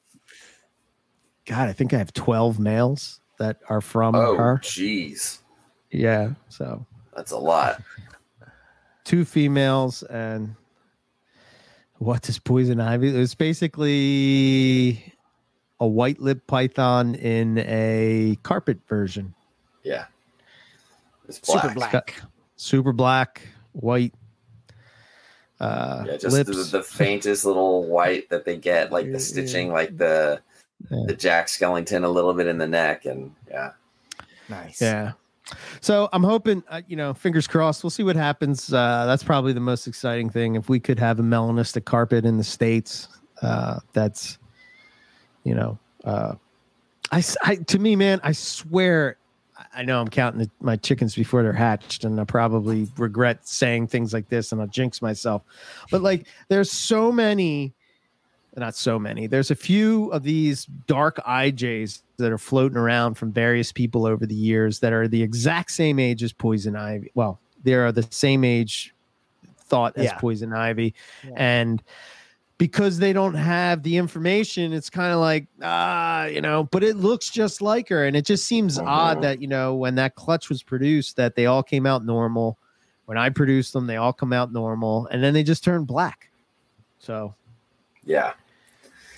God, 1.47 1.69
I 1.69 1.73
think 1.73 1.95
I 1.95 1.99
have 1.99 2.13
twelve 2.13 2.59
males 2.59 3.21
that 3.39 3.59
are 3.69 3.81
from 3.81 4.15
oh, 4.15 4.37
her. 4.37 4.59
jeez, 4.63 5.39
Yeah, 5.91 6.31
so 6.49 6.85
that's 7.15 7.31
a 7.31 7.39
lot. 7.39 7.81
two 9.05 9.25
females 9.25 10.03
and 10.03 10.57
what 11.99 12.29
is 12.29 12.39
poison 12.39 12.81
ivy? 12.81 13.09
It's 13.09 13.35
basically 13.35 15.15
a 15.81 15.87
white 15.87 16.21
lip 16.21 16.47
python 16.47 17.15
in 17.15 17.59
a 17.59 18.37
carpet 18.43 18.79
version. 18.89 19.35
Yeah, 19.85 20.07
it's 21.29 21.41
Super 21.47 21.73
black. 21.75 21.91
black. 21.93 22.15
super 22.57 22.93
black, 22.93 23.43
white. 23.73 24.15
Uh, 25.61 26.05
Yeah, 26.07 26.17
just 26.17 26.33
lips. 26.37 26.71
the, 26.71 26.79
the 26.79 26.83
faintest 26.85 27.45
little 27.45 27.85
white 27.85 28.29
that 28.31 28.45
they 28.45 28.57
get, 28.57 28.93
like 28.93 29.11
the 29.11 29.19
stitching, 29.21 29.73
like 29.73 29.97
the 29.97 30.41
Yeah. 30.91 31.05
the 31.07 31.15
Jack 31.15 31.49
Skellington 31.49 32.05
a 32.05 32.09
little 32.09 32.33
bit 32.35 32.47
in 32.47 32.59
the 32.59 32.67
neck, 32.69 33.05
and 33.07 33.35
yeah, 33.49 33.73
Nice. 34.49 34.81
Yeah. 34.81 35.13
So 35.81 36.09
I'm 36.13 36.23
hoping, 36.23 36.63
uh, 36.69 36.83
you 36.87 36.97
know, 36.97 37.13
fingers 37.15 37.47
crossed. 37.47 37.83
We'll 37.83 37.91
see 37.91 38.03
what 38.03 38.17
happens. 38.17 38.73
Uh, 38.73 39.05
that's 39.07 39.23
probably 39.25 39.53
the 39.53 39.61
most 39.61 39.87
exciting 39.87 40.29
thing. 40.31 40.55
If 40.57 40.69
we 40.69 40.79
could 40.79 40.99
have 40.99 41.19
a 41.19 41.23
melanistic 41.23 41.85
carpet 41.87 42.25
in 42.27 42.37
the 42.37 42.45
states, 42.45 43.09
uh, 43.43 43.81
that's, 43.95 44.39
you 45.45 45.55
know, 45.55 45.79
uh, 46.05 46.35
I, 47.11 47.19
s- 47.19 47.37
I- 47.43 47.57
to 47.57 47.79
me, 47.79 47.97
man, 47.97 48.21
I 48.23 48.33
swear, 48.33 49.17
I- 49.75 49.83
know 49.83 50.01
I'm 50.01 50.09
counting 50.09 50.41
the, 50.43 50.51
my 50.61 50.77
chickens 50.77 51.15
before 51.15 51.43
they're 51.43 51.53
hatched, 51.53 52.05
and 52.05 52.21
I 52.21 52.25
probably 52.25 52.89
regret 52.97 53.47
saying 53.47 53.89
things 53.89 54.13
like 54.13 54.29
this, 54.29 54.53
and 54.53 54.61
I'll 54.61 54.67
jinx 54.67 55.01
myself. 55.03 55.43
But 55.91 56.03
like, 56.03 56.27
there's 56.49 56.71
so 56.73 57.13
many, 57.13 57.73
not 58.57 58.75
so 58.75 58.99
many. 58.99 59.27
There's 59.27 59.51
a 59.51 59.55
few 59.55 60.11
of 60.13 60.23
these 60.25 60.65
dark 60.87 61.17
IJs 61.27 62.03
that 62.17 62.33
are 62.33 62.39
floating 62.39 62.77
around 62.79 63.15
from 63.15 63.31
various 63.33 63.71
people 63.73 64.07
over 64.07 64.27
the 64.27 64.35
years 64.35 64.81
that 64.81 64.93
are 64.93 65.07
the 65.07 65.23
exact 65.23 65.71
same 65.71 65.99
age 65.99 66.23
as 66.23 66.33
poison 66.33 66.75
ivy. 66.75 67.11
Well, 67.15 67.39
they 67.63 67.75
are 67.75 67.93
the 67.93 68.07
same 68.11 68.45
age 68.45 68.95
thought 69.61 69.97
as 69.97 70.05
Yeah. 70.07 70.19
poison 70.19 70.53
ivy, 70.53 70.95
Yeah. 71.25 71.31
and 71.37 71.83
because 72.59 72.99
they 72.99 73.13
don't 73.13 73.35
have 73.35 73.85
the 73.85 73.97
information, 73.97 74.73
it's 74.73 74.91
kind 74.91 75.13
of 75.13 75.21
like 75.21 75.47
ah, 75.63 76.27
you 76.27 76.41
know. 76.41 76.65
But 76.65 76.83
it 76.83 76.97
looks 76.97 77.31
just 77.31 77.63
like 77.63 77.89
her, 77.89 78.05
and 78.05 78.17
it 78.17 78.27
just 78.27 78.47
seems 78.47 78.79
Mhm. 78.79 78.87
odd 78.87 79.23
that 79.23 79.41
you 79.41 79.49
know 79.49 79.75
when 79.75 79.95
that 79.95 80.17
clutch 80.17 80.49
was 80.49 80.63
produced, 80.63 81.17
that 81.17 81.37
they 81.37 81.47
all 81.47 81.63
came 81.63 81.87
out 81.87 82.05
normal. 82.05 82.59
When 83.07 83.17
I 83.17 83.31
produced 83.31 83.73
them, 83.73 83.87
they 83.87 83.97
all 83.97 84.13
come 84.13 84.33
out 84.33 84.53
normal, 84.53 85.07
and 85.07 85.23
then 85.23 85.33
they 85.33 85.43
just 85.43 85.65
turn 85.65 85.85
black. 85.85 86.31
So 86.99 87.35
yeah. 88.05 88.33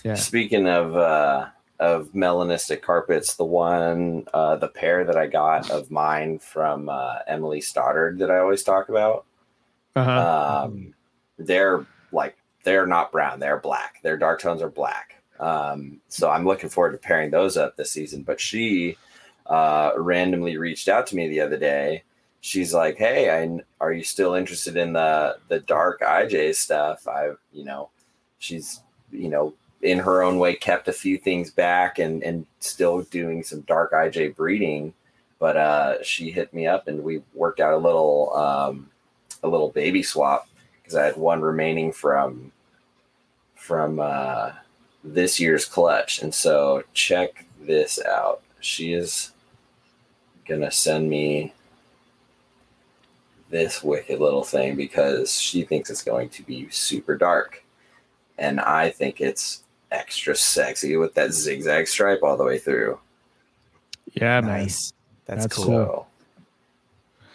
Yeah. 0.05 0.15
Speaking 0.15 0.67
of 0.67 0.97
uh, 0.97 1.49
of 1.79 2.09
melanistic 2.13 2.83
carpets, 2.83 3.35
the 3.35 3.45
one 3.45 4.27
uh, 4.35 4.57
the 4.57 4.69
pair 4.69 5.05
that 5.05 5.17
I 5.17 5.27
got 5.27 5.71
of 5.71 5.91
mine 5.91 6.39
from 6.39 6.89
uh, 6.89 7.19
Emily 7.27 7.61
Stoddard 7.61 8.19
that 8.19 8.31
I 8.31 8.39
always 8.39 8.63
talk 8.63 8.89
about, 8.89 9.25
uh-huh. 9.97 10.65
um, 10.65 10.95
they're 11.39 11.87
like 12.13 12.37
they're 12.65 12.87
not 12.87 13.13
brown, 13.13 13.41
they're 13.41 13.61
black. 13.61 14.03
Their 14.03 14.17
dark 14.17 14.41
tones 14.41 14.63
are 14.63 14.71
black. 14.71 15.23
Um, 15.39 16.01
so 16.09 16.31
I'm 16.31 16.45
looking 16.45 16.69
forward 16.69 16.93
to 16.93 16.99
pairing 16.99 17.31
those 17.31 17.57
up 17.57 17.77
this 17.77 17.91
season. 17.91 18.23
But 18.23 18.41
she 18.41 18.97
uh, 19.47 19.93
randomly 19.97 20.57
reached 20.57 20.89
out 20.89 21.07
to 21.09 21.17
me 21.17 21.29
the 21.29 21.41
other 21.41 21.57
day 21.57 22.03
she's 22.41 22.75
like, 22.75 22.97
"Hey, 22.97 23.31
I 23.31 23.61
are 23.81 23.93
you 23.93 24.03
still 24.03 24.35
interested 24.35 24.77
in 24.77 24.93
the 24.93 25.39
the 25.49 25.61
dark 25.61 26.01
IJ 26.01 26.55
stuff?" 26.57 27.07
I, 27.07 27.31
you 27.53 27.65
know, 27.65 27.91
she's 28.39 28.81
you 29.13 29.29
know 29.29 29.55
in 29.83 29.99
her 29.99 30.23
own 30.23 30.39
way 30.39 30.55
kept 30.55 30.89
a 30.89 30.93
few 30.93 31.19
things 31.19 31.51
back 31.51 31.99
and 31.99 32.23
and 32.23 32.47
still 32.61 33.03
doing 33.03 33.43
some 33.43 33.61
dark 33.63 33.93
IJ 33.93 34.37
breeding, 34.37 34.93
but 35.39 35.57
uh, 35.57 36.03
she 36.03 36.31
hit 36.31 36.53
me 36.53 36.67
up 36.67 36.89
and 36.89 37.03
we 37.03 37.23
worked 37.35 37.61
out 37.61 37.75
a 37.75 37.79
little 37.79 38.35
um, 38.35 38.91
a 39.43 39.49
little 39.49 39.71
baby 39.71 40.03
swap 40.03 40.49
because 40.91 41.01
I 41.01 41.07
had 41.07 41.17
one 41.17 41.41
remaining 41.41 41.93
from 41.93 42.51
from 43.55 44.01
uh, 44.01 44.51
this 45.05 45.39
year's 45.39 45.65
clutch, 45.65 46.21
and 46.21 46.35
so 46.35 46.83
check 46.95 47.47
this 47.61 48.01
out. 48.05 48.43
She 48.61 48.93
is 48.93 49.31
gonna 50.49 50.73
send 50.73 51.09
me 51.09 51.55
this 53.51 53.85
wicked 53.85 54.19
little 54.19 54.43
thing 54.43 54.75
because 54.75 55.41
she 55.41 55.63
thinks 55.63 55.91
it's 55.91 56.03
going 56.03 56.29
to 56.31 56.43
be 56.43 56.69
super 56.71 57.17
dark. 57.17 57.63
And 58.39 58.61
I 58.61 58.91
think 58.91 59.21
it's 59.21 59.63
extra 59.91 60.35
sexy 60.35 60.97
with 60.97 61.15
that 61.15 61.33
zigzag 61.33 61.87
stripe 61.89 62.21
all 62.23 62.37
the 62.37 62.45
way 62.45 62.59
through. 62.59 62.99
Yeah, 64.15 64.41
nice. 64.41 64.93
That's, 65.27 65.45
That's 65.45 65.57
cool. 65.57 65.65
cool. 65.65 66.07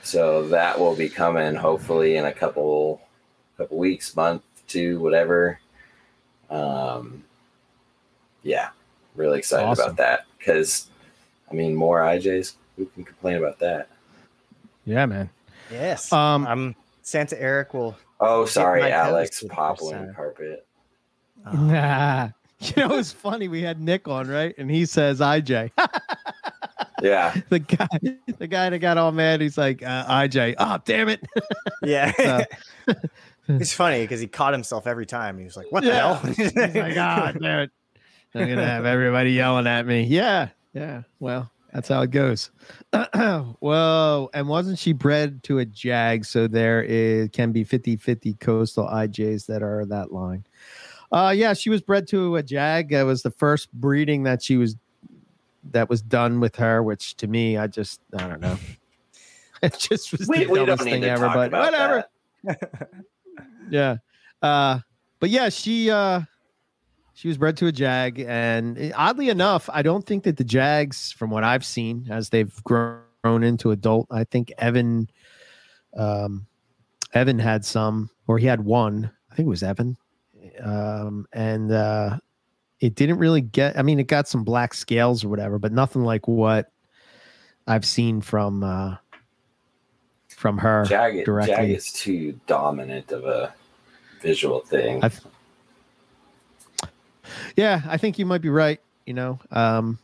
So, 0.04 0.42
so 0.42 0.48
that 0.50 0.80
will 0.80 0.96
be 0.96 1.10
coming 1.10 1.54
hopefully 1.54 2.16
in 2.16 2.26
a 2.26 2.34
couple 2.34 3.05
couple 3.58 3.78
weeks, 3.78 4.16
month, 4.16 4.42
two, 4.68 5.00
whatever. 5.00 5.60
Um 6.50 7.24
yeah, 8.44 8.70
really 9.16 9.40
excited 9.40 9.66
Awesome. 9.66 9.86
about 9.86 9.98
that 9.98 10.26
because 10.38 10.88
I 11.52 11.54
mean 11.56 11.76
more 11.76 12.02
IJs. 12.02 12.54
Who 12.78 12.86
can 12.88 13.04
complain 13.04 13.38
about 13.38 13.60
that? 13.60 13.88
Yeah, 14.86 15.06
man. 15.06 15.30
Yes. 15.72 16.12
Um, 16.14 16.46
um, 16.46 16.76
Santa 17.02 17.42
Eric 17.42 17.74
will. 17.74 17.96
Oh, 18.20 18.46
sorry, 18.46 18.92
Alex. 18.92 19.40
toast 19.40 19.44
with 19.44 19.52
Papuan 19.52 20.14
carpet. 20.16 20.66
uh, 21.46 21.52
Nah. 21.56 22.30
You 22.60 22.88
know, 22.88 22.98
it's 22.98 23.12
funny. 23.12 23.48
We 23.50 23.62
had 23.62 23.82
Nick 23.82 24.08
on, 24.08 24.28
right? 24.28 24.56
And 24.58 24.72
he 24.72 24.86
says 24.86 25.20
IJ. 25.20 25.72
Yeah. 27.02 27.36
the 27.50 27.60
guy, 27.60 27.88
the 28.40 28.48
guy 28.48 28.70
that 28.70 28.80
got 28.80 28.98
all 28.98 29.12
mad. 29.12 29.42
He's 29.42 29.58
like 29.58 29.84
uh, 29.84 30.06
IJ. 30.08 30.56
Oh, 30.58 30.80
damn 30.86 31.10
it! 31.10 31.22
yeah. 31.84 32.46
It's 33.48 33.74
funny 33.74 34.02
because 34.02 34.20
he 34.20 34.28
caught 34.28 34.54
himself 34.54 34.88
every 34.88 35.06
time. 35.06 35.38
He 35.38 35.46
was 35.46 35.56
like, 35.58 35.72
"What 35.72 35.84
Yeah. 35.84 36.20
the 36.24 36.34
He's 36.34 36.52
hell?" 36.54 36.84
like, 36.84 36.96
God 36.96 37.38
damn 37.42 37.60
it! 37.62 37.72
I'm 38.34 38.48
gonna 38.50 38.66
have 38.66 38.86
everybody 38.86 39.32
yelling 39.34 39.68
at 39.68 39.86
me. 39.86 40.04
Yeah, 40.04 40.50
yeah. 40.74 41.04
Well, 41.20 41.52
that's 41.74 41.88
how 41.90 42.02
it 42.02 42.12
goes. 42.12 42.52
Whoa! 43.14 44.30
And 44.34 44.48
wasn't 44.48 44.80
she 44.80 44.94
bred 44.94 45.44
to 45.44 45.60
a 45.60 45.66
jag? 45.66 46.26
So 46.26 46.48
there 46.48 46.82
is 46.84 47.30
can 47.34 47.52
be 47.52 47.64
50-50 47.66 48.40
coastal 48.40 48.86
IJs 48.88 49.46
that 49.48 49.62
are 49.64 49.86
that 49.86 50.12
line. 50.12 50.46
Uh, 51.12 51.34
yeah, 51.36 51.54
she 51.54 51.70
was 51.70 51.82
bred 51.82 52.08
to 52.10 52.36
a 52.36 52.44
jag. 52.44 52.92
It 52.92 53.04
was 53.04 53.22
the 53.24 53.32
first 53.32 53.72
breeding 53.74 54.24
that 54.24 54.42
she 54.44 54.58
was 54.58 54.76
that 55.72 55.90
was 55.90 56.02
done 56.02 56.40
with 56.40 56.56
her, 56.58 56.82
which 56.84 57.16
to 57.18 57.28
me, 57.28 57.58
I 57.58 57.68
just 57.68 58.02
I 58.18 58.28
don't 58.28 58.42
know. 58.42 58.58
It 59.64 59.78
just 59.80 60.12
was 60.12 60.28
We, 60.28 60.44
the 60.44 60.52
we 60.52 60.60
dumbest 60.60 60.84
thing 60.84 61.04
ever, 61.06 61.28
but 61.28 61.52
whatever 61.52 62.04
that. 62.44 62.90
Yeah. 63.70 63.98
Uh 64.42 64.80
but 65.20 65.30
yeah 65.30 65.50
she 65.50 65.90
uh 65.90 66.22
she 67.14 67.28
was 67.28 67.38
bred 67.38 67.58
to 67.58 67.68
a 67.68 67.72
jag 67.72 68.20
and 68.20 68.94
oddly 68.96 69.30
enough 69.30 69.70
i 69.74 69.82
don't 69.82 70.06
think 70.06 70.24
that 70.24 70.38
the 70.38 70.44
jags 70.44 71.12
from 71.14 71.30
what 71.30 71.44
i've 71.44 71.66
seen 71.66 72.06
as 72.12 72.30
they've 72.30 72.64
grown 72.64 73.02
into 73.42 73.72
adult 73.72 74.06
i 74.12 74.24
think 74.24 74.52
evan 74.58 75.10
um 75.98 76.46
evan 77.14 77.40
had 77.40 77.66
some 77.66 78.10
or 78.28 78.38
he 78.38 78.46
had 78.46 78.62
one. 78.62 79.10
I 79.32 79.36
think 79.36 79.48
it 79.48 79.50
was 79.50 79.64
evan. 79.64 79.98
Um 80.62 81.28
and 81.34 81.72
uh 81.72 82.18
it 82.82 82.96
didn't 82.96 83.18
really 83.18 83.42
get 83.42 83.80
i 83.80 83.82
mean 83.82 84.00
it 84.00 84.08
got 84.08 84.28
some 84.28 84.44
black 84.44 84.74
scales 84.74 85.24
or 85.24 85.30
whatever 85.30 85.58
but 85.58 85.72
nothing 85.72 86.04
like 86.04 86.28
what 86.28 86.72
i've 87.68 87.86
seen 87.86 88.22
from 88.22 88.64
uh 88.64 88.96
from 90.36 90.58
her 90.58 90.86
Jag, 90.86 91.26
directly. 91.26 91.74
Is 91.74 91.92
too 91.92 92.40
dominant 92.46 93.12
of 93.12 93.26
a 93.26 93.54
visual 94.22 94.60
thing. 94.60 95.04
I 95.04 95.10
th- 95.10 95.24
yeah, 97.56 97.82
I 97.88 97.98
think 97.98 98.20
you 98.20 98.26
might 98.26 98.42
be 98.42 98.50
right. 98.50 98.80
You 99.06 99.14
know, 99.14 99.40
um, 99.52 100.00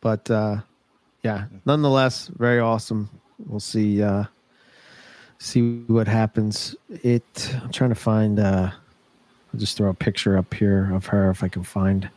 but 0.00 0.30
uh, 0.30 0.58
yeah, 1.22 1.46
nonetheless, 1.64 2.28
very 2.28 2.60
awesome. 2.60 3.08
We'll 3.46 3.60
see. 3.60 4.02
Uh, 4.02 4.24
see 5.38 5.80
what 5.86 6.06
happens. 6.06 6.76
It. 6.90 7.54
I'm 7.62 7.72
trying 7.72 7.90
to 7.90 7.96
find. 7.96 8.38
Uh, 8.38 8.70
I'll 9.52 9.60
just 9.60 9.76
throw 9.76 9.90
a 9.90 9.94
picture 9.94 10.38
up 10.38 10.54
here 10.54 10.90
of 10.94 11.06
her 11.06 11.30
if 11.30 11.42
I 11.42 11.48
can 11.48 11.62
find 11.62 12.08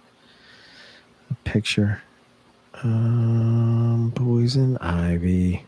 a 1.31 1.35
picture. 1.43 2.01
Um, 2.83 4.11
poison 4.15 4.77
ivy. 4.77 5.65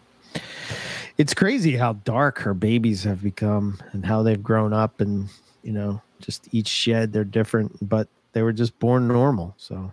It's 1.18 1.34
crazy 1.34 1.76
how 1.76 1.94
dark 1.94 2.38
her 2.39 2.53
babies 2.53 3.03
have 3.03 3.23
become 3.23 3.80
and 3.91 4.06
how 4.06 4.22
they've 4.23 4.41
grown 4.41 4.73
up 4.73 5.02
and 5.02 5.30
you 5.64 5.72
know 5.72 6.02
just 6.19 6.48
each 6.53 6.68
shed 6.68 7.11
they're 7.14 7.23
different 7.23 7.76
but 7.88 8.07
they 8.34 8.41
were 8.41 8.53
just 8.53 8.77
born 8.80 9.07
normal. 9.07 9.53
So 9.57 9.91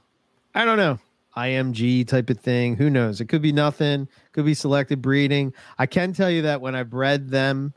i 0.55 0.65
don't 0.65 0.77
know. 0.77 0.99
Img 1.37 2.07
type 2.07 2.31
of 2.31 2.39
thing. 2.39 2.77
Who 2.77 2.89
knows? 2.91 3.21
It 3.21 3.27
could 3.27 3.43
be 3.43 3.53
nothing. 3.53 4.07
Could 4.33 4.45
be 4.45 4.55
selective 4.55 5.03
breeding. 5.03 5.53
I 5.79 5.87
can 5.87 6.13
tell 6.13 6.31
you 6.31 6.43
that 6.43 6.61
when 6.61 6.75
i 6.75 6.83
bred 6.83 7.31
them 7.31 7.75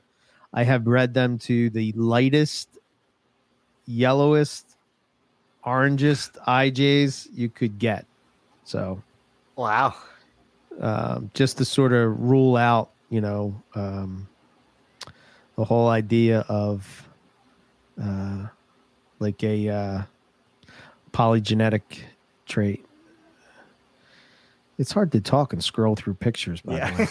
i 0.54 0.64
have 0.64 0.84
bred 0.84 1.14
them 1.14 1.38
to 1.40 1.70
the 1.72 1.92
lightest 1.94 2.70
yellowest 3.86 4.78
orangest 5.66 6.38
ijs 6.48 7.28
you 7.34 7.50
could 7.50 7.78
get. 7.80 8.06
So 8.64 9.02
wow. 9.56 9.96
um, 10.80 11.32
just 11.34 11.58
to 11.58 11.66
sort 11.66 11.94
of 11.94 12.20
rule 12.20 12.56
out, 12.56 12.92
you 13.10 13.22
know, 13.22 13.62
um, 13.76 14.28
the 15.56 15.64
whole 15.64 15.90
idea 15.90 16.42
of 16.50 17.08
uh, 18.02 18.48
like 19.20 19.44
a 19.44 19.70
uh, 19.70 20.02
polygenetic 21.12 21.82
trait. 22.46 22.84
It's 24.78 24.92
hard 24.92 25.12
to 25.14 25.22
talk 25.22 25.54
and 25.54 25.64
scroll 25.64 25.96
through 25.96 26.14
pictures, 26.16 26.62
by 26.62 26.76
the 26.76 27.08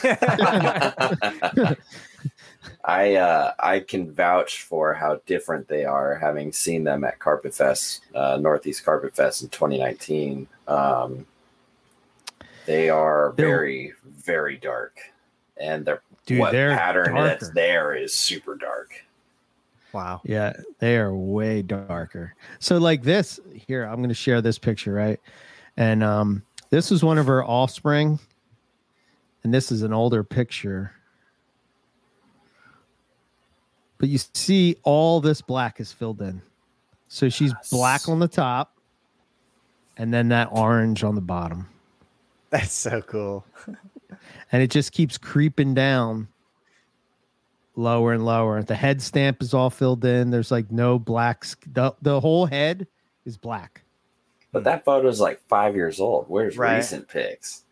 way. 1.56 1.64
Yeah. 1.64 1.74
I 2.84 3.16
uh, 3.16 3.52
I 3.58 3.80
can 3.80 4.12
vouch 4.12 4.62
for 4.62 4.94
how 4.94 5.20
different 5.26 5.66
they 5.66 5.84
are, 5.84 6.14
having 6.14 6.52
seen 6.52 6.84
them 6.84 7.02
at 7.02 7.18
Carpet 7.18 7.54
Fest, 7.54 8.02
uh, 8.14 8.38
Northeast 8.40 8.84
Carpet 8.84 9.16
Fest 9.16 9.42
in 9.42 9.48
2019. 9.48 10.46
Um, 10.68 11.26
they 12.66 12.88
are 12.88 13.32
They're- 13.36 13.46
very, 13.48 13.92
very 14.04 14.56
dark, 14.56 14.98
and 15.58 15.84
their 15.84 16.02
Dude, 16.26 16.40
what 16.40 16.52
they're 16.52 16.76
pattern 16.76 17.14
that's 17.14 17.50
there 17.50 17.94
is 17.94 18.14
super 18.14 18.56
dark. 18.56 19.04
wow. 19.92 20.20
Yeah, 20.24 20.52
they 20.78 20.96
are 20.96 21.14
way 21.14 21.62
darker. 21.62 22.34
So 22.58 22.78
like 22.78 23.02
this 23.02 23.38
here, 23.54 23.84
I'm 23.84 23.96
going 23.96 24.08
to 24.08 24.14
share 24.14 24.40
this 24.42 24.58
picture, 24.58 24.92
right? 24.92 25.20
And 25.76 26.02
um 26.02 26.42
this 26.70 26.90
is 26.90 27.04
one 27.04 27.16
of 27.18 27.26
her 27.26 27.44
offspring 27.44 28.18
and 29.44 29.54
this 29.54 29.70
is 29.70 29.82
an 29.82 29.92
older 29.92 30.24
picture. 30.24 30.92
But 33.98 34.08
you 34.08 34.18
see 34.34 34.76
all 34.82 35.20
this 35.20 35.40
black 35.40 35.80
is 35.80 35.92
filled 35.92 36.20
in. 36.20 36.42
So 37.08 37.28
she's 37.28 37.52
Yes. 37.52 37.70
black 37.70 38.08
on 38.08 38.18
the 38.18 38.28
top 38.28 38.76
and 39.96 40.12
then 40.12 40.28
that 40.28 40.48
orange 40.50 41.04
on 41.04 41.14
the 41.14 41.20
bottom. 41.20 41.68
That's 42.50 42.72
so 42.72 43.00
cool. 43.02 43.44
and 44.52 44.62
it 44.62 44.70
just 44.70 44.92
keeps 44.92 45.18
creeping 45.18 45.74
down 45.74 46.28
lower 47.74 48.12
and 48.12 48.24
lower. 48.24 48.62
The 48.62 48.74
head 48.74 49.02
stamp 49.02 49.42
is 49.42 49.52
all 49.54 49.70
filled 49.70 50.04
in. 50.04 50.30
There's 50.30 50.50
like 50.50 50.70
no 50.70 50.98
black. 50.98 51.44
sk- 51.44 51.64
The, 51.72 51.94
the 52.02 52.20
whole 52.20 52.46
head 52.46 52.86
is 53.24 53.36
black. 53.36 53.82
But 54.52 54.64
that 54.64 54.84
photo 54.84 55.08
is 55.08 55.20
like 55.20 55.40
five 55.48 55.74
years 55.74 56.00
old. 56.00 56.26
Where's 56.28 56.56
Right. 56.56 56.76
recent 56.76 57.08
pics? 57.08 57.64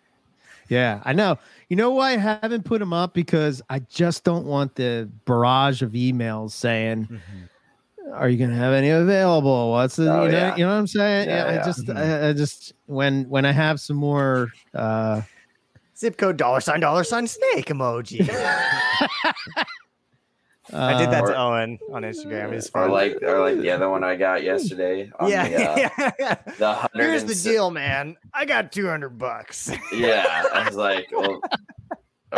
Yeah, 0.68 1.00
I 1.04 1.12
know. 1.12 1.38
You 1.68 1.76
know 1.76 1.90
why 1.90 2.12
I 2.12 2.16
haven't 2.16 2.64
put 2.64 2.78
them 2.80 2.92
up? 2.92 3.14
Because 3.14 3.62
I 3.70 3.78
just 3.80 4.24
don't 4.24 4.46
want 4.46 4.74
the 4.74 5.08
barrage 5.24 5.82
of 5.82 5.92
emails 5.92 6.50
saying, 6.52 7.04
Mm-hmm. 7.04 8.12
"Are 8.14 8.28
you 8.28 8.36
going 8.38 8.50
to 8.50 8.56
have 8.56 8.72
any 8.72 8.90
available? 8.90 9.70
What's 9.72 9.96
the 9.96 10.10
Oh, 10.12 10.24
you 10.24 10.32
know 10.32 10.36
yeah. 10.38 10.56
you 10.56 10.64
know 10.64 10.72
what 10.72 10.78
I'm 10.78 10.86
saying?" 10.86 11.28
Yeah, 11.28 11.46
Yeah, 11.46 11.54
yeah. 11.54 11.60
I 11.60 11.64
just 11.64 11.86
Mhm. 11.86 11.96
I, 11.96 12.28
I 12.28 12.32
just 12.34 12.72
when 12.86 13.24
when 13.30 13.44
I 13.46 13.52
have 13.52 13.78
some 13.80 13.96
more 13.96 14.48
uh 14.74 15.22
Zip 16.04 16.18
code 16.18 16.36
dollar 16.36 16.60
sign 16.60 16.80
dollar 16.80 17.02
sign 17.02 17.26
snake 17.26 17.64
emoji. 17.68 18.20
I 20.72 20.98
did 20.98 21.10
that 21.10 21.22
Or- 21.22 21.28
to 21.28 21.36
Owen 21.38 21.78
on 21.92 22.02
Instagram. 22.02 22.52
It's 22.52 22.68
Or 22.68 22.82
fun. 22.82 22.90
like, 22.90 23.16
or 23.22 23.40
like 23.40 23.58
the 23.58 23.70
other 23.70 23.88
one 23.88 24.04
I 24.04 24.16
got 24.16 24.42
yesterday. 24.42 25.10
On 25.18 25.30
yeah, 25.30 25.48
the, 25.48 25.70
uh, 25.70 26.10
yeah. 26.18 26.34
the 26.58 26.72
hundred 26.74 27.04
Here's 27.06 27.24
the 27.24 27.34
deal, 27.34 27.70
man. 27.70 28.16
I 28.34 28.44
got 28.44 28.70
200 28.70 29.16
bucks. 29.18 29.70
Yeah, 29.94 30.44
I 30.52 30.66
was 30.66 30.76
like, 30.76 31.06
well, 31.10 31.40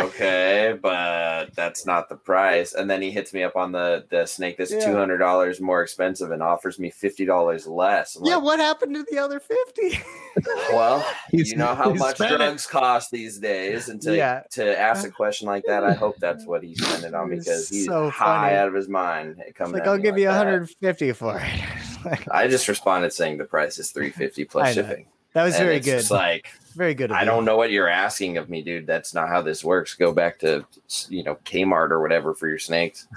okay, 0.01 0.77
but 0.81 1.53
that's 1.55 1.85
not 1.85 2.09
the 2.09 2.15
price. 2.15 2.73
And 2.73 2.89
then 2.89 3.01
he 3.01 3.11
hits 3.11 3.33
me 3.33 3.43
up 3.43 3.55
on 3.55 3.71
the 3.71 4.05
the 4.09 4.25
snake 4.25 4.57
that's 4.57 4.71
Yeah. 4.71 4.85
two 4.85 4.95
hundred 4.95 5.17
dollars 5.19 5.59
more 5.61 5.81
expensive 5.81 6.31
and 6.31 6.41
offers 6.43 6.79
me 6.79 6.89
fifty 6.89 7.25
dollars 7.25 7.67
less. 7.67 8.15
I'm 8.15 8.25
yeah, 8.25 8.35
like, 8.35 8.43
what 8.43 8.59
happened 8.59 8.95
to 8.95 9.05
the 9.09 9.17
other 9.19 9.39
50? 9.39 9.99
well, 10.73 11.05
He's- 11.31 11.49
you 11.49 11.57
know 11.57 11.73
how 11.75 11.91
much 11.93 12.15
spent 12.15 12.33
it. 12.33 12.37
drugs 12.37 12.65
cost 12.67 13.11
these 13.11 13.37
days, 13.39 13.89
and 13.89 14.01
to 14.03 14.15
Yeah. 14.15 14.43
to 14.51 14.77
ask 14.79 15.07
a 15.07 15.11
question 15.11 15.47
like 15.47 15.63
that, 15.67 15.83
I 15.83 15.93
hope 15.93 16.15
that's 16.19 16.45
what 16.45 16.63
he's 16.63 16.83
spent 16.85 17.03
it 17.03 17.13
on 17.13 17.29
because 17.29 17.69
he's 17.69 17.85
so 17.85 18.09
high 18.09 18.47
funny. 18.49 18.55
out 18.57 18.67
of 18.67 18.73
his 18.73 18.87
mind. 18.87 19.37
It 19.47 19.55
comes 19.55 19.73
like, 19.73 19.87
I'll 19.87 19.97
give 19.97 20.13
like 20.15 20.21
you 20.21 20.27
that. 20.27 20.37
150 20.37 21.11
for 21.13 21.39
it. 21.39 22.27
I 22.31 22.47
just 22.47 22.67
responded 22.67 23.11
saying 23.13 23.37
the 23.37 23.45
price 23.45 23.79
is 23.79 23.91
three 23.91 24.11
fifty 24.11 24.45
plus 24.45 24.73
shipping. 24.75 25.07
That 25.33 25.43
was 25.43 25.55
And 25.55 25.63
very 25.65 25.77
it's 25.77 25.85
good. 25.85 25.97
just 25.99 26.11
like 26.11 26.47
very 26.75 26.93
good. 26.93 27.11
Of 27.11 27.17
I 27.17 27.21
you. 27.21 27.25
don't 27.25 27.45
know 27.45 27.57
what 27.57 27.71
you're 27.71 27.87
asking 27.89 28.37
of 28.37 28.49
me, 28.49 28.61
dude. 28.61 28.85
That's 28.87 29.13
not 29.13 29.29
how 29.29 29.41
this 29.41 29.63
works. 29.63 29.93
Go 29.95 30.11
back 30.13 30.39
to 30.39 30.65
you 31.09 31.23
know 31.23 31.35
Kmart 31.45 31.91
or 31.91 32.01
whatever 32.01 32.33
for 32.33 32.47
your 32.47 32.59
snakes. 32.59 33.07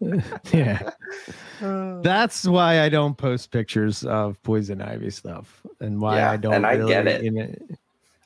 yeah. 0.52 0.90
Uh, 1.62 2.00
That's 2.02 2.46
why 2.46 2.80
I 2.82 2.88
don't 2.88 3.16
post 3.16 3.50
pictures 3.50 4.04
of 4.04 4.40
poison 4.42 4.82
ivy 4.82 5.10
stuff, 5.10 5.62
and 5.80 6.00
why 6.00 6.16
Yeah, 6.18 6.30
I 6.32 6.36
don't. 6.36 6.52
and 6.54 6.66
I 6.66 6.74
really, 6.74 6.92
get 6.92 7.06
it. 7.06 7.24
You 7.24 7.30
know, 7.30 7.54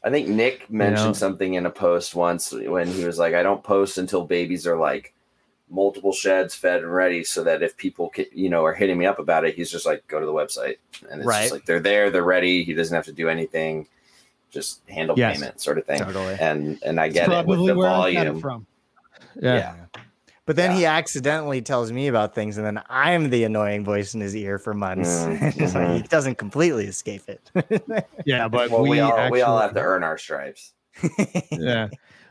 I 0.03 0.11
think 0.11 0.29
Nick 0.29 0.69
mentioned 0.71 1.09
know? 1.09 1.13
something 1.13 1.55
in 1.55 1.67
a 1.67 1.71
post 1.71 2.15
once 2.15 2.53
when 2.53 2.89
he 2.89 3.05
was 3.05 3.19
like, 3.19 3.35
"I 3.35 3.43
don't 3.43 3.63
post 3.63 3.99
until 3.99 4.25
babies 4.27 4.67
are 4.67 4.77
like 4.77 5.15
multiple 5.71 6.13
sheds 6.13 6.55
fed 6.55 6.83
and 6.83 6.93
ready, 6.93 7.23
so 7.25 7.45
that 7.45 7.63
if 7.63 7.77
people 7.77 8.11
ca- 8.15 8.29
you 8.33 8.51
know 8.51 8.65
are 8.65 8.75
hitting 8.75 8.99
me 8.99 9.07
up 9.07 9.19
about 9.19 9.45
it, 9.45 9.55
he's 9.55 9.71
just 9.71 9.87
like, 9.87 10.07
go 10.09 10.19
to 10.21 10.27
the 10.27 10.33
website, 10.33 10.77
and 11.11 11.21
it's 11.21 11.27
Right. 11.27 11.43
just 11.43 11.53
like 11.53 11.65
they're 11.67 11.81
there, 11.81 12.11
they're 12.11 12.23
ready. 12.25 12.65
He 12.65 12.75
doesn't 12.75 12.95
have 12.95 13.05
to 13.07 13.13
do 13.13 13.29
anything, 13.29 13.87
just 14.51 14.81
handle 14.89 15.19
Yes. 15.19 15.39
payment 15.39 15.61
sort 15.61 15.79
of 15.79 15.87
thing. 15.87 15.99
totally. 16.01 16.37
And 16.41 16.79
and 16.83 16.99
I 17.01 17.07
it's 17.07 17.15
get 17.15 17.31
it 17.31 17.47
with 17.47 17.65
the 17.65 17.75
where 17.75 17.89
I 17.89 18.13
got 18.13 18.27
it 18.27 18.31
volume. 18.31 18.41
from. 18.41 18.67
Yeah. 19.41 19.55
Yeah. 19.55 19.75
But 20.47 20.57
then 20.57 20.73
he 20.73 20.85
accidentally 20.85 21.63
tells 21.63 21.93
me 21.93 22.09
about 22.09 22.35
things, 22.35 22.57
and 22.57 22.67
then 22.67 22.83
I'm 22.91 23.31
the 23.31 23.45
annoying 23.45 23.85
voice 23.85 24.15
in 24.15 24.21
his 24.21 24.35
ear 24.35 24.59
for 24.59 24.75
months. 24.75 25.09
Mm, 25.23 25.43
It's 25.61 25.75
like 25.77 25.87
mhm. 25.87 25.97
he 25.99 26.03
doesn't 26.09 26.37
completely 26.39 26.87
escape 26.87 27.23
it. 27.29 27.51
yeah, 28.27 28.49
but 28.49 28.69
Well, 28.71 28.83
we, 28.83 28.99
all 28.99 29.13
actually, 29.17 29.31
we 29.39 29.43
all 29.43 29.59
have 29.61 29.75
to 29.75 29.81
earn 29.81 30.03
our 30.03 30.19
stripes. 30.19 30.73
Yeah, 31.53 31.89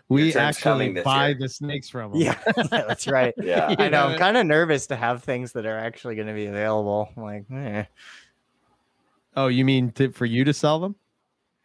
we 0.10 0.34
actually 0.34 0.90
buy 1.02 1.28
year. 1.30 1.38
the 1.40 1.48
snakes 1.50 1.88
from 1.88 2.12
them. 2.14 2.22
yeah, 2.22 2.38
that's 2.70 3.08
right. 3.08 3.34
Yeah. 3.42 3.74
I 3.78 3.90
know. 3.90 4.08
I'm 4.08 4.18
kind 4.20 4.36
of 4.38 4.46
nervous 4.46 4.88
to 4.88 4.96
have 4.96 5.24
things 5.24 5.54
that 5.54 5.66
are 5.66 5.78
actually 5.78 6.16
going 6.16 6.28
to 6.28 6.34
be 6.34 6.48
available. 6.48 7.10
I'm 7.16 7.24
like, 7.24 7.46
eh. 7.54 7.84
Oh, 9.38 9.48
you 9.48 9.64
mean 9.64 9.92
to, 9.94 10.12
for 10.12 10.26
you 10.26 10.44
to 10.44 10.54
sell 10.54 10.80
them? 10.80 10.96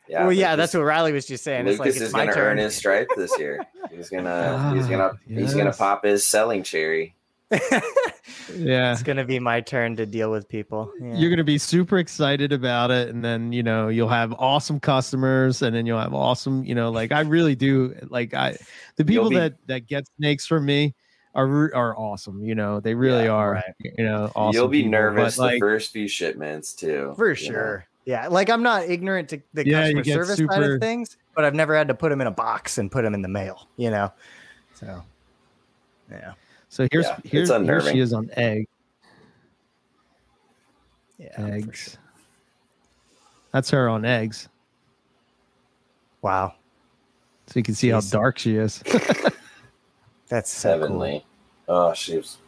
Yeah, 0.07 0.25
well, 0.25 0.33
yeah, 0.33 0.51
Lucas- 0.51 0.57
that's 0.59 0.75
what 0.75 0.83
Riley 0.85 1.12
was 1.12 1.25
just 1.27 1.43
saying. 1.45 1.65
Lucas 1.65 1.97
it's 1.97 2.12
like 2.12 2.29
is 2.29 2.35
gonna 2.35 2.35
turn. 2.35 2.53
earn 2.53 2.59
his 2.59 2.77
stripe 2.77 3.09
this 3.16 3.33
year. 3.39 3.65
He's 3.91 4.11
gonna 4.11 4.75
he's 4.75 4.85
Ah, 4.85 4.89
gonna 4.91 5.12
he's 5.27 5.55
gonna 5.55 5.73
pop 5.73 6.05
his 6.05 6.27
selling 6.27 6.62
cherry. 6.62 7.15
Yeah. 8.57 8.93
it's 8.93 9.03
going 9.03 9.16
to 9.16 9.25
be 9.25 9.39
my 9.39 9.61
turn 9.61 9.97
to 9.97 10.07
deal 10.07 10.31
with 10.31 10.49
people. 10.49 10.93
Yeah. 11.01 11.16
You're 11.16 11.31
gonna 11.31 11.45
be 11.45 11.59
super 11.59 11.99
excited 11.99 12.53
about 12.53 12.91
it, 12.91 13.09
and 13.09 13.25
then 13.25 13.53
you 13.53 13.62
know 13.62 13.89
you'll 13.89 14.09
have 14.09 14.33
awesome 14.35 14.79
customers, 14.81 15.62
and 15.62 15.75
then 15.75 15.87
you'll 15.87 16.01
have 16.01 16.15
awesome, 16.15 16.65
you 16.65 16.75
know, 16.75 16.91
like 16.91 17.11
I 17.12 17.21
really 17.21 17.55
do 17.55 17.95
like 18.09 18.35
I, 18.35 18.57
the 18.97 19.05
people 19.05 19.31
be- 19.31 19.37
that 19.37 19.55
that 19.66 19.87
get 19.87 20.07
snakes 20.19 20.47
from 20.47 20.66
me 20.66 20.95
are 21.35 21.75
are 21.75 21.97
awesome. 21.99 22.45
You 22.45 22.55
know, 22.55 22.81
they 22.81 22.95
really 22.95 23.25
Yeah, 23.25 23.31
are. 23.31 23.53
right. 23.53 23.75
You 23.81 24.05
know, 24.05 24.31
awesome. 24.37 24.55
You'll 24.55 24.69
be 24.69 24.79
people, 24.81 24.93
nervous 24.93 25.37
but, 25.37 25.43
like, 25.43 25.55
the 25.55 25.61
first 25.61 25.93
few 25.93 26.07
shipments 26.09 26.75
too. 26.75 27.15
For 27.16 27.33
you 27.33 27.49
know? 27.49 27.53
sure. 27.55 27.87
Yeah. 28.05 28.29
Like 28.29 28.51
I'm 28.51 28.62
not 28.62 28.85
ignorant 28.85 29.31
to 29.31 29.41
the 29.55 29.66
Yeah, 29.66 29.83
customer 29.83 30.03
get 30.03 30.15
service 30.15 30.37
side 30.37 30.62
of 30.62 30.81
things, 30.81 31.16
but 31.35 31.45
I've 31.45 31.55
never 31.55 31.77
had 31.77 31.89
to 31.89 31.95
put 31.95 32.11
them 32.11 32.21
in 32.21 32.27
a 32.27 32.33
box 32.33 32.79
and 32.79 32.91
put 32.91 33.03
them 33.03 33.15
in 33.15 33.23
the 33.23 33.29
mail, 33.29 33.69
you 33.77 33.91
know? 33.91 34.12
So, 34.75 35.03
yeah. 36.11 36.35
So 36.75 36.89
here's 36.91 37.07
Yeah, 37.07 37.19
here's 37.23 37.49
here 37.51 37.81
she 37.83 38.01
is 38.01 38.13
on 38.13 38.29
egg 38.37 38.67
Yeah. 41.19 41.29
eggs. 41.39 41.91
sure. 41.93 42.01
That's 43.53 43.71
her 43.71 43.89
on 43.89 44.05
eggs, 44.05 44.49
Wow. 46.21 46.55
so 47.47 47.61
you 47.61 47.63
can 47.63 47.77
see 47.77 47.91
how 47.91 48.01
dark 48.01 48.41
she 48.41 48.57
is. 48.57 48.83
That's 50.29 50.51
so 50.51 50.85
cool. 50.85 51.23
Oh, 51.69 51.95
she 51.95 52.17
was. 52.17 52.39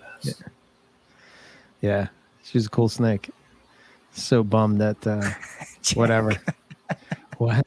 yeah, 1.80 2.08
she's 2.42 2.66
a 2.66 2.70
cool 2.70 2.88
snake. 2.88 3.30
So 4.10 4.42
bummed 4.42 4.80
that 4.80 5.06
uh, 5.06 5.30
whatever. 5.94 6.32
what? 7.38 7.66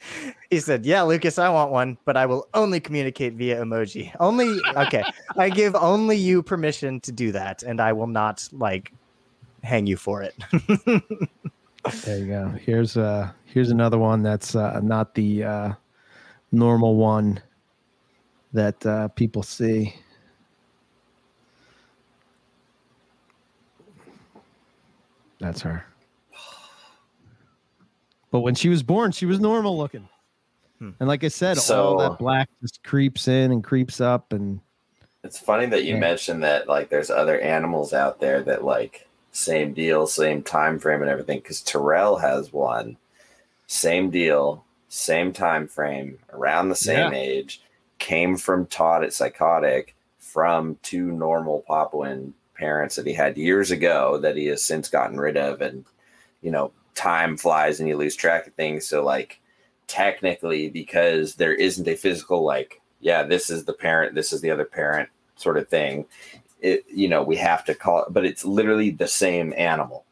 He 0.50 0.60
said, 0.60 0.86
"Yeah, 0.86 1.04
Lucas, 1.04 1.38
I 1.38 1.50
want 1.50 1.72
one, 1.72 1.98
but 2.06 2.18
I 2.18 2.26
will 2.26 2.48
only 2.54 2.80
communicate 2.80 3.34
via 3.34 3.64
emoji. 3.64 4.12
Only 4.20 4.60
okay. 4.76 5.04
I 5.38 5.50
give 5.50 5.76
only 5.76 6.18
you 6.18 6.42
permission 6.44 7.00
to 7.02 7.12
do 7.12 7.32
that, 7.32 7.64
and 7.64 7.80
I 7.80 7.94
will 7.94 8.08
not 8.08 8.48
like 8.52 8.94
hang 9.64 9.88
you 9.88 9.98
for 9.98 10.24
it." 10.24 10.36
There 12.04 12.18
you 12.20 12.28
go. 12.28 12.50
Here's 12.62 12.98
uh 12.98 13.32
here's 13.46 13.72
another 13.72 13.98
one 13.98 14.22
that's 14.22 14.56
uh, 14.56 14.80
not 14.82 15.16
the 15.16 15.44
uh, 15.44 15.74
normal 16.52 16.96
one 16.96 17.42
that 18.54 18.86
uh, 18.86 19.08
people 19.10 19.44
see. 19.44 19.96
That's 25.40 25.62
her. 25.62 25.86
But 28.32 28.42
when 28.42 28.56
she 28.56 28.70
was 28.70 28.84
born, 28.84 29.12
she 29.12 29.26
was 29.26 29.40
normal 29.40 29.78
looking. 29.78 30.08
Hmm. 30.80 30.92
And 31.00 31.10
like 31.10 31.24
I 31.24 31.28
said, 31.30 31.58
all 31.70 31.98
that 31.98 32.20
black 32.20 32.50
just 32.62 32.84
creeps 32.84 33.28
in 33.28 33.52
and 33.52 33.64
creeps 33.64 34.00
up 34.00 34.34
and 34.34 34.60
It's 35.24 35.38
funny 35.40 35.66
that 35.66 35.84
you 35.84 35.96
Yeah. 35.96 36.00
mentioned 36.00 36.44
that 36.44 36.68
like 36.70 36.90
there's 36.90 37.10
other 37.10 37.40
animals 37.42 37.92
out 37.94 38.20
there 38.22 38.42
that 38.44 38.64
like 38.64 39.08
same 39.32 39.74
deal, 39.74 40.08
same 40.08 40.42
time 40.42 40.80
frame 40.80 41.02
and 41.02 41.10
everything. 41.10 41.40
Because 41.40 41.62
Terrell 41.62 42.18
has 42.18 42.54
one, 42.54 42.96
same 43.68 44.10
deal, 44.10 44.64
same 44.88 45.34
time 45.34 45.68
frame, 45.68 46.18
around 46.32 46.70
the 46.70 46.76
same 46.76 47.14
age, 47.14 47.62
came 47.98 48.38
from 48.38 48.66
taught 48.68 49.04
at 49.04 49.14
psychotic 49.14 49.94
from 50.20 50.78
two 50.84 51.12
normal 51.12 51.64
Papuan 51.68 52.34
parents 52.56 52.96
that 52.96 53.06
he 53.06 53.14
had 53.14 53.38
years 53.38 53.72
ago 53.72 54.18
that 54.20 54.38
he 54.38 54.46
has 54.46 54.64
since 54.64 54.88
gotten 54.90 55.20
rid 55.20 55.36
of, 55.38 55.62
and 55.62 55.84
you 56.42 56.52
know 56.52 56.72
time 57.00 57.38
flies 57.38 57.80
and 57.80 57.88
you 57.88 57.96
lose 57.96 58.16
track 58.16 58.46
of 58.46 58.54
things. 58.54 58.86
So 58.86 59.04
like 59.04 59.40
technically, 59.88 60.70
because 60.70 61.36
there 61.36 61.54
isn't 61.54 61.88
a 61.88 61.96
physical 61.96 62.44
like 62.44 62.82
yeah, 63.00 63.24
this 63.24 63.50
is 63.50 63.64
the 63.64 63.74
parent, 63.74 64.14
this 64.14 64.34
is 64.34 64.42
the 64.42 64.52
other 64.52 64.66
parent 64.66 65.10
sort 65.36 65.58
of 65.58 65.70
thing. 65.70 66.06
It, 66.60 66.86
you 66.94 67.08
know, 67.08 67.24
we 67.24 67.38
have 67.38 67.64
to 67.66 67.74
call 67.74 68.04
it, 68.04 68.14
but 68.14 68.26
it's 68.26 68.44
literally 68.44 68.90
the 68.90 69.08
same 69.08 69.54
animal. 69.56 70.04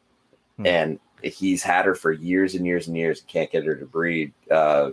Hmm. 0.56 0.66
And 0.66 1.00
he's 1.22 1.62
had 1.62 1.84
her 1.84 1.94
for 1.94 2.10
years 2.10 2.54
and 2.54 2.64
years 2.64 2.88
and 2.88 2.96
years, 2.96 3.20
And 3.20 3.28
can't 3.28 3.50
get 3.50 3.66
her 3.66 3.74
to 3.74 3.84
breed. 3.84 4.32
Uh, 4.50 4.92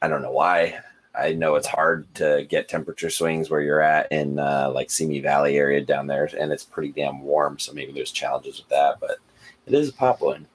I 0.00 0.08
don't 0.08 0.22
know 0.22 0.32
why. 0.32 0.80
I 1.14 1.32
know 1.32 1.56
it's 1.56 1.66
hard 1.66 2.06
to 2.14 2.46
get 2.48 2.68
temperature 2.68 3.10
swings 3.10 3.50
where 3.50 3.60
you're 3.60 3.82
at 3.82 4.10
in 4.12 4.38
uh, 4.38 4.70
like 4.72 4.90
Simi 4.90 5.20
Valley 5.20 5.58
area 5.58 5.82
down 5.82 6.06
there, 6.06 6.30
and 6.38 6.52
it's 6.52 6.64
pretty 6.64 6.92
damn 6.92 7.20
warm. 7.22 7.58
So 7.58 7.72
maybe 7.72 7.92
there's 7.92 8.12
challenges 8.12 8.58
with 8.58 8.68
that, 8.68 9.00
but 9.00 9.18
it 9.66 9.74
is 9.74 9.90
a 9.90 9.92
Papuan. 9.92 10.46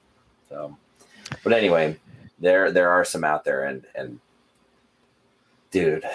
So, 0.54 0.78
but 1.44 1.54
anyway, 1.54 1.98
there 2.40 2.72
there 2.72 2.92
are 2.92 3.04
some 3.04 3.24
out 3.24 3.44
there, 3.44 3.66
and 3.66 3.84
and 3.96 4.20
dude, 5.72 6.06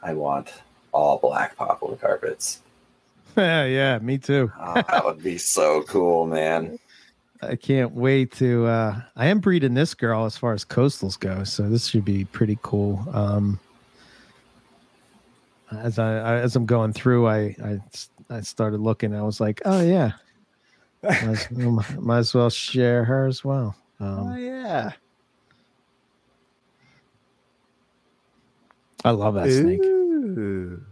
I 0.00 0.14
want 0.14 0.52
all 0.92 1.18
black 1.18 1.56
Papuan 1.56 1.98
carpets. 1.98 2.60
yeah, 3.36 3.64
yeah, 3.64 3.98
me 3.98 4.16
too. 4.16 4.52
Oh, 4.60 4.74
that 4.74 5.04
would 5.04 5.22
be 5.22 5.38
so 5.38 5.82
cool, 5.82 6.26
man. 6.26 6.78
I 7.42 7.56
can't 7.56 7.92
wait 7.92 8.30
to. 8.32 8.66
Uh, 8.66 9.00
I 9.16 9.26
am 9.26 9.40
breeding 9.40 9.74
this 9.74 9.94
girl 9.94 10.24
as 10.24 10.36
far 10.36 10.52
as 10.52 10.64
coastals 10.64 11.18
go, 11.18 11.42
so 11.42 11.68
this 11.68 11.86
should 11.86 12.04
be 12.04 12.26
pretty 12.26 12.58
cool. 12.62 13.04
Um, 13.12 13.58
as 15.72 15.98
I, 15.98 16.18
I 16.18 16.36
as 16.36 16.54
I'm 16.54 16.66
going 16.66 16.92
through, 16.92 17.26
I, 17.26 17.56
I 17.64 17.80
I 18.28 18.40
started 18.42 18.78
looking. 18.78 19.16
I 19.16 19.22
was 19.22 19.40
like, 19.40 19.62
oh 19.64 19.82
yeah, 19.82 20.12
might 21.02 21.22
as, 21.22 21.48
well- 21.50 21.84
might 21.98 22.18
as 22.18 22.34
well 22.34 22.50
share 22.50 23.04
her 23.04 23.26
as 23.26 23.42
well. 23.44 23.74
oh 24.00 24.06
Um, 24.06 24.38
yeah. 24.38 24.92
I 29.04 29.10
love 29.10 29.34
that 29.34 29.50
snake. 29.50 29.80
Ooh, 29.82 30.82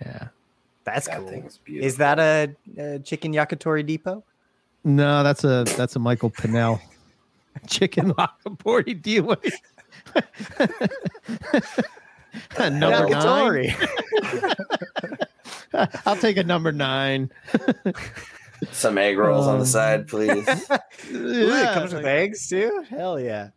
Yeah. 0.00 0.28
that's 0.84 1.08
that 1.08 1.18
cool. 1.18 1.28
thing's. 1.28 1.58
Is 1.66 1.96
that 1.96 2.20
a, 2.20 2.54
a 2.80 2.98
chicken 3.00 3.32
yakitori 3.32 3.84
depot? 3.84 4.22
No, 4.84 5.22
that's 5.24 5.42
a 5.44 5.64
that's 5.76 5.96
a 5.96 5.98
Michael 5.98 6.30
Pinnell 6.30 6.80
chicken 7.68 8.12
yakitori 8.12 9.02
deal. 9.02 9.34
number 12.58 13.08
nine. 13.10 13.74
I'll 16.06 16.16
take 16.16 16.36
a 16.36 16.44
number 16.44 16.70
nine. 16.72 17.30
Some 18.70 18.96
egg 18.98 19.18
rolls 19.18 19.46
on 19.46 19.54
Um, 19.54 19.60
the 19.60 19.66
side, 19.66 20.06
please? 20.08 20.46
Ooh, 21.10 21.52
it 21.52 21.74
comes 21.74 21.92
with 21.92 22.04
eggs 22.04 22.48
too. 22.48 22.84
Hell 22.88 23.18
yeah. 23.18 23.50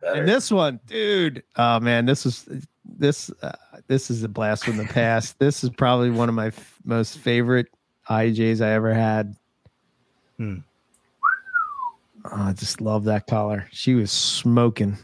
Better. 0.00 0.20
And 0.20 0.28
this 0.28 0.50
one, 0.50 0.80
dude, 0.86 1.42
oh 1.56 1.80
man, 1.80 2.06
this 2.06 2.24
is 2.26 2.46
this 2.84 3.30
uh, 3.42 3.52
this 3.88 4.10
is 4.10 4.22
a 4.22 4.28
blast 4.28 4.64
from 4.64 4.76
the 4.76 4.84
past. 4.84 5.38
this 5.40 5.64
is 5.64 5.70
probably 5.70 6.10
one 6.10 6.28
of 6.28 6.34
my 6.34 6.48
f- 6.48 6.78
most 6.84 7.18
favorite 7.18 7.66
IJs 8.08 8.60
I 8.60 8.72
ever 8.72 8.92
had. 8.94 9.34
Hmm. 10.36 10.58
Oh, 12.26 12.30
I 12.32 12.52
just 12.52 12.80
love 12.80 13.04
that 13.04 13.26
collar. 13.26 13.66
She 13.72 13.94
was 13.94 14.10
smoking. 14.10 14.96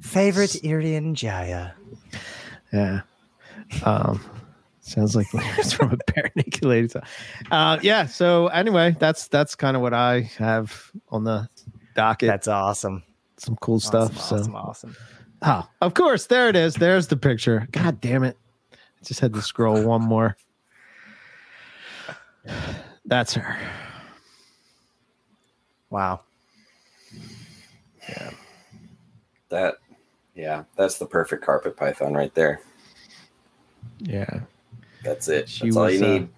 Favorite 0.00 0.50
Irian 0.62 1.14
Jaya. 1.14 1.72
Yeah. 2.72 3.00
Um, 3.82 4.20
sounds 4.84 5.16
like 5.16 5.32
lyrics 5.34 5.72
from 5.72 5.92
a 5.92 6.12
bare 6.12 6.30
naked 6.34 6.64
lady. 6.64 6.88
song. 6.88 7.02
Uh, 7.50 7.78
yeah. 7.82 8.06
So 8.06 8.48
anyway, 8.48 8.96
that's 8.98 9.28
that's 9.28 9.54
kind 9.54 9.76
of 9.76 9.82
what 9.82 9.94
I 9.94 10.22
have 10.38 10.90
on 11.10 11.24
the 11.24 11.48
docket. 11.94 12.28
That's 12.28 12.48
awesome. 12.48 13.02
Some 13.36 13.56
cool 13.56 13.80
stuff. 13.80 14.16
Awesome, 14.16 14.38
so 14.38 14.54
awesome, 14.54 14.56
awesome. 14.56 14.96
Oh, 15.42 15.68
of 15.80 15.94
course. 15.94 16.26
There 16.26 16.48
it 16.48 16.56
is. 16.56 16.74
There's 16.74 17.08
the 17.08 17.16
picture. 17.16 17.68
God 17.72 18.00
damn 18.00 18.22
it. 18.22 18.36
I 18.72 19.04
just 19.04 19.20
had 19.20 19.34
to 19.34 19.42
scroll 19.42 19.82
one 19.82 20.02
more. 20.02 20.36
That's 23.04 23.34
her. 23.34 23.58
Wow. 25.90 26.20
Yeah. 28.08 28.30
That, 29.50 29.74
yeah, 30.34 30.64
that's 30.76 30.98
the 30.98 31.06
perfect 31.06 31.44
carpet 31.44 31.76
python 31.76 32.14
right 32.14 32.34
there. 32.34 32.60
Yeah. 33.98 34.40
That's 35.04 35.28
it. 35.28 35.48
She 35.48 35.66
That's 35.66 35.76
all 35.76 35.84
was, 35.84 36.00
you 36.00 36.06
uh, 36.06 36.08
need. 36.08 36.28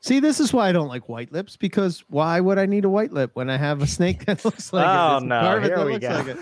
See, 0.00 0.18
this 0.18 0.40
is 0.40 0.52
why 0.52 0.68
I 0.68 0.72
don't 0.72 0.88
like 0.88 1.08
white 1.08 1.32
lips 1.32 1.56
because 1.56 2.02
why 2.08 2.40
would 2.40 2.58
I 2.58 2.66
need 2.66 2.84
a 2.84 2.88
white 2.88 3.12
lip 3.12 3.30
when 3.34 3.48
I 3.48 3.56
have 3.56 3.80
a 3.82 3.86
snake 3.86 4.26
that 4.26 4.44
looks 4.44 4.72
like 4.72 4.84
it? 4.84 4.88
Oh, 4.88 5.20
There's 5.20 5.28
no. 5.28 5.60
Here 5.60 5.86
we 5.86 5.98
go. 5.98 6.08
like 6.08 6.26
it. 6.26 6.38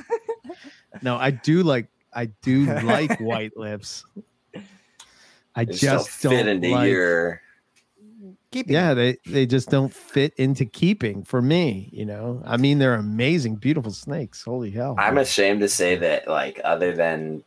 No, 1.03 1.17
I 1.17 1.31
do 1.31 1.63
like 1.63 1.87
I 2.15 2.27
do 2.43 2.65
like 2.83 3.21
white 3.21 3.57
lips. 3.57 4.05
I 5.55 5.65
They 5.65 5.73
just 5.75 6.11
still 6.11 6.31
don't 6.31 6.39
fit 6.39 6.49
into 6.49 6.69
like, 6.71 6.91
your. 6.91 7.43
Keep 8.51 8.69
yeah 8.69 8.95
they 8.95 9.17
they 9.27 9.47
just 9.47 9.71
don't 9.71 9.95
fit 9.95 10.35
into 10.35 10.65
keeping 10.65 11.23
for 11.23 11.41
me 11.41 11.89
you 11.93 12.05
know 12.05 12.43
i 12.45 12.57
mean 12.57 12.81
they're 12.81 12.95
amazing 12.97 13.55
beautiful 13.55 13.93
snakes 13.93 14.43
holy 14.43 14.73
hell 14.73 14.97
I'm 14.99 15.19
ashamed 15.19 15.61
to 15.61 15.69
say 15.69 15.95
that, 15.95 16.27
like, 16.27 16.61
other 16.65 16.91
than 16.91 17.45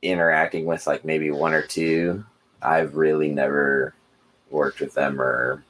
interacting 0.00 0.64
with 0.64 0.86
like 0.86 1.04
maybe 1.04 1.32
one 1.32 1.54
or 1.54 1.62
two, 1.62 2.24
I've 2.64 2.96
really 2.96 3.30
never 3.30 3.94
worked 4.50 4.80
with 4.80 4.94
them 4.94 5.20
or 5.20 5.64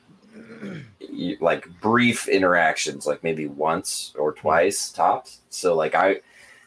like 1.40 1.66
brief 1.80 2.28
interactions, 2.28 3.06
like 3.06 3.22
maybe 3.22 3.46
once 3.46 4.14
or 4.18 4.32
twice 4.32 4.90
tops. 4.90 5.40
So, 5.50 5.74
like, 5.74 5.94
I 5.94 6.20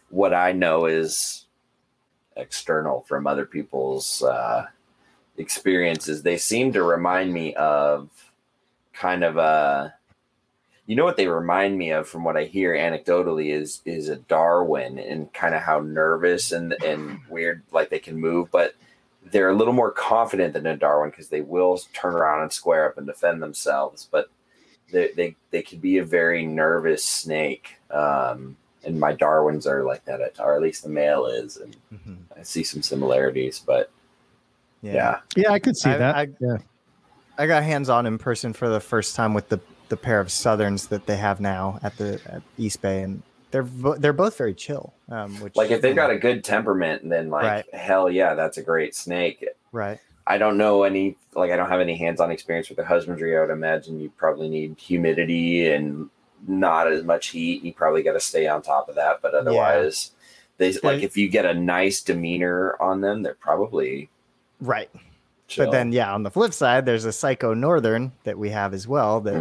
what 0.10 0.34
I 0.34 0.52
know 0.52 0.86
is 0.86 1.46
external 2.36 3.02
from 3.02 3.28
other 3.28 3.46
people's 3.46 4.22
uh, 4.24 4.68
experiences. 5.38 6.24
They 6.24 6.38
seem 6.38 6.74
to 6.74 6.84
remind 6.84 7.34
me 7.34 7.54
of 7.56 8.10
kind 8.94 9.24
of 9.24 9.38
a 9.38 9.94
you 10.86 10.96
know 10.96 11.04
what 11.04 11.18
they 11.18 11.28
remind 11.28 11.78
me 11.78 11.92
of 11.92 12.08
from 12.08 12.24
what 12.24 12.38
I 12.38 12.46
hear 12.46 12.74
anecdotally 12.74 13.54
is 13.54 13.82
is 13.86 14.08
a 14.10 14.16
Darwin 14.16 14.98
and 15.00 15.32
kind 15.34 15.54
of 15.54 15.62
how 15.62 15.80
nervous 15.80 16.52
and 16.52 16.74
and 16.84 17.20
weird 17.30 17.64
like 17.72 17.90
they 17.90 18.00
can 18.00 18.20
move, 18.20 18.50
but 18.52 18.76
they're 19.32 19.50
a 19.50 19.56
little 19.56 19.74
more 19.74 19.92
confident 19.92 20.54
than 20.54 20.66
a 20.66 20.76
Darwin 20.78 21.10
because 21.10 21.30
they 21.30 21.42
will 21.42 21.80
turn 21.94 22.14
around 22.16 22.42
and 22.44 22.52
square 22.54 22.90
up 22.90 22.98
and 22.98 23.08
defend 23.08 23.42
themselves, 23.42 24.08
but 24.12 24.30
they 24.92 25.12
they, 25.16 25.36
they 25.52 25.62
can 25.62 25.80
be 25.80 25.98
a 25.98 26.04
very 26.06 26.46
nervous 26.46 27.04
snake. 27.04 27.76
Um, 27.92 28.56
and 28.84 29.00
my 29.00 29.12
Darwins 29.14 29.68
are 29.68 29.84
like 29.84 30.06
that, 30.06 30.22
or 30.40 30.56
at 30.56 30.62
least 30.62 30.84
the 30.84 30.90
male 30.90 31.26
is, 31.26 31.58
and 31.58 31.76
Mhm. 31.94 32.18
I 32.40 32.44
see 32.44 32.64
some 32.64 32.82
similarities. 32.82 33.60
But 33.66 33.90
yeah, 34.82 35.20
yeah 35.36 35.52
i 35.52 35.58
could 35.60 35.76
see 35.76 35.90
I- 35.90 35.98
that 35.98 36.16
I- 36.16 36.28
yeah 36.40 36.58
I 37.40 37.46
got 37.48 37.64
hands 37.64 37.90
on 37.90 38.06
in 38.06 38.18
person 38.18 38.54
for 38.54 38.70
the 38.70 38.80
first 38.80 39.16
time 39.16 39.34
with 39.34 39.50
the 39.50 39.60
the 39.90 39.98
pair 39.98 40.20
of 40.20 40.32
Southerns 40.32 40.88
that 40.88 41.06
they 41.06 41.18
have 41.18 41.40
now 41.40 41.80
at 41.84 41.98
the 41.98 42.20
at 42.28 42.42
East 42.58 42.82
Bay, 42.82 43.02
and 43.02 43.24
they're 43.52 43.64
they're 44.00 44.14
both 44.14 44.38
very 44.38 44.54
chill. 44.54 44.94
Um, 45.10 45.40
which 45.42 45.56
like 45.56 45.72
if 45.72 45.82
they've 45.82 45.96
got 45.96 46.10
a 46.12 46.18
good 46.18 46.44
temperament, 46.44 47.08
then 47.10 47.30
like 47.30 47.44
Right. 47.44 47.76
hell 47.76 48.10
yeah, 48.10 48.34
that's 48.36 48.58
a 48.58 48.64
great 48.64 48.94
snake. 48.96 49.46
right, 49.72 50.00
I 50.26 50.38
don't 50.38 50.58
know 50.58 50.84
any 50.84 51.16
like 51.34 51.52
I 51.52 51.56
don't 51.56 51.70
have 51.70 51.80
any 51.82 51.98
hands-on 51.98 52.32
experience 52.32 52.70
with 52.70 52.78
the 52.78 52.86
husbandry. 52.86 53.38
I 53.38 53.42
would 53.42 53.50
imagine 53.50 54.00
you 54.00 54.12
probably 54.18 54.50
need 54.50 54.78
humidity 54.80 55.68
and 55.70 56.10
not 56.48 56.92
as 56.92 57.04
much 57.04 57.28
heat. 57.28 57.64
You 57.64 57.74
probably 57.74 58.04
got 58.04 58.14
to 58.14 58.20
stay 58.20 58.48
on 58.48 58.62
top 58.62 58.90
of 58.90 58.96
that. 58.96 59.22
But 59.22 59.34
otherwise, 59.34 60.12
they 60.58 60.74
like 60.84 61.02
if 61.04 61.16
you 61.18 61.30
get 61.30 61.46
a 61.46 61.54
nice 61.54 62.02
demeanor 62.02 62.76
on 62.82 63.02
them, 63.02 63.24
they're 63.24 63.34
probably 63.36 64.10
right. 64.60 64.90
chill. 65.48 65.66
But 65.66 65.72
then, 65.72 65.92
yeah, 65.94 66.14
on 66.14 66.24
the 66.24 66.30
flip 66.32 66.54
side, 66.54 66.86
there's 66.86 67.06
a 67.06 67.12
Psycho 67.14 67.54
Northern 67.54 68.12
that 68.24 68.38
we 68.38 68.50
have 68.50 68.74
as 68.74 68.88
well 68.88 69.22
that 69.22 69.36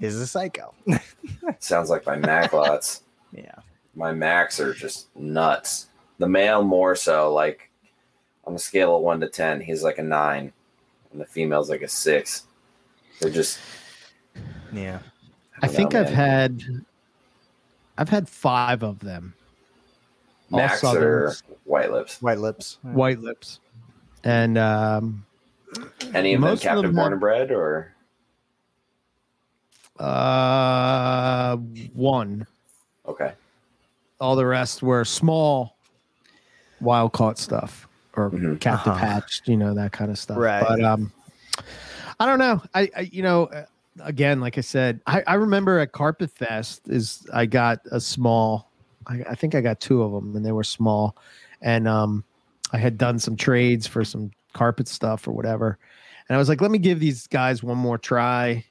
is 0.00 0.16
Mhm. 0.16 0.22
a 0.22 0.26
Psycho. 0.26 0.74
sounds 1.58 1.90
like 1.90 2.06
my 2.06 2.16
Macklots. 2.16 3.00
Yeah, 3.32 3.54
My 3.94 4.12
Macs 4.12 4.58
are 4.60 4.72
just 4.74 5.14
nuts. 5.16 5.88
The 6.18 6.28
male 6.28 6.62
more 6.62 6.94
so. 6.96 7.32
Like 7.32 7.70
on 8.44 8.54
a 8.54 8.58
scale 8.58 8.96
of 8.96 9.02
one 9.02 9.20
to 9.20 9.28
ten, 9.28 9.60
he's 9.60 9.82
like 9.82 9.98
a 9.98 10.02
nine, 10.02 10.52
and 11.12 11.20
the 11.20 11.24
female's 11.26 11.70
like 11.70 11.82
a 11.82 11.88
six. 11.88 12.44
They're 13.20 13.30
just. 13.30 13.58
yeah. 14.72 14.98
i 15.62 15.66
don't 15.66 15.76
think 15.76 15.92
know, 15.92 16.00
i've 16.00 16.06
man. 16.06 16.14
had 16.14 16.62
i've 17.98 18.08
had 18.08 18.26
five 18.28 18.82
of 18.82 18.98
them 19.00 19.34
all 20.50 20.58
Macs 20.58 20.82
or 20.82 21.34
white 21.64 21.92
lips. 21.92 22.22
White 22.22 22.38
lips. 22.38 22.78
white 22.82 23.20
lips 23.20 23.60
and 24.24 24.56
um 24.56 25.26
Any 26.14 26.32
of 26.34 26.40
Most 26.40 26.64
of 26.64 26.76
them 26.76 26.86
them 26.86 26.94
born 26.94 27.04
have- 27.04 27.12
and 27.12 27.20
bred 27.20 27.50
or 27.50 27.94
uh 29.98 31.56
one 31.92 32.46
okay. 33.10 33.32
all 34.20 34.36
the 34.36 34.46
rest 34.46 34.82
were 34.82 35.04
small 35.04 35.76
wild 36.80 37.12
caught 37.12 37.38
stuff 37.38 37.86
or 38.14 38.30
Mhm. 38.30 38.60
captive 38.60 38.92
Uh-huh. 38.92 39.06
hatched 39.06 39.48
you 39.48 39.56
know 39.56 39.74
that 39.74 39.92
kind 39.92 40.10
of 40.10 40.18
stuff 40.18 40.38
Right. 40.38 40.60
but 40.66 40.82
um 40.82 41.12
i 42.18 42.26
don't 42.26 42.38
know 42.38 42.62
i, 42.74 42.88
I 42.96 43.00
you 43.12 43.22
know 43.22 43.44
uh, 43.46 43.64
again 44.02 44.40
like 44.40 44.56
i 44.58 44.62
said 44.62 45.00
I, 45.06 45.22
I 45.26 45.34
remember 45.34 45.78
at 45.78 45.92
carpet 45.92 46.30
fest 46.30 46.88
is 46.88 47.26
i 47.32 47.44
got 47.46 47.80
a 47.90 48.00
small 48.00 48.70
I, 49.06 49.22
I 49.30 49.34
think 49.34 49.54
i 49.54 49.60
got 49.60 49.80
two 49.80 50.02
of 50.02 50.12
them 50.12 50.36
and 50.36 50.44
they 50.44 50.52
were 50.52 50.64
small 50.64 51.16
and 51.60 51.86
um 51.86 52.24
i 52.72 52.78
had 52.78 52.96
done 52.98 53.18
some 53.18 53.36
trades 53.36 53.86
for 53.86 54.04
some 54.04 54.30
carpet 54.54 54.88
stuff 54.88 55.28
or 55.28 55.32
whatever 55.32 55.78
and 56.28 56.36
i 56.36 56.38
was 56.38 56.48
like 56.48 56.60
let 56.60 56.70
me 56.70 56.78
give 56.78 56.98
these 57.00 57.26
guys 57.26 57.62
one 57.62 57.78
more 57.78 57.98
try 57.98 58.64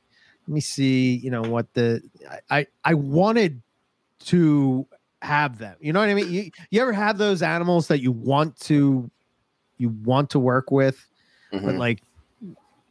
let 0.47 0.53
me 0.53 0.61
see 0.61 1.15
you 1.15 1.29
know 1.29 1.43
what 1.43 1.71
the 1.73 2.01
i 2.49 2.59
i, 2.59 2.67
I 2.83 2.93
wanted 2.95 3.61
to 4.25 4.87
have 5.21 5.57
them. 5.57 5.75
You 5.79 5.93
know 5.93 5.99
what 5.99 6.09
I 6.09 6.13
mean? 6.13 6.31
You, 6.31 6.51
you 6.71 6.81
ever 6.81 6.93
have 6.93 7.17
those 7.17 7.41
animals 7.41 7.87
that 7.87 8.01
you 8.01 8.11
want 8.11 8.59
to 8.61 9.09
you 9.77 9.89
want 10.03 10.29
to 10.31 10.39
work 10.39 10.71
with, 10.71 11.05
but 11.51 11.61
Mhm. 11.61 11.77
like 11.77 12.01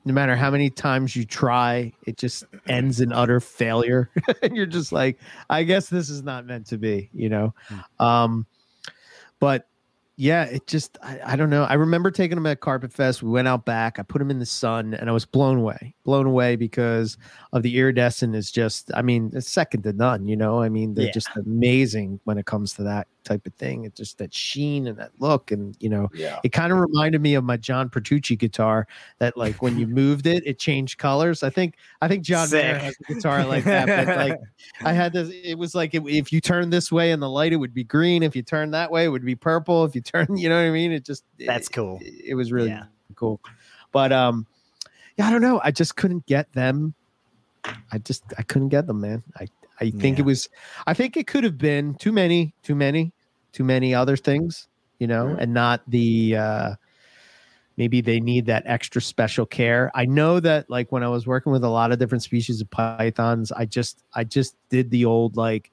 no 0.05 0.15
matter 0.15 0.35
how 0.37 0.51
many 0.51 0.71
times 0.71 1.15
you 1.15 1.25
try, 1.27 1.93
it 2.07 2.17
just 2.17 2.45
ends 2.67 3.01
in 3.01 3.13
utter 3.13 3.41
failure. 3.41 4.09
and 4.43 4.57
you're 4.57 4.65
just 4.65 4.91
like, 4.91 5.19
I 5.51 5.65
guess 5.65 5.89
this 5.91 6.09
is 6.09 6.23
not 6.23 6.47
meant 6.47 6.67
to 6.69 6.79
be, 6.79 7.11
you 7.13 7.29
know. 7.29 7.55
Um 8.01 8.47
but 9.39 9.69
yeah, 10.21 10.43
it 10.47 10.67
just 10.67 10.99
I, 11.01 11.21
I 11.25 11.37
don't 11.37 11.49
know. 11.49 11.63
I 11.63 11.75
remember 11.75 12.11
taking 12.11 12.35
them 12.35 12.47
at 12.47 12.59
Carpet 12.59 12.93
Fest. 12.93 13.23
We 13.23 13.31
went 13.31 13.47
out 13.47 13.65
back. 13.65 14.01
I 14.01 14.03
put 14.03 14.19
them 14.19 14.33
in 14.33 14.41
the 14.41 14.47
sun, 14.47 14.95
and 14.95 15.09
I 15.09 15.13
was 15.13 15.25
blown 15.25 15.59
away. 15.59 15.95
Blown 16.05 16.27
away 16.27 16.57
because 16.57 17.17
of 17.53 17.63
the 17.63 17.79
iridescent 17.79 18.35
is 18.35 18.51
just. 18.51 18.91
I 18.95 19.03
mean, 19.03 19.31
it's 19.33 19.49
second 19.49 19.85
to 19.85 19.93
none. 19.93 20.27
You 20.27 20.37
know, 20.37 20.61
I 20.61 20.69
mean, 20.71 20.95
they're 20.95 21.07
Yeah. 21.07 21.13
just 21.13 21.29
amazing 21.37 22.19
when 22.25 22.37
it 22.37 22.47
comes 22.47 22.75
to 22.75 22.83
that 22.83 23.07
type 23.29 23.47
of 23.47 23.55
thing. 23.55 23.85
It's 23.85 23.97
just 23.97 24.19
that 24.19 24.33
sheen 24.35 24.87
and 24.87 24.99
that 24.99 25.13
look, 25.19 25.51
and 25.51 25.77
you 25.81 25.89
know, 25.89 26.09
yeah. 26.15 26.41
it 26.43 26.49
kind 26.51 26.73
of 26.73 26.79
reminded 26.79 27.21
me 27.21 27.35
of 27.35 27.45
my 27.45 27.57
John 27.57 27.89
Petrucci 27.91 28.35
guitar. 28.37 28.87
That 29.19 29.37
like 29.37 29.61
when 29.63 29.79
you 29.79 29.87
moved 30.01 30.27
it, 30.27 30.43
it 30.47 30.59
changed 30.59 30.99
colors. 30.99 31.43
I 31.43 31.51
think 31.51 31.77
I 32.03 32.09
think 32.09 32.25
John 32.25 32.49
has 32.49 32.97
a 33.09 33.15
guitar 33.15 33.45
like 33.45 33.65
that. 33.65 33.87
But 34.07 34.17
like 34.17 34.41
I 34.83 34.93
had 34.93 35.13
this. 35.13 35.31
It 35.45 35.57
was 35.57 35.75
like 35.75 35.95
it, 35.95 36.03
if 36.07 36.33
you 36.33 36.41
turn 36.41 36.71
this 36.71 36.91
way 36.91 37.13
in 37.13 37.21
the 37.21 37.29
light, 37.31 37.53
it 37.53 37.57
would 37.57 37.75
be 37.75 37.85
green. 37.85 38.23
If 38.23 38.35
you 38.35 38.43
turn 38.43 38.71
that 38.73 38.91
way, 38.91 39.05
it 39.05 39.09
would 39.09 39.25
be 39.25 39.35
purple. 39.37 39.85
If 39.85 39.95
you 39.95 40.01
turn, 40.01 40.27
you 40.37 40.49
know 40.49 40.57
what 40.57 40.67
I 40.69 40.71
mean. 40.71 40.91
It 40.93 41.05
just 41.05 41.25
That's 41.39 41.69
it- 41.69 41.73
cool. 41.73 41.99
It, 42.01 42.31
it 42.31 42.35
was 42.35 42.51
really 42.51 42.71
Yeah. 42.71 42.85
cool. 43.15 43.41
But 43.93 44.13
um, 44.13 44.47
yeah, 45.17 45.29
I 45.29 45.31
don't 45.31 45.43
know. 45.43 45.61
I 45.63 45.71
just 45.71 45.97
couldn't 45.97 46.27
get 46.27 46.53
them. 46.53 46.95
I 47.93 47.99
just 47.99 48.25
I 48.39 48.43
couldn't 48.43 48.69
get 48.71 48.87
them, 48.87 49.01
man. 49.01 49.23
I 49.37 49.47
I 49.81 49.91
think 49.91 50.19
Yeah. 50.19 50.23
it 50.23 50.27
was. 50.27 50.49
I 50.87 50.95
think 50.95 51.17
it 51.17 51.27
could 51.27 51.45
have 51.45 51.57
been 51.59 51.95
too 51.95 52.11
many, 52.13 52.53
too 52.63 52.75
many, 52.75 53.13
too 53.53 53.65
many 53.65 53.95
other 53.95 54.17
things, 54.17 54.69
you 54.99 55.07
know, 55.07 55.37
and 55.39 55.53
not 55.55 55.83
the. 55.89 56.37
uh 56.37 56.75
maybe 57.79 58.01
they 58.01 58.19
need 58.19 58.45
that 58.47 58.65
extra 58.67 59.01
special 59.01 59.47
care. 59.47 59.91
I 59.95 60.05
know 60.05 60.41
that 60.41 60.69
like 60.69 60.91
when 60.91 61.05
I 61.05 61.09
was 61.09 61.29
working 61.29 61.53
with 61.53 61.63
a 61.63 61.69
lot 61.69 61.93
of 61.93 62.01
different 62.01 62.25
species 62.25 62.61
of 62.61 62.69
pythons, 62.69 63.53
I 63.53 63.65
just 63.65 64.03
I 64.13 64.25
just 64.25 64.57
did 64.69 64.91
the 64.91 65.05
old 65.05 65.37
like 65.37 65.71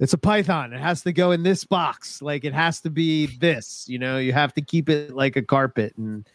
it's 0.00 0.14
a 0.14 0.18
python. 0.18 0.72
It 0.72 0.80
has 0.80 1.02
to 1.02 1.12
go 1.12 1.30
in 1.30 1.42
this 1.44 1.64
box. 1.64 2.20
Like 2.20 2.44
it 2.44 2.54
has 2.54 2.80
to 2.80 2.90
be 2.90 3.26
this. 3.26 3.84
You 3.86 3.98
know, 3.98 4.18
you 4.18 4.32
have 4.32 4.54
to 4.54 4.62
keep 4.62 4.88
it 4.88 5.14
like 5.14 5.36
a 5.36 5.42
carpet. 5.42 5.94
And 5.96 6.28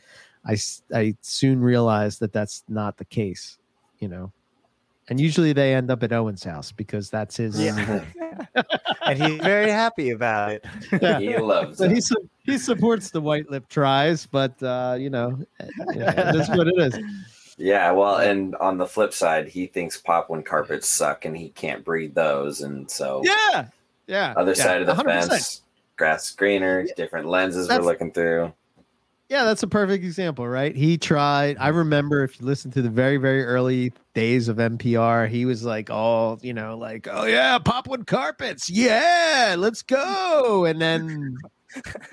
i 0.45 0.55
i 0.93 1.15
soon 1.21 1.59
realized 1.59 2.21
that 2.21 2.31
that's 2.31 2.63
not 2.69 2.97
the 2.97 3.05
case. 3.05 3.57
You 3.99 4.07
know, 4.07 4.31
and 5.09 5.19
usually 5.19 5.53
they 5.53 5.73
end 5.73 5.89
up 5.91 6.03
at 6.03 6.11
Owen's 6.13 6.43
house 6.43 6.71
because 6.71 7.09
that's 7.09 7.37
his. 7.37 7.59
Yeah. 7.59 8.03
and 9.05 9.21
he's 9.21 9.39
very 9.41 9.69
happy 9.69 10.11
about 10.11 10.51
it. 10.51 10.65
Yeah. 11.01 11.19
he 11.19 11.37
loves 11.37 11.77
So 11.79 11.85
it. 11.85 11.91
he 11.91 12.01
su- 12.01 12.29
he 12.43 12.57
supports 12.57 13.11
the 13.11 13.21
white 13.21 13.49
lip 13.49 13.67
tries, 13.69 14.25
but 14.25 14.61
uh, 14.63 14.95
you 14.99 15.09
know, 15.09 15.37
yeah, 15.93 16.11
that's 16.31 16.49
what 16.49 16.67
it 16.67 16.77
is. 16.77 16.99
Yeah, 17.57 17.91
well, 17.91 18.15
and 18.17 18.55
on 18.55 18.77
the 18.77 18.87
flip 18.87 19.13
side, 19.13 19.49
he 19.49 19.67
thinks 19.67 19.97
Papuan 20.01 20.43
carpets 20.45 20.87
suck 20.87 21.25
and 21.25 21.35
he 21.35 21.49
can't 21.49 21.83
breed 21.83 22.15
those. 22.15 22.61
And 22.61 22.89
so, 22.89 23.21
Yeah, 23.25 23.65
yeah. 24.07 24.33
other 24.37 24.53
yeah, 24.53 24.63
side 24.63 24.81
of 24.81 24.87
the 24.87 24.93
100%. 25.03 25.27
fence, 25.27 25.61
grass 25.97 26.31
greener, 26.31 26.85
different 26.95 27.27
lenses 27.27 27.67
That's- 27.67 27.83
we're 27.85 27.91
looking 27.91 28.11
through. 28.13 28.53
Yeah, 29.29 29.43
that's 29.43 29.61
a 29.61 29.67
perfect 29.67 30.03
example, 30.03 30.47
right? 30.47 30.75
He 30.75 30.97
tried. 30.97 31.55
I 31.59 31.67
remember 31.67 32.23
if 32.23 32.39
you 32.39 32.47
listen 32.47 32.71
to 32.71 32.81
the 32.81 32.89
very, 32.89 33.17
very 33.17 33.45
early 33.45 33.93
days 34.15 34.47
of 34.47 34.57
NPR, 34.57 35.29
he 35.29 35.45
was 35.45 35.63
like, 35.63 35.91
all, 35.91 36.39
you 36.41 36.51
know, 36.51 36.75
like, 36.75 37.07
oh 37.11 37.25
yeah, 37.25 37.59
popwood 37.59 38.07
carpets, 38.07 38.71
yeah, 38.71 39.55
let's 39.57 39.83
go." 39.83 40.65
And 40.65 40.81
then, 40.81 41.37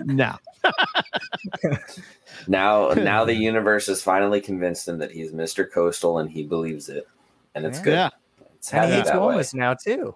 no, 0.00 0.36
Now, 2.48 2.90
now 2.90 3.24
the 3.24 3.34
universe 3.34 3.86
has 3.86 4.02
finally 4.02 4.40
convinced 4.42 4.86
him 4.86 4.98
that 4.98 5.10
he's 5.10 5.32
Mr. 5.32 5.70
Coastal 5.70 6.18
and 6.18 6.30
he 6.30 6.44
believes 6.44 6.90
it, 6.90 7.08
and 7.54 7.64
it's 7.64 7.78
Yeah. 7.78 7.84
good. 7.84 7.92
yeah, 7.92 8.10
It's 8.56 8.72
And 8.72 8.80
happy 8.80 8.90
he 8.92 8.96
hates 8.98 9.10
that. 9.10 9.18
Womas 9.18 9.54
now 9.54 9.72
too. 9.74 10.14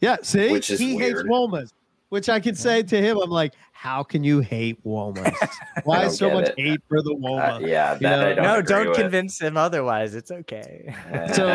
yeah. 0.00 0.16
See, 0.22 0.50
Which 0.50 0.70
is 0.70 0.80
he 0.80 0.96
hates 0.96 1.22
weird. 1.22 1.26
Womas, 1.26 1.70
which 2.08 2.28
I 2.30 2.40
can 2.40 2.54
say 2.54 2.82
to 2.82 3.00
him, 3.00 3.18
I'm 3.22 3.30
like, 3.30 3.52
"How 3.82 4.04
can 4.04 4.22
you 4.22 4.38
hate 4.38 4.82
Womas? 4.84 5.34
Why 5.84 6.02
don't 6.02 6.10
so 6.12 6.30
much 6.30 6.50
it. 6.50 6.54
hate 6.56 6.80
for 6.88 7.02
the 7.02 7.14
Uh, 7.14 7.58
Woma?" 7.58 7.66
yeah, 7.66 7.94
You 7.94 8.00
know, 8.00 8.26
I 8.28 8.34
don't 8.34 8.44
no, 8.44 8.54
agree 8.58 8.76
don't 8.76 8.88
with. 8.90 8.96
convince 8.98 9.40
him 9.40 9.56
otherwise. 9.56 10.14
It's 10.14 10.30
okay. 10.30 10.94
So, 11.34 11.48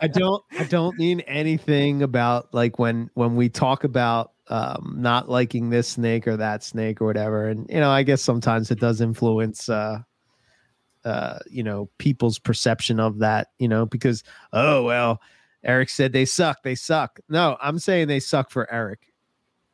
I 0.00 0.08
don't 0.08 0.42
I 0.58 0.64
don't 0.64 0.96
mean 0.98 1.20
anything 1.20 2.02
about 2.02 2.52
like 2.54 2.78
when 2.78 3.10
when 3.14 3.34
we 3.36 3.48
talk 3.48 3.82
about 3.84 4.32
um 4.48 4.96
not 4.98 5.28
liking 5.28 5.70
this 5.70 5.88
snake 5.88 6.26
or 6.28 6.36
that 6.36 6.62
snake 6.62 7.00
or 7.00 7.06
whatever 7.06 7.48
and 7.48 7.66
you 7.68 7.80
know 7.80 7.90
I 7.90 8.02
guess 8.02 8.22
sometimes 8.22 8.70
it 8.70 8.78
does 8.80 9.00
influence 9.00 9.68
uh 9.68 9.98
uh 11.04 11.38
you 11.50 11.62
know 11.62 11.88
people's 11.98 12.38
perception 12.38 13.00
of 13.00 13.18
that 13.20 13.48
you 13.58 13.68
know 13.68 13.86
because 13.86 14.22
oh 14.52 14.82
well 14.84 15.20
Eric 15.64 15.90
said 15.90 16.12
they 16.12 16.24
suck 16.24 16.62
they 16.62 16.74
suck 16.74 17.18
no 17.28 17.56
I'm 17.60 17.78
saying 17.78 18.08
they 18.08 18.20
suck 18.20 18.50
for 18.50 18.70
Eric 18.72 19.11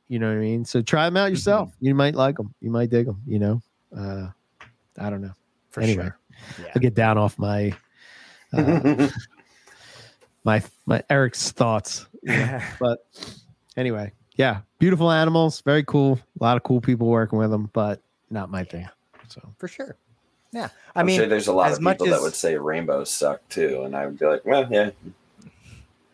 you 0.08 0.18
know 0.18 0.28
what 0.28 0.36
I 0.36 0.40
mean 0.40 0.64
so 0.64 0.82
try 0.82 1.04
them 1.04 1.16
out 1.16 1.30
yourself 1.30 1.72
you 1.80 1.94
might 1.94 2.14
like 2.14 2.36
them 2.36 2.54
you 2.60 2.70
might 2.70 2.90
dig 2.90 3.06
them 3.06 3.20
you 3.26 3.38
know 3.38 3.62
uh 3.96 4.28
I 4.98 5.10
don't 5.10 5.22
know 5.22 5.34
For 5.70 5.80
anyway 5.80 6.04
sure. 6.04 6.18
Yeah. 6.58 6.72
I'll 6.74 6.82
get 6.82 6.94
down 6.94 7.18
off 7.18 7.38
my 7.38 7.74
uh, 8.52 9.08
my 10.44 10.62
my 10.86 11.02
Eric's 11.10 11.50
thoughts. 11.52 12.06
Yeah. 12.22 12.64
But 12.80 13.06
anyway, 13.76 14.12
yeah, 14.36 14.60
beautiful 14.78 15.10
animals, 15.10 15.60
very 15.62 15.84
cool. 15.84 16.18
A 16.40 16.44
lot 16.44 16.56
of 16.56 16.62
cool 16.62 16.80
people 16.80 17.08
working 17.08 17.38
with 17.38 17.50
them, 17.50 17.70
but 17.72 18.00
not 18.30 18.50
my 18.50 18.64
thing. 18.64 18.88
So 19.28 19.42
For 19.58 19.68
sure. 19.68 19.96
Yeah. 20.52 20.68
I 20.94 21.00
I'm 21.00 21.06
mean, 21.06 21.18
sure 21.18 21.26
there's 21.26 21.48
a 21.48 21.52
lot 21.52 21.72
of 21.72 21.80
much 21.80 21.98
people 21.98 22.12
that 22.12 22.22
would 22.22 22.34
say 22.34 22.56
rainbows 22.56 23.10
suck 23.10 23.46
too, 23.48 23.82
and 23.84 23.94
I 23.94 24.06
would 24.06 24.18
be 24.18 24.24
like, 24.26 24.44
well, 24.46 24.66
yeah, 24.70 24.90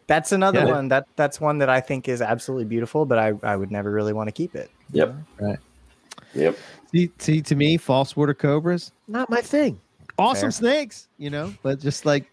that's 0.07 0.33
another 0.33 0.61
Yeah. 0.61 0.73
one. 0.73 0.89
That 0.89 1.07
that's 1.17 1.41
one 1.41 1.59
that 1.59 1.69
I 1.69 1.81
think 1.81 2.09
is 2.09 2.23
absolutely 2.23 2.67
beautiful, 2.67 3.07
but 3.07 3.19
I, 3.19 3.33
I 3.43 3.57
would 3.57 3.71
never 3.71 3.91
really 3.91 4.13
want 4.13 4.29
to 4.29 4.33
keep 4.33 4.55
it. 4.55 4.71
Yep. 4.93 5.15
Right. 5.41 5.59
Yep. 6.35 6.57
see, 6.91 7.11
see, 7.19 7.43
to 7.43 7.55
me, 7.55 7.77
false 7.77 8.17
water 8.17 8.35
cobras, 8.35 8.93
not 9.09 9.31
my 9.31 9.41
thing. 9.41 9.81
Awesome 10.19 10.47
Fair. 10.47 10.51
snakes, 10.53 11.09
you 11.19 11.31
know, 11.31 11.55
but 11.63 11.81
just 11.81 12.07
like 12.07 12.27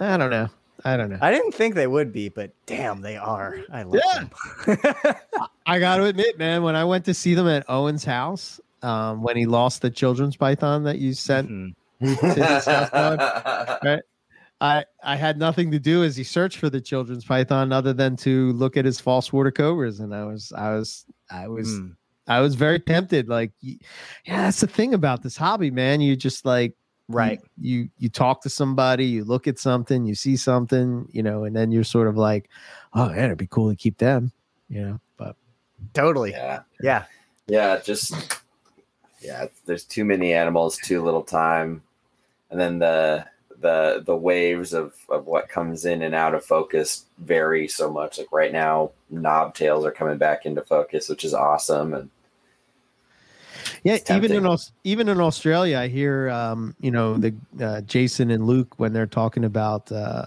I 0.00 0.16
don't 0.16 0.30
know. 0.30 0.48
I 0.84 0.96
don't 0.96 1.10
know. 1.10 1.18
I 1.20 1.30
didn't 1.30 1.52
think 1.52 1.74
they 1.74 1.86
would 1.86 2.10
be, 2.12 2.30
but 2.30 2.52
damn, 2.66 3.02
they 3.02 3.16
are. 3.18 3.58
I 3.70 3.82
love 3.82 4.00
Yeah. 4.02 4.24
them. 4.66 5.14
I 5.66 5.78
got 5.78 5.98
to 5.98 6.04
admit, 6.04 6.38
man, 6.38 6.62
when 6.62 6.74
I 6.74 6.84
went 6.84 7.04
to 7.04 7.12
see 7.14 7.34
them 7.34 7.46
at 7.48 7.68
Owen's 7.68 8.04
house, 8.04 8.60
um, 8.82 9.22
when 9.22 9.36
he 9.36 9.44
lost 9.44 9.82
the 9.82 9.90
children's 9.90 10.36
python 10.36 10.84
that 10.84 10.98
you 10.98 11.12
sent 11.12 11.50
Mhm. 11.50 11.74
I 14.60 14.84
I 15.02 15.16
had 15.16 15.38
nothing 15.38 15.70
to 15.70 15.78
do 15.78 16.04
as 16.04 16.16
he 16.16 16.24
searched 16.24 16.58
for 16.58 16.68
the 16.70 16.80
children's 16.80 17.24
python 17.24 17.72
other 17.72 17.92
than 17.92 18.16
to 18.16 18.52
look 18.52 18.76
at 18.76 18.84
his 18.84 19.00
false 19.00 19.32
water 19.32 19.50
cobras, 19.50 20.00
and 20.00 20.14
I 20.14 20.24
was 20.24 20.52
I 20.56 20.70
was 20.74 21.06
I 21.30 21.48
was 21.48 21.68
Mm. 21.68 21.96
I 22.28 22.40
was 22.40 22.54
very 22.54 22.78
tempted. 22.78 23.28
Like, 23.28 23.50
yeah, 23.60 23.76
that's 24.24 24.60
the 24.60 24.68
thing 24.68 24.94
about 24.94 25.22
this 25.22 25.36
hobby, 25.36 25.70
man. 25.70 26.00
You 26.00 26.14
just 26.16 26.44
like 26.44 26.74
Right. 27.08 27.40
You, 27.60 27.80
you 27.80 27.88
you 27.98 28.08
talk 28.08 28.40
to 28.42 28.48
somebody, 28.48 29.04
you 29.06 29.24
look 29.24 29.48
at 29.48 29.58
something, 29.58 30.06
you 30.06 30.14
see 30.14 30.36
something, 30.36 31.08
you 31.10 31.24
know, 31.24 31.42
and 31.42 31.56
then 31.56 31.72
you're 31.72 31.82
sort 31.82 32.06
of 32.06 32.16
like, 32.16 32.48
oh 32.94 33.08
man, 33.08 33.24
it'd 33.24 33.38
be 33.38 33.48
cool 33.48 33.68
to 33.68 33.74
keep 33.74 33.98
them, 33.98 34.30
you 34.68 34.80
know. 34.82 35.00
But 35.16 35.34
Totally. 35.92 36.30
yeah. 36.30 36.60
Yeah. 36.80 37.04
Yeah, 37.48 37.80
just 37.82 38.14
yeah, 39.20 39.46
there's 39.66 39.82
too 39.84 40.04
many 40.04 40.32
animals, 40.32 40.76
too 40.76 41.02
little 41.02 41.24
time. 41.24 41.82
And 42.50 42.60
then 42.60 42.78
the 42.78 43.26
the 43.60 44.02
the 44.04 44.16
waves 44.16 44.72
of 44.72 44.94
of 45.08 45.26
what 45.26 45.48
comes 45.48 45.84
in 45.84 46.02
and 46.02 46.14
out 46.14 46.34
of 46.34 46.44
focus 46.44 47.04
vary 47.18 47.68
so 47.68 47.90
much. 47.92 48.18
Like 48.18 48.32
right 48.32 48.52
now, 48.52 48.90
knob 49.10 49.54
tails 49.54 49.84
are 49.84 49.92
coming 49.92 50.18
back 50.18 50.46
into 50.46 50.62
focus, 50.62 51.08
which 51.08 51.24
is 51.24 51.34
awesome. 51.34 51.94
And 51.94 52.10
Yeah, 53.84 53.98
even 54.10 54.32
in 54.32 54.56
even 54.84 55.08
in 55.08 55.20
Australia, 55.20 55.78
I 55.78 55.88
hear 55.88 56.30
um, 56.30 56.74
you 56.80 56.90
know 56.90 57.16
the 57.18 57.34
uh, 57.60 57.80
Jason 57.82 58.30
and 58.30 58.46
Luke 58.46 58.74
when 58.78 58.92
they're 58.92 59.06
talking 59.06 59.44
about 59.44 59.90
uh, 59.92 60.26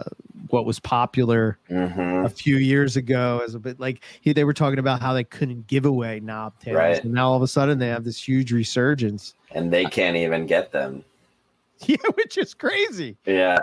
what 0.49 0.65
was 0.65 0.79
popular 0.79 1.57
Mhm. 1.69 2.25
a 2.25 2.29
few 2.29 2.57
years 2.57 2.95
ago 2.95 3.41
as 3.43 3.55
a 3.55 3.59
bit 3.59 3.79
like 3.79 4.03
he, 4.21 4.33
they 4.33 4.43
were 4.43 4.53
talking 4.53 4.77
about 4.77 5.01
how 5.01 5.13
they 5.13 5.23
couldn't 5.23 5.65
give 5.67 5.85
away 5.85 6.19
knob 6.19 6.53
tails, 6.59 6.75
Right. 6.77 7.03
and 7.03 7.13
now 7.13 7.29
all 7.29 7.35
of 7.35 7.41
a 7.41 7.47
sudden 7.47 7.79
they 7.79 7.87
have 7.87 8.03
this 8.03 8.21
huge 8.27 8.51
resurgence. 8.51 9.33
and 9.55 9.71
they 9.71 9.85
can't 9.85 10.17
even 10.17 10.45
get 10.47 10.71
them. 10.71 11.03
Yeah, 11.87 11.97
which 12.15 12.37
is 12.37 12.53
crazy. 12.53 13.17
Yeah. 13.25 13.59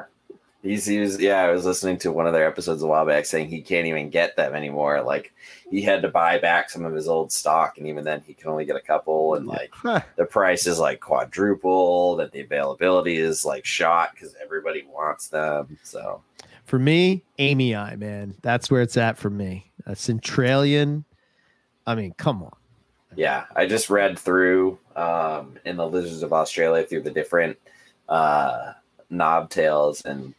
He's 0.62 0.84
he 0.84 0.98
was 0.98 1.18
yeah, 1.18 1.40
I 1.42 1.50
was 1.50 1.64
listening 1.64 1.96
to 2.00 2.12
one 2.12 2.26
of 2.26 2.34
their 2.34 2.46
episodes 2.46 2.82
a 2.82 2.86
while 2.86 3.06
back 3.06 3.24
saying 3.24 3.48
he 3.48 3.62
can't 3.62 3.86
even 3.86 4.10
get 4.10 4.36
them 4.36 4.54
anymore. 4.54 5.00
Like 5.00 5.32
he 5.70 5.80
had 5.80 6.02
to 6.02 6.08
buy 6.08 6.36
back 6.38 6.68
some 6.68 6.84
of 6.84 6.92
his 6.92 7.08
old 7.08 7.32
stock 7.32 7.78
and 7.78 7.86
even 7.86 8.04
then 8.04 8.22
he 8.26 8.34
can 8.34 8.50
only 8.50 8.66
get 8.66 8.76
a 8.76 8.80
couple 8.80 9.36
and 9.36 9.46
like 9.46 9.70
Huh. 9.72 10.02
the 10.16 10.26
price 10.26 10.66
is 10.66 10.78
like 10.78 11.00
quadrupled 11.00 12.20
and 12.20 12.30
the 12.32 12.40
availability 12.42 13.16
is 13.16 13.42
like 13.44 13.64
shot 13.64 14.10
because 14.12 14.34
everybody 14.42 14.84
wants 14.86 15.28
them. 15.28 15.78
So 15.82 16.20
For 16.66 16.78
me, 16.78 17.24
amyae, 17.38 17.98
man, 17.98 18.34
that's 18.42 18.70
where 18.70 18.82
it's 18.82 18.98
at 18.98 19.16
for 19.16 19.30
me. 19.30 19.72
A 19.86 19.92
Centralian. 19.96 21.04
I 21.86 21.94
mean, 21.94 22.12
come 22.18 22.42
on. 22.42 22.52
yeah, 23.16 23.46
I 23.56 23.64
just 23.64 23.88
read 23.88 24.18
through 24.18 24.78
um 24.94 25.56
in 25.64 25.78
the 25.78 25.88
Lizards 25.88 26.22
of 26.22 26.34
Australia 26.34 26.84
through 26.84 27.00
the 27.02 27.10
different 27.10 27.56
uh 28.10 28.74
knob 29.08 29.48
tails 29.48 30.02
and 30.02 30.34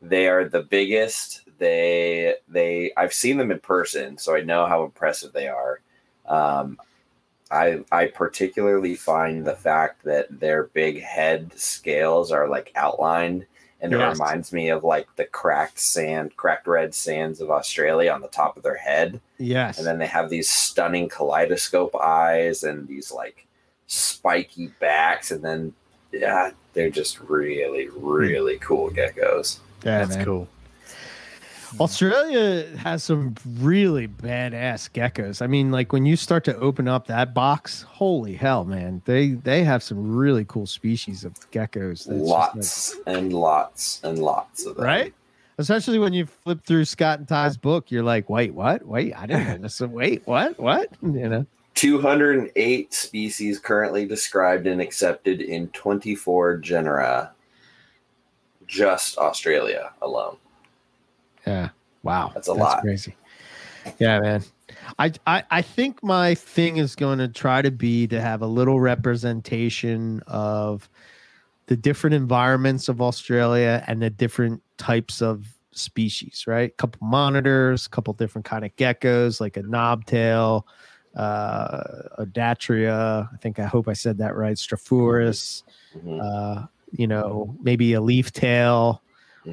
they 0.00 0.28
are 0.28 0.48
the 0.48 0.62
biggest. 0.62 1.42
They 1.58 2.34
they 2.48 2.92
I've 2.96 3.12
seen 3.12 3.36
them 3.36 3.50
in 3.50 3.60
person, 3.60 4.16
so 4.16 4.34
I 4.34 4.40
know 4.40 4.66
how 4.66 4.84
impressive 4.84 5.32
they 5.32 5.48
are. 5.48 5.80
Um 6.26 6.78
I 7.50 7.84
I 7.92 8.06
particularly 8.06 8.94
find 8.94 9.44
the 9.44 9.56
fact 9.56 10.04
that 10.04 10.40
their 10.40 10.64
big 10.64 11.02
head 11.02 11.52
scales 11.58 12.32
are 12.32 12.48
like 12.48 12.72
outlined 12.76 13.46
and 13.80 13.92
it 13.92 13.96
reminds 13.96 14.52
me 14.52 14.70
of 14.70 14.82
like 14.82 15.06
the 15.16 15.24
cracked 15.24 15.78
sand, 15.78 16.36
cracked 16.36 16.66
red 16.66 16.94
sands 16.94 17.40
of 17.40 17.50
Australia 17.50 18.10
on 18.10 18.20
the 18.20 18.28
top 18.28 18.56
of 18.56 18.64
their 18.64 18.76
head. 18.76 19.20
Yes. 19.38 19.78
And 19.78 19.86
then 19.86 19.98
they 19.98 20.06
have 20.06 20.30
these 20.30 20.48
stunning 20.48 21.08
kaleidoscope 21.08 21.94
eyes 21.94 22.64
and 22.64 22.88
these 22.88 23.12
like 23.12 23.46
spiky 23.86 24.68
backs. 24.80 25.30
And 25.30 25.44
then, 25.44 25.74
yeah, 26.12 26.50
they're 26.72 26.90
just 26.90 27.20
really, 27.20 27.88
really 27.88 28.56
hmm. 28.56 28.62
cool 28.62 28.90
geckos. 28.90 29.58
yeah, 29.84 29.98
That's 29.98 30.16
man. 30.16 30.24
cool. 30.24 30.48
Hmm. 31.70 31.82
Australia 31.82 32.66
has 32.78 33.04
some 33.04 33.34
really 33.58 34.08
badass 34.08 34.90
geckos. 34.90 35.42
I 35.42 35.46
mean, 35.46 35.70
like 35.70 35.92
when 35.92 36.06
you 36.06 36.16
start 36.16 36.44
to 36.44 36.56
open 36.56 36.88
up 36.88 37.06
that 37.08 37.34
box, 37.34 37.82
holy 37.82 38.34
hell, 38.34 38.64
man! 38.64 39.02
They 39.04 39.30
they 39.30 39.64
have 39.64 39.82
some 39.82 40.16
really 40.16 40.46
cool 40.46 40.66
species 40.66 41.24
of 41.24 41.34
geckos. 41.50 42.04
that's 42.04 42.06
just 42.06 42.10
lots 42.10 42.96
and 43.06 43.32
lots 43.32 44.00
and 44.02 44.18
lots 44.18 44.64
of 44.64 44.68
like- 44.68 44.76
them. 44.76 44.84
right? 44.86 45.14
Especially 45.60 45.98
when 45.98 46.12
you 46.12 46.24
flip 46.24 46.64
through 46.64 46.84
Scott 46.84 47.18
and 47.18 47.26
Ty's 47.26 47.56
book, 47.56 47.90
you're 47.90 48.04
like, 48.04 48.30
wait, 48.30 48.54
what? 48.54 48.86
Wait, 48.86 49.12
I 49.12 49.26
didn't 49.26 49.48
know 49.48 49.58
this. 49.58 49.80
Wait, 49.80 50.22
what? 50.24 50.56
What? 50.58 50.88
You 51.02 51.28
know? 51.28 51.46
208 51.78 52.92
species 52.92 53.60
currently 53.60 54.04
described 54.04 54.66
and 54.66 54.80
accepted 54.80 55.40
in 55.40 55.68
24 55.68 56.56
genera. 56.56 57.30
Just 58.66 59.16
Australia 59.16 59.92
alone. 60.02 60.38
Yeah. 61.46 61.68
Wow, 62.02 62.32
That's 62.34 62.48
a 62.48 62.52
lot. 62.52 62.80
Crazy. 62.80 63.14
Yeah, 64.00 64.18
man. 64.18 64.42
I, 64.98 65.12
I 65.28 65.44
I 65.52 65.62
think 65.62 66.02
my 66.02 66.34
thing 66.34 66.78
is 66.78 66.96
going 66.96 67.18
to 67.20 67.28
try 67.28 67.62
to 67.62 67.70
be 67.70 68.08
to 68.08 68.20
have 68.20 68.42
a 68.42 68.46
little 68.46 68.80
representation 68.80 70.20
of 70.26 70.90
the 71.66 71.76
different 71.76 72.14
environments 72.14 72.88
of 72.88 73.00
Australia 73.00 73.84
and 73.86 74.02
the 74.02 74.10
different 74.10 74.62
types 74.78 75.22
of 75.22 75.46
species. 75.70 76.44
Right, 76.48 76.70
a 76.70 76.74
couple 76.74 77.06
monitors, 77.06 77.86
a 77.86 77.90
couple 77.90 78.12
different 78.14 78.46
kind 78.46 78.64
of 78.64 78.74
geckos, 78.74 79.40
like 79.40 79.56
a 79.56 79.62
knobtail, 79.62 80.64
uh, 81.18 81.82
a. 82.18 83.28
I 83.32 83.36
think 83.38 83.58
I 83.58 83.64
hope 83.66 83.88
I 83.88 83.92
said 83.92 84.18
that 84.18 84.36
right. 84.36 84.56
Strophurus. 84.56 85.62
Mhm, 85.96 86.20
Uh, 86.22 86.66
you 86.92 87.06
know, 87.06 87.54
maybe 87.60 87.92
a 87.94 88.00
leaf 88.00 88.32
tail 88.32 89.02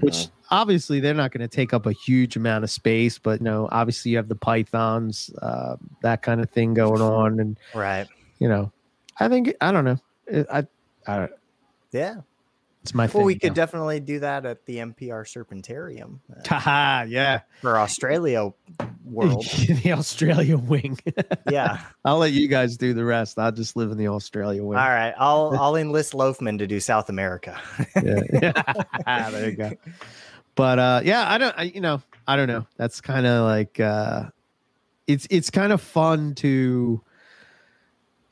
which 0.02 0.14
mhm. 0.14 0.32
obviously 0.52 1.00
they're 1.00 1.14
not 1.14 1.32
going 1.32 1.48
to 1.48 1.48
take 1.48 1.74
up 1.74 1.86
a 1.86 1.92
huge 1.94 2.36
amount 2.36 2.64
of 2.66 2.70
space 2.70 3.18
but 3.18 3.40
you 3.40 3.46
know 3.46 3.70
obviously 3.72 4.12
you 4.12 4.18
have 4.18 4.28
the 4.28 4.36
pythons 4.36 5.30
uh, 5.42 5.76
that 6.02 6.22
kind 6.22 6.42
of 6.42 6.50
thing 6.50 6.74
going 6.74 7.02
on 7.02 7.40
and 7.40 7.58
Right. 7.74 8.06
you 8.40 8.50
know 8.50 8.72
i 9.20 9.30
think 9.30 9.54
i 9.62 9.72
don't 9.72 9.86
know 9.86 9.98
It- 10.28 10.48
i 10.52 10.66
i 11.08 11.30
Yeah. 11.94 12.16
It's 12.86 12.94
my 12.94 13.06
Well, 13.06 13.10
thing 13.10 13.26
we 13.26 13.36
could 13.40 13.49
know. 13.52 13.56
definitely 13.56 13.99
do 13.99 14.20
that 14.20 14.45
at 14.45 14.64
the 14.68 14.78
NPR 14.78 15.26
Serpentarium 15.26 16.20
uh, 16.32 16.41
Haha, 16.48 17.03
yeah 17.10 17.41
for 17.62 17.80
Australia 17.80 18.52
world. 19.03 19.44
the 19.84 19.91
australia 19.91 20.57
wing 20.57 20.98
yeah. 21.52 21.82
i'll 22.03 22.18
let 22.18 22.32
you 22.32 22.48
guys 22.48 22.76
do 22.76 22.94
the 22.95 23.06
rest 23.06 23.38
i'll 23.38 23.52
just 23.52 23.76
live 23.76 23.91
in 23.91 23.98
the 23.98 24.07
australia 24.07 24.64
wing 24.64 24.78
All 24.80 24.88
right. 24.90 25.14
I'll 25.18 25.56
I'll 25.60 25.76
enlist 25.76 26.14
Loafman 26.14 26.57
to 26.60 26.68
do 26.68 26.80
South 26.80 27.10
America. 27.10 27.60
yeah. 27.95 29.30
there 29.30 29.49
you 29.49 29.56
go. 29.56 29.72
But 30.56 30.80
uh 30.80 31.02
yeah, 31.03 31.30
I 31.32 31.38
don't 31.38 31.56
I, 31.57 31.64
you 31.64 31.82
know, 31.82 32.02
I 32.28 32.36
don't 32.36 32.48
know. 32.48 32.66
That's 32.78 33.02
kind 33.02 33.26
of 33.26 33.45
like 33.45 33.80
uh 33.80 34.30
it's 35.07 35.28
it's 35.30 35.49
kind 35.49 35.72
of 35.74 35.82
fun 35.82 36.34
to 36.36 37.02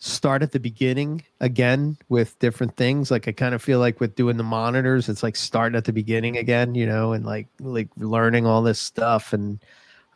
start 0.05 0.43
at 0.43 0.51
the 0.51 0.59
beginning 0.59 1.23
again 1.39 1.97
with 2.09 2.37
different 2.39 2.75
things. 2.75 3.09
Like 3.09 3.25
I 3.27 3.31
kind 3.31 3.55
of 3.55 3.61
feel 3.63 3.79
like 3.79 4.01
with 4.01 4.15
doing 4.15 4.35
the 4.35 4.43
monitors, 4.43 5.07
it's 5.07 5.23
like 5.23 5.37
starting 5.37 5.77
at 5.77 5.85
the 5.85 5.93
beginning 5.93 6.35
again, 6.35 6.75
you 6.75 6.85
know, 6.85 7.13
and 7.13 7.25
like 7.25 7.47
like 7.61 7.87
learning 7.95 8.45
all 8.45 8.61
this 8.61 8.79
stuff 8.81 9.31
and 9.31 9.59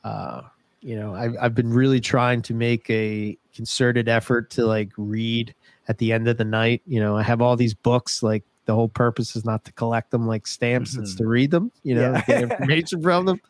uh 0.04 0.42
you 0.82 0.96
know, 0.98 1.16
I've 1.16 1.36
I've 1.42 1.56
been 1.56 1.72
really 1.74 2.02
trying 2.02 2.42
to 2.44 2.54
make 2.54 2.90
a 2.90 3.38
concerted 3.56 4.10
effort 4.10 4.50
to 4.52 4.66
like 4.66 4.90
read 4.98 5.56
at 5.88 5.98
the 6.00 6.12
end 6.12 6.28
of 6.28 6.38
the 6.38 6.44
night. 6.46 6.82
You 6.86 7.00
know, 7.00 7.16
I 7.16 7.24
have 7.24 7.42
all 7.42 7.56
these 7.56 7.74
books. 7.74 8.22
Like 8.22 8.44
the 8.66 8.76
whole 8.76 8.90
purpose 8.90 9.36
is 9.38 9.46
not 9.46 9.64
to 9.66 9.72
collect 9.72 10.12
them 10.12 10.28
like 10.28 10.46
stamps; 10.48 10.96
it's 10.98 11.16
to 11.16 11.26
read 11.26 11.50
them. 11.52 11.72
You 11.84 11.96
know, 11.96 12.12
Yeah. 12.12 12.24
get 12.28 12.42
information 12.44 13.02
from 13.02 13.26
them. 13.26 13.42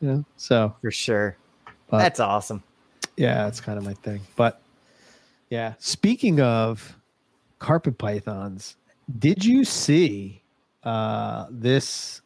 You 0.00 0.08
know, 0.08 0.24
so 0.36 0.74
For 0.82 0.90
sure. 0.90 1.36
But- 1.88 1.98
That's 1.98 2.20
awesome. 2.20 2.62
yeah, 3.16 3.44
that's 3.44 3.60
kind 3.60 3.78
of 3.78 3.84
my 3.84 3.94
thing. 3.94 4.20
But 4.36 4.60
yeah, 5.50 5.74
speaking 5.78 6.40
of 6.40 6.96
carpet 7.58 7.98
pythons, 7.98 8.76
did 9.18 9.44
you 9.44 9.64
see 9.64 10.42
uh, 10.84 11.46
this 11.50 12.20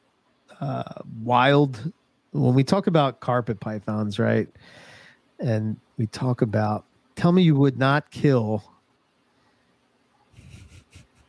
uh, 0.61 0.83
wild? 1.23 1.93
When 2.33 2.55
we 2.55 2.65
talk 2.65 2.87
about 2.87 3.21
carpet 3.21 3.61
pythons, 3.61 4.19
right? 4.19 4.49
And 5.39 5.77
we 5.99 6.07
talk 6.07 6.43
about, 6.43 6.85
tell 7.17 7.33
me 7.33 7.43
you 7.43 7.55
would 7.57 7.79
not 7.79 8.11
kill 8.11 8.63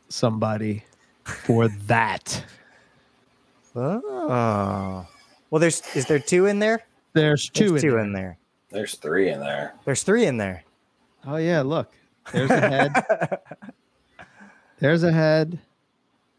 somebody 0.08 0.84
for 1.24 1.68
that. 1.68 2.44
Oh. 3.76 5.04
Well, 5.50 5.58
there's 5.58 5.82
is 5.96 6.06
there 6.06 6.20
two 6.20 6.46
in 6.46 6.60
there? 6.60 6.84
There's 7.12 7.50
There's 7.52 7.70
two. 7.70 7.74
in 7.74 7.82
two 7.82 7.90
there. 7.90 7.98
in 7.98 8.12
there. 8.12 8.38
There's 8.70 8.94
three 8.94 9.30
in 9.30 9.40
there. 9.40 9.74
There's 9.84 10.04
three 10.04 10.26
in 10.26 10.36
there. 10.36 10.62
Oh 11.26 11.36
yeah, 11.36 11.62
look. 11.62 11.92
There's 12.32 12.50
a 12.50 12.60
head. 12.60 12.92
There's 14.78 15.02
a 15.02 15.12
head. 15.12 15.58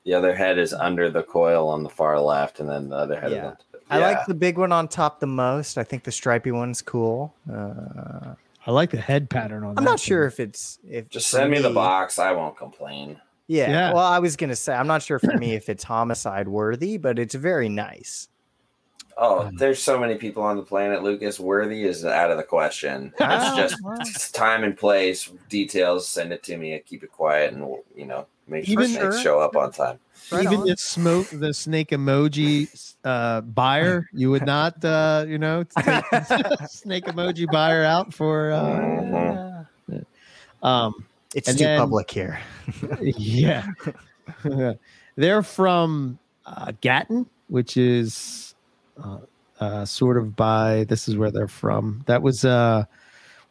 The 0.03 0.13
other 0.13 0.35
head 0.35 0.59
is 0.59 0.73
under 0.73 1.09
the 1.09 1.23
coil 1.23 1.67
on 1.67 1.83
the 1.83 1.89
far 1.89 2.19
left, 2.19 2.59
and 2.59 2.69
then 2.69 2.89
the 2.89 2.95
other 2.95 3.19
head 3.19 3.31
Yeah. 3.31 3.51
is. 3.53 3.57
On 3.73 3.81
I 3.89 3.97
like 3.99 4.25
the 4.25 4.33
big 4.33 4.57
one 4.57 4.71
on 4.71 4.87
top 4.87 5.19
the 5.19 5.27
most. 5.27 5.77
I 5.77 5.83
think 5.83 6.03
the 6.03 6.11
stripy 6.11 6.51
one's 6.51 6.81
cool. 6.81 7.35
Uh, 7.51 8.33
I 8.65 8.71
like 8.71 8.89
the 8.91 8.97
head 8.97 9.29
pattern 9.29 9.63
on. 9.63 9.69
I'm 9.69 9.75
that 9.75 9.81
not 9.83 9.99
thing. 9.99 10.07
sure 10.07 10.25
if 10.25 10.39
it's 10.39 10.79
if 10.87 11.07
Just 11.09 11.29
send 11.29 11.51
me 11.51 11.59
the 11.59 11.69
box. 11.69 12.17
I 12.17 12.31
won't 12.31 12.57
complain. 12.57 13.19
Yeah. 13.47 13.69
Yeah. 13.69 13.93
Well, 13.93 14.03
I 14.05 14.17
was 14.19 14.35
gonna 14.35 14.55
say 14.55 14.73
I'm 14.73 14.87
not 14.87 15.03
sure 15.03 15.19
for 15.19 15.37
me 15.37 15.53
if 15.53 15.69
it's 15.69 15.83
homicide 15.83 16.47
worthy, 16.47 16.97
but 16.97 17.19
it's 17.19 17.35
very 17.35 17.69
nice. 17.69 18.27
Oh, 19.17 19.47
Um, 19.47 19.55
there's 19.55 19.81
so 19.81 19.97
many 19.97 20.15
people 20.15 20.43
on 20.43 20.57
the 20.57 20.63
planet. 20.63 21.01
Lucas 21.01 21.39
Worthy 21.39 21.83
is 21.83 22.03
out 22.03 22.31
of 22.31 22.37
the 22.37 22.43
question. 22.43 23.13
It's 23.19 23.55
just 23.55 23.75
it's 24.01 24.31
time 24.31 24.63
and 24.65 24.77
place, 24.77 25.31
details. 25.49 26.07
Send 26.07 26.33
it 26.33 26.43
to 26.43 26.57
me. 26.57 26.73
and 26.73 26.85
keep 26.85 27.01
it 27.03 27.11
quiet, 27.13 27.53
and 27.53 27.65
we'll, 27.65 27.83
you 27.95 28.05
know, 28.05 28.25
make 28.47 28.65
sure 28.65 28.73
Even- 28.81 28.87
snakes 28.87 29.21
show 29.21 29.39
up 29.39 29.55
on 29.55 29.71
time. 29.71 29.99
Right 30.31 30.43
Even 30.43 30.59
on. 30.61 30.67
the 30.67 30.75
smoke, 30.77 31.27
the 31.31 31.53
snake 31.53 31.89
emoji 31.91 32.67
uh, 33.03 33.41
buyer, 33.41 34.07
you 34.11 34.31
would 34.31 34.45
not, 34.45 34.83
uh, 34.83 35.23
you 35.27 35.37
know, 35.37 35.63
take 35.77 36.03
snake 36.69 37.05
emoji 37.05 37.49
buyer 37.51 37.83
out 37.83 38.13
for. 38.13 38.51
Uh, 38.51 38.79
Mhm. 39.89 40.05
um, 40.63 41.05
It's 41.35 41.47
too 41.53 41.63
then- 41.63 41.79
public 41.79 42.09
here. 42.11 42.39
yeah, 43.01 43.65
they're 45.15 45.43
from 45.43 46.17
uh, 46.45 46.71
Gatton, 46.81 47.27
which 47.47 47.77
is 47.77 48.54
uh, 49.03 49.17
uh, 49.59 49.85
sort 49.85 50.17
of 50.17 50.35
by. 50.35 50.85
This 50.87 51.07
is 51.07 51.15
where 51.17 51.31
they're 51.31 51.47
from. 51.47 52.03
That 52.07 52.21
was 52.21 52.43
uh, 52.45 52.85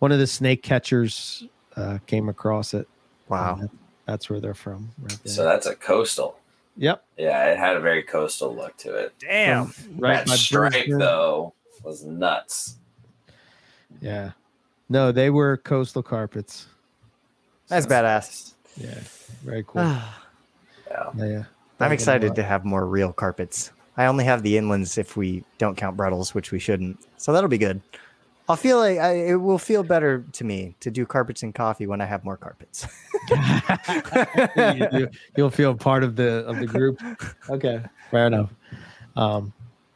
one 0.00 0.12
of 0.12 0.18
the 0.18 0.26
snake 0.26 0.62
catchers 0.62 1.44
uh, 1.76 1.98
came 2.06 2.28
across 2.28 2.74
it. 2.74 2.88
Wow. 3.28 3.56
That- 3.60 3.70
that's 4.06 4.28
where 4.28 4.38
they're 4.38 4.52
from. 4.52 4.90
Right 5.00 5.18
there. 5.24 5.32
So 5.32 5.44
that's 5.44 5.64
a 5.66 5.74
coastal. 5.74 6.36
yep. 6.76 7.02
Yeah, 7.16 7.46
it 7.46 7.56
had 7.56 7.74
a 7.74 7.80
very 7.80 8.02
coastal 8.02 8.54
look 8.54 8.76
to 8.76 8.94
it. 8.96 9.14
Damn. 9.18 9.72
Right. 9.96 10.26
that 10.26 10.28
stripe 10.36 10.72
Brisbane. 10.72 10.98
though 10.98 11.54
was 11.82 12.04
nuts. 12.04 12.76
Yeah. 14.02 14.32
No, 14.90 15.10
they 15.10 15.30
were 15.30 15.56
coastal 15.56 16.02
carpets. 16.02 16.66
That's 17.68 17.86
badass. 17.86 18.52
Yeah. 18.76 19.00
Very 19.42 19.64
cool. 19.66 19.80
I'm 19.80 21.18
Yeah. 21.18 21.44
I'm 21.80 21.92
excited 21.92 22.34
to 22.34 22.42
have 22.42 22.66
more 22.66 22.86
real 22.86 23.10
carpets. 23.14 23.70
I 23.96 24.06
only 24.06 24.24
have 24.24 24.42
the 24.42 24.54
inlands 24.54 24.98
if 24.98 25.16
we 25.16 25.44
don't 25.58 25.76
count 25.76 25.96
Bredlis, 25.96 26.34
which 26.34 26.50
we 26.50 26.58
shouldn't. 26.58 26.98
So 27.16 27.32
that'll 27.32 27.48
be 27.48 27.58
good. 27.58 27.80
I'll 28.48 28.56
feel 28.56 28.76
like 28.78 28.98
I, 28.98 29.12
it 29.12 29.34
will 29.36 29.58
feel 29.58 29.82
better 29.82 30.22
to 30.32 30.44
me 30.44 30.74
to 30.80 30.90
do 30.90 31.06
carpets 31.06 31.42
and 31.42 31.54
coffee 31.54 31.86
when 31.86 32.02
I 32.02 32.04
have 32.04 32.24
more 32.24 32.36
carpets. 32.36 32.86
you, 34.96 35.08
will 35.36 35.50
feel 35.50 35.74
part 35.74 36.04
of 36.04 36.16
the 36.16 36.44
of 36.46 36.58
the 36.58 36.66
group. 36.66 37.00
Okay, 37.48 37.82
fair 38.10 38.26
enough. 38.26 38.50
Um, 39.16 39.52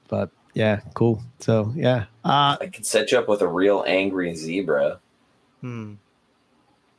but 0.09 0.31
yeah, 0.55 0.81
cool. 0.95 1.23
So 1.41 1.73
yeah, 1.77 2.07
uh, 2.25 2.57
I 2.61 2.69
can 2.73 2.85
set 2.85 3.13
you 3.13 3.19
up 3.19 3.29
with 3.29 3.43
a 3.43 3.49
real 3.49 3.85
angry 3.87 4.35
zebra 4.35 4.99
Hmm. 5.61 5.95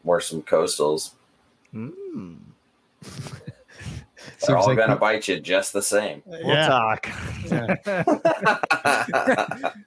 or 0.04 0.22
some 0.22 0.44
coastals. 0.44 1.12
Mm. 1.74 2.38
They're 4.26 4.34
seems 4.40 4.58
all 4.58 4.68
like 4.68 4.78
gonna 4.78 4.96
bite 4.96 5.28
you 5.28 5.40
just 5.40 5.74
the 5.74 5.82
same. 5.82 6.22
We'll 6.26 6.48
yeah. 6.48 6.68
talk. 6.68 7.10
Yeah. 7.46 9.72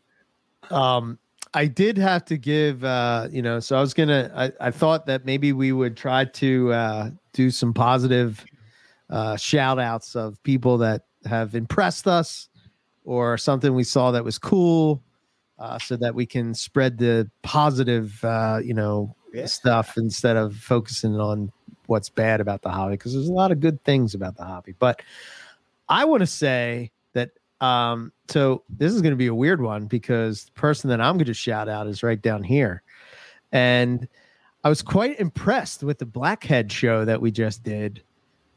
Um, 0.71 1.19
I 1.55 1.67
did 1.67 1.99
have 1.99 2.25
to 2.27 2.39
give, 2.39 2.83
uh, 2.83 3.29
you 3.31 3.43
know, 3.43 3.61
so 3.61 3.77
I 3.77 3.81
was 3.81 3.93
gonna, 3.93 4.31
I, 4.35 4.69
I 4.69 4.71
thought 4.71 5.05
that 5.07 5.27
maybe 5.27 5.53
we 5.53 5.73
would 5.73 5.99
try 5.99 6.25
to 6.25 6.73
uh, 6.73 7.11
do 7.35 7.51
some 7.51 7.75
positive 7.75 8.43
uh, 9.11 9.37
shout 9.37 9.79
outs 9.79 10.17
of 10.17 10.43
people 10.45 10.79
that 10.79 11.03
have 11.27 11.55
impressed 11.55 12.07
us 12.07 12.49
or 13.05 13.37
something 13.37 13.75
we 13.75 13.85
saw 13.85 14.13
that 14.13 14.25
was 14.25 14.39
cool, 14.39 15.03
uh, 15.59 15.79
so 15.79 15.95
that 15.97 16.15
we 16.15 16.25
can 16.25 16.55
spread 16.55 16.97
the 16.97 17.31
positive, 17.43 18.25
uh, 18.25 18.61
you 18.65 18.73
know, 18.73 19.15
Yeah. 19.35 19.47
stuff 19.47 19.99
instead 19.99 20.37
of 20.37 20.57
focusing 20.57 21.21
on 21.21 21.53
what's 21.93 22.09
bad 22.09 22.41
about 22.41 22.63
the 22.63 22.71
hobby 22.71 22.95
because 22.95 23.13
there's 23.13 23.29
a 23.29 23.33
lot 23.33 23.53
of 23.53 23.61
good 23.61 23.85
things 23.85 24.15
about 24.15 24.37
the 24.37 24.45
hobby. 24.45 24.75
But 24.79 25.03
I 25.91 26.07
want 26.07 26.23
to 26.23 26.27
say 26.27 26.91
that 27.13 27.31
um, 27.61 28.13
so 28.29 28.65
this 28.71 28.93
is 28.93 29.03
going 29.03 29.13
to 29.13 29.17
be 29.17 29.27
a 29.27 29.35
weird 29.35 29.61
one 29.61 29.87
because 29.87 30.47
the 30.47 30.53
person 30.53 30.89
that 30.89 31.01
I'm 31.03 31.17
going 31.17 31.27
to 31.27 31.35
shout 31.35 31.69
out 31.69 31.87
is 31.87 32.03
right 32.03 32.21
down 32.21 32.43
here. 32.43 32.83
And 33.53 34.09
I 34.65 34.71
was 34.71 34.81
quite 34.81 35.21
impressed 35.21 35.83
with 35.83 35.99
the 35.99 36.07
Blackhead 36.07 36.73
show 36.73 37.05
that 37.05 37.21
we 37.21 37.31
just 37.31 37.63
did. 37.63 38.03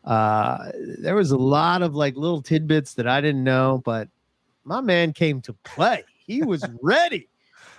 Uh, 0.06 0.72
there 0.99 1.16
was 1.16 1.32
a 1.32 1.38
lot 1.38 1.82
of 1.82 1.94
like 1.94 2.16
little 2.16 2.41
tidbits 2.41 2.94
that 2.94 3.07
I 3.07 3.20
didn't 3.20 3.44
know, 3.44 3.82
but 3.84 4.07
my 4.64 4.80
man 4.80 5.12
came 5.12 5.41
to 5.41 5.53
play. 5.66 6.06
He 6.26 6.41
was 6.41 6.66
ready. 6.82 7.28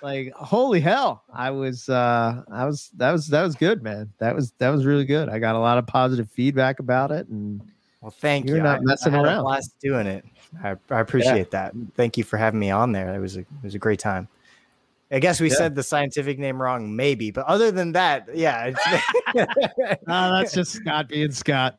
Like 0.03 0.33
holy 0.35 0.81
hell. 0.81 1.25
I 1.33 1.51
was 1.51 1.89
uh 1.89 2.43
I 2.51 2.65
was 2.67 2.91
that 2.97 3.13
was 3.13 3.29
that 3.29 3.43
was 3.43 3.55
good, 3.55 3.83
man. 3.83 4.13
That 4.19 4.35
was 4.35 4.53
that 4.59 4.71
was 4.71 4.85
really 4.85 5.05
good. 5.05 5.29
I 5.29 5.39
got 5.39 5.55
a 5.55 5.59
lot 5.59 5.79
of 5.79 5.87
positive 5.87 6.31
feedback 6.31 6.79
about 6.81 7.11
it 7.11 7.29
and 7.29 7.61
Well, 8.01 8.11
thank 8.11 8.47
You're 8.47 8.59
you. 8.59 8.63
not 8.63 8.81
I- 8.81 8.85
messing 8.85 9.15
I 9.15 9.19
had 9.19 9.25
around. 9.27 9.39
A 9.41 9.43
blast 9.43 9.75
doing 9.81 10.07
it. 10.07 10.25
I, 10.63 10.77
I 10.91 11.01
appreciate 11.01 11.51
that. 11.51 11.73
Thank 11.97 12.17
you 12.17 12.25
for 12.25 12.37
having 12.37 12.61
me 12.61 12.71
on 12.71 12.93
there. 12.93 13.15
It 13.15 13.19
was 13.21 13.37
a 13.37 13.41
it 13.41 13.47
was 13.63 13.75
a 13.75 13.79
great 13.79 13.99
time. 13.99 14.29
I 15.11 15.19
guess 15.21 15.41
we 15.41 15.49
Yeah. 15.51 15.57
said 15.57 15.75
the 15.77 15.83
scientific 15.85 16.39
name 16.39 16.61
wrong, 16.61 16.95
maybe, 16.95 17.31
but 17.31 17.47
other 17.47 17.71
than 17.71 17.93
that, 17.93 18.29
yeah. 18.35 18.73
No, 19.35 19.47
that's 20.07 20.53
just 20.53 20.73
Scott 20.73 21.09
being 21.09 21.31
Scott. 21.31 21.79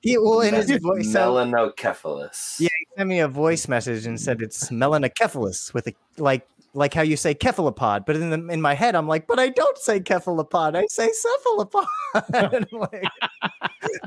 he, 0.00 0.16
well, 0.18 0.40
in 0.40 0.54
his 0.54 0.70
voice, 0.78 1.12
so, 1.12 1.34
Melanocephalus. 1.34 2.60
Yeah. 2.60 2.68
he 2.78 2.86
sent 2.96 3.08
me 3.08 3.20
a 3.20 3.28
voice 3.28 3.68
message 3.68 4.06
and 4.06 4.18
said 4.20 4.40
it's 4.42 4.70
melanocephalus 4.70 5.74
with 5.74 5.86
a 5.88 5.94
like 6.16 6.46
like 6.74 6.92
how 6.92 7.02
you 7.02 7.16
say 7.16 7.34
cephalopod, 7.40 8.04
but 8.04 8.16
in 8.16 8.30
the, 8.30 8.52
in 8.52 8.60
my 8.60 8.74
head 8.74 8.94
I'm 8.94 9.06
like, 9.08 9.26
but 9.26 9.38
I 9.38 9.48
don't 9.48 9.78
say 9.78 10.00
cephalopod, 10.00 10.74
I 10.76 10.86
say 10.88 11.08
cephalopod. 11.12 11.86
Like- 12.72 13.04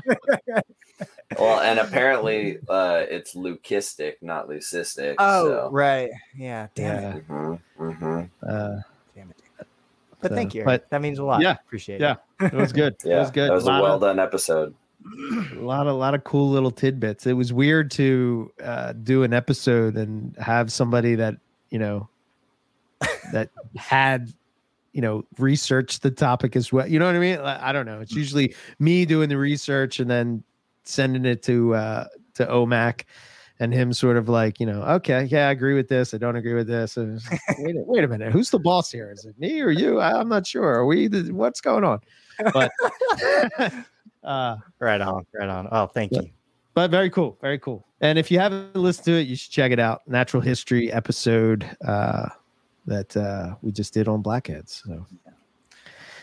Well, 1.38 1.60
and 1.60 1.78
apparently 1.78 2.58
uh, 2.68 3.04
it's 3.08 3.34
leukistic, 3.34 4.14
not 4.22 4.48
leucistic. 4.48 5.14
oh, 5.18 5.46
so. 5.48 5.68
right, 5.70 6.10
yeah, 6.34 6.68
damn 6.74 7.02
Yeah. 7.02 7.16
it, 7.16 7.28
Mhm, 7.28 7.60
mhm. 7.78 8.30
Uh, 8.42 8.76
damn 9.14 9.30
it. 9.30 9.36
But 10.20 10.30
So, 10.30 10.34
thank 10.34 10.54
you. 10.54 10.64
but- 10.64 10.88
that 10.90 11.02
means 11.02 11.18
a 11.18 11.24
lot. 11.24 11.42
Yeah, 11.42 11.52
appreciate 11.66 12.00
yeah. 12.00 12.12
it. 12.12 12.18
Yeah, 12.40 12.46
it 12.48 12.54
was 12.54 12.72
good. 12.72 12.96
Yeah, 13.04 13.16
it 13.16 13.18
was 13.20 13.30
good. 13.30 13.50
That 13.50 13.54
was 13.54 13.64
a 13.64 13.68
lot 13.68 13.82
well 13.82 13.94
of, 13.96 14.00
done 14.00 14.18
episode. 14.18 14.74
a 15.52 15.60
lot 15.60 15.86
of, 15.86 15.96
lot 15.96 16.14
of 16.14 16.24
cool 16.24 16.48
little 16.50 16.70
tidbits. 16.72 17.26
It 17.26 17.34
was 17.34 17.52
weird 17.52 17.90
to 17.92 18.50
uh, 18.64 18.94
do 18.94 19.22
an 19.22 19.32
episode 19.32 19.96
and 19.96 20.34
have 20.38 20.72
somebody 20.72 21.14
that 21.16 21.36
you 21.70 21.78
know 21.78 22.08
that 23.32 23.50
had 23.76 24.32
you 24.92 25.00
know 25.02 25.24
researched 25.38 26.02
the 26.02 26.10
topic 26.10 26.56
as 26.56 26.72
well. 26.72 26.86
You 26.86 26.98
know 26.98 27.06
what 27.06 27.14
I 27.14 27.18
mean? 27.20 27.38
I 27.38 27.72
don't 27.72 27.86
know. 27.86 28.00
It's 28.00 28.12
usually 28.12 28.54
me 28.78 29.04
doing 29.04 29.28
the 29.28 29.38
research 29.38 30.00
and 30.00 30.10
then 30.10 30.42
sending 30.84 31.24
it 31.24 31.42
to 31.44 31.74
uh, 31.74 32.06
to 32.34 32.46
OMAC. 32.46 33.02
And 33.60 33.74
him 33.74 33.92
sort 33.92 34.16
of 34.16 34.28
like, 34.28 34.60
you 34.60 34.66
know, 34.66 34.82
okay, 34.82 35.24
yeah, 35.24 35.48
I 35.48 35.50
agree 35.50 35.74
with 35.74 35.88
this. 35.88 36.14
I 36.14 36.18
don't 36.18 36.36
agree 36.36 36.54
with 36.54 36.68
this. 36.68 36.96
And 36.96 37.20
like, 37.28 37.40
wait, 37.58 37.74
a, 37.74 37.80
wait 37.80 38.04
a 38.04 38.06
minute, 38.06 38.30
who's 38.32 38.50
the 38.50 38.58
boss 38.60 38.88
here? 38.92 39.10
Is 39.10 39.24
it 39.24 39.36
me 39.36 39.60
or 39.60 39.70
you? 39.70 39.98
I, 39.98 40.20
I'm 40.20 40.28
not 40.28 40.46
sure. 40.46 40.62
Are 40.64 40.86
we? 40.86 41.08
The, 41.08 41.32
what's 41.32 41.60
going 41.60 41.82
on? 41.82 41.98
But 42.52 42.70
uh, 44.22 44.56
Right 44.78 45.00
on, 45.00 45.26
right 45.34 45.48
on. 45.48 45.66
Oh, 45.72 45.86
thank 45.86 46.12
Yeah. 46.12 46.20
you. 46.22 46.30
but 46.74 46.92
very 46.92 47.10
cool, 47.10 47.36
very 47.40 47.58
cool. 47.58 47.84
And 48.00 48.16
if 48.16 48.30
you 48.30 48.38
haven't 48.38 48.76
listened 48.76 49.06
to 49.06 49.12
it, 49.18 49.26
you 49.26 49.34
should 49.34 49.50
check 49.50 49.72
it 49.72 49.80
out. 49.80 50.02
Natural 50.06 50.40
history 50.40 50.92
episode 50.92 51.68
uh, 51.84 52.28
that 52.88 53.16
uh, 53.16 53.54
we 53.62 53.70
just 53.70 53.94
did 53.94 54.08
on 54.08 54.22
blackheads. 54.22 54.82
So 54.84 55.06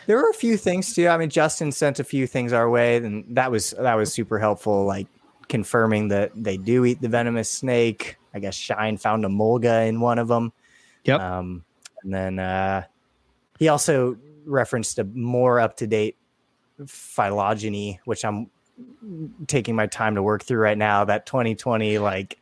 There 0.06 0.16
were 0.16 0.30
a 0.30 0.34
few 0.34 0.56
things 0.56 0.94
too. 0.94 1.08
I 1.08 1.16
mean, 1.16 1.30
Justin 1.30 1.72
sent 1.72 1.98
a 1.98 2.04
few 2.04 2.26
things 2.26 2.52
our 2.52 2.68
way, 2.68 2.96
and 2.96 3.24
that 3.36 3.50
was 3.50 3.70
that 3.78 3.94
was 3.94 4.12
super 4.12 4.38
helpful. 4.38 4.84
Like 4.84 5.06
confirming 5.48 6.08
that 6.08 6.32
they 6.34 6.56
do 6.56 6.84
eat 6.84 7.00
the 7.00 7.08
venomous 7.08 7.50
snake. 7.50 8.16
I 8.34 8.38
guess 8.38 8.54
Shine 8.54 8.98
found 8.98 9.24
a 9.24 9.28
mulga 9.28 9.88
in 9.88 10.00
one 10.00 10.18
of 10.18 10.28
them. 10.28 10.52
Yep. 11.04 11.20
Um, 11.20 11.64
and 12.02 12.12
then 12.12 12.38
uh, 12.38 12.84
he 13.58 13.68
also 13.68 14.16
referenced 14.44 14.98
a 14.98 15.04
more 15.04 15.60
up 15.60 15.76
to 15.78 15.86
date 15.86 16.16
phylogeny, 16.86 18.00
which 18.04 18.24
I'm 18.24 18.50
taking 19.46 19.74
my 19.74 19.86
time 19.86 20.16
to 20.16 20.22
work 20.22 20.42
through 20.42 20.58
right 20.58 20.76
now. 20.76 21.04
That 21.04 21.26
2020 21.26 21.98
like 21.98 22.38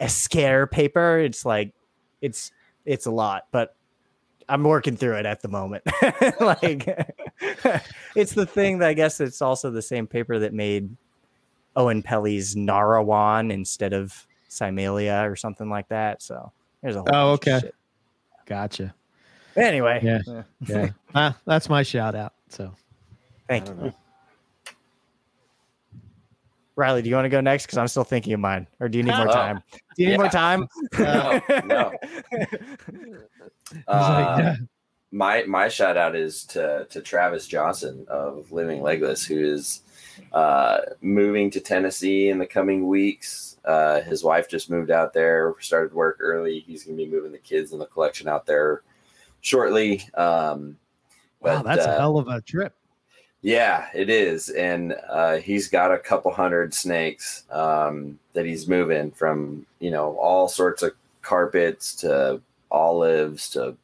Esquerré 0.00 0.70
paper. 0.70 1.18
It's 1.18 1.46
like 1.46 1.72
it's 2.20 2.52
it's 2.84 3.06
a 3.06 3.10
lot, 3.10 3.44
but 3.52 3.74
I'm 4.48 4.64
working 4.64 4.96
through 4.96 5.16
it 5.16 5.26
at 5.26 5.40
the 5.42 5.48
moment. 5.48 5.84
like 6.40 6.86
it's 8.16 8.32
the 8.34 8.46
thing 8.46 8.78
that 8.78 8.88
I 8.88 8.94
guess 8.94 9.20
it's 9.20 9.40
also 9.42 9.70
the 9.70 9.82
same 9.82 10.06
paper 10.06 10.38
that 10.40 10.52
made 10.52 10.94
Oenpelli's 11.76 12.54
Narawan 12.54 13.52
instead 13.52 13.92
of 13.92 14.26
Simalia 14.50 15.30
or 15.30 15.36
something 15.36 15.70
like 15.70 15.88
that. 15.88 16.22
So 16.22 16.52
there's 16.82 16.96
a 16.96 17.00
whole 17.00 17.10
Oh, 17.14 17.30
okay. 17.32 17.60
shit. 17.60 17.74
gotcha. 18.46 18.94
Anyway, 19.56 20.00
Yeah. 20.02 20.18
uh, 20.28 20.42
Yeah, 20.66 20.88
ah, 21.14 21.38
that's 21.46 21.68
my 21.68 21.82
shout 21.82 22.14
out. 22.14 22.34
So 22.48 22.74
thank 23.48 23.68
you. 23.68 23.92
Riley, 26.76 27.02
do 27.02 27.08
you 27.08 27.14
want 27.14 27.26
to 27.26 27.30
go 27.30 27.40
next? 27.40 27.66
Because 27.66 27.78
I'm 27.78 27.88
still 27.88 28.04
thinking 28.04 28.32
of 28.32 28.40
mine. 28.40 28.66
Or 28.80 28.88
do 28.88 28.98
you 28.98 29.04
need 29.04 29.14
more 29.16 29.28
Oh, 29.28 29.32
time? 29.32 29.62
Do 29.96 30.02
you 30.02 30.10
need 30.10 30.18
more 30.18 30.28
time? 30.28 30.66
No, 30.98 31.40
no. 31.64 31.92
I 32.32 32.40
like, 32.48 33.88
Uh, 33.88 34.36
yeah. 34.38 34.56
my 35.10 35.44
my 35.44 35.68
shout 35.68 35.96
out 35.96 36.16
is 36.16 36.44
to 36.46 36.86
to 36.90 37.00
Travis 37.02 37.46
Johnson 37.46 38.06
of 38.08 38.50
Living 38.52 38.82
Legless, 38.82 39.24
who 39.24 39.38
is 39.38 39.82
uh, 40.32 40.78
moving 41.00 41.50
to 41.50 41.60
Tennessee 41.60 42.28
in 42.28 42.38
the 42.38 42.46
coming 42.46 42.86
weeks. 42.86 43.58
Uh, 43.64 44.00
his 44.00 44.24
wife 44.24 44.48
just 44.48 44.70
moved 44.70 44.90
out 44.90 45.12
there, 45.12 45.54
started 45.60 45.92
work 45.92 46.18
early. 46.20 46.60
He's 46.60 46.84
going 46.84 46.96
to 46.96 47.04
be 47.04 47.10
moving 47.10 47.32
the 47.32 47.38
kids 47.38 47.72
and 47.72 47.80
the 47.80 47.86
collection 47.86 48.28
out 48.28 48.44
there 48.46 48.82
shortly. 49.40 50.08
Um, 50.14 50.78
wow, 51.40 51.62
but, 51.62 51.64
that's 51.64 51.86
a 51.86 51.90
uh, 51.90 51.98
hell 51.98 52.18
of 52.18 52.28
a 52.28 52.40
trip. 52.40 52.74
Yeah, 53.42 53.88
it 53.92 54.08
is, 54.08 54.50
and 54.50 54.94
uh, 55.10 55.38
he's 55.38 55.68
got 55.68 55.92
a 55.92 55.98
couple 55.98 56.32
hundred 56.32 56.72
snakes 56.72 57.42
um, 57.50 58.20
that 58.34 58.46
he's 58.46 58.68
moving 58.68 59.10
from. 59.10 59.66
You 59.80 59.90
know, 59.90 60.16
all 60.16 60.48
sorts 60.48 60.82
of 60.84 60.92
carpets 61.22 61.94
to 61.96 62.40
olives 62.70 63.50
to 63.50 63.76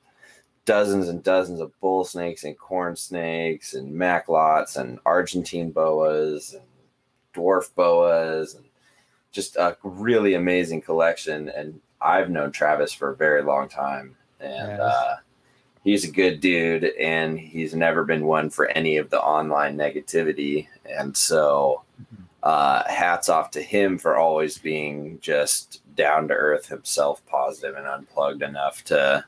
dozens 0.65 1.09
and 1.09 1.25
dozens 1.25 1.61
of 1.61 1.79
bull 1.81 2.05
snakes 2.05 2.45
and 2.45 2.57
corn 2.57 2.95
snakes 2.95 3.75
and 3.75 3.93
Macklots 3.93 4.77
and 4.77 5.01
Argentine 5.05 5.71
boas 5.71 6.55
and 6.55 6.63
dwarf 7.35 7.75
boas 7.75 8.55
and 8.55 8.65
just 9.33 9.57
a 9.57 9.77
really 9.83 10.35
amazing 10.35 10.83
collection. 10.83 11.49
And 11.49 11.81
I've 12.01 12.31
known 12.31 12.53
Travis 12.53 12.93
for 12.93 13.11
a 13.11 13.17
very 13.17 13.43
long 13.43 13.69
time, 13.69 14.15
and 14.39 14.69
Yes. 14.69 14.81
uh, 14.81 15.17
he's 15.89 16.05
a 16.05 16.11
good 16.11 16.39
dude, 16.39 16.85
and 17.01 17.41
he's 17.41 17.75
never 17.75 18.05
been 18.05 18.27
one 18.27 18.51
for 18.51 18.67
any 18.67 18.99
of 18.99 19.09
the 19.09 19.19
online 19.19 19.75
negativity. 19.75 20.69
And 20.85 21.17
so, 21.17 21.83
uh, 22.43 22.87
hats 22.87 23.31
off 23.31 23.51
to 23.53 23.63
him 23.63 23.97
for 23.97 24.15
always 24.15 24.59
being 24.59 25.19
just 25.23 25.81
down 25.97 26.29
to 26.29 26.35
earth 26.35 26.69
himself, 26.69 27.25
positive 27.25 27.75
and 27.75 27.87
unplugged 27.87 28.43
enough 28.43 28.85
to 28.85 29.25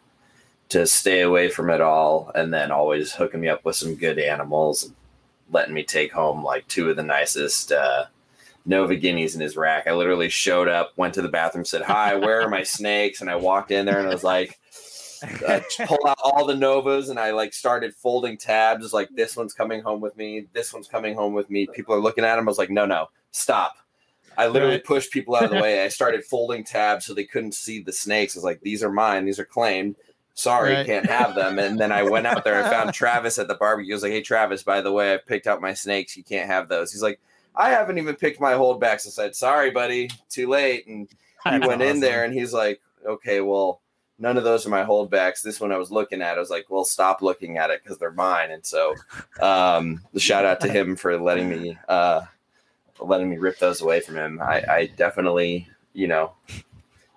to 0.69 0.87
stay 0.87 1.23
away 1.23 1.49
from 1.49 1.71
it 1.71 1.81
all, 1.81 2.31
and 2.35 2.53
then 2.53 2.71
always 2.71 3.15
hooking 3.15 3.41
me 3.41 3.49
up 3.49 3.65
with 3.65 3.75
some 3.75 3.95
good 3.95 4.19
animals, 4.19 4.85
and 4.85 4.95
letting 5.51 5.73
me 5.73 5.83
take 5.83 6.13
home 6.13 6.45
like 6.45 6.69
two 6.69 6.91
of 6.91 6.97
the 6.97 7.03
nicest. 7.03 7.73
Uh, 7.73 8.05
Nova 8.67 8.95
Guineas 8.95 9.35
in 9.35 9.41
his 9.41 9.57
rack. 9.57 9.87
I 9.87 9.95
literally 9.95 10.29
showed 10.29 10.69
up, 10.69 10.93
went 10.95 11.15
to 11.15 11.23
the 11.23 11.31
bathroom, 11.31 11.65
said, 11.65 11.81
Hi, 11.81 12.15
where 12.17 12.43
are 12.43 12.49
my 12.51 12.63
snakes? 12.77 13.23
And 13.23 13.31
I 13.31 13.37
walked 13.37 13.71
in 13.71 13.87
there 13.87 13.99
and 13.99 14.07
I 14.07 14.13
was 14.13 14.23
like, 14.23 14.60
I 15.23 15.65
pulled 15.87 16.07
out 16.07 16.19
all 16.23 16.45
the 16.47 16.55
Novas 16.55 17.09
and 17.09 17.19
I 17.19 17.31
like 17.33 17.53
started 17.53 17.95
folding 17.95 18.37
tabs. 18.37 18.93
Like, 18.93 19.09
this 19.15 19.37
one's 19.37 19.53
coming 19.53 19.83
home 19.83 20.01
with 20.01 20.17
me. 20.17 20.47
This 20.53 20.73
one's 20.73 20.89
coming 20.89 21.15
home 21.15 21.33
with 21.35 21.51
me. 21.51 21.67
People 21.67 21.95
are 21.95 22.01
looking 22.01 22.25
at 22.25 22.39
him. 22.39 22.47
I 22.49 22.51
was 22.51 22.59
like, 22.59 22.71
No, 22.71 22.87
no, 22.87 23.09
stop. 23.33 23.77
I 24.39 24.47
literally 24.47 24.77
Right. 24.77 24.85
pushed 24.85 25.11
people 25.13 25.35
out 25.37 25.45
of 25.45 25.51
the 25.51 25.57
way. 25.63 25.85
I 25.85 25.89
started 25.89 26.25
folding 26.25 26.65
tabs 26.65 27.05
so 27.07 27.15
they 27.15 27.25
couldn't 27.25 27.55
see 27.55 27.81
the 27.81 27.93
snakes. 27.93 28.37
I 28.37 28.39
was 28.39 28.45
like, 28.45 28.61
These 28.63 28.83
are 28.83 28.91
mine. 28.91 29.25
These 29.25 29.39
are 29.39 29.45
claimed. 29.45 29.97
Sorry, 30.35 30.73
Right. 30.75 30.87
can't 30.87 31.07
have 31.07 31.35
them. 31.35 31.59
And 31.59 31.79
then 31.79 31.93
I 31.93 32.03
went 32.03 32.27
out 32.27 32.45
there. 32.45 32.65
I 32.65 32.71
found 32.71 32.95
Travis 32.95 33.39
at 33.39 33.49
the 33.49 33.55
barbecue. 33.57 33.93
I 33.93 33.97
was 33.97 34.03
like, 34.03 34.13
Hey, 34.13 34.23
Travis, 34.23 34.63
by 34.63 34.81
the 34.81 34.93
way, 34.93 35.13
I 35.13 35.19
picked 35.19 35.47
out 35.47 35.61
my 35.61 35.75
snakes. 35.75 36.17
You 36.17 36.25
can't 36.25 36.49
have 36.49 36.69
those. 36.69 36.93
He's 36.93 37.03
like, 37.03 37.21
I 37.55 37.71
haven't 37.71 37.99
even 37.99 38.15
picked 38.15 38.41
my 38.41 38.53
holdbacks. 38.53 39.07
I 39.07 39.11
said, 39.11 39.37
Sorry, 39.37 39.71
buddy, 39.71 40.09
too 40.31 40.49
late. 40.49 40.87
And 40.87 41.09
he 41.45 41.59
went 41.67 41.83
in 41.83 42.01
there 42.01 42.25
and 42.25 42.33
he's 42.33 42.53
like, 42.55 42.81
okay, 43.07 43.41
well, 43.41 43.81
none 44.21 44.37
of 44.37 44.45
those 44.45 44.67
are 44.67 44.71
my 44.71 44.85
holdbacks. 44.85 45.43
This 45.43 45.61
one 45.61 45.73
I 45.73 45.79
was 45.79 45.91
looking 45.91 46.23
at, 46.23 46.37
I 46.37 46.41
was 46.41 46.51
like, 46.51 46.67
well, 46.69 46.85
stop 46.85 47.23
looking 47.23 47.59
at 47.59 47.71
it 47.71 47.83
because 47.83 47.99
they're 47.99 48.13
mine. 48.13 48.51
And 48.53 48.65
so, 48.65 48.95
um, 49.41 50.01
the 50.13 50.21
shout 50.21 50.45
out 50.45 50.61
to 50.61 50.69
him 50.73 50.95
for 50.95 51.19
letting 51.21 51.49
me, 51.49 51.77
uh, 51.89 52.23
letting 53.01 53.31
me 53.31 53.39
rip 53.39 53.59
those 53.59 53.81
away 53.81 54.01
from 54.01 54.17
him. 54.17 54.41
I, 54.41 54.63
I 54.69 54.87
definitely, 54.97 55.67
you 55.95 56.07
know, 56.07 56.33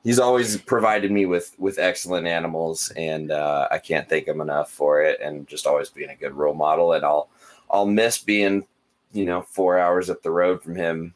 he's 0.04 0.20
always 0.20 0.58
provided 0.58 1.12
me 1.12 1.26
with 1.26 1.54
with 1.60 1.78
excellent 1.78 2.26
animals, 2.26 2.92
and 2.96 3.32
uh, 3.32 3.68
I 3.70 3.80
can't 3.80 4.08
thank 4.08 4.28
him 4.28 4.42
enough 4.42 4.72
for 4.72 5.02
it. 5.02 5.20
And 5.22 5.48
just 5.48 5.68
always 5.68 5.90
being 5.90 6.10
a 6.10 6.16
good 6.16 6.34
role 6.34 6.54
model. 6.56 6.94
And 6.94 7.04
I'll 7.06 7.30
I'll 7.70 7.86
miss 7.86 8.18
being, 8.18 8.66
you 9.12 9.26
know, 9.26 9.42
four 9.42 9.78
hours 9.78 10.10
up 10.10 10.22
the 10.22 10.32
road 10.32 10.64
from 10.64 10.76
him. 10.76 11.14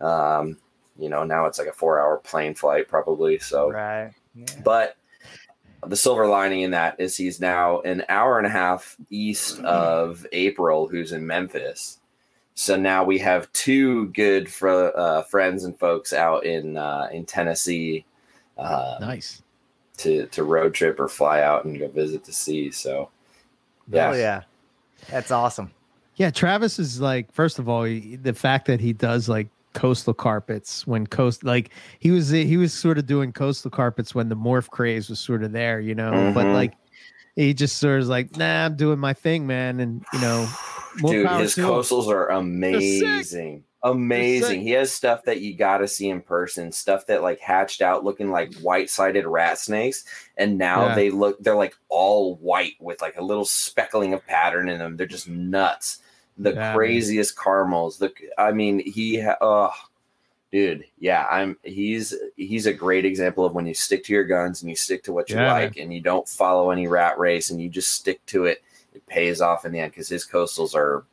Um, 0.00 0.58
you 0.98 1.08
know, 1.08 1.24
now 1.24 1.46
it's 1.46 1.58
like 1.58 1.68
a 1.68 1.72
four 1.72 1.98
hour 2.00 2.18
plane 2.18 2.54
flight 2.54 2.88
probably. 2.88 3.38
So, 3.38 3.70
Right. 3.70 4.12
Yeah. 4.34 4.46
but 4.64 4.96
the 5.86 5.96
silver 5.96 6.26
lining 6.26 6.60
in 6.62 6.70
that 6.72 6.96
is 7.00 7.16
he's 7.16 7.40
now 7.40 7.80
an 7.80 8.04
hour 8.08 8.38
and 8.38 8.46
a 8.46 8.50
half 8.50 8.96
east 9.10 9.60
of 9.60 10.26
April, 10.32 10.86
who's 10.88 11.12
in 11.12 11.26
Memphis. 11.26 11.98
So 12.54 12.76
now 12.76 13.02
we 13.02 13.18
have 13.18 13.50
two 13.52 14.06
good 14.08 14.48
fr- 14.50 14.90
uh, 14.94 15.22
friends 15.22 15.64
and 15.64 15.76
folks 15.78 16.12
out 16.12 16.44
in 16.44 16.76
uh, 16.76 17.08
in 17.12 17.24
Tennessee 17.24 18.04
uh, 18.58 18.98
Nice. 19.00 19.42
to 19.98 20.26
to 20.26 20.44
road 20.44 20.74
trip 20.74 21.00
or 21.00 21.08
fly 21.08 21.40
out 21.40 21.64
and 21.64 21.78
go 21.78 21.88
visit 21.88 22.22
to 22.24 22.32
see. 22.32 22.70
So 22.70 23.08
Yeah. 23.90 24.12
yeah, 24.12 24.16
yeah. 24.18 24.42
That's 25.10 25.30
awesome. 25.30 25.72
Yeah, 26.16 26.30
Travis 26.30 26.78
is 26.78 27.00
like, 27.00 27.32
first 27.32 27.58
of 27.58 27.68
all, 27.68 27.84
he, 27.84 28.16
the 28.16 28.34
fact 28.34 28.66
that 28.66 28.80
he 28.80 28.92
does 28.92 29.28
like 29.28 29.48
coastal 29.74 30.14
carpets 30.14 30.86
when 30.86 31.06
coast 31.06 31.44
like 31.44 31.70
he 31.98 32.10
was 32.10 32.28
he 32.30 32.56
was 32.56 32.72
sort 32.72 32.98
of 32.98 33.06
doing 33.06 33.32
coastal 33.32 33.70
carpets 33.70 34.14
when 34.14 34.28
the 34.28 34.36
morph 34.36 34.68
craze 34.68 35.08
was 35.08 35.18
sort 35.20 35.42
of 35.42 35.52
there, 35.52 35.80
you 35.80 35.94
know. 35.94 36.32
But 36.34 36.46
Mhm. 36.46 36.54
like 36.54 36.72
he 37.36 37.54
just 37.54 37.78
sort 37.78 38.00
of 38.00 38.08
like, 38.08 38.36
nah, 38.36 38.66
I'm 38.66 38.76
doing 38.76 38.98
my 38.98 39.14
thing, 39.14 39.46
man, 39.46 39.80
and 39.80 40.04
you 40.12 40.20
know, 40.20 40.46
Dude, 40.96 41.28
his 41.40 41.54
to 41.54 41.62
him. 41.62 41.68
coastals 41.68 42.08
are 42.08 42.28
amazing. 42.30 43.64
Amazing. 43.84 44.60
He 44.60 44.70
has 44.72 44.92
stuff 44.92 45.24
that 45.24 45.40
you 45.40 45.56
gotta 45.56 45.88
see 45.88 46.08
in 46.08 46.20
person, 46.20 46.70
stuff 46.70 47.06
that 47.06 47.20
like 47.22 47.40
hatched 47.40 47.82
out 47.82 48.04
looking 48.04 48.30
like 48.30 48.54
white-sided 48.56 49.26
rat 49.26 49.58
snakes, 49.58 50.04
and 50.36 50.56
now 50.56 50.88
Yeah. 50.88 50.94
they 50.94 51.10
look 51.10 51.42
they're 51.42 51.56
like 51.56 51.74
all 51.88 52.36
white 52.36 52.74
with 52.78 53.00
like 53.02 53.16
a 53.16 53.24
little 53.24 53.44
speckling 53.44 54.14
of 54.14 54.24
pattern 54.26 54.68
in 54.68 54.78
them. 54.78 54.96
They're 54.96 55.06
just 55.06 55.28
nuts. 55.28 55.98
The 56.38 56.50
Yeah, 56.50 56.56
man. 56.56 56.74
craziest 56.76 57.38
caramels. 57.38 57.98
The 57.98 58.12
I 58.38 58.52
mean, 58.52 58.80
he 58.80 59.22
oh 59.40 59.72
dude, 60.50 60.84
yeah, 60.98 61.26
I'm 61.30 61.56
he's 61.62 62.14
he's 62.36 62.66
a 62.66 62.72
great 62.72 63.04
example 63.04 63.44
of 63.44 63.54
when 63.54 63.66
you 63.66 63.74
stick 63.74 64.04
to 64.04 64.12
your 64.12 64.24
guns 64.24 64.62
and 64.62 64.70
you 64.70 64.76
stick 64.76 65.02
to 65.04 65.12
what 65.12 65.30
you 65.30 65.36
Yeah, 65.36 65.42
man. 65.42 65.52
like 65.52 65.76
and 65.76 65.92
you 65.92 66.00
don't 66.00 66.28
follow 66.28 66.70
any 66.70 66.86
rat 66.88 67.18
race 67.18 67.50
and 67.50 67.60
you 67.60 67.68
just 67.68 67.92
stick 67.92 68.24
to 68.26 68.44
it 68.46 68.62
it 68.94 69.06
pays 69.06 69.40
off 69.40 69.64
in 69.64 69.72
the 69.72 69.80
end 69.80 69.92
because 69.92 70.08
his 70.08 70.26
coastals 70.26 70.74
are 70.74 71.04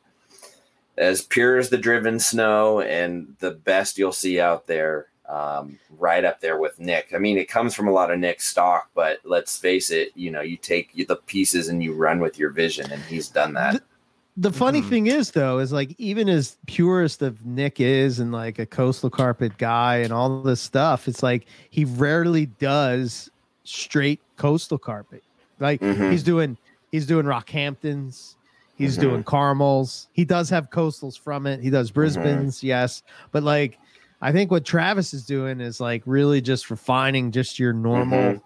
as 0.98 1.22
pure 1.22 1.56
as 1.56 1.70
the 1.70 1.78
driven 1.78 2.18
snow 2.18 2.80
and 2.82 3.34
the 3.38 3.52
best 3.52 3.96
you'll 3.96 4.12
see 4.12 4.38
out 4.40 4.66
there 4.66 5.06
um, 5.28 5.78
right 5.98 6.24
up 6.24 6.40
there 6.40 6.58
with 6.58 6.78
nick 6.80 7.12
i 7.14 7.18
mean 7.18 7.38
it 7.38 7.48
comes 7.48 7.74
from 7.74 7.88
a 7.88 7.92
lot 7.92 8.10
of 8.10 8.18
nick's 8.18 8.48
stock 8.48 8.90
but 8.94 9.18
let's 9.24 9.56
face 9.56 9.90
it 9.90 10.10
you 10.14 10.30
know 10.30 10.40
you 10.42 10.56
take 10.58 11.06
the 11.06 11.16
pieces 11.16 11.68
and 11.68 11.82
you 11.82 11.94
run 11.94 12.18
with 12.20 12.38
your 12.38 12.50
vision 12.50 12.90
and 12.90 13.00
he's 13.04 13.28
done 13.28 13.54
that 13.54 13.80
the 14.40 14.50
funny 14.52 14.80
Mhm. 14.80 14.88
thing 14.88 15.06
is 15.06 15.30
though 15.32 15.58
is 15.58 15.70
like 15.70 15.94
even 15.98 16.28
as 16.28 16.56
purest 16.66 17.20
of 17.20 17.44
nick 17.44 17.78
is 17.78 18.18
and 18.20 18.32
like 18.32 18.58
a 18.58 18.64
coastal 18.64 19.10
carpet 19.10 19.56
guy 19.58 19.96
and 19.98 20.12
all 20.12 20.42
this 20.42 20.60
stuff 20.62 21.06
it's 21.08 21.22
like 21.22 21.46
he 21.68 21.84
rarely 21.84 22.46
does 22.46 23.30
straight 23.64 24.20
coastal 24.36 24.78
carpet 24.78 25.22
like 25.58 25.80
Mhm. 25.80 26.10
he's 26.10 26.22
doing 26.22 26.56
he's 26.90 27.04
doing 27.06 27.26
rockhamptons 27.26 28.36
he's 28.76 28.96
Mhm. 28.96 29.00
doing 29.02 29.24
caramels 29.24 30.08
he 30.12 30.24
does 30.24 30.48
have 30.48 30.70
coastals 30.70 31.18
from 31.18 31.46
it 31.46 31.60
he 31.60 31.68
does 31.68 31.90
brisbane's 31.90 32.62
yes 32.62 33.02
but 33.32 33.42
like 33.42 33.78
i 34.22 34.32
think 34.32 34.50
what 34.50 34.64
travis 34.64 35.12
is 35.12 35.26
doing 35.26 35.60
is 35.60 35.80
like 35.80 36.02
really 36.06 36.40
just 36.40 36.70
refining 36.70 37.30
just 37.30 37.58
your 37.58 37.74
normal 37.74 38.42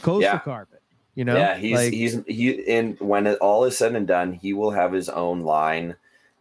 coastal 0.00 0.20
Yeah. 0.22 0.38
carpet 0.38 0.81
you 1.14 1.24
know 1.24 1.36
yeah 1.36 1.56
he's 1.56 1.76
like, 1.76 1.92
he's 1.92 2.24
he 2.26 2.66
and 2.68 2.98
when 3.00 3.26
it 3.26 3.38
all 3.40 3.64
is 3.64 3.76
said 3.76 3.94
and 3.94 4.06
done 4.06 4.32
he 4.32 4.52
will 4.52 4.70
have 4.70 4.92
his 4.92 5.08
own 5.08 5.42
line 5.42 5.94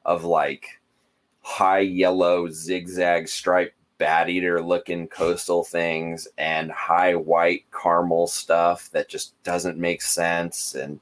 of 0.06 0.24
like 0.24 0.80
high 1.42 1.80
yellow 1.80 2.48
zigzag 2.50 3.28
stripe 3.28 3.74
bat 3.98 4.30
eater 4.30 4.62
looking 4.62 5.08
coastal 5.08 5.64
things 5.64 6.28
and 6.38 6.72
high 6.72 7.14
white 7.16 7.64
caramel 7.72 8.28
stuff 8.28 8.90
that 8.92 9.10
just 9.10 9.34
doesn't 9.44 9.78
make 9.78 10.02
sense 10.02 10.74
and 10.76 11.00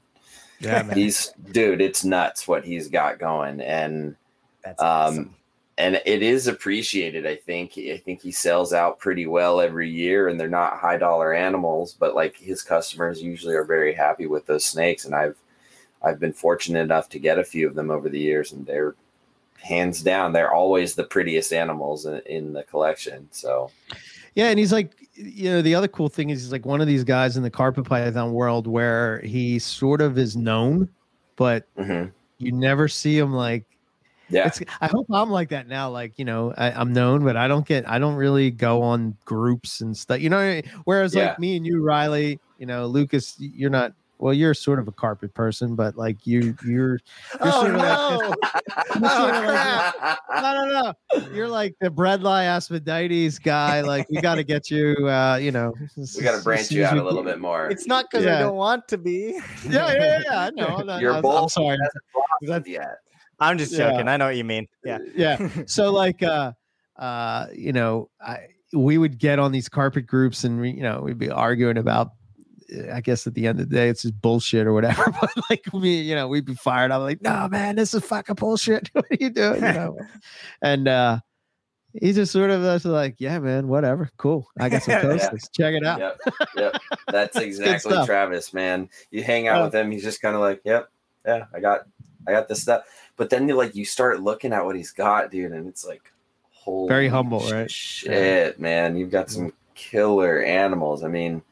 yeah 0.58 0.82
man. 0.82 0.96
he's 0.96 1.32
dude 1.52 1.80
it's 1.80 2.04
nuts 2.04 2.46
what 2.48 2.64
he's 2.64 2.88
got 2.88 3.18
going 3.18 3.60
and 3.60 4.16
That's 4.62 4.82
Um, 4.82 4.88
awesome. 4.88 5.34
And 5.80 6.00
it 6.04 6.22
is 6.22 6.46
appreciated 6.46 7.26
i 7.26 7.34
think 7.34 7.72
i 7.76 7.96
think 7.96 8.20
he 8.20 8.30
sells 8.30 8.72
out 8.72 8.98
pretty 8.98 9.26
well 9.26 9.60
every 9.60 9.88
year 9.88 10.28
and 10.28 10.38
they're 10.38 10.48
not 10.48 10.78
high 10.78 10.96
dollar 10.96 11.32
animals 11.32 11.94
but 11.98 12.14
like 12.14 12.36
his 12.36 12.62
customers 12.62 13.22
usually 13.22 13.54
are 13.54 13.64
very 13.64 13.92
happy 13.92 14.26
with 14.26 14.46
those 14.46 14.64
snakes 14.64 15.04
and 15.04 15.14
i've 15.14 15.36
i've 16.02 16.20
been 16.20 16.32
fortunate 16.32 16.80
enough 16.80 17.08
to 17.08 17.18
get 17.18 17.38
a 17.38 17.44
few 17.44 17.66
of 17.66 17.74
them 17.74 17.90
over 17.90 18.08
the 18.08 18.20
years 18.20 18.52
and 18.52 18.66
they're 18.66 18.94
hands 19.58 20.02
down 20.02 20.32
they're 20.32 20.52
always 20.52 20.94
the 20.94 21.04
prettiest 21.04 21.52
animals 21.52 22.06
in, 22.06 22.20
in 22.26 22.52
the 22.52 22.62
collection 22.64 23.26
so 23.30 23.70
Yeah, 24.34 24.48
and 24.48 24.58
he's 24.58 24.72
like, 24.72 24.92
you 25.14 25.50
know, 25.50 25.62
the 25.62 25.74
other 25.74 25.88
cool 25.88 26.08
thing 26.08 26.30
is 26.30 26.42
he's 26.42 26.52
like 26.52 26.64
one 26.64 26.80
of 26.80 26.86
these 26.86 27.04
guys 27.04 27.36
in 27.36 27.42
the 27.42 27.50
carpet 27.50 27.84
python 27.84 28.32
world 28.32 28.66
where 28.66 29.20
he 29.20 29.58
sort 29.58 30.00
of 30.00 30.18
is 30.18 30.36
known, 30.36 30.88
but 31.36 31.66
mhm. 31.76 32.12
you 32.38 32.52
never 32.52 32.88
see 32.88 33.18
him 33.18 33.32
like. 33.32 33.64
Yeah 34.30 34.46
It's. 34.46 34.60
I 34.80 34.86
hope 34.86 35.06
I'm 35.12 35.30
like 35.30 35.48
that 35.50 35.66
now. 35.68 35.90
Like, 35.90 36.18
you 36.18 36.24
know, 36.24 36.54
I, 36.56 36.70
I'm 36.72 36.92
known, 36.92 37.24
but 37.24 37.36
I 37.36 37.48
don't 37.48 37.66
get. 37.66 37.88
I 37.88 37.98
don't 37.98 38.14
really 38.14 38.50
go 38.50 38.82
on 38.82 39.16
groups 39.24 39.80
and 39.80 39.96
stuff. 39.96 40.20
You 40.20 40.30
know, 40.30 40.60
whereas 40.84 41.14
Yeah. 41.14 41.28
like 41.30 41.38
me 41.38 41.56
and 41.56 41.66
you, 41.66 41.82
Riley, 41.82 42.38
you 42.58 42.66
know, 42.66 42.86
Lucas, 42.86 43.36
you're 43.38 43.70
not. 43.70 43.92
Well, 44.18 44.34
you're 44.34 44.52
sort 44.52 44.78
of 44.78 44.86
a 44.86 44.92
carpet 44.92 45.32
person, 45.32 45.74
but 45.74 45.96
like 45.96 46.26
you, 46.26 46.54
you're. 46.62 46.98
You're 46.98 47.00
Oh 47.40 47.62
sort 47.62 47.70
of 47.74 47.76
like 47.78 47.88
no! 47.88 48.34
You're 49.00 49.08
sort 49.08 49.34
of 49.34 49.44
like 49.46 50.18
no, 50.42 50.64
no, 50.66 50.94
no. 51.16 51.34
You're 51.34 51.48
like 51.48 51.74
the 51.80 51.88
Bredli 51.88 52.44
Aspidites 52.44 53.38
guy. 53.38 53.80
Like, 53.80 54.10
we 54.10 54.20
got 54.20 54.34
to 54.34 54.44
get 54.44 54.70
you. 54.70 55.08
uh, 55.08 55.36
You 55.36 55.52
know, 55.52 55.72
we 55.96 56.22
got 56.22 56.36
to 56.36 56.44
branch 56.44 56.70
you 56.70 56.84
out 56.84 56.98
a 56.98 57.02
little 57.02 57.22
bit 57.22 57.40
more 57.40 57.70
It's 57.70 57.86
not 57.86 58.10
because 58.10 58.26
I 58.26 58.40
don't 58.40 58.56
want 58.56 58.86
to 58.88 58.98
be. 58.98 59.40
yeah, 59.66 59.90
yeah, 59.94 60.20
yeah. 60.22 60.40
I 60.40 60.50
know. 60.50 60.66
I'm, 60.66 60.86
not, 60.86 61.00
Your 61.00 61.14
I'm, 61.14 61.22
bull 61.22 61.38
I'm 61.38 61.48
sorry. 61.48 61.78
That's- 62.42 62.68
yeah 62.68 62.92
I'm 63.40 63.58
just 63.58 63.72
Yeah. 63.72 63.90
joking. 63.90 64.08
I 64.08 64.16
know 64.16 64.26
what 64.26 64.36
you 64.36 64.44
mean. 64.44 64.66
Yeah. 64.84 64.98
Yeah. 65.14 65.48
So 65.66 65.90
like, 65.92 66.22
uh, 66.22 66.52
uh, 66.96 67.46
you 67.54 67.72
know, 67.72 68.10
I 68.20 68.48
we 68.72 68.98
would 68.98 69.18
get 69.18 69.38
on 69.38 69.50
these 69.52 69.68
carpet 69.68 70.06
groups 70.06 70.44
and 70.44 70.60
we, 70.60 70.70
you 70.70 70.82
know, 70.82 71.00
we'd 71.00 71.18
be 71.18 71.30
arguing 71.30 71.76
about. 71.78 72.08
uh, 72.72 72.92
I 72.94 73.00
guess 73.00 73.26
at 73.26 73.34
the 73.34 73.46
end 73.48 73.58
of 73.60 73.68
the 73.68 73.74
day, 73.74 73.88
it's 73.88 74.02
just 74.02 74.20
bullshit 74.20 74.66
or 74.66 74.72
whatever. 74.72 75.04
But 75.20 75.30
like 75.50 75.64
we, 75.72 75.90
you 75.96 76.14
know, 76.14 76.28
we'd 76.28 76.44
be 76.44 76.54
fired. 76.54 76.92
I'm 76.92 77.00
like, 77.02 77.20
no, 77.22 77.48
man, 77.48 77.74
this 77.76 77.94
is 77.94 78.04
fucking 78.04 78.36
bullshit. 78.36 78.88
what 78.92 79.06
are 79.10 79.16
you 79.18 79.30
doing? 79.30 79.56
You 79.62 79.72
know? 79.72 79.96
and 80.62 80.86
uh 80.88 81.18
he 82.00 82.12
just 82.12 82.30
sort 82.30 82.50
of 82.50 82.62
was 82.62 82.84
like, 82.84 83.16
yeah, 83.18 83.40
man, 83.40 83.66
whatever, 83.66 84.08
cool. 84.16 84.46
I 84.60 84.68
got 84.68 84.84
some 84.84 84.92
Yeah. 84.92 85.00
coasters. 85.02 85.48
Check 85.52 85.74
it 85.74 85.84
out. 85.84 85.98
Yep, 85.98 86.20
yep. 86.56 86.76
That's 87.08 87.36
exactly. 87.36 87.96
Travis, 88.06 88.54
man. 88.54 88.88
You 89.10 89.24
hang 89.24 89.48
out 89.48 89.60
Uh, 89.60 89.64
with 89.64 89.74
him, 89.74 89.90
he's 89.90 90.04
just 90.04 90.22
kind 90.22 90.36
of 90.36 90.40
like, 90.40 90.60
"Yep, 90.64 90.88
yeah, 91.26 91.46
I 91.52 91.58
got, 91.58 91.80
I 92.28 92.30
got 92.30 92.46
this 92.46 92.62
stuff." 92.62 92.84
But 93.20 93.28
then 93.28 93.46
you 93.46 93.54
like 93.54 93.76
you 93.76 93.84
start 93.84 94.22
looking 94.22 94.54
at 94.54 94.64
what 94.64 94.76
he's 94.76 94.92
got, 94.92 95.30
dude, 95.30 95.52
and 95.52 95.68
it's 95.68 95.86
like, 95.86 96.10
holy 96.52 96.88
Very 96.88 97.06
humble, 97.06 97.40
right? 97.50 97.70
Shit, 97.70 98.58
man, 98.58 98.96
you've 98.96 99.10
got 99.10 99.28
some 99.28 99.52
killer 99.74 100.42
animals. 100.42 101.04
I 101.04 101.08
mean, 101.08 101.42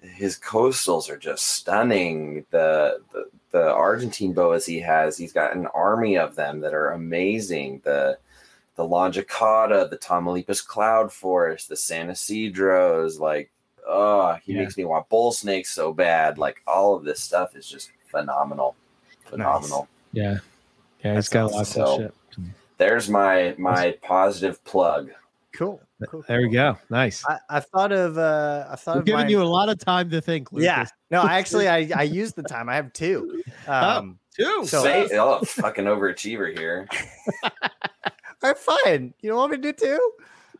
his 0.00 0.36
coastals 0.40 1.08
are 1.08 1.18
just 1.18 1.46
stunning. 1.46 2.46
The 2.50 2.98
the 3.12 3.30
the 3.52 3.70
Argentine 3.72 4.32
boas 4.32 4.66
he 4.66 4.80
has, 4.80 5.16
he's 5.16 5.32
got 5.32 5.54
an 5.54 5.68
army 5.68 6.18
of 6.18 6.34
them 6.34 6.58
that 6.62 6.74
are 6.74 6.90
amazing. 6.90 7.80
The 7.84 8.18
the 8.74 8.82
Longicauda, 8.82 9.88
the 9.88 9.98
Tamaulipas 9.98 10.66
Cloud 10.66 11.12
Forest, 11.12 11.68
the 11.68 11.76
San 11.76 12.08
Isidros, 12.08 13.20
like 13.20 13.52
oh, 13.86 14.36
he 14.42 14.52
Yeah. 14.54 14.62
makes 14.62 14.76
me 14.76 14.84
want 14.84 15.08
bull 15.10 15.30
snakes 15.30 15.70
so 15.70 15.92
bad. 15.92 16.38
Like 16.38 16.60
all 16.66 16.96
of 16.96 17.04
this 17.04 17.22
stuff 17.22 17.54
is 17.54 17.68
just 17.68 17.92
phenomenal. 18.10 18.74
Phenomenal. 19.26 19.86
Yeah. 20.12 20.38
Yeah, 21.04 21.14
That's 21.14 21.26
he's 21.28 21.32
got 21.32 21.52
lots 21.52 21.76
awesome. 21.76 21.82
of 21.82 22.12
shit. 22.38 22.44
There's 22.78 23.08
my 23.08 23.54
my 23.58 23.96
positive 24.02 24.62
plug. 24.64 25.10
Cool. 25.54 25.80
cool 26.10 26.22
There 26.28 26.42
we 26.42 26.48
go. 26.50 26.76
Nice. 26.90 27.24
I, 27.26 27.38
I've 27.48 27.66
thought 27.66 27.90
of 27.92 28.18
uh 28.18 28.66
I've 28.70 28.80
thought 28.80 28.96
We're 28.96 29.00
of 29.00 29.06
giving 29.06 29.24
my- 29.26 29.28
you 29.30 29.42
a 29.42 29.44
lot 29.44 29.68
of 29.70 29.78
time 29.78 30.10
to 30.10 30.20
think. 30.20 30.52
Lucas. 30.52 30.64
yeah 30.66 30.86
no 31.10 31.22
I 31.22 31.34
actually 31.38 31.68
I 31.68 31.90
I 31.96 32.02
used 32.02 32.36
the 32.36 32.42
time 32.42 32.68
I 32.68 32.74
have 32.76 32.92
two 32.92 33.42
um 33.66 34.18
two. 34.36 34.66
So- 34.66 34.82
Say, 34.82 35.08
oh, 35.18 35.40
fucking 35.44 35.84
overachiever 35.86 36.56
here. 36.56 36.86
all 37.44 37.50
right 38.42 38.58
fine 38.58 39.14
you 39.22 39.30
don't 39.30 39.38
want 39.38 39.52
me 39.52 39.56
to 39.58 39.62
do 39.62 39.72
two 39.72 40.12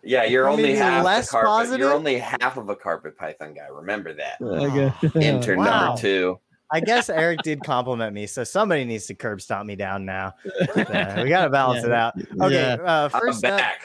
Yeah, 0.02 0.24
you're 0.24 0.48
only 0.48 0.62
to 0.62 0.68
be 0.68 0.74
half 0.76 1.04
less 1.04 1.30
carpet. 1.30 1.48
positive? 1.48 1.80
You're 1.80 1.92
only 1.92 2.18
half 2.18 2.56
of 2.56 2.68
a 2.70 2.76
carpet 2.76 3.18
python 3.18 3.52
guy. 3.54 3.66
Remember 3.70 4.14
that. 4.14 4.40
Okay. 4.40 4.92
Intern 5.26 5.58
Wow. 5.58 5.86
number 5.88 6.00
two. 6.00 6.38
I 6.70 6.80
guess 6.80 7.08
Eric 7.08 7.42
did 7.42 7.62
compliment 7.62 8.12
me 8.14 8.26
so 8.26 8.42
somebody 8.44 8.84
needs 8.84 9.06
to 9.06 9.14
curb 9.14 9.40
stomp 9.40 9.66
me 9.66 9.76
down 9.76 10.04
now 10.04 10.34
Uh, 10.76 11.20
we 11.22 11.28
gotta 11.28 11.50
balance 11.50 11.84
it 11.84 11.92
out 11.92 12.14
okay 12.40 12.54
Yeah. 12.54 12.82
uh 12.82 13.08
I'm 13.12 13.20
first 13.20 13.44
up 13.44 13.58
back. 13.58 13.82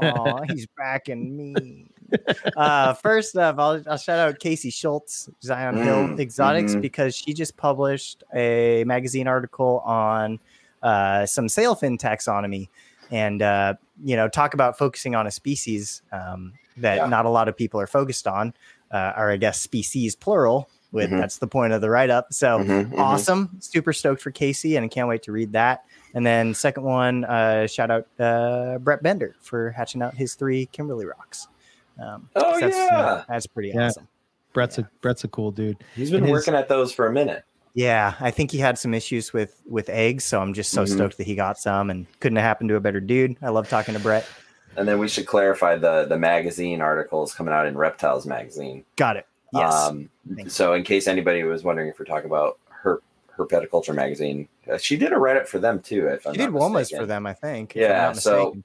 Oh, 0.00 0.42
he's 0.42 0.66
backing 0.76 1.36
me. 1.36 1.90
Uh, 2.56 2.94
first 2.94 3.36
up, 3.36 3.58
I'll, 3.58 3.82
I'll 3.86 3.98
shout 3.98 4.18
out 4.18 4.38
Casey 4.38 4.70
Schultz, 4.70 5.28
Zion 5.42 5.76
Hill 5.76 6.08
Mm, 6.08 6.18
Exotics, 6.20 6.74
mhm. 6.74 6.80
because 6.80 7.14
she 7.14 7.34
just 7.34 7.54
published 7.56 8.24
a 8.34 8.84
magazine 8.84 9.28
article 9.28 9.80
on 9.84 10.38
uh, 10.82 11.26
some 11.26 11.46
sailfin 11.48 11.98
taxonomy 12.00 12.68
and, 13.10 13.42
uh, 13.42 13.74
you 14.02 14.16
know, 14.16 14.28
talk 14.28 14.54
about 14.54 14.78
focusing 14.78 15.14
on 15.14 15.26
a 15.26 15.30
species 15.30 16.00
um, 16.12 16.54
that 16.78 16.96
Yeah. 16.96 17.06
not 17.06 17.26
a 17.26 17.30
lot 17.30 17.48
of 17.48 17.56
people 17.56 17.78
are 17.80 17.86
focused 17.86 18.26
on, 18.26 18.54
uh, 18.90 19.12
or 19.16 19.30
I 19.30 19.36
guess 19.36 19.60
species 19.60 20.16
plural. 20.16 20.70
With 20.90 21.10
Mhm. 21.10 21.18
that's 21.20 21.36
the 21.38 21.46
point 21.46 21.72
of 21.74 21.80
the 21.82 21.90
write 21.90 22.08
up. 22.10 22.32
So 22.32 22.58
Mhm, 22.60 22.92
mhm. 22.92 22.98
awesome 22.98 23.50
super 23.60 23.92
stoked 23.92 24.22
for 24.22 24.30
casey 24.30 24.76
and 24.76 24.84
i 24.84 24.88
can't 24.88 25.06
wait 25.08 25.22
to 25.24 25.32
read 25.32 25.52
that 25.52 25.84
and 26.14 26.24
then 26.24 26.54
second 26.54 26.82
one 26.84 27.24
uh 27.26 27.66
shout 27.66 27.90
out 27.90 28.06
uh 28.18 28.78
brett 28.78 29.02
bender 29.02 29.34
for 29.40 29.70
hatching 29.72 30.00
out 30.00 30.14
his 30.14 30.34
three 30.34 30.64
kimberley 30.72 31.04
rocks 31.04 31.46
um 32.02 32.28
Oh, 32.36 32.54
so 32.54 32.60
that's, 32.60 32.76
uh, 32.76 32.78
yeah. 32.90 33.24
that's 33.28 33.46
pretty 33.46 33.70
Yeah. 33.74 33.88
awesome 33.88 34.08
Brett's 34.54 34.78
a 34.78 34.88
Brett's 35.02 35.24
a 35.24 35.28
cool 35.28 35.50
dude. 35.50 35.76
He's 35.94 36.10
been 36.10 36.18
And 36.20 36.26
his- 36.26 36.32
working 36.32 36.54
at 36.54 36.68
those 36.68 36.90
for 36.90 37.06
a 37.06 37.12
minute. 37.12 37.44
Yeah, 37.74 38.14
I 38.18 38.30
think 38.30 38.50
he 38.50 38.58
had 38.58 38.78
some 38.78 38.94
issues 38.94 39.32
with 39.34 39.60
with 39.68 39.88
eggs, 39.90 40.24
so 40.24 40.40
I'm 40.40 40.54
just 40.54 40.70
so 40.72 40.84
Mhm. 40.84 40.88
stoked 40.94 41.18
that 41.18 41.26
he 41.26 41.34
got 41.36 41.58
some, 41.58 41.90
and 41.90 42.06
couldn't 42.18 42.36
have 42.36 42.44
happened 42.46 42.70
to 42.70 42.76
a 42.76 42.80
better 42.80 42.98
dude. 42.98 43.36
I 43.42 43.50
love 43.50 43.68
talking 43.68 43.92
to 43.94 44.00
Brett. 44.00 44.24
And 44.76 44.88
then 44.88 44.98
we 44.98 45.06
should 45.06 45.26
clarify 45.26 45.76
the 45.76 46.06
the 46.06 46.18
magazine 46.18 46.80
articles 46.80 47.34
coming 47.34 47.52
out 47.54 47.66
in 47.66 47.76
Reptiles 47.76 48.26
magazine. 48.26 48.84
Got 48.96 49.16
it. 49.18 49.26
Yes. 49.52 49.72
Um, 49.72 50.10
so 50.48 50.74
in 50.74 50.82
case 50.82 51.06
anybody 51.06 51.42
was 51.42 51.64
wondering 51.64 51.88
if 51.88 51.98
we're 51.98 52.04
talking 52.04 52.26
about 52.28 52.58
her 52.68 53.00
herpetoculture 53.36 53.94
magazine, 53.94 54.48
uh, 54.70 54.76
she 54.78 54.96
did 54.96 55.12
a 55.12 55.18
write 55.18 55.36
up 55.36 55.48
for 55.48 55.58
them 55.58 55.80
too. 55.80 56.06
If 56.08 56.26
I'm 56.26 56.34
did 56.34 56.50
Womas 56.50 56.94
for 56.96 57.06
them, 57.06 57.26
I 57.26 57.32
think. 57.32 57.74
Yeah. 57.74 58.12
So, 58.12 58.56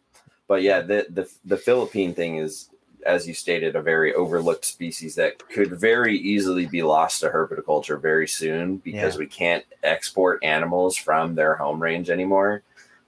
but 0.47 0.61
yeah, 0.61 0.81
the 0.81 1.07
the 1.09 1.29
the 1.45 1.57
Philippine 1.57 2.13
thing 2.13 2.37
is, 2.37 2.69
as 3.05 3.27
you 3.27 3.33
stated, 3.33 3.75
a 3.75 3.81
very 3.81 4.13
overlooked 4.13 4.65
species 4.65 5.15
that 5.15 5.47
could 5.49 5.79
very 5.79 6.17
easily 6.17 6.65
be 6.65 6.83
lost 6.83 7.21
to 7.21 7.29
herpetoculture 7.29 8.01
very 8.01 8.27
soon 8.27 8.77
because 8.77 9.15
Yeah. 9.15 9.19
we 9.19 9.27
can't 9.27 9.65
export 9.83 10.43
animals 10.43 10.97
from 10.97 11.35
their 11.35 11.55
home 11.55 11.81
range 11.81 12.09
anymore. 12.09 12.63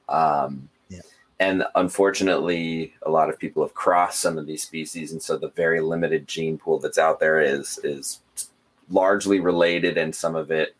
Um. 0.07 0.69
And 1.39 1.65
unfortunately, 1.75 2.93
a 3.01 3.09
lot 3.09 3.29
of 3.29 3.37
people 3.37 3.61
have 3.63 3.73
crossed 3.73 4.21
some 4.21 4.37
of 4.37 4.45
these 4.45 4.63
species, 4.63 5.11
and 5.11 5.21
so 5.21 5.37
the 5.37 5.49
very 5.49 5.81
limited 5.81 6.27
gene 6.27 6.57
pool 6.57 6.79
that's 6.79 6.97
out 6.97 7.19
there 7.19 7.41
is 7.41 7.77
is 7.83 8.19
largely 8.89 9.39
related, 9.39 9.97
and 9.97 10.15
some 10.15 10.35
of 10.35 10.49
it 10.49 10.75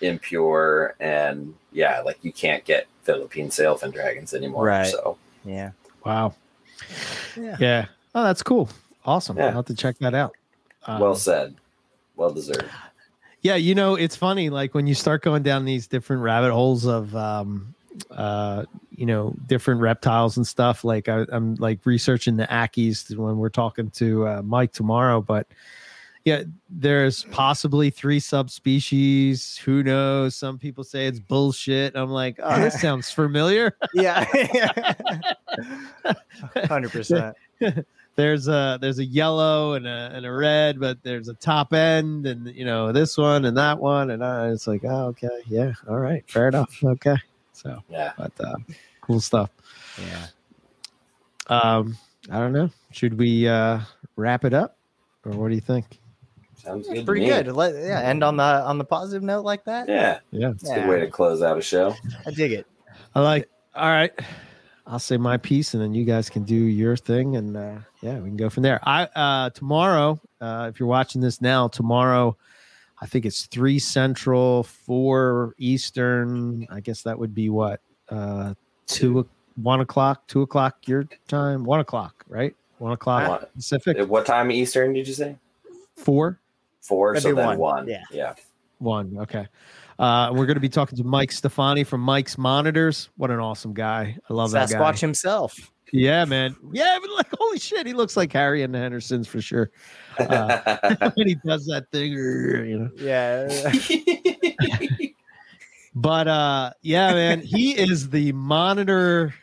impure. 0.00 0.94
And 0.98 1.54
yeah, 1.72 2.00
like 2.00 2.18
you 2.22 2.32
can't 2.32 2.64
get 2.64 2.86
Philippine 3.02 3.50
sailfin 3.50 3.92
dragons 3.92 4.32
anymore. 4.32 4.64
Right. 4.64 4.86
So 4.86 5.18
yeah. 5.44 5.72
Wow. 6.06 6.34
Yeah. 7.36 7.56
Yeah. 7.60 7.86
Oh, 8.14 8.24
that's 8.24 8.42
cool. 8.42 8.70
Awesome. 9.04 9.36
Yeah. 9.36 9.48
I'll 9.48 9.52
have 9.52 9.66
to 9.66 9.74
check 9.74 9.98
that 9.98 10.14
out. 10.14 10.34
Um, 10.86 11.00
well 11.00 11.14
said, 11.14 11.54
well 12.16 12.32
deserved. 12.32 12.64
Yeah, 13.42 13.56
you 13.56 13.74
know, 13.74 13.94
it's 13.94 14.16
funny. 14.16 14.50
Like 14.50 14.74
when 14.74 14.86
you 14.86 14.94
start 14.94 15.22
going 15.22 15.42
down 15.42 15.64
these 15.64 15.86
different 15.86 16.22
rabbit 16.22 16.52
holes 16.52 16.86
of, 16.86 17.14
um, 17.14 17.74
uh, 18.10 18.64
you 18.90 19.06
know, 19.06 19.34
different 19.46 19.80
reptiles 19.80 20.36
and 20.36 20.46
stuff. 20.46 20.84
Like 20.84 21.08
I, 21.08 21.26
I'm 21.30 21.54
like 21.56 21.84
researching 21.84 22.36
the 22.36 22.46
Ackies 22.46 23.16
when 23.16 23.38
we're 23.38 23.48
talking 23.48 23.90
to 23.92 24.26
uh, 24.26 24.42
Mike 24.42 24.72
tomorrow. 24.72 25.20
But 25.20 25.46
yeah, 26.24 26.42
there's 26.68 27.24
possibly 27.24 27.90
three 27.90 28.20
subspecies. 28.20 29.56
Who 29.58 29.82
knows? 29.82 30.34
Some 30.34 30.58
people 30.58 30.84
say 30.84 31.06
it's 31.06 31.20
bullshit. 31.20 31.96
I'm 31.96 32.10
like, 32.10 32.38
oh, 32.42 32.60
this 32.60 32.80
sounds 32.80 33.10
familiar. 33.10 33.76
Yeah. 33.94 34.24
Hundred 36.66 36.92
percent. 36.92 37.36
there's 38.16 38.48
a 38.48 38.78
there's 38.80 38.98
a 38.98 39.04
yellow 39.04 39.74
and 39.74 39.86
a 39.86 40.10
and 40.12 40.26
a 40.26 40.32
red, 40.32 40.80
but 40.80 41.02
there's 41.02 41.28
a 41.28 41.34
top 41.34 41.72
end 41.72 42.26
and 42.26 42.48
you 42.54 42.64
know 42.64 42.92
this 42.92 43.16
one 43.16 43.44
and 43.44 43.56
that 43.56 43.78
one 43.78 44.10
and 44.10 44.24
I, 44.24 44.50
it's 44.50 44.66
like 44.66 44.82
oh 44.84 45.06
okay 45.06 45.28
yeah 45.46 45.72
all 45.88 45.98
right 45.98 46.28
fair 46.28 46.48
enough 46.48 46.76
okay 46.84 47.16
so 47.58 47.82
Yeah, 47.88 48.12
but 48.16 48.32
uh, 48.40 48.54
cool 49.00 49.20
stuff. 49.20 49.50
Yeah. 49.98 50.26
Um, 51.48 51.96
I 52.30 52.38
don't 52.38 52.52
know. 52.52 52.70
Should 52.92 53.18
we 53.18 53.48
uh, 53.48 53.80
wrap 54.16 54.44
it 54.44 54.54
up 54.54 54.76
or 55.24 55.32
what 55.32 55.48
do 55.48 55.54
you 55.54 55.60
think? 55.60 55.98
sounds 56.56 56.86
good. 56.88 56.96
to 56.96 57.04
Pretty 57.04 57.22
me. 57.22 57.28
good. 57.28 57.48
Let, 57.48 57.74
yeah. 57.74 58.00
End 58.00 58.22
on 58.22 58.36
the 58.36 58.42
on 58.42 58.78
the 58.78 58.84
positive 58.84 59.22
note 59.22 59.44
like 59.44 59.64
that. 59.64 59.88
Yeah, 59.88 60.18
Yeah, 60.30 60.50
it's 60.50 60.68
a 60.68 60.74
good 60.74 60.88
way 60.88 61.00
to 61.00 61.06
close 61.10 61.42
out 61.42 61.56
a 61.58 61.62
show. 61.62 61.94
I 62.26 62.30
dig 62.30 62.52
it. 62.52 62.66
I 63.14 63.20
like. 63.20 63.48
All 63.74 63.88
right, 63.88 64.12
I'll 64.86 64.98
say 64.98 65.16
my 65.16 65.36
piece 65.36 65.72
and 65.74 65.82
then 65.82 65.94
you 65.94 66.04
guys 66.04 66.28
can 66.28 66.42
do 66.42 66.54
your 66.54 66.96
thing 66.96 67.36
and 67.36 67.56
uh, 67.56 67.76
yeah, 68.02 68.18
we 68.18 68.28
can 68.28 68.36
go 68.36 68.50
from 68.50 68.64
there. 68.64 68.80
I 68.82 69.04
uh, 69.04 69.50
tomorrow, 69.50 70.20
uh, 70.40 70.66
if 70.68 70.80
you're 70.80 70.88
watching 70.88 71.20
this 71.20 71.40
now, 71.40 71.68
tomorrow. 71.68 72.36
I 73.00 73.06
think 73.06 73.26
it's 73.26 73.46
three 73.46 73.78
central, 73.78 74.64
four 74.64 75.54
eastern. 75.58 76.66
I 76.70 76.80
guess 76.80 77.02
that 77.02 77.18
would 77.18 77.34
be 77.34 77.48
what 77.48 77.80
uh, 78.08 78.54
two, 78.86 79.28
one 79.56 79.80
o'clock, 79.80 80.26
two 80.26 80.42
o'clock 80.42 80.76
your 80.86 81.04
time, 81.28 81.64
one 81.64 81.80
o'clock, 81.80 82.24
right? 82.28 82.54
One 82.78 82.92
o'clock 82.92 83.52
Pacific. 83.54 83.98
What 84.08 84.26
time 84.26 84.50
Eastern 84.50 84.92
did 84.92 85.06
you 85.06 85.14
say? 85.14 85.36
Four, 85.96 86.40
Four. 86.80 87.14
That'd 87.14 87.22
so 87.22 87.34
then 87.34 87.46
one. 87.46 87.58
one. 87.58 87.88
Yeah. 87.88 88.02
yeah. 88.10 88.34
one. 88.78 89.16
Okay. 89.18 89.46
Uh, 89.98 90.30
we're 90.32 90.46
going 90.46 90.54
to 90.54 90.60
be 90.60 90.68
talking 90.68 90.96
to 90.96 91.04
Mike 91.04 91.32
Stefani 91.32 91.82
from 91.82 92.00
Mike's 92.00 92.38
Monitors. 92.38 93.10
What 93.16 93.32
an 93.32 93.40
awesome 93.40 93.74
guy! 93.74 94.16
I 94.30 94.32
love 94.32 94.52
that 94.52 94.70
guy. 94.70 94.78
Sasquatch 94.78 95.00
himself. 95.00 95.72
Yeah, 95.92 96.24
man. 96.24 96.56
Yeah, 96.72 96.98
but 97.00 97.10
like, 97.10 97.28
holy 97.38 97.58
shit, 97.58 97.86
he 97.86 97.92
looks 97.92 98.16
like 98.16 98.32
Harry 98.32 98.62
and 98.62 98.74
the 98.74 98.78
Hendersons 98.78 99.26
for 99.28 99.40
sure. 99.40 99.70
Uh, 100.18 101.10
when 101.14 101.28
he 101.28 101.36
does 101.46 101.64
that 101.66 101.86
thing, 101.92 102.10
you 102.10 102.76
know. 102.76 102.90
Yeah. 102.96 103.72
But 105.98 106.28
uh, 106.28 106.70
yeah, 106.82 107.12
man, 107.12 107.40
he 107.40 107.76
is 107.76 108.08
the 108.10 108.30
monitor. 108.30 109.34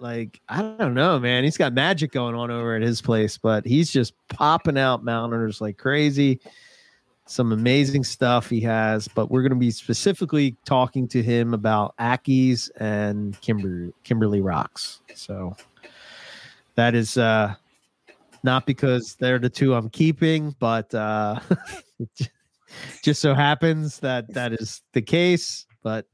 Like, 0.00 0.40
I 0.48 0.62
don't 0.62 0.94
know, 0.94 1.20
man. 1.20 1.44
He's 1.44 1.56
got 1.56 1.72
magic 1.72 2.10
going 2.10 2.34
on 2.34 2.50
over 2.50 2.74
at 2.74 2.82
his 2.82 3.00
place, 3.00 3.38
but 3.38 3.64
he's 3.64 3.92
just 3.92 4.14
popping 4.28 4.76
out 4.76 5.04
monitors 5.04 5.60
like 5.60 5.78
crazy. 5.78 6.40
Some 7.30 7.52
amazing 7.52 8.02
stuff 8.02 8.50
he 8.50 8.60
has, 8.62 9.06
but 9.06 9.30
we're 9.30 9.42
going 9.42 9.50
to 9.52 9.56
be 9.56 9.70
specifically 9.70 10.56
talking 10.64 11.06
to 11.06 11.22
him 11.22 11.54
about 11.54 11.96
Ackies 11.98 12.68
and 12.80 13.40
Kimber 13.40 13.92
Kimberley 14.02 14.40
Rocks. 14.40 15.00
So 15.14 15.54
that 16.74 16.96
is 16.96 17.16
uh 17.16 17.54
not 18.42 18.66
because 18.66 19.14
they're 19.20 19.38
the 19.38 19.48
two 19.48 19.76
I'm 19.76 19.90
keeping, 19.90 20.56
but 20.58 20.92
uh 20.92 21.38
just 23.04 23.20
so 23.20 23.32
happens 23.32 24.00
that 24.00 24.34
that 24.34 24.52
is 24.52 24.82
the 24.92 25.02
case. 25.02 25.66
But 25.84 26.06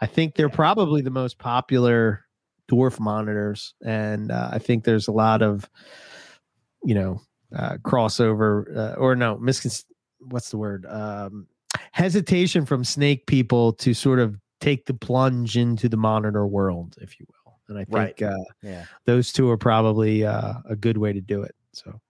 I 0.00 0.06
think 0.06 0.36
they're 0.36 0.48
probably 0.48 1.02
the 1.02 1.10
most 1.10 1.38
popular 1.38 2.24
dwarf 2.70 3.00
monitors, 3.00 3.74
and 3.84 4.30
uh, 4.30 4.50
I 4.52 4.60
think 4.60 4.84
there's 4.84 5.08
a 5.08 5.12
lot 5.12 5.42
of, 5.42 5.68
you 6.84 6.94
know, 6.94 7.22
uh, 7.56 7.78
crossover 7.78 8.76
uh, 8.76 8.94
or 8.94 9.16
no, 9.16 9.36
miscon- 9.38 9.84
what's 10.20 10.50
the 10.50 10.58
word? 10.58 10.86
Um, 10.86 11.46
hesitation 11.92 12.64
from 12.66 12.84
snake 12.84 13.26
people 13.26 13.72
to 13.74 13.94
sort 13.94 14.18
of 14.18 14.38
take 14.60 14.86
the 14.86 14.94
plunge 14.94 15.56
into 15.56 15.88
the 15.88 15.96
monitor 15.96 16.46
world, 16.46 16.96
if 17.00 17.18
you 17.20 17.26
will. 17.28 17.58
And 17.68 17.78
I 17.78 17.86
Right. 17.88 18.16
think 18.16 18.30
uh, 18.32 18.44
Yeah. 18.62 18.84
those 19.04 19.32
two 19.32 19.48
are 19.50 19.56
probably 19.58 20.24
uh, 20.24 20.54
a 20.68 20.74
good 20.76 20.96
way 20.96 21.12
to 21.12 21.20
do 21.20 21.42
it. 21.42 21.54
So, 21.72 22.00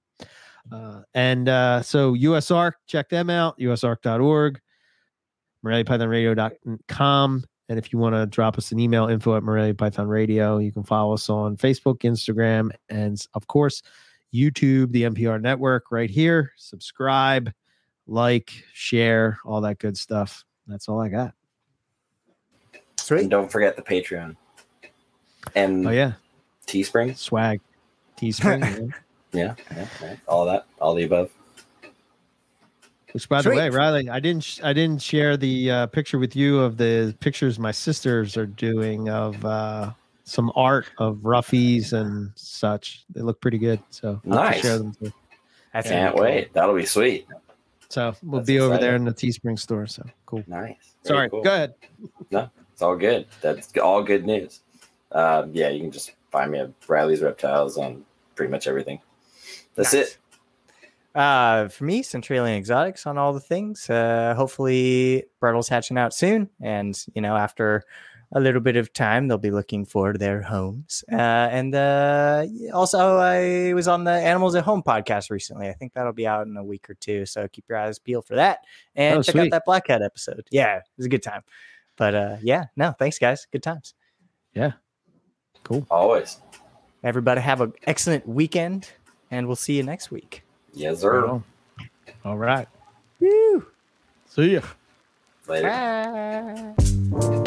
uh, 0.72 1.02
and 1.14 1.48
uh, 1.48 1.82
so 1.82 2.14
USARC, 2.14 2.72
check 2.86 3.08
them 3.08 3.28
out, 3.30 3.58
usarc.org, 3.58 4.60
MoreliaPythonRadio.com. 5.64 7.44
And 7.70 7.78
if 7.78 7.92
you 7.92 7.98
want 7.98 8.14
to 8.14 8.24
drop 8.26 8.56
us 8.56 8.72
an 8.72 8.78
email, 8.80 9.08
info 9.08 9.36
at 9.36 9.42
Morelia 9.42 9.74
Python 9.74 10.08
Radio, 10.08 10.56
you 10.58 10.72
can 10.72 10.84
follow 10.84 11.12
us 11.14 11.28
on 11.28 11.56
Facebook, 11.56 11.98
Instagram, 12.00 12.70
and 12.88 13.20
of 13.34 13.46
course, 13.46 13.82
YouTube, 14.32 14.90
the 14.92 15.02
NPR 15.02 15.40
network 15.40 15.90
right 15.90 16.08
here. 16.08 16.52
Subscribe, 16.56 17.52
like, 18.08 18.52
share, 18.72 19.38
all 19.44 19.60
that 19.60 19.78
good 19.78 19.96
stuff. 19.96 20.44
That's 20.66 20.88
all 20.88 21.00
I 21.00 21.08
got. 21.08 21.34
and 23.10 23.30
don't 23.30 23.50
forget 23.50 23.76
the 23.76 23.82
Patreon 23.82 24.36
and 25.54 25.86
Oh, 25.86 25.90
yeah. 25.90 26.12
Teespring. 26.66 27.16
Swag. 27.16 27.60
Teespring. 28.20 28.60
yeah. 29.32 29.54
Yeah, 29.70 29.76
yeah, 29.76 29.86
yeah, 30.02 30.16
all 30.26 30.46
that, 30.46 30.66
all 30.80 30.94
the 30.94 31.04
above. 31.04 31.30
Which, 33.12 33.28
by 33.28 33.40
Sweet. 33.40 33.50
the 33.52 33.56
way, 33.56 33.70
Riley, 33.70 34.08
I 34.10 34.20
didn't 34.20 34.42
sh- 34.44 34.60
I 34.62 34.72
didn't 34.74 35.00
share 35.02 35.36
the 35.36 35.70
uh, 35.70 35.86
picture 35.86 36.18
with 36.18 36.34
you 36.36 36.60
of 36.60 36.76
the 36.76 37.14
pictures 37.20 37.58
my 37.58 37.70
sisters 37.70 38.36
are 38.36 38.46
doing 38.46 39.08
of 39.08 39.42
uh, 39.44 39.92
some 40.24 40.52
art 40.54 40.86
of 40.98 41.16
roughies 41.18 41.92
and 41.94 42.30
such. 42.36 43.04
They 43.14 43.20
look 43.22 43.40
pretty 43.40 43.56
good, 43.58 43.80
so 43.90 44.08
I'll 44.10 44.20
to 44.22 44.28
Nice. 44.28 44.60
share 44.62 44.78
them 44.78 44.92
too. 44.94 45.12
That's 45.72 45.88
Can't 45.88 46.14
cool. 46.14 46.24
wait. 46.24 46.52
That'll 46.52 46.74
be 46.74 46.84
sweet. 46.86 47.26
So 47.90 48.14
we'll 48.22 48.40
That's 48.40 48.46
be 48.46 48.60
over 48.60 48.76
there 48.78 48.96
in 48.96 49.04
the 49.04 49.14
Teespring 49.14 49.58
store. 49.58 49.86
So 49.86 50.04
cool. 50.26 50.44
Nice. 50.46 50.94
Very 51.04 51.16
Sorry, 51.16 51.30
cool. 51.30 51.42
go 51.42 51.54
ahead. 51.54 51.74
No, 52.30 52.50
it's 52.72 52.82
all 52.82 52.96
good. 52.96 53.26
That's 53.40 53.72
all 53.78 54.02
good 54.02 54.26
news. 54.26 54.60
Um, 55.12 55.50
yeah, 55.54 55.70
you 55.70 55.80
can 55.80 55.90
just 55.90 56.12
find 56.30 56.50
me 56.50 56.58
at 56.58 56.70
Riley's 56.86 57.22
Reptiles 57.22 57.78
on 57.78 58.04
pretty 58.34 58.50
much 58.50 58.66
everything. 58.66 59.00
That's 59.74 59.94
Nice. 59.94 60.02
it. 60.12 60.18
Uh, 61.14 61.68
for 61.68 61.84
me, 61.84 62.02
Centralian 62.02 62.58
Exotics 62.58 63.06
on 63.06 63.16
all 63.16 63.32
the 63.32 63.40
things. 63.40 63.88
Uh, 63.88 64.34
hopefully, 64.36 65.24
Bredli's 65.40 65.68
hatching 65.68 65.96
out 65.98 66.12
soon, 66.12 66.50
and 66.60 67.02
you 67.14 67.22
know, 67.22 67.34
after 67.36 67.82
a 68.32 68.40
little 68.40 68.60
bit 68.60 68.76
of 68.76 68.92
time, 68.92 69.26
they'll 69.28 69.38
be 69.38 69.50
looking 69.50 69.84
for 69.86 70.12
their 70.12 70.42
homes. 70.42 71.02
Uh, 71.10 71.16
and 71.16 71.74
uh, 71.74 72.44
also, 72.74 73.16
I 73.16 73.72
was 73.72 73.88
on 73.88 74.04
the 74.04 74.12
Animals 74.12 74.54
at 74.54 74.64
Home 74.64 74.82
podcast 74.82 75.30
recently. 75.30 75.68
I 75.68 75.72
think 75.72 75.94
that'll 75.94 76.12
be 76.12 76.26
out 76.26 76.46
in 76.46 76.56
a 76.56 76.64
week 76.64 76.90
or 76.90 76.94
two, 76.94 77.24
so 77.26 77.48
keep 77.48 77.64
your 77.68 77.78
eyes 77.78 77.98
peeled 77.98 78.26
for 78.26 78.34
that. 78.36 78.58
And 78.94 79.18
Oh, 79.18 79.22
check 79.22 79.32
sweet. 79.32 79.42
out 79.44 79.50
that 79.52 79.64
Blackhead 79.64 80.02
episode. 80.02 80.46
Yeah, 80.50 80.76
it 80.76 80.82
was 80.96 81.06
a 81.06 81.08
good 81.08 81.22
time. 81.22 81.42
But 81.96 82.14
uh, 82.14 82.36
yeah, 82.42 82.66
no, 82.76 82.92
thanks, 82.98 83.18
guys. 83.18 83.46
Good 83.50 83.62
times. 83.62 83.94
Yeah. 84.54 84.72
Cool. 85.64 85.86
Always. 85.90 86.40
Everybody 87.02 87.40
have 87.40 87.60
an 87.60 87.72
excellent 87.84 88.28
weekend, 88.28 88.90
and 89.30 89.46
we'll 89.46 89.56
see 89.56 89.76
you 89.76 89.82
next 89.82 90.10
week. 90.10 90.42
Yes, 90.74 91.00
sir. 91.00 91.40
All 92.24 92.36
right. 92.38 92.68
Woo! 93.20 93.66
See 94.26 94.52
ya. 94.54 94.60
Later. 95.46 96.74
Bye. 97.10 97.42